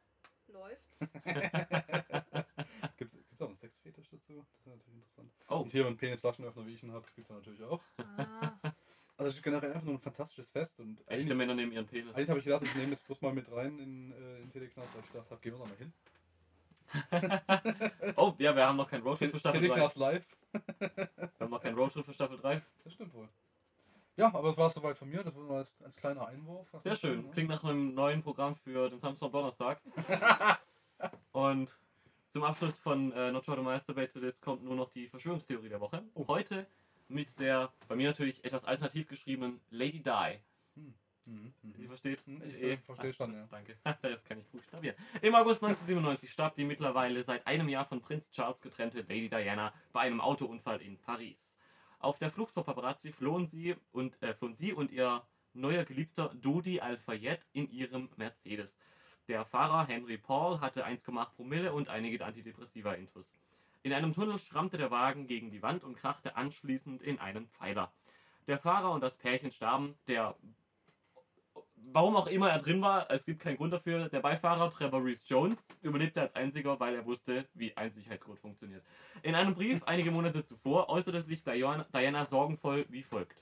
läuft. 0.48 0.96
Gibt's, 2.96 3.14
gibt's 3.14 3.40
auch 3.42 3.46
einen 3.46 3.56
Sexfetisch 3.56 4.08
dazu? 4.10 4.44
Das 4.52 4.60
ist 4.60 4.66
natürlich 4.66 4.94
interessant. 4.96 5.32
Oh, 5.48 5.56
Und 5.58 5.72
hier, 5.72 5.84
wenn 5.84 5.96
Penis-Flaschenöffner 5.96 6.66
wie 6.66 6.74
ich 6.74 6.82
ihn 6.82 6.92
habe, 6.92 7.06
gibt's 7.14 7.30
natürlich 7.30 7.62
auch. 7.62 7.82
Ah, 7.98 8.52
Also 9.16 9.30
es 9.30 9.42
generell 9.42 9.72
einfach 9.72 9.84
nur 9.84 9.94
ein 9.94 10.00
fantastisches 10.00 10.50
Fest. 10.50 10.78
Und 10.80 10.98
echte 11.06 11.34
Männer 11.34 11.54
nehmen 11.54 11.72
ihren 11.72 11.86
Penis. 11.86 12.14
eigentlich 12.14 12.28
habe 12.28 12.38
ich 12.40 12.44
gedacht, 12.44 12.62
ich 12.64 12.74
nehme 12.74 12.90
das 12.90 13.02
bloß 13.02 13.20
mal 13.22 13.32
mit 13.32 13.50
rein 13.50 13.78
in, 13.78 14.12
äh, 14.12 14.40
in 14.40 14.50
Teleknast, 14.50 14.94
weil 14.94 15.02
ich 15.04 15.12
gedacht 15.12 15.30
habe, 15.30 15.40
gehen 15.40 15.54
wir 15.54 15.58
da 15.58 15.66
mal 15.66 15.76
hin. 15.76 15.92
Oh, 18.16 18.34
ja, 18.38 18.54
wir 18.54 18.66
haben 18.66 18.76
noch 18.76 18.88
keinen 18.88 19.02
Roadtrip 19.02 19.30
für 19.30 19.38
Staffel 19.38 19.60
3. 19.60 19.62
Wir 19.62 19.68
Teleknast 19.70 19.96
live. 19.96 20.26
haben 21.40 21.50
noch 21.50 21.62
keinen 21.62 21.76
Roadtrip 21.76 22.04
für 22.04 22.12
Staffel 22.12 22.38
3. 22.38 22.62
Das 22.84 22.92
stimmt 22.92 23.14
wohl. 23.14 23.28
Ja, 24.16 24.26
aber 24.26 24.48
das 24.48 24.56
war 24.56 24.66
es 24.66 24.74
soweit 24.74 24.96
von 24.96 25.08
mir. 25.08 25.24
Das 25.24 25.34
war 25.34 25.58
als, 25.58 25.74
als 25.82 25.96
kleiner 25.96 26.26
Einwurf. 26.28 26.68
Sehr 26.78 26.96
schön. 26.96 27.22
ne? 27.22 27.30
Klingt 27.32 27.48
nach 27.48 27.64
einem 27.64 27.94
neuen 27.94 28.22
Programm 28.22 28.54
für 28.54 28.88
den 28.88 29.00
Samstag 29.00 29.32
Donnerstag. 29.32 29.80
Und 31.32 31.76
zum 32.30 32.44
Abschluss 32.44 32.78
von 32.78 33.12
äh, 33.12 33.32
Not 33.32 33.44
Sure 33.44 33.56
the 33.56 33.64
Masturbate 33.64 34.12
to 34.12 34.20
This 34.20 34.40
kommt 34.40 34.62
nur 34.62 34.76
noch 34.76 34.90
die 34.90 35.08
Verschwörungstheorie 35.08 35.68
der 35.68 35.80
Woche. 35.80 36.02
Oh. 36.14 36.26
Heute 36.28 36.66
mit 37.08 37.38
der 37.38 37.72
bei 37.88 37.96
mir 37.96 38.08
natürlich 38.08 38.44
etwas 38.44 38.64
alternativ 38.64 39.08
geschriebenen 39.08 39.60
Lady 39.70 40.02
Di. 40.02 40.38
Mhm, 41.26 41.54
Sie 41.74 41.86
versteht? 41.86 42.20
Hm, 42.26 42.42
ich 42.46 42.54
Eh. 42.62 42.76
verstehe 42.76 43.12
schon, 43.14 43.32
ja. 43.32 43.46
Danke. 43.50 43.78
Das 44.02 44.24
kann 44.24 44.38
ich 44.40 44.46
buchstabieren. 44.48 44.96
Im 45.22 45.34
August 45.34 45.62
1997 45.62 46.30
starb 46.30 46.54
die 46.54 46.64
mittlerweile 46.64 47.24
seit 47.24 47.46
einem 47.46 47.68
Jahr 47.70 47.86
von 47.86 48.02
Prinz 48.02 48.30
Charles 48.30 48.60
getrennte 48.60 49.00
Lady 49.00 49.30
Diana 49.30 49.72
bei 49.92 50.00
einem 50.00 50.20
Autounfall 50.20 50.82
in 50.82 50.98
Paris. 50.98 51.56
Auf 51.98 52.18
der 52.18 52.30
Flucht 52.30 52.52
vor 52.52 52.64
Paparazzi 52.64 53.10
flohen 53.10 53.46
sie 53.46 53.74
und, 53.92 54.22
äh, 54.22 54.34
flohen 54.34 54.54
sie 54.54 54.74
und 54.74 54.90
ihr 54.90 55.26
neuer 55.54 55.84
Geliebter 55.84 56.28
Dodi 56.34 56.80
Al-Fayed 56.80 57.46
in 57.54 57.70
ihrem 57.70 58.10
Mercedes. 58.16 58.76
Der 59.26 59.46
Fahrer 59.46 59.86
Henry 59.86 60.18
Paul 60.18 60.60
hatte 60.60 60.84
1,8 60.84 61.34
Promille 61.36 61.72
und 61.72 61.88
einige 61.88 62.22
Antidepressiva 62.22 62.92
intus. 62.92 63.32
In 63.84 63.92
einem 63.92 64.14
Tunnel 64.14 64.38
schrammte 64.38 64.78
der 64.78 64.90
Wagen 64.90 65.26
gegen 65.26 65.50
die 65.50 65.60
Wand 65.60 65.84
und 65.84 65.94
krachte 65.94 66.36
anschließend 66.36 67.02
in 67.02 67.18
einen 67.18 67.48
Pfeiler. 67.48 67.92
Der 68.46 68.58
Fahrer 68.58 68.90
und 68.92 69.02
das 69.02 69.18
Pärchen 69.18 69.50
starben. 69.50 69.94
Der, 70.06 70.34
warum 71.92 72.16
auch 72.16 72.26
immer 72.26 72.48
er 72.48 72.60
drin 72.60 72.80
war, 72.80 73.10
es 73.10 73.26
gibt 73.26 73.40
keinen 73.40 73.58
Grund 73.58 73.74
dafür. 73.74 74.08
Der 74.08 74.20
Beifahrer 74.20 74.70
Trevor 74.70 75.04
Reese 75.04 75.26
Jones 75.26 75.68
überlebte 75.82 76.22
als 76.22 76.34
einziger, 76.34 76.80
weil 76.80 76.94
er 76.94 77.04
wusste, 77.04 77.46
wie 77.52 77.76
ein 77.76 77.90
Sicherheitsgurt 77.90 78.38
funktioniert. 78.38 78.82
In 79.22 79.34
einem 79.34 79.52
Brief 79.52 79.82
einige 79.82 80.10
Monate 80.10 80.42
zuvor 80.42 80.88
äußerte 80.88 81.20
sich 81.20 81.44
Diana, 81.44 81.84
Diana 81.92 82.24
sorgenvoll 82.24 82.86
wie 82.88 83.02
folgt: 83.02 83.36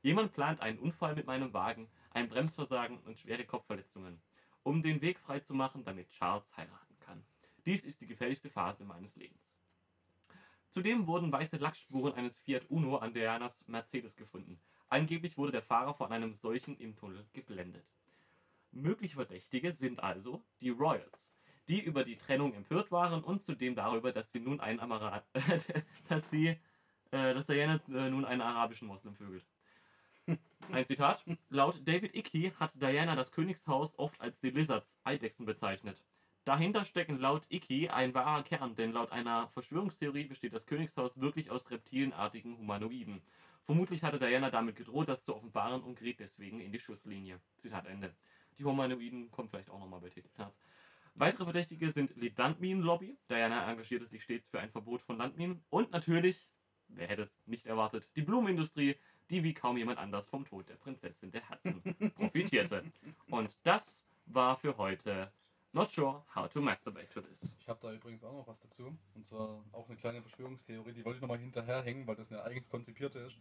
Jemand 0.00 0.32
plant 0.32 0.60
einen 0.62 0.78
Unfall 0.78 1.14
mit 1.14 1.26
meinem 1.26 1.52
Wagen, 1.52 1.86
ein 2.12 2.30
Bremsversagen 2.30 2.98
und 3.00 3.18
schwere 3.18 3.44
Kopfverletzungen, 3.44 4.22
um 4.62 4.82
den 4.82 5.02
Weg 5.02 5.18
frei 5.18 5.40
zu 5.40 5.52
machen, 5.52 5.84
damit 5.84 6.08
Charles 6.08 6.56
heiraten 6.56 6.98
kann. 6.98 7.22
Dies 7.66 7.84
ist 7.84 8.00
die 8.00 8.06
gefährlichste 8.06 8.48
Phase 8.48 8.86
meines 8.86 9.16
Lebens. 9.16 9.51
Zudem 10.72 11.06
wurden 11.06 11.30
weiße 11.30 11.58
Lackspuren 11.58 12.14
eines 12.14 12.38
Fiat 12.38 12.64
Uno 12.70 12.96
an 12.96 13.12
Dianas 13.12 13.62
Mercedes 13.68 14.16
gefunden. 14.16 14.58
Angeblich 14.88 15.36
wurde 15.36 15.52
der 15.52 15.62
Fahrer 15.62 15.92
von 15.92 16.10
einem 16.10 16.34
solchen 16.34 16.78
im 16.78 16.96
Tunnel 16.96 17.26
geblendet. 17.34 17.84
Mögliche 18.70 19.16
Verdächtige 19.16 19.74
sind 19.74 20.02
also 20.02 20.42
die 20.60 20.70
Royals, 20.70 21.34
die 21.68 21.82
über 21.82 22.04
die 22.04 22.16
Trennung 22.16 22.54
empört 22.54 22.90
waren 22.90 23.22
und 23.22 23.42
zudem 23.42 23.74
darüber, 23.74 24.12
dass 24.12 24.32
sie 24.32 24.40
nun 24.40 24.60
einen 24.60 24.80
Amara 24.80 25.22
dass 26.08 26.30
sie 26.30 26.58
äh, 27.10 27.34
dass 27.34 27.46
Diana 27.46 27.78
äh, 27.88 28.08
nun 28.08 28.24
einen 28.24 28.40
arabischen 28.40 28.88
Moslem 28.88 29.14
vögelt. 29.14 29.44
Ein 30.72 30.86
Zitat. 30.86 31.22
Laut 31.50 31.86
David 31.86 32.14
Icke 32.14 32.58
hat 32.58 32.80
Diana 32.80 33.14
das 33.14 33.30
Königshaus 33.30 33.98
oft 33.98 34.18
als 34.22 34.40
die 34.40 34.50
Lizards, 34.50 34.96
Eidechsen, 35.04 35.44
bezeichnet. 35.44 36.02
Dahinter 36.44 36.84
stecken 36.84 37.18
laut 37.18 37.46
Icke 37.50 37.92
ein 37.94 38.14
wahrer 38.14 38.42
Kern, 38.42 38.74
denn 38.74 38.92
laut 38.92 39.12
einer 39.12 39.48
Verschwörungstheorie 39.48 40.24
besteht 40.24 40.52
das 40.52 40.66
Königshaus 40.66 41.20
wirklich 41.20 41.50
aus 41.50 41.70
reptilienartigen 41.70 42.58
Humanoiden. 42.58 43.22
Vermutlich 43.64 44.02
hatte 44.02 44.18
Diana 44.18 44.50
damit 44.50 44.74
gedroht, 44.74 45.08
das 45.08 45.22
zu 45.22 45.36
offenbaren 45.36 45.82
und 45.82 45.96
gerät 45.96 46.18
deswegen 46.18 46.60
in 46.60 46.72
die 46.72 46.80
Schusslinie. 46.80 47.40
Zitat 47.56 47.86
Ende. 47.86 48.12
Die 48.58 48.64
Humanoiden 48.64 49.30
kommen 49.30 49.48
vielleicht 49.48 49.70
auch 49.70 49.78
nochmal 49.78 50.00
bei 50.00 50.10
Titelplatz. 50.10 50.58
Weitere 51.14 51.44
Verdächtige 51.44 51.90
sind 51.90 52.12
die 52.16 52.32
Landminenlobby. 52.36 53.16
Diana 53.30 53.70
engagierte 53.70 54.06
sich 54.06 54.24
stets 54.24 54.48
für 54.48 54.58
ein 54.58 54.70
Verbot 54.70 55.02
von 55.02 55.18
Landminen. 55.18 55.64
Und 55.70 55.92
natürlich, 55.92 56.48
wer 56.88 57.06
hätte 57.06 57.22
es 57.22 57.46
nicht 57.46 57.66
erwartet, 57.66 58.08
die 58.16 58.22
Blumenindustrie, 58.22 58.96
die 59.30 59.44
wie 59.44 59.54
kaum 59.54 59.76
jemand 59.76 59.98
anders 59.98 60.26
vom 60.26 60.44
Tod 60.44 60.68
der 60.68 60.76
Prinzessin 60.76 61.30
der 61.30 61.48
Herzen 61.48 61.82
profitierte. 62.16 62.82
Und 63.28 63.56
das 63.62 64.06
war 64.26 64.56
für 64.56 64.76
heute 64.76 65.30
Not 65.74 65.90
Sure 65.90 66.22
How 66.34 66.48
to 66.50 66.60
Masturbate 66.60 67.08
to 67.14 67.22
This. 67.22 67.56
Ich 67.58 67.66
habe 67.66 67.78
da 67.80 67.92
übrigens 67.92 68.22
auch 68.24 68.32
noch 68.34 68.46
was 68.46 68.60
dazu. 68.60 68.94
Und 69.14 69.26
zwar 69.26 69.64
auch 69.72 69.88
eine 69.88 69.96
kleine 69.96 70.20
Verschwörungstheorie, 70.20 70.92
die 70.92 71.02
wollte 71.02 71.16
ich 71.16 71.22
nochmal 71.22 71.38
hinterherhängen, 71.38 72.06
weil 72.06 72.14
das 72.14 72.30
eine 72.30 72.44
eigens 72.44 72.68
konzipierte 72.68 73.20
ist. 73.20 73.36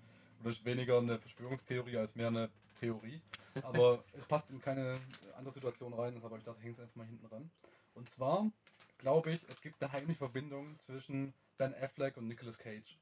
Ist 0.45 0.63
weniger 0.63 0.97
eine 0.97 1.19
Verschwörungstheorie 1.19 1.97
als 1.97 2.15
mehr 2.15 2.27
eine 2.27 2.49
Theorie. 2.79 3.21
Aber 3.63 4.03
es 4.13 4.25
passt 4.25 4.49
in 4.49 4.61
keine 4.61 4.97
andere 5.35 5.53
Situation 5.53 5.93
rein, 5.93 6.13
deshalb 6.15 6.31
habe 6.31 6.39
ich 6.39 6.45
das 6.45 6.61
hängt 6.63 6.79
einfach 6.79 6.95
mal 6.95 7.05
hinten 7.05 7.25
ran. 7.25 7.51
Und 7.95 8.09
zwar 8.09 8.49
glaube 8.97 9.33
ich, 9.33 9.41
es 9.49 9.61
gibt 9.61 9.83
eine 9.83 9.91
heimliche 9.91 10.19
Verbindung 10.19 10.79
zwischen 10.79 11.33
Ben 11.57 11.75
Affleck 11.75 12.15
und 12.15 12.29
Nicolas 12.29 12.57
Cage. 12.57 12.97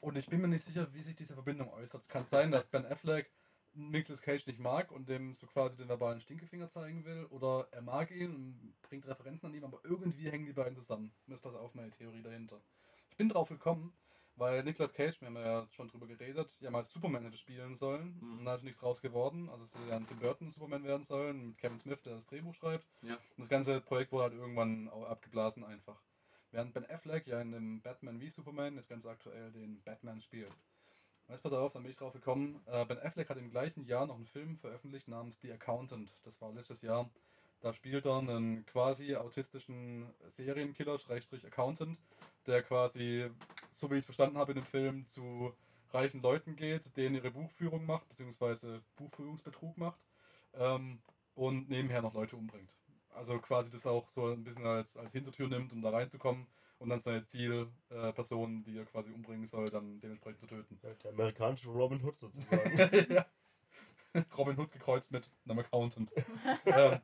Und 0.00 0.16
ich 0.16 0.26
bin 0.26 0.40
mir 0.40 0.48
nicht 0.48 0.64
sicher, 0.64 0.86
wie 0.94 1.02
sich 1.02 1.16
diese 1.16 1.34
Verbindung 1.34 1.72
äußert. 1.72 2.02
Es 2.02 2.08
kann 2.08 2.24
sein, 2.24 2.52
dass 2.52 2.66
Ben 2.66 2.86
Affleck 2.86 3.30
Nicolas 3.74 4.22
Cage 4.22 4.46
nicht 4.46 4.58
mag 4.58 4.90
und 4.92 5.08
dem 5.08 5.34
so 5.34 5.46
quasi 5.46 5.76
den 5.76 5.88
verbalen 5.88 6.20
Stinkefinger 6.20 6.68
zeigen 6.68 7.04
will. 7.04 7.26
Oder 7.30 7.68
er 7.70 7.82
mag 7.82 8.10
ihn 8.10 8.34
und 8.34 8.74
bringt 8.82 9.06
Referenten 9.06 9.46
an 9.46 9.54
ihm, 9.54 9.64
aber 9.64 9.80
irgendwie 9.84 10.30
hängen 10.30 10.46
die 10.46 10.52
beiden 10.52 10.76
zusammen. 10.76 11.12
Und 11.26 11.32
jetzt 11.32 11.42
pass 11.42 11.54
auf, 11.54 11.74
meine 11.74 11.90
Theorie 11.90 12.22
dahinter. 12.22 12.60
Ich 13.10 13.16
bin 13.16 13.28
drauf 13.28 13.48
gekommen, 13.48 13.92
weil 14.36 14.62
Nicolas 14.62 14.94
Cage, 14.94 15.20
wir 15.20 15.28
haben 15.28 15.36
ja 15.36 15.66
schon 15.70 15.88
drüber 15.88 16.06
geredet, 16.06 16.54
ja 16.60 16.70
mal 16.70 16.84
Superman 16.84 17.24
hätte 17.24 17.36
spielen 17.36 17.74
sollen. 17.74 18.18
Mhm. 18.20 18.38
Und 18.38 18.44
da 18.44 18.54
ist 18.54 18.64
nichts 18.64 18.80
draus 18.80 19.02
geworden. 19.02 19.48
Also 19.48 19.64
es 19.64 19.74
hätte 19.74 19.88
ja 19.88 19.96
ein 19.96 20.06
Tim 20.06 20.18
Burton 20.18 20.50
Superman 20.50 20.84
werden 20.84 21.04
sollen, 21.04 21.48
mit 21.48 21.58
Kevin 21.58 21.78
Smith, 21.78 22.02
der 22.02 22.14
das 22.14 22.26
Drehbuch 22.26 22.54
schreibt. 22.54 22.86
Ja. 23.02 23.14
Und 23.14 23.38
das 23.38 23.48
ganze 23.48 23.80
Projekt 23.80 24.12
wurde 24.12 24.24
halt 24.24 24.34
irgendwann 24.34 24.88
auch 24.88 25.04
abgeblasen 25.04 25.64
einfach. 25.64 26.02
Während 26.50 26.74
Ben 26.74 26.88
Affleck 26.90 27.26
ja 27.26 27.40
in 27.40 27.52
dem 27.52 27.80
Batman 27.80 28.20
wie 28.20 28.28
Superman 28.28 28.76
jetzt 28.76 28.88
ganz 28.88 29.06
aktuell 29.06 29.50
den 29.52 29.82
Batman 29.82 30.20
spielt. 30.20 30.52
Jetzt 31.32 31.42
pass 31.42 31.54
auf, 31.54 31.72
dann 31.72 31.82
bin 31.82 31.90
ich 31.90 31.96
drauf 31.96 32.12
gekommen. 32.12 32.60
Äh, 32.66 32.84
ben 32.84 32.98
Affleck 32.98 33.30
hat 33.30 33.38
im 33.38 33.50
gleichen 33.50 33.86
Jahr 33.86 34.06
noch 34.06 34.16
einen 34.16 34.26
Film 34.26 34.58
veröffentlicht 34.58 35.08
namens 35.08 35.40
The 35.40 35.52
Accountant. 35.52 36.12
Das 36.24 36.38
war 36.42 36.52
letztes 36.52 36.82
Jahr. 36.82 37.08
Da 37.62 37.72
spielt 37.72 38.04
er 38.04 38.18
einen 38.18 38.66
quasi 38.66 39.16
autistischen 39.16 40.12
Serienkiller, 40.28 40.98
Schrägstrich 40.98 41.46
Accountant, 41.46 41.98
der 42.46 42.62
quasi, 42.62 43.30
so 43.72 43.90
wie 43.90 43.94
ich 43.94 44.00
es 44.00 44.04
verstanden 44.04 44.36
habe 44.36 44.52
in 44.52 44.58
dem 44.58 44.66
Film, 44.66 45.06
zu 45.06 45.54
reichen 45.94 46.20
Leuten 46.20 46.54
geht, 46.54 46.94
denen 46.98 47.14
ihre 47.14 47.30
Buchführung 47.30 47.86
macht, 47.86 48.06
beziehungsweise 48.10 48.82
Buchführungsbetrug 48.96 49.78
macht 49.78 50.00
ähm, 50.52 50.98
und 51.34 51.70
nebenher 51.70 52.02
noch 52.02 52.12
Leute 52.12 52.36
umbringt. 52.36 52.74
Also 53.14 53.38
quasi 53.38 53.70
das 53.70 53.86
auch 53.86 54.06
so 54.10 54.26
ein 54.26 54.44
bisschen 54.44 54.66
als, 54.66 54.98
als 54.98 55.12
Hintertür 55.12 55.48
nimmt, 55.48 55.72
um 55.72 55.80
da 55.80 55.90
reinzukommen 55.90 56.46
und 56.82 56.88
dann 56.88 56.98
seine 56.98 57.24
Zielperson, 57.24 58.64
die 58.64 58.76
er 58.76 58.84
quasi 58.84 59.10
umbringen 59.12 59.46
soll, 59.46 59.70
dann 59.70 60.00
dementsprechend 60.00 60.40
zu 60.40 60.46
töten. 60.48 60.80
Ja, 60.82 60.90
Der 61.04 61.12
amerikanische 61.12 61.70
Robin 61.70 62.02
Hood 62.02 62.18
sozusagen. 62.18 62.76
ja. 63.12 63.24
Robin 64.36 64.58
Hood 64.58 64.72
gekreuzt 64.72 65.12
mit 65.12 65.30
einem 65.46 65.60
Accountant. 65.60 66.10
ähm, 66.66 66.98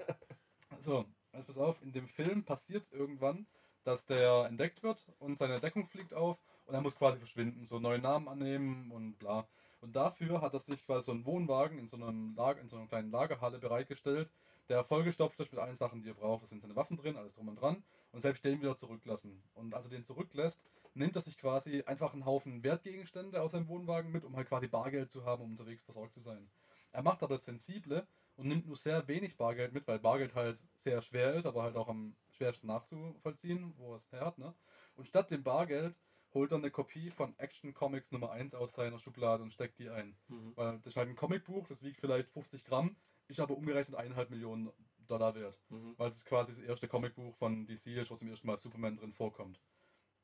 so, 0.80 1.04
also 1.32 1.46
pass 1.46 1.58
auf, 1.58 1.80
in 1.82 1.92
dem 1.92 2.08
Film 2.08 2.42
passiert 2.44 2.92
irgendwann, 2.92 3.46
dass 3.84 4.04
der 4.04 4.46
entdeckt 4.46 4.82
wird 4.82 5.06
und 5.20 5.38
seine 5.38 5.60
Deckung 5.60 5.86
fliegt 5.86 6.12
auf 6.12 6.38
und 6.66 6.74
er 6.74 6.80
muss 6.80 6.96
quasi 6.96 7.18
verschwinden, 7.18 7.64
so 7.64 7.78
neue 7.78 8.00
Namen 8.00 8.26
annehmen 8.28 8.90
und 8.90 9.18
bla. 9.20 9.46
Und 9.80 9.94
dafür 9.94 10.40
hat 10.40 10.54
er 10.54 10.60
sich 10.60 10.84
quasi 10.84 11.06
so 11.06 11.12
einen 11.12 11.24
Wohnwagen 11.24 11.78
in 11.78 11.86
so 11.86 11.96
einem 11.96 12.34
Lager, 12.34 12.60
in 12.60 12.68
so 12.68 12.76
einer 12.76 12.88
kleinen 12.88 13.12
Lagerhalle 13.12 13.60
bereitgestellt, 13.60 14.28
der 14.68 14.82
vollgestopft 14.82 15.38
ist 15.38 15.52
mit 15.52 15.60
allen 15.60 15.76
Sachen, 15.76 16.02
die 16.02 16.10
er 16.10 16.14
braucht. 16.14 16.42
Da 16.42 16.46
sind 16.48 16.60
seine 16.60 16.74
Waffen 16.74 16.96
drin, 16.96 17.16
alles 17.16 17.32
drum 17.34 17.48
und 17.48 17.60
dran. 17.60 17.84
Und 18.10 18.20
selbst 18.20 18.44
den 18.44 18.60
wieder 18.60 18.76
zurücklassen. 18.76 19.42
Und 19.54 19.74
als 19.74 19.86
er 19.86 19.90
den 19.90 20.04
zurücklässt, 20.04 20.62
nimmt 20.94 21.14
er 21.14 21.20
sich 21.20 21.36
quasi 21.36 21.82
einfach 21.82 22.12
einen 22.12 22.24
Haufen 22.24 22.62
Wertgegenstände 22.62 23.42
aus 23.42 23.52
seinem 23.52 23.68
Wohnwagen 23.68 24.10
mit, 24.10 24.24
um 24.24 24.36
halt 24.36 24.48
quasi 24.48 24.66
Bargeld 24.66 25.10
zu 25.10 25.24
haben, 25.24 25.42
um 25.42 25.50
unterwegs 25.52 25.84
versorgt 25.84 26.14
zu 26.14 26.20
sein. 26.20 26.50
Er 26.92 27.02
macht 27.02 27.22
aber 27.22 27.34
das 27.34 27.44
Sensible 27.44 28.06
und 28.36 28.48
nimmt 28.48 28.66
nur 28.66 28.76
sehr 28.76 29.06
wenig 29.08 29.36
Bargeld 29.36 29.72
mit, 29.72 29.86
weil 29.86 29.98
Bargeld 29.98 30.34
halt 30.34 30.62
sehr 30.74 31.02
schwer 31.02 31.34
ist, 31.34 31.46
aber 31.46 31.62
halt 31.62 31.76
auch 31.76 31.88
am 31.88 32.16
schwersten 32.30 32.66
nachzuvollziehen, 32.66 33.74
wo 33.76 33.92
er 33.92 33.96
es 33.96 34.10
her 34.12 34.26
hat. 34.26 34.38
Ne? 34.38 34.54
Und 34.96 35.06
statt 35.06 35.30
dem 35.30 35.42
Bargeld 35.42 35.98
holt 36.34 36.52
er 36.52 36.58
eine 36.58 36.70
Kopie 36.70 37.10
von 37.10 37.38
Action 37.38 37.74
Comics 37.74 38.12
Nummer 38.12 38.30
1 38.30 38.54
aus 38.54 38.74
seiner 38.74 38.98
Schublade 38.98 39.42
und 39.42 39.52
steckt 39.52 39.78
die 39.78 39.90
ein. 39.90 40.16
Mhm. 40.28 40.52
Weil 40.56 40.76
das 40.78 40.86
ist 40.86 40.96
halt 40.96 41.08
ein 41.08 41.16
Comicbuch, 41.16 41.66
das 41.68 41.82
wiegt 41.82 42.00
vielleicht 42.00 42.30
50 42.30 42.64
Gramm, 42.64 42.96
ist 43.28 43.40
aber 43.40 43.56
umgerechnet 43.56 43.98
1,5 43.98 44.30
Millionen 44.30 44.70
Dollar 45.08 45.34
wert. 45.34 45.58
Mhm. 45.68 45.94
Weil 45.96 46.08
es 46.10 46.24
quasi 46.24 46.52
das 46.52 46.60
erste 46.60 46.88
Comicbuch 46.88 47.34
von 47.34 47.66
DC 47.66 47.88
ist, 47.88 48.10
wo 48.10 48.16
zum 48.16 48.28
ersten 48.28 48.46
Mal 48.46 48.58
Superman 48.58 48.96
drin 48.96 49.12
vorkommt. 49.12 49.60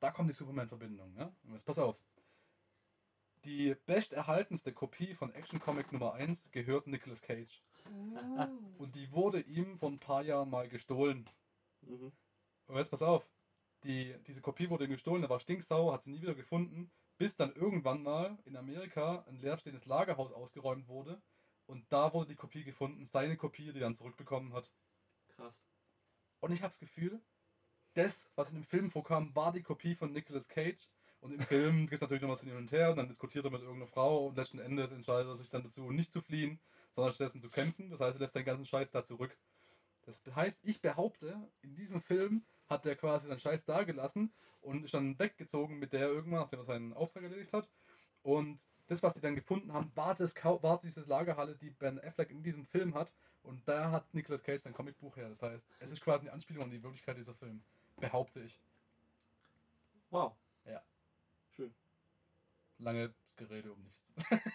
Da 0.01 0.11
kommt 0.11 0.28
die 0.28 0.35
Superman-Verbindung. 0.35 1.14
Ne? 1.14 1.35
Und 1.45 1.53
jetzt 1.55 1.64
pass 1.64 1.78
auf. 1.78 1.97
Die 3.45 3.74
besterhaltenste 3.87 4.72
Kopie 4.72 5.14
von 5.14 5.32
Action 5.32 5.61
Comic 5.61 5.93
Nummer 5.93 6.14
1 6.14 6.51
gehört 6.51 6.87
Nicolas 6.87 7.20
Cage. 7.20 7.62
Uh. 7.87 8.49
Und 8.78 8.95
die 8.95 9.12
wurde 9.12 9.41
ihm 9.41 9.76
vor 9.76 9.91
ein 9.91 9.99
paar 9.99 10.22
Jahren 10.22 10.49
mal 10.49 10.68
gestohlen. 10.68 11.28
Mhm. 11.82 12.12
Und 12.66 12.76
jetzt 12.76 12.91
pass 12.91 13.03
auf. 13.03 13.28
Die, 13.82 14.14
diese 14.26 14.41
Kopie 14.41 14.70
wurde 14.70 14.85
ihm 14.85 14.91
gestohlen, 14.91 15.22
er 15.22 15.28
war 15.28 15.41
stinksauer, 15.41 15.93
hat 15.93 16.03
sie 16.03 16.11
nie 16.11 16.22
wieder 16.22 16.35
gefunden, 16.35 16.91
bis 17.18 17.37
dann 17.37 17.55
irgendwann 17.55 18.03
mal 18.03 18.39
in 18.47 18.57
Amerika 18.57 19.24
ein 19.28 19.37
leerstehendes 19.37 19.85
Lagerhaus 19.85 20.32
ausgeräumt 20.32 20.89
wurde. 20.89 21.20
Und 21.66 21.90
da 21.92 22.12
wurde 22.12 22.30
die 22.30 22.36
Kopie 22.36 22.64
gefunden, 22.64 23.06
seine 23.06 23.36
Kopie, 23.36 23.72
die 23.72 23.78
er 23.78 23.84
dann 23.84 23.94
zurückbekommen 23.94 24.52
hat. 24.52 24.70
Krass. 25.28 25.64
Und 26.40 26.52
ich 26.52 26.62
habe 26.62 26.72
das 26.72 26.78
Gefühl, 26.78 27.22
das, 27.94 28.32
was 28.34 28.50
in 28.50 28.56
dem 28.56 28.64
Film 28.64 28.90
vorkam, 28.90 29.34
war 29.34 29.52
die 29.52 29.62
Kopie 29.62 29.94
von 29.94 30.12
Nicolas 30.12 30.48
Cage. 30.48 30.88
Und 31.20 31.32
im 31.32 31.40
Film 31.40 31.86
gibt 31.86 31.94
es 31.94 32.00
natürlich 32.02 32.22
noch 32.22 32.28
was 32.28 32.42
hin 32.42 32.54
und 32.54 32.70
her 32.70 32.90
und 32.90 32.96
dann 32.96 33.08
diskutiert 33.08 33.46
er 33.46 33.50
mit 33.50 33.62
irgendeiner 33.62 33.86
Frau 33.86 34.26
und 34.26 34.36
letzten 34.36 34.58
Endes 34.58 34.92
entscheidet 34.92 35.26
er 35.26 35.36
sich 35.36 35.48
dann 35.48 35.62
dazu, 35.62 35.90
nicht 35.90 36.12
zu 36.12 36.20
fliehen, 36.20 36.60
sondern 36.94 37.14
stattdessen 37.14 37.40
zu 37.40 37.48
kämpfen. 37.48 37.88
Das 37.88 38.00
heißt, 38.00 38.16
er 38.16 38.20
lässt 38.20 38.34
seinen 38.34 38.44
ganzen 38.44 38.66
Scheiß 38.66 38.90
da 38.90 39.02
zurück. 39.02 39.34
Das 40.02 40.22
heißt, 40.34 40.60
ich 40.64 40.82
behaupte, 40.82 41.48
in 41.62 41.74
diesem 41.74 42.02
Film 42.02 42.44
hat 42.66 42.84
er 42.84 42.94
quasi 42.94 43.26
seinen 43.26 43.38
Scheiß 43.38 43.64
da 43.64 43.84
gelassen 43.84 44.34
und 44.60 44.84
ist 44.84 44.92
dann 44.92 45.18
weggezogen 45.18 45.78
mit 45.78 45.94
der 45.94 46.08
irgendwann, 46.08 46.40
nachdem 46.40 46.60
er 46.60 46.66
seinen 46.66 46.92
Auftrag 46.92 47.22
erledigt 47.22 47.54
hat. 47.54 47.70
Und 48.25 48.66
das, 48.87 49.03
was 49.03 49.14
sie 49.14 49.20
dann 49.20 49.35
gefunden 49.35 49.72
haben, 49.72 49.93
war, 49.95 50.14
das, 50.14 50.35
war 50.35 50.81
dieses 50.81 51.07
Lagerhalle, 51.07 51.55
die 51.55 51.70
Ben 51.70 52.01
Affleck 52.03 52.31
in 52.31 52.43
diesem 52.43 52.64
Film 52.64 52.95
hat. 52.95 53.12
Und 53.43 53.68
da 53.68 53.91
hat 53.91 54.12
Nicolas 54.14 54.43
Cage 54.43 54.62
sein 54.62 54.72
Comicbuch 54.72 55.16
her. 55.16 55.29
Das 55.29 55.43
heißt, 55.43 55.68
es 55.79 55.93
ist 55.93 56.01
quasi 56.01 56.22
eine 56.22 56.33
Anspielung 56.33 56.64
an 56.64 56.70
die 56.70 56.83
Wirklichkeit 56.83 57.18
dieser 57.18 57.35
Film. 57.35 57.62
Behaupte 58.01 58.41
ich. 58.41 58.59
Wow. 60.11 60.35
Ja. 60.64 60.83
Schön. 61.55 61.75
Langes 62.79 63.12
Gerede 63.37 63.72
um 63.72 63.83
nichts. 63.83 64.01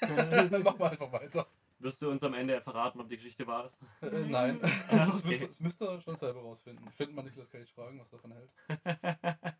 Dann 0.01 0.63
machen 0.63 0.79
wir 0.79 0.91
einfach 0.91 1.11
weiter. 1.11 1.47
Wirst 1.77 2.01
du 2.01 2.09
uns 2.09 2.23
am 2.23 2.33
Ende 2.33 2.59
verraten, 2.61 2.99
ob 2.99 3.07
die 3.07 3.17
Geschichte 3.17 3.45
wahr 3.47 3.65
ist? 3.65 3.79
Äh, 4.01 4.25
nein, 4.25 4.59
Ah, 4.89 5.05
das, 5.05 5.19
okay. 5.19 5.27
müsste, 5.29 5.47
das 5.47 5.59
müsste 5.59 5.85
er 5.85 6.01
schon 6.01 6.17
selber 6.17 6.41
rausfinden. 6.41 6.85
Ich 6.89 6.97
könnte 6.97 7.13
mal 7.13 7.21
Nicolas 7.21 7.49
Cage 7.49 7.71
fragen, 7.71 7.99
was 7.99 8.09
davon 8.09 8.33
hält. 8.33 8.51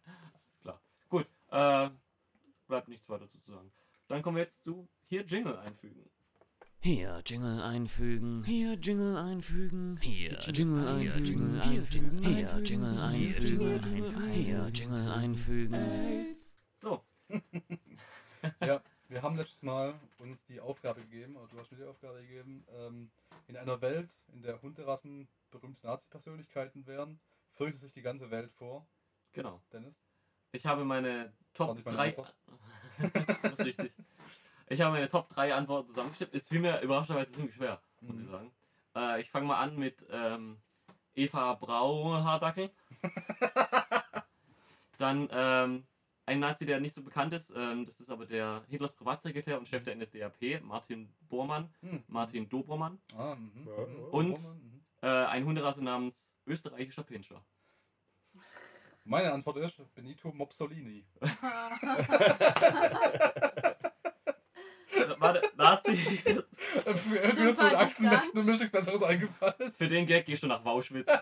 Ist 0.49 0.62
klar. 0.62 0.82
Gut, 1.07 1.28
äh, 1.51 1.89
bleibt 2.68 2.88
nichts 2.89 3.07
weiter 3.07 3.30
zu 3.30 3.38
sagen. 3.39 3.72
Dann 4.10 4.22
kommen 4.24 4.38
wir 4.38 4.43
jetzt 4.43 4.64
zu 4.64 4.88
hier 5.05 5.24
Jingle 5.24 5.55
einfügen. 5.57 6.10
Hier 6.82 7.22
Jingle 7.26 7.62
einfügen. 7.62 8.43
Hier 8.43 8.74
Jingle 8.74 9.18
einfügen. 9.18 9.99
Hier 10.01 10.38
Jingle 10.41 10.78
einfügen. 10.78 11.62
Hier 11.62 11.84
Jingle 11.84 12.22
einfügen. 12.22 12.24
Hier 12.24 12.60
Jingle 12.60 12.99
einfügen. 12.99 14.34
Hier 14.34 14.70
Jingle 14.74 15.12
einfügen. 15.12 16.36
So, 16.80 17.03
Ja, 18.66 18.82
wir 19.10 19.22
haben 19.22 19.38
letztes 19.38 19.62
Mal 19.62 19.99
uns 20.18 20.43
die 20.45 20.60
Aufgabe 20.60 21.01
gegeben, 21.01 21.36
oder 21.36 21.47
du 21.47 21.60
hast 21.60 21.72
mir 21.72 21.78
die 21.78 21.84
Aufgabe 21.84 22.22
gegeben, 22.22 22.66
ähm, 22.72 23.12
in 23.47 23.57
einer 23.57 23.82
Welt, 23.82 24.18
in 24.34 24.41
der 24.41 24.62
Hunderassen 24.62 25.28
berühmte 25.51 25.86
Nazi-Persönlichkeiten 25.86 26.88
wären, 26.88 27.20
fürchtet 27.53 27.82
sich 27.82 27.91
die 27.93 28.01
ganze 28.01 28.32
Welt 28.32 28.51
vor. 28.53 28.88
genau. 29.34 29.62
Dennis? 29.72 29.95
Ich 30.51 30.65
habe 30.65 30.83
meine 30.83 31.31
Top 31.53 31.75
nicht 31.75 31.85
meine 31.85 31.97
3. 31.97 32.07
Antwort? 32.09 32.35
das 33.43 33.59
ist 33.59 33.65
richtig. 33.65 33.91
Ich 34.67 34.81
habe 34.81 34.93
meine 34.93 35.07
Top 35.09 35.29
3 35.29 35.53
Antworten 35.53 35.89
zusammengestellt. 35.89 36.33
Ist 36.33 36.49
vielmehr 36.49 36.81
überraschenderweise 36.81 37.31
ziemlich 37.33 37.55
schwer, 37.55 37.81
muss 38.01 38.15
Mhm. 38.15 38.23
ich 38.23 38.29
sagen. 38.29 38.51
Äh, 38.95 39.21
ich 39.21 39.29
fange 39.29 39.47
mal 39.47 39.59
an 39.59 39.77
mit 39.77 40.05
ähm, 40.11 40.57
Eva 41.15 41.53
Brau-Hardackel. 41.55 42.69
Dann 44.97 45.29
ähm, 45.31 45.85
ein 46.25 46.39
Nazi, 46.39 46.65
der 46.65 46.79
nicht 46.79 46.93
so 46.93 47.01
bekannt 47.03 47.33
ist. 47.33 47.53
Ähm, 47.55 47.85
das 47.85 47.99
ist 48.01 48.09
aber 48.11 48.25
der 48.25 48.63
Hitlers 48.67 48.93
Privatsekretär 48.95 49.57
und 49.57 49.67
Chef 49.67 49.83
der 49.83 49.95
NSDAP, 49.95 50.61
Martin 50.63 51.09
Bormann. 51.29 51.73
Hm. 51.81 52.03
Martin 52.07 52.49
Dobermann. 52.49 52.99
Ah, 53.17 53.35
mhm. 53.35 53.51
Ja, 53.65 53.85
mhm. 53.85 53.95
ja. 53.97 54.03
Und- 54.11 54.39
Mhm. 54.39 54.75
Äh, 55.01 55.07
ein 55.07 55.45
Hunderasse 55.45 55.81
namens 55.81 56.35
österreichischer 56.45 57.03
Pinscher. 57.03 57.41
Meine 59.10 59.34
Antwort 59.34 59.57
ist 59.57 59.76
Benito 59.95 60.32
Mopsolini. 60.32 61.03
Warte, 65.18 65.41
Nazi. 65.57 65.95
Für 65.95 67.18
irgendwie 67.18 67.55
zu 67.55 67.68
den 67.68 67.76
Achsenmächten 67.76 68.45
mir 68.45 68.51
ist 68.51 68.60
nichts 68.60 68.72
Besseres 68.72 69.01
eingefallen. 69.01 69.74
Für 69.76 69.88
den 69.88 70.05
Gag 70.05 70.28
gehst 70.28 70.43
du 70.43 70.47
nach 70.47 70.64
Wauschwitz. 70.64 71.10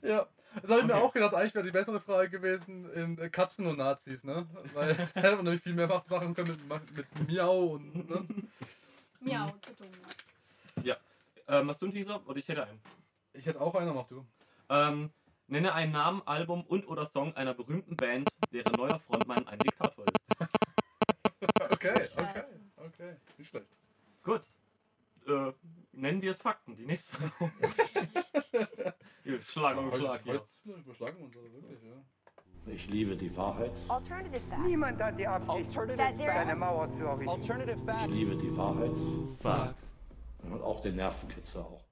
Ja. 0.00 0.28
Das 0.60 0.70
habe 0.70 0.80
ich 0.80 0.86
mir 0.86 0.94
Okay. 0.94 1.02
auch 1.02 1.12
gedacht, 1.12 1.34
eigentlich 1.34 1.54
wäre 1.56 1.64
die 1.64 1.72
bessere 1.72 2.00
Frage 2.00 2.30
gewesen 2.30 2.88
in 2.92 3.18
äh, 3.18 3.28
Katzen 3.30 3.66
und 3.66 3.78
Nazis, 3.78 4.22
ne? 4.22 4.46
Weil 4.74 4.94
da 5.14 5.20
hätte 5.20 5.36
man 5.36 5.44
nämlich 5.44 5.62
viel 5.62 5.74
mehr 5.74 5.88
Sachen 6.06 6.34
können 6.34 6.56
mit, 6.68 6.96
mit 6.96 7.28
Miau 7.28 7.66
und, 7.74 8.08
ne? 8.08 8.24
Miau, 9.20 9.48
zu 9.60 9.74
tun. 9.74 9.88
Ähm, 11.48 11.68
hast 11.68 11.82
du 11.82 11.86
einen 11.86 11.94
Teaser? 11.94 12.20
Oder 12.28 12.38
ich 12.38 12.46
hätte 12.46 12.64
einen. 12.64 12.80
Ich 13.32 13.44
hätte 13.44 13.60
auch 13.60 13.74
einer, 13.74 13.92
mach 13.92 14.06
du. 14.06 14.24
Ähm, 14.72 15.10
nenne 15.48 15.74
einen 15.74 15.92
Namen, 15.92 16.22
Album 16.24 16.64
und 16.64 16.88
oder 16.88 17.04
Song 17.04 17.36
einer 17.36 17.52
berühmten 17.52 17.94
Band, 17.94 18.30
deren 18.52 18.72
neuer 18.72 18.98
Frontmann 19.00 19.46
ein 19.46 19.58
Diktator 19.58 20.04
ist. 20.06 20.20
Okay, 21.58 21.94
okay, 22.16 22.44
okay. 22.76 23.16
Nicht 23.36 23.50
schlecht. 23.50 23.66
Gut. 24.22 24.42
Äh, 25.26 25.52
nennen 25.90 26.22
wir 26.22 26.30
es 26.30 26.38
Fakten, 26.38 26.76
die 26.76 26.86
nächste. 26.86 27.16
Schlag 29.44 29.76
um 29.76 29.90
Schlag 29.90 30.22
hier. 30.22 30.44
überschlagen 30.64 31.18
wir 31.18 31.24
uns 31.24 31.36
aber 31.36 31.52
wirklich, 31.52 31.82
ja. 31.82 32.72
Ich 32.72 32.88
liebe 32.88 33.16
die 33.16 33.36
Wahrheit. 33.36 33.72
Alternative 33.88 34.40
facts. 34.48 34.62
Niemand 34.64 35.02
hat 35.02 35.18
die 35.18 35.26
Absicht, 35.26 35.76
eine 35.76 36.54
Mauer 36.54 36.88
zu 36.92 37.04
errichten. 37.04 37.24
Ich 37.24 37.50
alternative 37.50 37.84
facts. 37.84 38.16
liebe 38.16 38.36
die 38.36 38.56
Wahrheit. 38.56 38.96
Fakt. 39.40 39.82
Und 40.44 40.62
auch 40.62 40.80
den 40.80 40.94
Nervenkitzel 40.96 41.62
auch. 41.62 41.84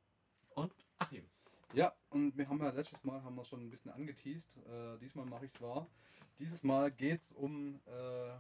Und 0.55 0.73
Achim. 0.99 1.29
Ja, 1.73 1.93
und 2.11 2.37
wir 2.37 2.49
haben 2.49 2.59
ja 2.61 2.71
letztes 2.71 3.03
Mal 3.05 3.23
haben 3.23 3.37
wir 3.37 3.45
schon 3.45 3.61
ein 3.61 3.71
bisschen 3.71 3.93
angeteased. 3.93 4.57
Äh, 4.57 4.99
diesmal 4.99 5.27
mache 5.27 5.47
ich 5.47 5.55
es 5.55 5.61
wahr. 5.61 5.87
Dieses 6.39 6.65
Mal 6.65 6.91
geht 6.91 7.21
es 7.21 7.33
um 7.33 7.81
äh, 7.87 8.33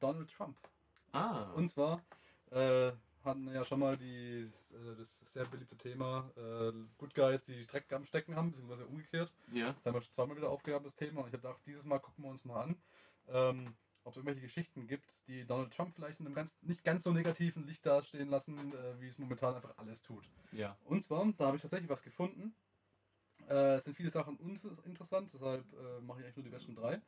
Donald 0.00 0.30
Trump. 0.32 0.56
Ah. 1.12 1.52
Und 1.54 1.68
zwar 1.68 2.02
äh, 2.50 2.92
hatten 3.24 3.44
wir 3.44 3.52
ja 3.52 3.64
schon 3.64 3.80
mal 3.80 3.96
die, 3.96 4.50
äh, 4.72 4.96
das 4.98 5.20
sehr 5.26 5.44
beliebte 5.44 5.76
Thema 5.76 6.30
äh, 6.36 6.72
Good 6.98 7.14
Guys, 7.14 7.44
die 7.44 7.66
Dreck 7.66 7.92
am 7.92 8.04
Stecken 8.04 8.34
haben, 8.34 8.50
beziehungsweise 8.50 8.86
umgekehrt. 8.86 9.30
ja. 9.52 9.72
Das 9.72 9.86
haben 9.86 9.94
wir 9.94 10.02
schon 10.02 10.14
zweimal 10.14 10.36
wieder 10.36 10.50
aufgehabt, 10.50 10.86
das 10.86 10.94
Thema. 10.94 11.20
Und 11.20 11.28
ich 11.28 11.34
habe 11.34 11.42
gedacht, 11.42 11.62
dieses 11.66 11.84
Mal 11.84 11.98
gucken 12.00 12.24
wir 12.24 12.30
uns 12.30 12.44
mal 12.44 12.62
an, 12.62 12.76
ähm, 13.28 13.74
ob 14.04 14.12
es 14.12 14.16
irgendwelche 14.16 14.40
Geschichten 14.40 14.86
gibt, 14.86 15.10
die 15.26 15.44
Donald 15.44 15.72
Trump 15.72 15.94
vielleicht 15.94 16.20
in 16.20 16.26
einem 16.26 16.34
ganz, 16.34 16.56
nicht 16.62 16.84
ganz 16.84 17.02
so 17.02 17.12
negativen 17.12 17.66
Licht 17.66 17.84
dastehen 17.84 18.28
lassen, 18.28 18.56
äh, 18.72 19.00
wie 19.00 19.08
es 19.08 19.18
momentan 19.18 19.54
einfach 19.54 19.76
alles 19.76 20.02
tut. 20.02 20.24
Ja. 20.52 20.76
Und 20.84 21.02
zwar, 21.02 21.32
da 21.36 21.46
habe 21.46 21.56
ich 21.56 21.62
tatsächlich 21.62 21.90
was 21.90 22.02
gefunden. 22.02 22.54
Äh, 23.48 23.74
es 23.74 23.84
sind 23.84 23.96
viele 23.96 24.10
Sachen 24.10 24.36
uninteressant, 24.36 25.32
deshalb 25.32 25.64
äh, 25.72 26.00
mache 26.00 26.20
ich 26.20 26.24
eigentlich 26.24 26.36
nur 26.36 26.44
die 26.44 26.50
besten 26.50 26.74
drei. 26.74 27.00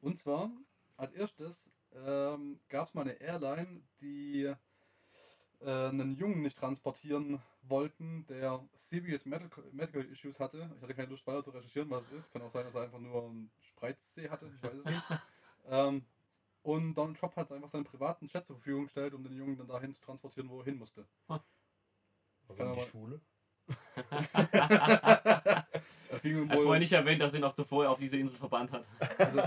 Und 0.00 0.18
zwar, 0.18 0.50
als 0.96 1.12
erstes 1.12 1.70
ähm, 1.94 2.60
gab 2.68 2.88
es 2.88 2.94
mal 2.94 3.02
eine 3.02 3.20
Airline, 3.20 3.82
die 4.00 4.52
äh, 5.60 5.88
einen 5.88 6.16
Jungen 6.16 6.42
nicht 6.42 6.58
transportieren 6.58 7.42
wollten, 7.62 8.26
der 8.26 8.64
serious 8.76 9.24
medical, 9.26 9.64
medical 9.72 10.04
issues 10.04 10.38
hatte. 10.38 10.70
Ich 10.76 10.82
hatte 10.82 10.94
keine 10.94 11.08
Lust 11.08 11.26
weiter 11.26 11.42
zu 11.42 11.50
recherchieren, 11.50 11.90
was 11.90 12.06
es 12.06 12.12
ist. 12.12 12.32
Kann 12.32 12.42
auch 12.42 12.50
sein, 12.50 12.64
dass 12.64 12.74
er 12.74 12.82
einfach 12.82 13.00
nur 13.00 13.24
einen 13.24 13.50
Spreizsee 13.60 14.28
hatte, 14.28 14.50
ich 14.54 14.62
weiß 14.62 14.74
es 14.74 14.84
nicht. 14.84 15.02
ähm, 15.68 16.04
und 16.68 16.94
Donald 16.94 17.16
Trump 17.18 17.34
hat 17.36 17.50
einfach 17.50 17.70
seinen 17.70 17.84
privaten 17.84 18.28
Chat 18.28 18.46
zur 18.46 18.56
Verfügung 18.56 18.84
gestellt, 18.84 19.14
um 19.14 19.24
den 19.24 19.34
Jungen 19.34 19.56
dann 19.56 19.68
dahin 19.68 19.90
zu 19.92 20.02
transportieren, 20.02 20.50
wo 20.50 20.58
er 20.58 20.66
hin 20.66 20.76
musste. 20.76 21.06
Also 22.46 22.62
in 22.62 22.74
die 22.74 22.80
Schule. 22.82 23.20
Es 26.10 26.22
ging 26.22 26.40
um 26.40 26.48
Er 26.48 26.56
hat 26.56 26.62
vorher 26.62 26.80
nicht 26.80 26.92
erwähnt, 26.92 27.20
dass 27.20 27.34
ihn 27.34 27.44
auch 27.44 27.52
zuvor 27.52 27.88
auf 27.90 27.98
diese 27.98 28.16
Insel 28.16 28.38
verbannt 28.38 28.72
hat. 28.72 28.84
Also, 29.18 29.42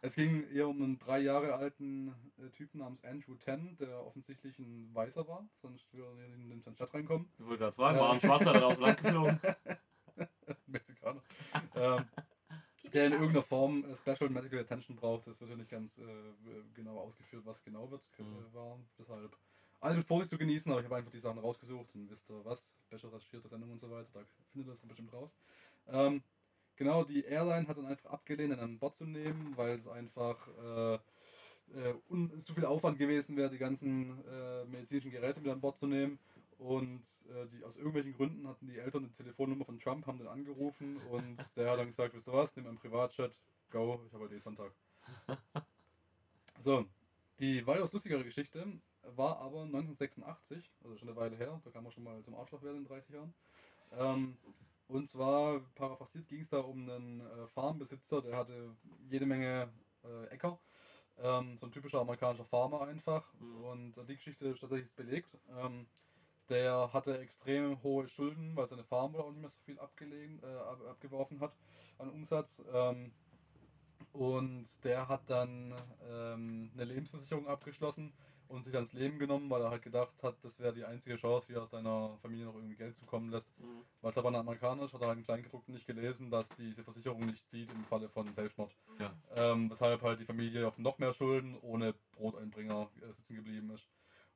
es 0.00 0.14
ging 0.14 0.50
eher 0.50 0.66
um 0.66 0.82
einen 0.82 0.98
drei 0.98 1.18
Jahre 1.18 1.54
alten 1.54 2.14
äh, 2.38 2.48
Typen 2.50 2.78
namens 2.78 3.04
Andrew 3.04 3.34
Ten, 3.34 3.76
der 3.76 4.02
offensichtlich 4.06 4.58
ein 4.58 4.88
Weißer 4.94 5.28
war, 5.28 5.46
sonst 5.60 5.92
würde 5.92 6.22
er 6.22 6.34
in 6.34 6.48
den 6.48 6.74
Chat 6.74 6.94
reinkommen. 6.94 7.30
Ich 7.38 7.44
wollte 7.44 7.58
gerade 7.58 7.76
fragen, 7.76 7.98
war 7.98 8.14
ein 8.14 8.20
Schwarzer 8.20 8.54
dann 8.54 8.62
aus 8.62 8.76
dem 8.76 8.84
Land 8.84 9.02
geflogen? 9.02 9.40
Mexikaner. 10.66 11.22
ähm, 11.74 12.04
der 12.92 13.06
in 13.06 13.12
irgendeiner 13.12 13.42
Form 13.42 13.84
Special 13.96 14.30
Medical 14.30 14.58
Attention 14.60 14.96
braucht. 14.96 15.26
Das 15.26 15.40
wird 15.40 15.50
ja 15.50 15.56
nicht 15.56 15.70
ganz 15.70 15.98
äh, 15.98 16.04
genau 16.74 16.98
ausgeführt, 16.98 17.44
was 17.46 17.62
genau 17.62 17.90
wird, 17.90 18.02
äh, 18.18 18.22
Mhm. 18.22 18.54
war. 18.54 18.78
Deshalb 18.98 19.36
alles 19.80 19.96
mit 19.96 20.06
Vorsicht 20.06 20.30
zu 20.30 20.38
genießen, 20.38 20.70
aber 20.70 20.80
ich 20.80 20.84
habe 20.86 20.96
einfach 20.96 21.10
die 21.10 21.18
Sachen 21.18 21.38
rausgesucht 21.38 21.94
und 21.94 22.10
wisst 22.10 22.28
ihr 22.30 22.44
was, 22.44 22.76
special 22.86 23.12
recherchierte 23.12 23.48
Sendung 23.48 23.70
und 23.72 23.80
so 23.80 23.90
weiter, 23.90 24.08
da 24.12 24.20
findet 24.52 24.68
ihr 24.68 24.72
das 24.72 24.80
dann 24.80 24.88
bestimmt 24.88 25.12
raus. 25.12 25.30
Ähm, 25.88 26.22
genau, 26.76 27.04
die 27.04 27.24
Airline 27.24 27.66
hat 27.66 27.78
dann 27.78 27.86
einfach 27.86 28.10
abgelehnt, 28.10 28.52
einen 28.52 28.60
an 28.60 28.78
Bord 28.78 28.94
zu 28.94 29.06
nehmen, 29.06 29.56
weil 29.56 29.70
es 29.76 29.88
einfach 29.88 30.36
äh, 30.62 30.94
äh, 31.74 31.94
un 32.10 32.38
zu 32.44 32.52
viel 32.54 32.66
Aufwand 32.66 32.98
gewesen 32.98 33.36
wäre, 33.36 33.48
die 33.50 33.58
ganzen 33.58 34.22
äh, 34.26 34.64
medizinischen 34.66 35.10
Geräte 35.10 35.40
mit 35.40 35.50
an 35.50 35.60
Bord 35.60 35.78
zu 35.78 35.86
nehmen. 35.86 36.18
Und 36.60 37.02
äh, 37.30 37.46
die, 37.46 37.64
aus 37.64 37.76
irgendwelchen 37.76 38.12
Gründen 38.12 38.46
hatten 38.46 38.66
die 38.66 38.78
Eltern 38.78 39.04
eine 39.04 39.12
Telefonnummer 39.14 39.64
von 39.64 39.78
Trump, 39.78 40.06
haben 40.06 40.18
den 40.18 40.26
angerufen 40.26 40.98
und 41.10 41.38
der 41.56 41.70
hat 41.70 41.78
dann 41.78 41.86
gesagt, 41.86 42.14
wisst 42.14 42.28
ihr 42.28 42.34
was, 42.34 42.54
nimm 42.54 42.66
einen 42.66 42.76
Privatchat, 42.76 43.34
go, 43.70 43.98
ich 44.06 44.12
habe 44.12 44.24
heute 44.24 44.36
eh 44.36 44.40
Sonntag. 44.40 44.72
So, 46.62 46.84
die 47.38 47.66
weitaus 47.66 47.90
lustigere 47.94 48.22
Geschichte 48.22 48.66
war 49.02 49.38
aber 49.38 49.62
1986, 49.62 50.70
also 50.84 50.94
schon 50.98 51.08
eine 51.08 51.16
Weile 51.16 51.34
her, 51.36 51.58
da 51.64 51.70
kam 51.70 51.84
man 51.84 51.92
schon 51.92 52.04
mal 52.04 52.22
zum 52.22 52.34
Arschloch 52.34 52.62
werden 52.62 52.76
in 52.76 52.84
30 52.84 53.14
Jahren. 53.14 53.34
Ähm, 53.92 54.36
und 54.88 55.08
zwar, 55.08 55.60
paraphrasiert, 55.74 56.28
ging 56.28 56.42
es 56.42 56.50
da 56.50 56.58
um 56.58 56.90
einen 56.90 57.20
äh, 57.20 57.46
Farmbesitzer, 57.46 58.20
der 58.20 58.36
hatte 58.36 58.76
jede 59.08 59.24
Menge 59.24 59.72
äh, 60.04 60.26
Äcker. 60.26 60.58
Ähm, 61.16 61.56
so 61.56 61.64
ein 61.64 61.72
typischer 61.72 62.00
amerikanischer 62.00 62.44
Farmer 62.44 62.82
einfach. 62.82 63.32
Mhm. 63.40 63.64
Und 63.64 63.96
äh, 63.96 64.04
die 64.04 64.16
Geschichte 64.16 64.48
ist 64.48 64.60
tatsächlich 64.60 64.92
belegt. 64.92 65.38
Ähm, 65.56 65.86
der 66.50 66.92
hatte 66.92 67.18
extrem 67.18 67.82
hohe 67.82 68.08
Schulden, 68.08 68.56
weil 68.56 68.66
seine 68.66 68.84
Farm 68.84 69.12
wohl 69.12 69.20
auch 69.20 69.30
nicht 69.30 69.40
mehr 69.40 69.50
so 69.50 69.58
viel 69.64 69.78
abgelegen, 69.78 70.40
äh, 70.42 70.46
ab, 70.46 70.80
abgeworfen 70.88 71.40
hat 71.40 71.54
an 71.98 72.10
Umsatz. 72.10 72.62
Ähm, 72.72 73.12
und 74.12 74.66
der 74.84 75.08
hat 75.08 75.22
dann 75.28 75.74
ähm, 76.08 76.70
eine 76.74 76.84
Lebensversicherung 76.84 77.46
abgeschlossen 77.46 78.12
und 78.48 78.64
sich 78.64 78.74
ans 78.74 78.92
Leben 78.92 79.18
genommen, 79.18 79.48
weil 79.48 79.62
er 79.62 79.70
halt 79.70 79.82
gedacht 79.82 80.22
hat, 80.22 80.34
das 80.42 80.58
wäre 80.58 80.72
die 80.72 80.84
einzige 80.84 81.16
Chance, 81.16 81.48
wie 81.48 81.54
er 81.54 81.66
seiner 81.66 82.18
Familie 82.20 82.46
noch 82.46 82.56
irgendwie 82.56 82.74
Geld 82.74 82.96
zukommen 82.96 83.30
lässt. 83.30 83.48
Mhm. 83.60 83.82
Weil 84.00 84.10
es 84.10 84.18
aber 84.18 84.30
ein 84.30 84.34
Amerikaner 84.34 84.84
ist, 84.84 84.92
hat 84.92 85.02
er 85.02 85.08
halt 85.08 85.18
im 85.18 85.24
Kleingedruckten 85.24 85.72
nicht 85.72 85.86
gelesen, 85.86 86.30
dass 86.30 86.48
diese 86.56 86.82
Versicherung 86.82 87.20
nicht 87.20 87.48
zieht 87.48 87.70
im 87.70 87.84
Falle 87.84 88.08
von 88.08 88.26
Selbstmord. 88.34 88.74
Ja. 88.98 89.14
Ähm, 89.36 89.70
weshalb 89.70 90.02
halt 90.02 90.18
die 90.18 90.24
Familie 90.24 90.66
auf 90.66 90.78
noch 90.78 90.98
mehr 90.98 91.12
Schulden 91.12 91.56
ohne 91.60 91.94
Broteinbringer 92.12 92.90
äh, 93.02 93.12
sitzen 93.12 93.36
geblieben 93.36 93.70
ist. 93.70 93.88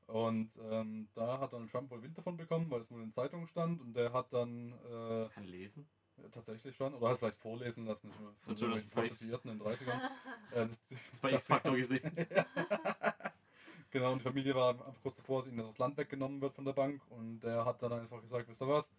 Und 0.07 0.50
ähm, 0.70 1.09
da 1.14 1.40
hat 1.40 1.52
Donald 1.52 1.70
Trump 1.70 1.90
wohl 1.90 2.02
Wind 2.02 2.16
davon 2.16 2.36
bekommen, 2.36 2.70
weil 2.70 2.80
es 2.80 2.90
wohl 2.90 3.02
in 3.02 3.12
Zeitungen 3.12 3.48
stand 3.48 3.80
und 3.80 3.94
der 3.94 4.12
hat 4.12 4.32
dann 4.32 4.72
äh, 4.72 5.28
Kann 5.30 5.44
lesen. 5.44 5.88
ja, 6.18 6.28
tatsächlich 6.28 6.76
schon, 6.76 6.94
oder 6.94 7.11
hat 7.11 7.18
vielleicht 7.18 7.38
vorlesen 7.38 7.86
lassen, 7.86 8.11
ich, 8.11 8.14
von 8.14 8.55
irgendwelchen 8.55 8.90
Prostituierten 8.90 9.50
in 9.50 9.59
den 9.59 9.66
30ern. 9.66 10.00
äh, 10.52 10.66
das, 10.66 10.80
Das 11.11 11.20
bei 11.20 11.32
X-Factor 11.32 11.76
gesehen. 11.76 12.11
Genau, 13.94 14.11
und 14.11 14.18
die 14.18 14.24
Familie 14.24 14.57
war 14.57 14.70
einfach 14.70 14.92
kurz 15.05 15.14
davor, 15.14 15.42
dass 15.42 15.52
ihnen 15.52 15.64
das 15.64 15.78
Land 15.78 15.96
weggenommen 15.96 16.40
wird 16.40 16.52
von 16.52 16.64
der 16.64 16.72
Bank. 16.72 17.00
Und 17.11 17.38
der 17.44 17.64
hat 17.64 17.80
dann 17.80 17.92
einfach 17.92 18.20
gesagt, 18.20 18.48
wisst 18.48 18.61
ihr 18.61 18.66
was, 18.66 18.90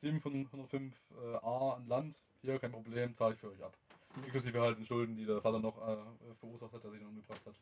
7 0.00 0.20
von 0.20 0.32
105 0.32 0.94
äh, 1.10 1.36
A 1.44 1.72
an 1.72 1.88
Land, 1.88 2.20
hier 2.40 2.60
kein 2.60 2.70
Problem, 2.70 3.16
zahle 3.16 3.34
ich 3.34 3.40
für 3.40 3.50
euch 3.50 3.64
ab. 3.64 3.76
Inklusive 4.24 4.60
halt 4.60 4.78
den 4.78 4.86
Schulden, 4.86 5.16
die 5.16 5.24
der 5.24 5.40
Vater 5.40 5.58
noch 5.58 5.76
äh, 5.78 5.96
verursacht 6.38 6.72
hat, 6.72 6.84
der 6.84 6.92
sich 6.92 7.00
noch 7.00 7.08
umgebracht 7.08 7.40
hat. 7.44 7.54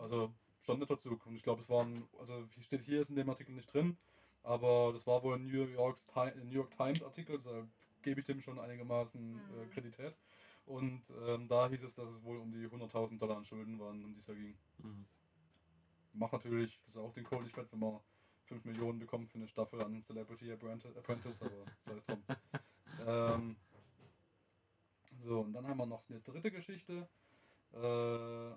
Also 0.00 0.32
schon 0.62 0.76
ein 0.76 0.80
netter 0.80 0.98
Zug. 0.98 1.26
Und 1.26 1.36
ich 1.36 1.42
glaube, 1.42 1.60
es 1.60 1.68
waren, 1.68 2.08
also 2.18 2.46
wie 2.54 2.62
steht 2.62 2.82
hier, 2.82 3.00
ist 3.00 3.10
in 3.10 3.16
dem 3.16 3.28
Artikel 3.30 3.52
nicht 3.54 3.72
drin, 3.72 3.96
aber 4.42 4.92
das 4.92 5.06
war 5.06 5.22
wohl 5.22 5.36
ein 5.36 5.46
New, 5.46 5.64
York's 5.64 6.06
New 6.14 6.50
York 6.52 6.70
Times 6.76 7.02
Artikel, 7.02 7.40
da 7.40 7.66
gebe 8.02 8.20
ich 8.20 8.26
dem 8.26 8.40
schon 8.40 8.58
einigermaßen 8.58 9.20
äh, 9.36 9.64
Mhm. 9.66 9.70
Kredität. 9.70 10.16
Und 10.64 11.02
ähm, 11.26 11.48
da 11.48 11.68
hieß 11.68 11.82
es, 11.82 11.96
dass 11.96 12.08
es 12.08 12.22
wohl 12.22 12.38
um 12.38 12.52
die 12.52 12.68
100.000 12.68 13.18
Dollar 13.18 13.36
an 13.36 13.44
Schulden 13.44 13.78
waren, 13.80 14.04
um 14.04 14.12
die 14.12 14.20
es 14.20 14.26
da 14.26 14.34
ging. 14.34 14.56
Mhm. 14.78 15.04
Macht 16.14 16.32
natürlich, 16.32 16.78
das 16.84 16.94
ist 16.94 17.00
auch 17.00 17.12
den 17.12 17.24
Kohl 17.24 17.42
nicht 17.42 17.54
fett, 17.54 17.70
wenn 17.72 17.80
man 17.80 17.98
5 18.44 18.64
Millionen 18.64 18.98
bekommt 18.98 19.28
für 19.30 19.38
eine 19.38 19.48
Staffel 19.48 19.82
an 19.82 20.00
Celebrity 20.00 20.52
Apprenti- 20.52 20.96
Apprentice, 20.96 21.42
aber 21.42 21.64
sei 21.86 21.94
es 21.96 22.06
drum. 22.06 22.22
ähm, 23.06 23.56
so, 25.24 25.40
und 25.40 25.52
dann 25.52 25.66
haben 25.66 25.78
wir 25.78 25.86
noch 25.86 26.08
eine 26.08 26.20
dritte 26.20 26.50
Geschichte. 26.50 27.08
Äh, 27.72 28.50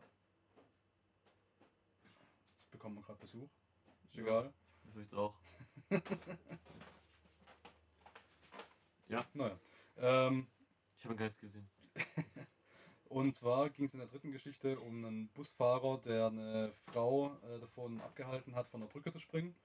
bekommen 2.86 2.98
wir 2.98 3.04
gerade 3.04 3.20
Besuch. 3.20 3.50
Ist 4.04 4.16
Ja. 4.16 4.22
egal. 4.22 4.54
Das 4.84 4.96
will 4.96 5.04
ich 5.04 5.14
auch. 5.14 5.34
Naja. 9.34 9.58
Ähm, 9.98 10.48
Ich 10.98 11.04
habe 11.04 11.12
einen 11.14 11.18
Geist 11.20 11.40
gesehen. 11.40 11.68
Und 13.10 13.34
zwar 13.34 13.70
ging 13.70 13.86
es 13.86 13.94
in 13.94 14.00
der 14.00 14.08
dritten 14.10 14.32
Geschichte 14.32 14.80
um 14.80 15.06
einen 15.06 15.28
Busfahrer, 15.30 16.00
der 16.00 16.28
eine 16.28 16.74
Frau 16.92 17.36
äh, 17.44 17.60
davon 17.60 18.00
abgehalten 18.02 18.56
hat, 18.56 18.68
von 18.70 18.82
der 18.82 18.88
Brücke 18.88 19.12
zu 19.12 19.20
springen. 19.20 19.56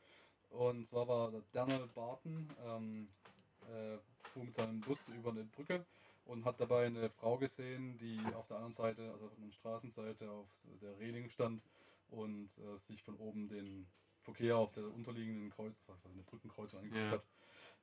Und 0.51 0.87
zwar 0.87 1.07
war 1.09 1.31
der 1.31 1.43
Daniel 1.53 1.89
Barton, 1.95 2.49
ähm, 2.65 3.09
äh, 3.69 3.99
fuhr 4.29 4.45
mit 4.45 4.55
seinem 4.55 4.81
Bus 4.81 4.99
über 5.09 5.31
eine 5.31 5.45
Brücke 5.45 5.85
und 6.27 6.45
hat 6.45 6.61
dabei 6.61 6.87
eine 6.87 7.09
Frau 7.11 7.39
gesehen, 7.39 7.97
die 7.99 8.21
auf 8.35 8.47
der 8.47 8.57
anderen 8.57 8.73
Seite, 8.75 9.11
also 9.13 9.27
auf 9.27 9.33
der 9.37 9.53
Straßenseite, 9.53 10.31
auf 10.31 10.49
der 10.81 10.99
Reling 10.99 11.29
stand 11.29 11.63
und 12.11 12.49
äh, 12.59 12.77
sich 12.79 13.03
von 13.03 13.17
oben 13.17 13.49
den 13.49 13.87
Verkehr 14.23 14.57
auf 14.57 14.73
der 14.73 14.85
unterliegenden 14.93 15.51
Kreuz, 15.51 15.89
also 15.89 16.09
eine 16.09 16.23
Brückenkreuzung 16.23 16.81
angeguckt 16.81 17.05
Ja. 17.05 17.11
hat. 17.13 17.25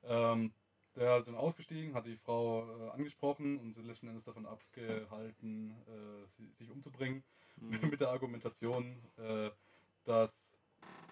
Ähm, 0.04 0.52
der 0.96 1.18
ist 1.18 1.28
dann 1.28 1.34
ausgestiegen, 1.34 1.94
hat 1.94 2.06
die 2.06 2.16
Frau 2.16 2.66
äh, 2.86 2.90
angesprochen 2.90 3.58
und 3.58 3.72
sie 3.72 3.82
letzten 3.82 4.08
Endes 4.08 4.24
davon 4.24 4.46
abgehalten, 4.46 5.70
äh, 5.86 6.26
sie, 6.28 6.48
sich 6.52 6.70
umzubringen, 6.70 7.22
Mhm. 7.60 7.70
mit 7.98 8.00
der 8.00 8.10
Argumentation, 8.10 9.02
äh, 9.16 9.50
dass 10.04 10.54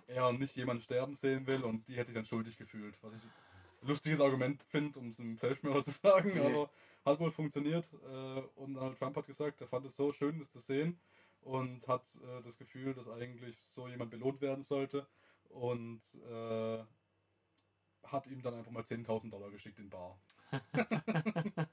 er 0.06 0.32
nicht 0.32 0.54
jemanden 0.54 0.82
sterben 0.82 1.14
sehen 1.14 1.46
will 1.48 1.64
und 1.64 1.88
die 1.88 1.94
hätte 1.94 2.06
sich 2.06 2.14
dann 2.14 2.24
schuldig 2.24 2.56
gefühlt. 2.56 2.96
Was 3.02 3.14
ich 3.14 3.24
ein 3.24 3.88
lustiges 3.88 4.20
Argument 4.20 4.62
finde, 4.62 4.98
um 5.00 5.08
es 5.08 5.18
einem 5.18 5.36
Selbstmörder 5.36 5.82
zu 5.84 5.90
sagen, 5.90 6.34
Nee. 6.34 6.40
aber 6.40 6.70
hat 7.04 7.18
wohl 7.18 7.32
funktioniert. 7.32 7.92
Äh, 8.04 8.40
und 8.54 8.74
Donald 8.74 8.96
Trump 8.98 9.16
hat 9.16 9.26
gesagt, 9.26 9.60
er 9.60 9.66
fand 9.66 9.86
es 9.86 9.96
so 9.96 10.12
schön, 10.12 10.38
das 10.38 10.50
zu 10.50 10.60
sehen 10.60 10.98
und 11.40 11.86
hat 11.88 12.02
äh, 12.16 12.42
das 12.42 12.58
Gefühl, 12.58 12.94
dass 12.94 13.08
eigentlich 13.08 13.56
so 13.72 13.88
jemand 13.88 14.10
belohnt 14.10 14.40
werden 14.40 14.64
sollte 14.64 15.06
und 15.48 16.00
äh, 16.28 16.84
hat 18.04 18.26
ihm 18.26 18.42
dann 18.42 18.54
einfach 18.54 18.70
mal 18.70 18.82
10.000 18.82 19.30
Dollar 19.30 19.50
geschickt 19.50 19.78
in 19.78 19.90
Bar. 19.90 20.18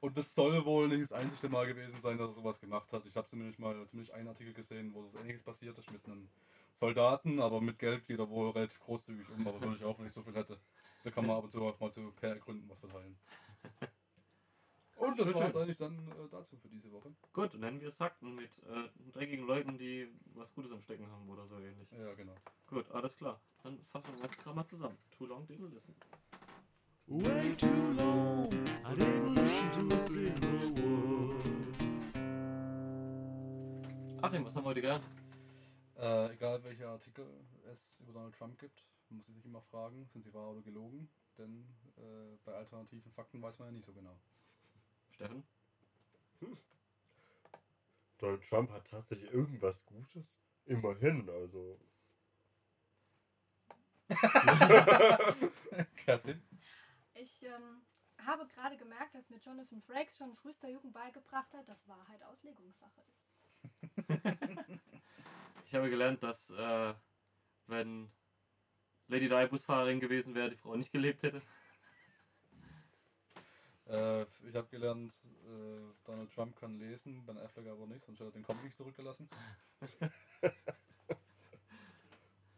und 0.00 0.16
das 0.16 0.34
soll 0.34 0.64
wohl 0.64 0.88
nicht 0.88 1.02
das 1.02 1.12
einzige 1.12 1.48
Mal 1.48 1.66
gewesen 1.66 2.00
sein, 2.00 2.18
dass 2.18 2.30
er 2.30 2.34
sowas 2.34 2.60
gemacht 2.60 2.92
hat. 2.92 3.06
Ich 3.06 3.16
habe 3.16 3.28
zumindest 3.28 3.58
mal 3.58 3.86
zumindest 3.88 4.14
einen 4.14 4.28
Artikel 4.28 4.54
gesehen, 4.54 4.92
wo 4.94 5.02
das 5.02 5.14
ähnliches 5.20 5.42
passiert 5.42 5.76
ist 5.78 5.90
mit 5.92 6.04
einem 6.06 6.28
Soldaten, 6.76 7.40
aber 7.40 7.60
mit 7.60 7.78
Geld 7.78 8.06
geht 8.06 8.18
er 8.18 8.30
wohl 8.30 8.50
relativ 8.50 8.78
großzügig 8.80 9.28
um, 9.30 9.46
aber 9.46 9.60
würde 9.60 9.76
ich 9.76 9.84
auch, 9.84 9.98
wenn 9.98 10.06
ich 10.06 10.12
so 10.12 10.22
viel 10.22 10.34
hätte. 10.34 10.58
Da 11.02 11.10
kann 11.10 11.26
man 11.26 11.36
ab 11.38 11.44
und 11.44 11.52
zu 11.52 11.62
auch 11.62 11.78
mal 11.80 11.92
zu 11.92 12.12
PR-Gründen 12.12 12.68
was 12.68 12.78
verteilen. 12.78 13.18
Und 15.08 15.18
das 15.18 15.34
war 15.34 15.46
es 15.46 15.56
eigentlich 15.56 15.78
dann 15.78 15.96
äh, 16.08 16.28
dazu 16.30 16.56
für 16.56 16.68
diese 16.68 16.92
Woche. 16.92 17.10
Gut, 17.32 17.54
nennen 17.54 17.80
wir 17.80 17.88
es 17.88 17.96
Fakten 17.96 18.34
mit 18.34 18.50
äh, 18.64 18.88
dreckigen 19.12 19.46
Leuten, 19.46 19.78
die 19.78 20.08
was 20.34 20.52
Gutes 20.54 20.70
am 20.70 20.82
Stecken 20.82 21.10
haben 21.10 21.28
oder 21.28 21.46
so 21.46 21.58
ähnlich. 21.58 21.90
Ja, 21.92 22.12
genau. 22.14 22.34
Gut, 22.66 22.90
alles 22.90 23.16
klar. 23.16 23.40
Dann 23.62 23.78
fassen 23.86 24.14
wir 24.14 24.22
das 24.22 24.36
Kram 24.36 24.56
mal 24.56 24.66
zusammen. 24.66 24.98
Too 25.16 25.26
long 25.26 25.46
didn't 25.46 25.72
listen. 25.72 25.94
Way 27.06 27.56
too 27.56 27.66
long, 27.96 28.52
I 28.84 28.94
didn't 28.94 29.34
listen 29.34 29.88
to 29.88 29.96
a 29.96 30.00
single 30.00 30.76
word. 30.76 31.42
Achim, 34.20 34.44
was 34.44 34.54
haben 34.54 34.64
wir 34.64 34.70
heute 34.70 34.82
gelernt? 34.82 35.04
Äh, 35.96 36.34
egal 36.34 36.62
welcher 36.64 36.90
Artikel 36.90 37.24
es 37.72 37.98
über 38.00 38.12
Donald 38.12 38.34
Trump 38.34 38.58
gibt, 38.58 38.84
muss 39.08 39.26
man 39.26 39.36
sich 39.36 39.46
immer 39.46 39.62
fragen, 39.62 40.06
sind 40.12 40.22
sie 40.22 40.34
wahr 40.34 40.50
oder 40.50 40.60
gelogen? 40.60 41.08
Denn 41.38 41.64
äh, 41.96 42.36
bei 42.44 42.52
alternativen 42.52 43.10
Fakten 43.12 43.40
weiß 43.40 43.58
man 43.58 43.68
ja 43.68 43.72
nicht 43.72 43.86
so 43.86 43.92
genau. 43.92 44.18
Steffen? 45.18 45.42
Donald 48.18 48.48
Trump 48.48 48.70
hat 48.70 48.88
tatsächlich 48.88 49.32
irgendwas 49.32 49.84
Gutes. 49.84 50.40
Immerhin, 50.64 51.28
also. 51.28 51.80
Kerstin? 55.96 56.40
Ich 57.14 57.42
ähm, 57.42 57.82
habe 58.24 58.46
gerade 58.46 58.76
gemerkt, 58.76 59.14
dass 59.16 59.28
mir 59.28 59.38
Jonathan 59.38 59.82
Frakes 59.82 60.16
schon 60.16 60.30
in 60.30 60.36
frühester 60.36 60.68
Jugend 60.68 60.92
beigebracht 60.92 61.52
hat, 61.52 61.68
dass 61.68 61.88
Wahrheit 61.88 62.22
Auslegungssache 62.22 63.00
ist. 63.02 63.24
Ich 65.66 65.74
habe 65.74 65.90
gelernt, 65.90 66.22
dass 66.22 66.48
äh, 66.48 66.94
wenn 67.66 68.10
Lady 69.08 69.28
Di 69.28 69.46
Busfahrerin 69.48 70.00
gewesen 70.00 70.34
wäre, 70.34 70.48
die 70.48 70.56
Frau 70.56 70.74
nicht 70.74 70.92
gelebt 70.92 71.22
hätte. 71.22 71.42
Äh, 73.88 74.22
ich 74.46 74.54
habe 74.54 74.68
gelernt, 74.70 75.12
äh, 75.46 75.80
Donald 76.04 76.30
Trump 76.34 76.54
kann 76.56 76.78
lesen, 76.78 77.24
Ben 77.26 77.38
Affleck 77.38 77.68
aber 77.68 77.86
nicht, 77.86 78.04
sonst 78.04 78.20
hat 78.20 78.28
er 78.28 78.32
den 78.32 78.42
Comic 78.42 78.64
nicht 78.64 78.76
zurückgelassen. 78.76 79.28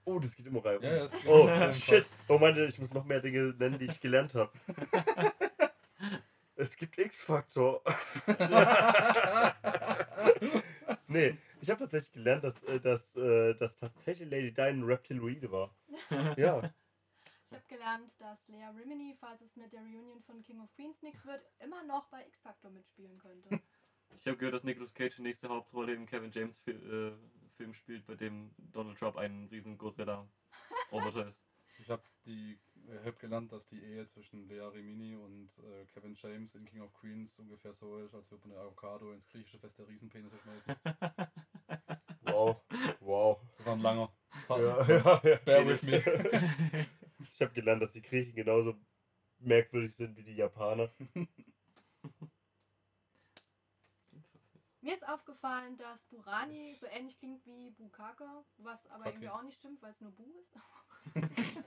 Oh, 0.06 0.18
das 0.18 0.34
geht 0.34 0.46
immer 0.46 0.64
rein. 0.64 0.78
Ja, 0.80 0.96
ja, 0.96 1.06
geht 1.06 1.26
Oh, 1.26 1.72
shit. 1.72 2.06
Oh 2.26 2.38
Mann, 2.38 2.56
ich 2.66 2.78
muss 2.80 2.92
noch 2.92 3.04
mehr 3.04 3.20
Dinge 3.20 3.54
nennen, 3.58 3.78
die 3.78 3.84
ich 3.84 4.00
gelernt 4.00 4.34
habe. 4.34 4.50
es 6.56 6.76
gibt 6.76 6.98
X-Faktor. 6.98 7.82
nee, 11.06 11.36
ich 11.60 11.70
habe 11.70 11.80
tatsächlich 11.80 12.12
gelernt, 12.12 12.42
dass, 12.42 12.60
äh, 12.64 12.80
dass, 12.80 13.14
äh, 13.14 13.54
dass 13.54 13.76
tatsächlich 13.76 14.28
Lady 14.28 14.52
Di 14.52 14.62
ein 14.62 14.82
Reptiloide 14.82 15.52
war. 15.52 15.70
Ja. 16.36 16.72
Ich 17.50 17.56
habe 17.56 17.66
gelernt, 17.66 18.12
dass 18.18 18.46
Lea 18.46 18.66
Rimini, 18.78 19.16
falls 19.18 19.40
es 19.40 19.56
mit 19.56 19.72
der 19.72 19.80
Reunion 19.80 20.22
von 20.22 20.40
King 20.44 20.60
of 20.60 20.72
Queens 20.76 21.02
nichts 21.02 21.26
wird, 21.26 21.44
immer 21.58 21.82
noch 21.82 22.06
bei 22.06 22.24
X-Factor 22.26 22.70
mitspielen 22.70 23.18
könnte. 23.18 23.48
Ich 24.18 24.26
habe 24.26 24.36
gehört, 24.36 24.54
dass 24.54 24.64
Nicolas 24.64 24.92
Cage 24.92 25.14
die 25.16 25.22
nächste 25.22 25.48
Hauptrolle 25.48 25.94
im 25.94 26.04
Kevin 26.04 26.32
James 26.32 26.58
Fi 26.58 26.72
äh, 26.72 27.12
Film 27.56 27.72
spielt, 27.72 28.04
bei 28.06 28.16
dem 28.16 28.50
Donald 28.58 28.98
Trump 28.98 29.16
ein 29.16 29.46
riesen 29.52 29.78
Gorilla-Roboter 29.78 31.28
ist. 31.28 31.40
Ich 31.78 31.88
habe 31.88 32.02
die, 32.26 32.58
ich 32.74 33.06
hab 33.06 33.20
gelernt, 33.20 33.52
dass 33.52 33.68
die 33.68 33.80
Ehe 33.80 34.04
zwischen 34.06 34.48
Lea 34.48 34.62
Rimini 34.62 35.14
und 35.14 35.56
äh, 35.60 35.86
Kevin 35.86 36.16
James 36.16 36.56
in 36.56 36.64
King 36.64 36.80
of 36.80 36.92
Queens 36.92 37.38
ungefähr 37.38 37.72
so 37.72 37.98
ist, 37.98 38.12
als 38.12 38.28
würde 38.32 38.48
man 38.48 38.56
eine 38.58 38.66
Avocado 38.66 39.12
ins 39.12 39.28
griechische 39.28 39.60
Fest 39.60 39.78
der 39.78 39.86
Riesenpenisse 39.86 40.38
schmeißen. 40.38 40.74
Wow. 42.22 42.60
Wow. 43.00 43.40
Das 43.56 43.66
war 43.66 43.72
ein 43.74 43.80
langer. 43.80 44.12
Ja, 44.48 44.56
ja, 44.88 45.20
ja. 45.24 45.36
Bear 45.44 45.66
with 45.66 45.82
me. 45.84 46.86
Ich 47.40 47.46
habe 47.46 47.54
gelernt, 47.54 47.80
dass 47.82 47.92
die 47.92 48.02
Griechen 48.02 48.34
genauso 48.34 48.76
merkwürdig 49.38 49.96
sind 49.96 50.14
wie 50.18 50.22
die 50.24 50.34
Japaner. 50.34 50.90
Mir 54.82 54.94
ist 54.94 55.08
aufgefallen, 55.08 55.78
dass 55.78 56.02
Burani 56.08 56.76
so 56.78 56.84
ähnlich 56.84 57.18
klingt 57.18 57.46
wie 57.46 57.70
Bukaka, 57.70 58.44
was 58.58 58.86
aber 58.88 59.06
Okay. 59.06 59.12
irgendwie 59.14 59.30
auch 59.30 59.40
nicht 59.40 59.58
stimmt, 59.58 59.80
weil 59.80 59.92
es 59.92 60.02
nur 60.02 60.10
Bu 60.12 60.30
ist. 60.42 60.54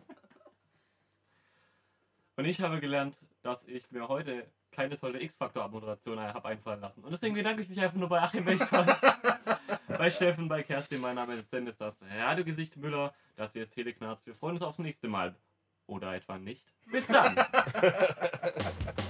Und 2.36 2.46
ich 2.46 2.62
habe 2.62 2.80
gelernt, 2.80 3.18
dass 3.42 3.68
ich 3.68 3.90
mir 3.90 4.08
heute 4.08 4.46
keine 4.70 4.96
tolle 4.96 5.24
X-Faktor-Abmoderation 5.24 6.20
habe 6.20 6.50
einfallen 6.50 6.82
lassen. 6.82 7.04
Und 7.04 7.10
deswegen 7.12 7.34
bedanke 7.34 7.64
ich 7.64 7.70
mich 7.70 7.82
einfach 7.82 7.98
nur 7.98 8.10
bei 8.10 8.22
Achim 8.22 8.46
Wächters, 8.46 9.02
bei 9.88 10.12
Steffen, 10.12 10.48
bei 10.48 10.62
Kerstin. 10.62 11.02
Mein 11.02 11.16
Name 11.16 11.34
ist 11.34 11.52
Dennis, 11.52 11.78
das 11.78 12.04
Radiogesicht 12.04 12.78
Müller. 12.78 13.12
Das 13.36 13.54
hier 13.54 13.64
ist 13.64 13.74
Teleknarz. 13.74 14.24
Wir 14.28 14.36
freuen 14.36 14.54
uns 14.54 14.62
aufs 14.62 14.78
nächste 14.78 15.08
Mal. 15.08 15.36
Oder 15.94 16.16
etwa 16.16 16.40
nicht. 16.40 16.66
Bis 16.92 17.06
dann! 17.06 17.36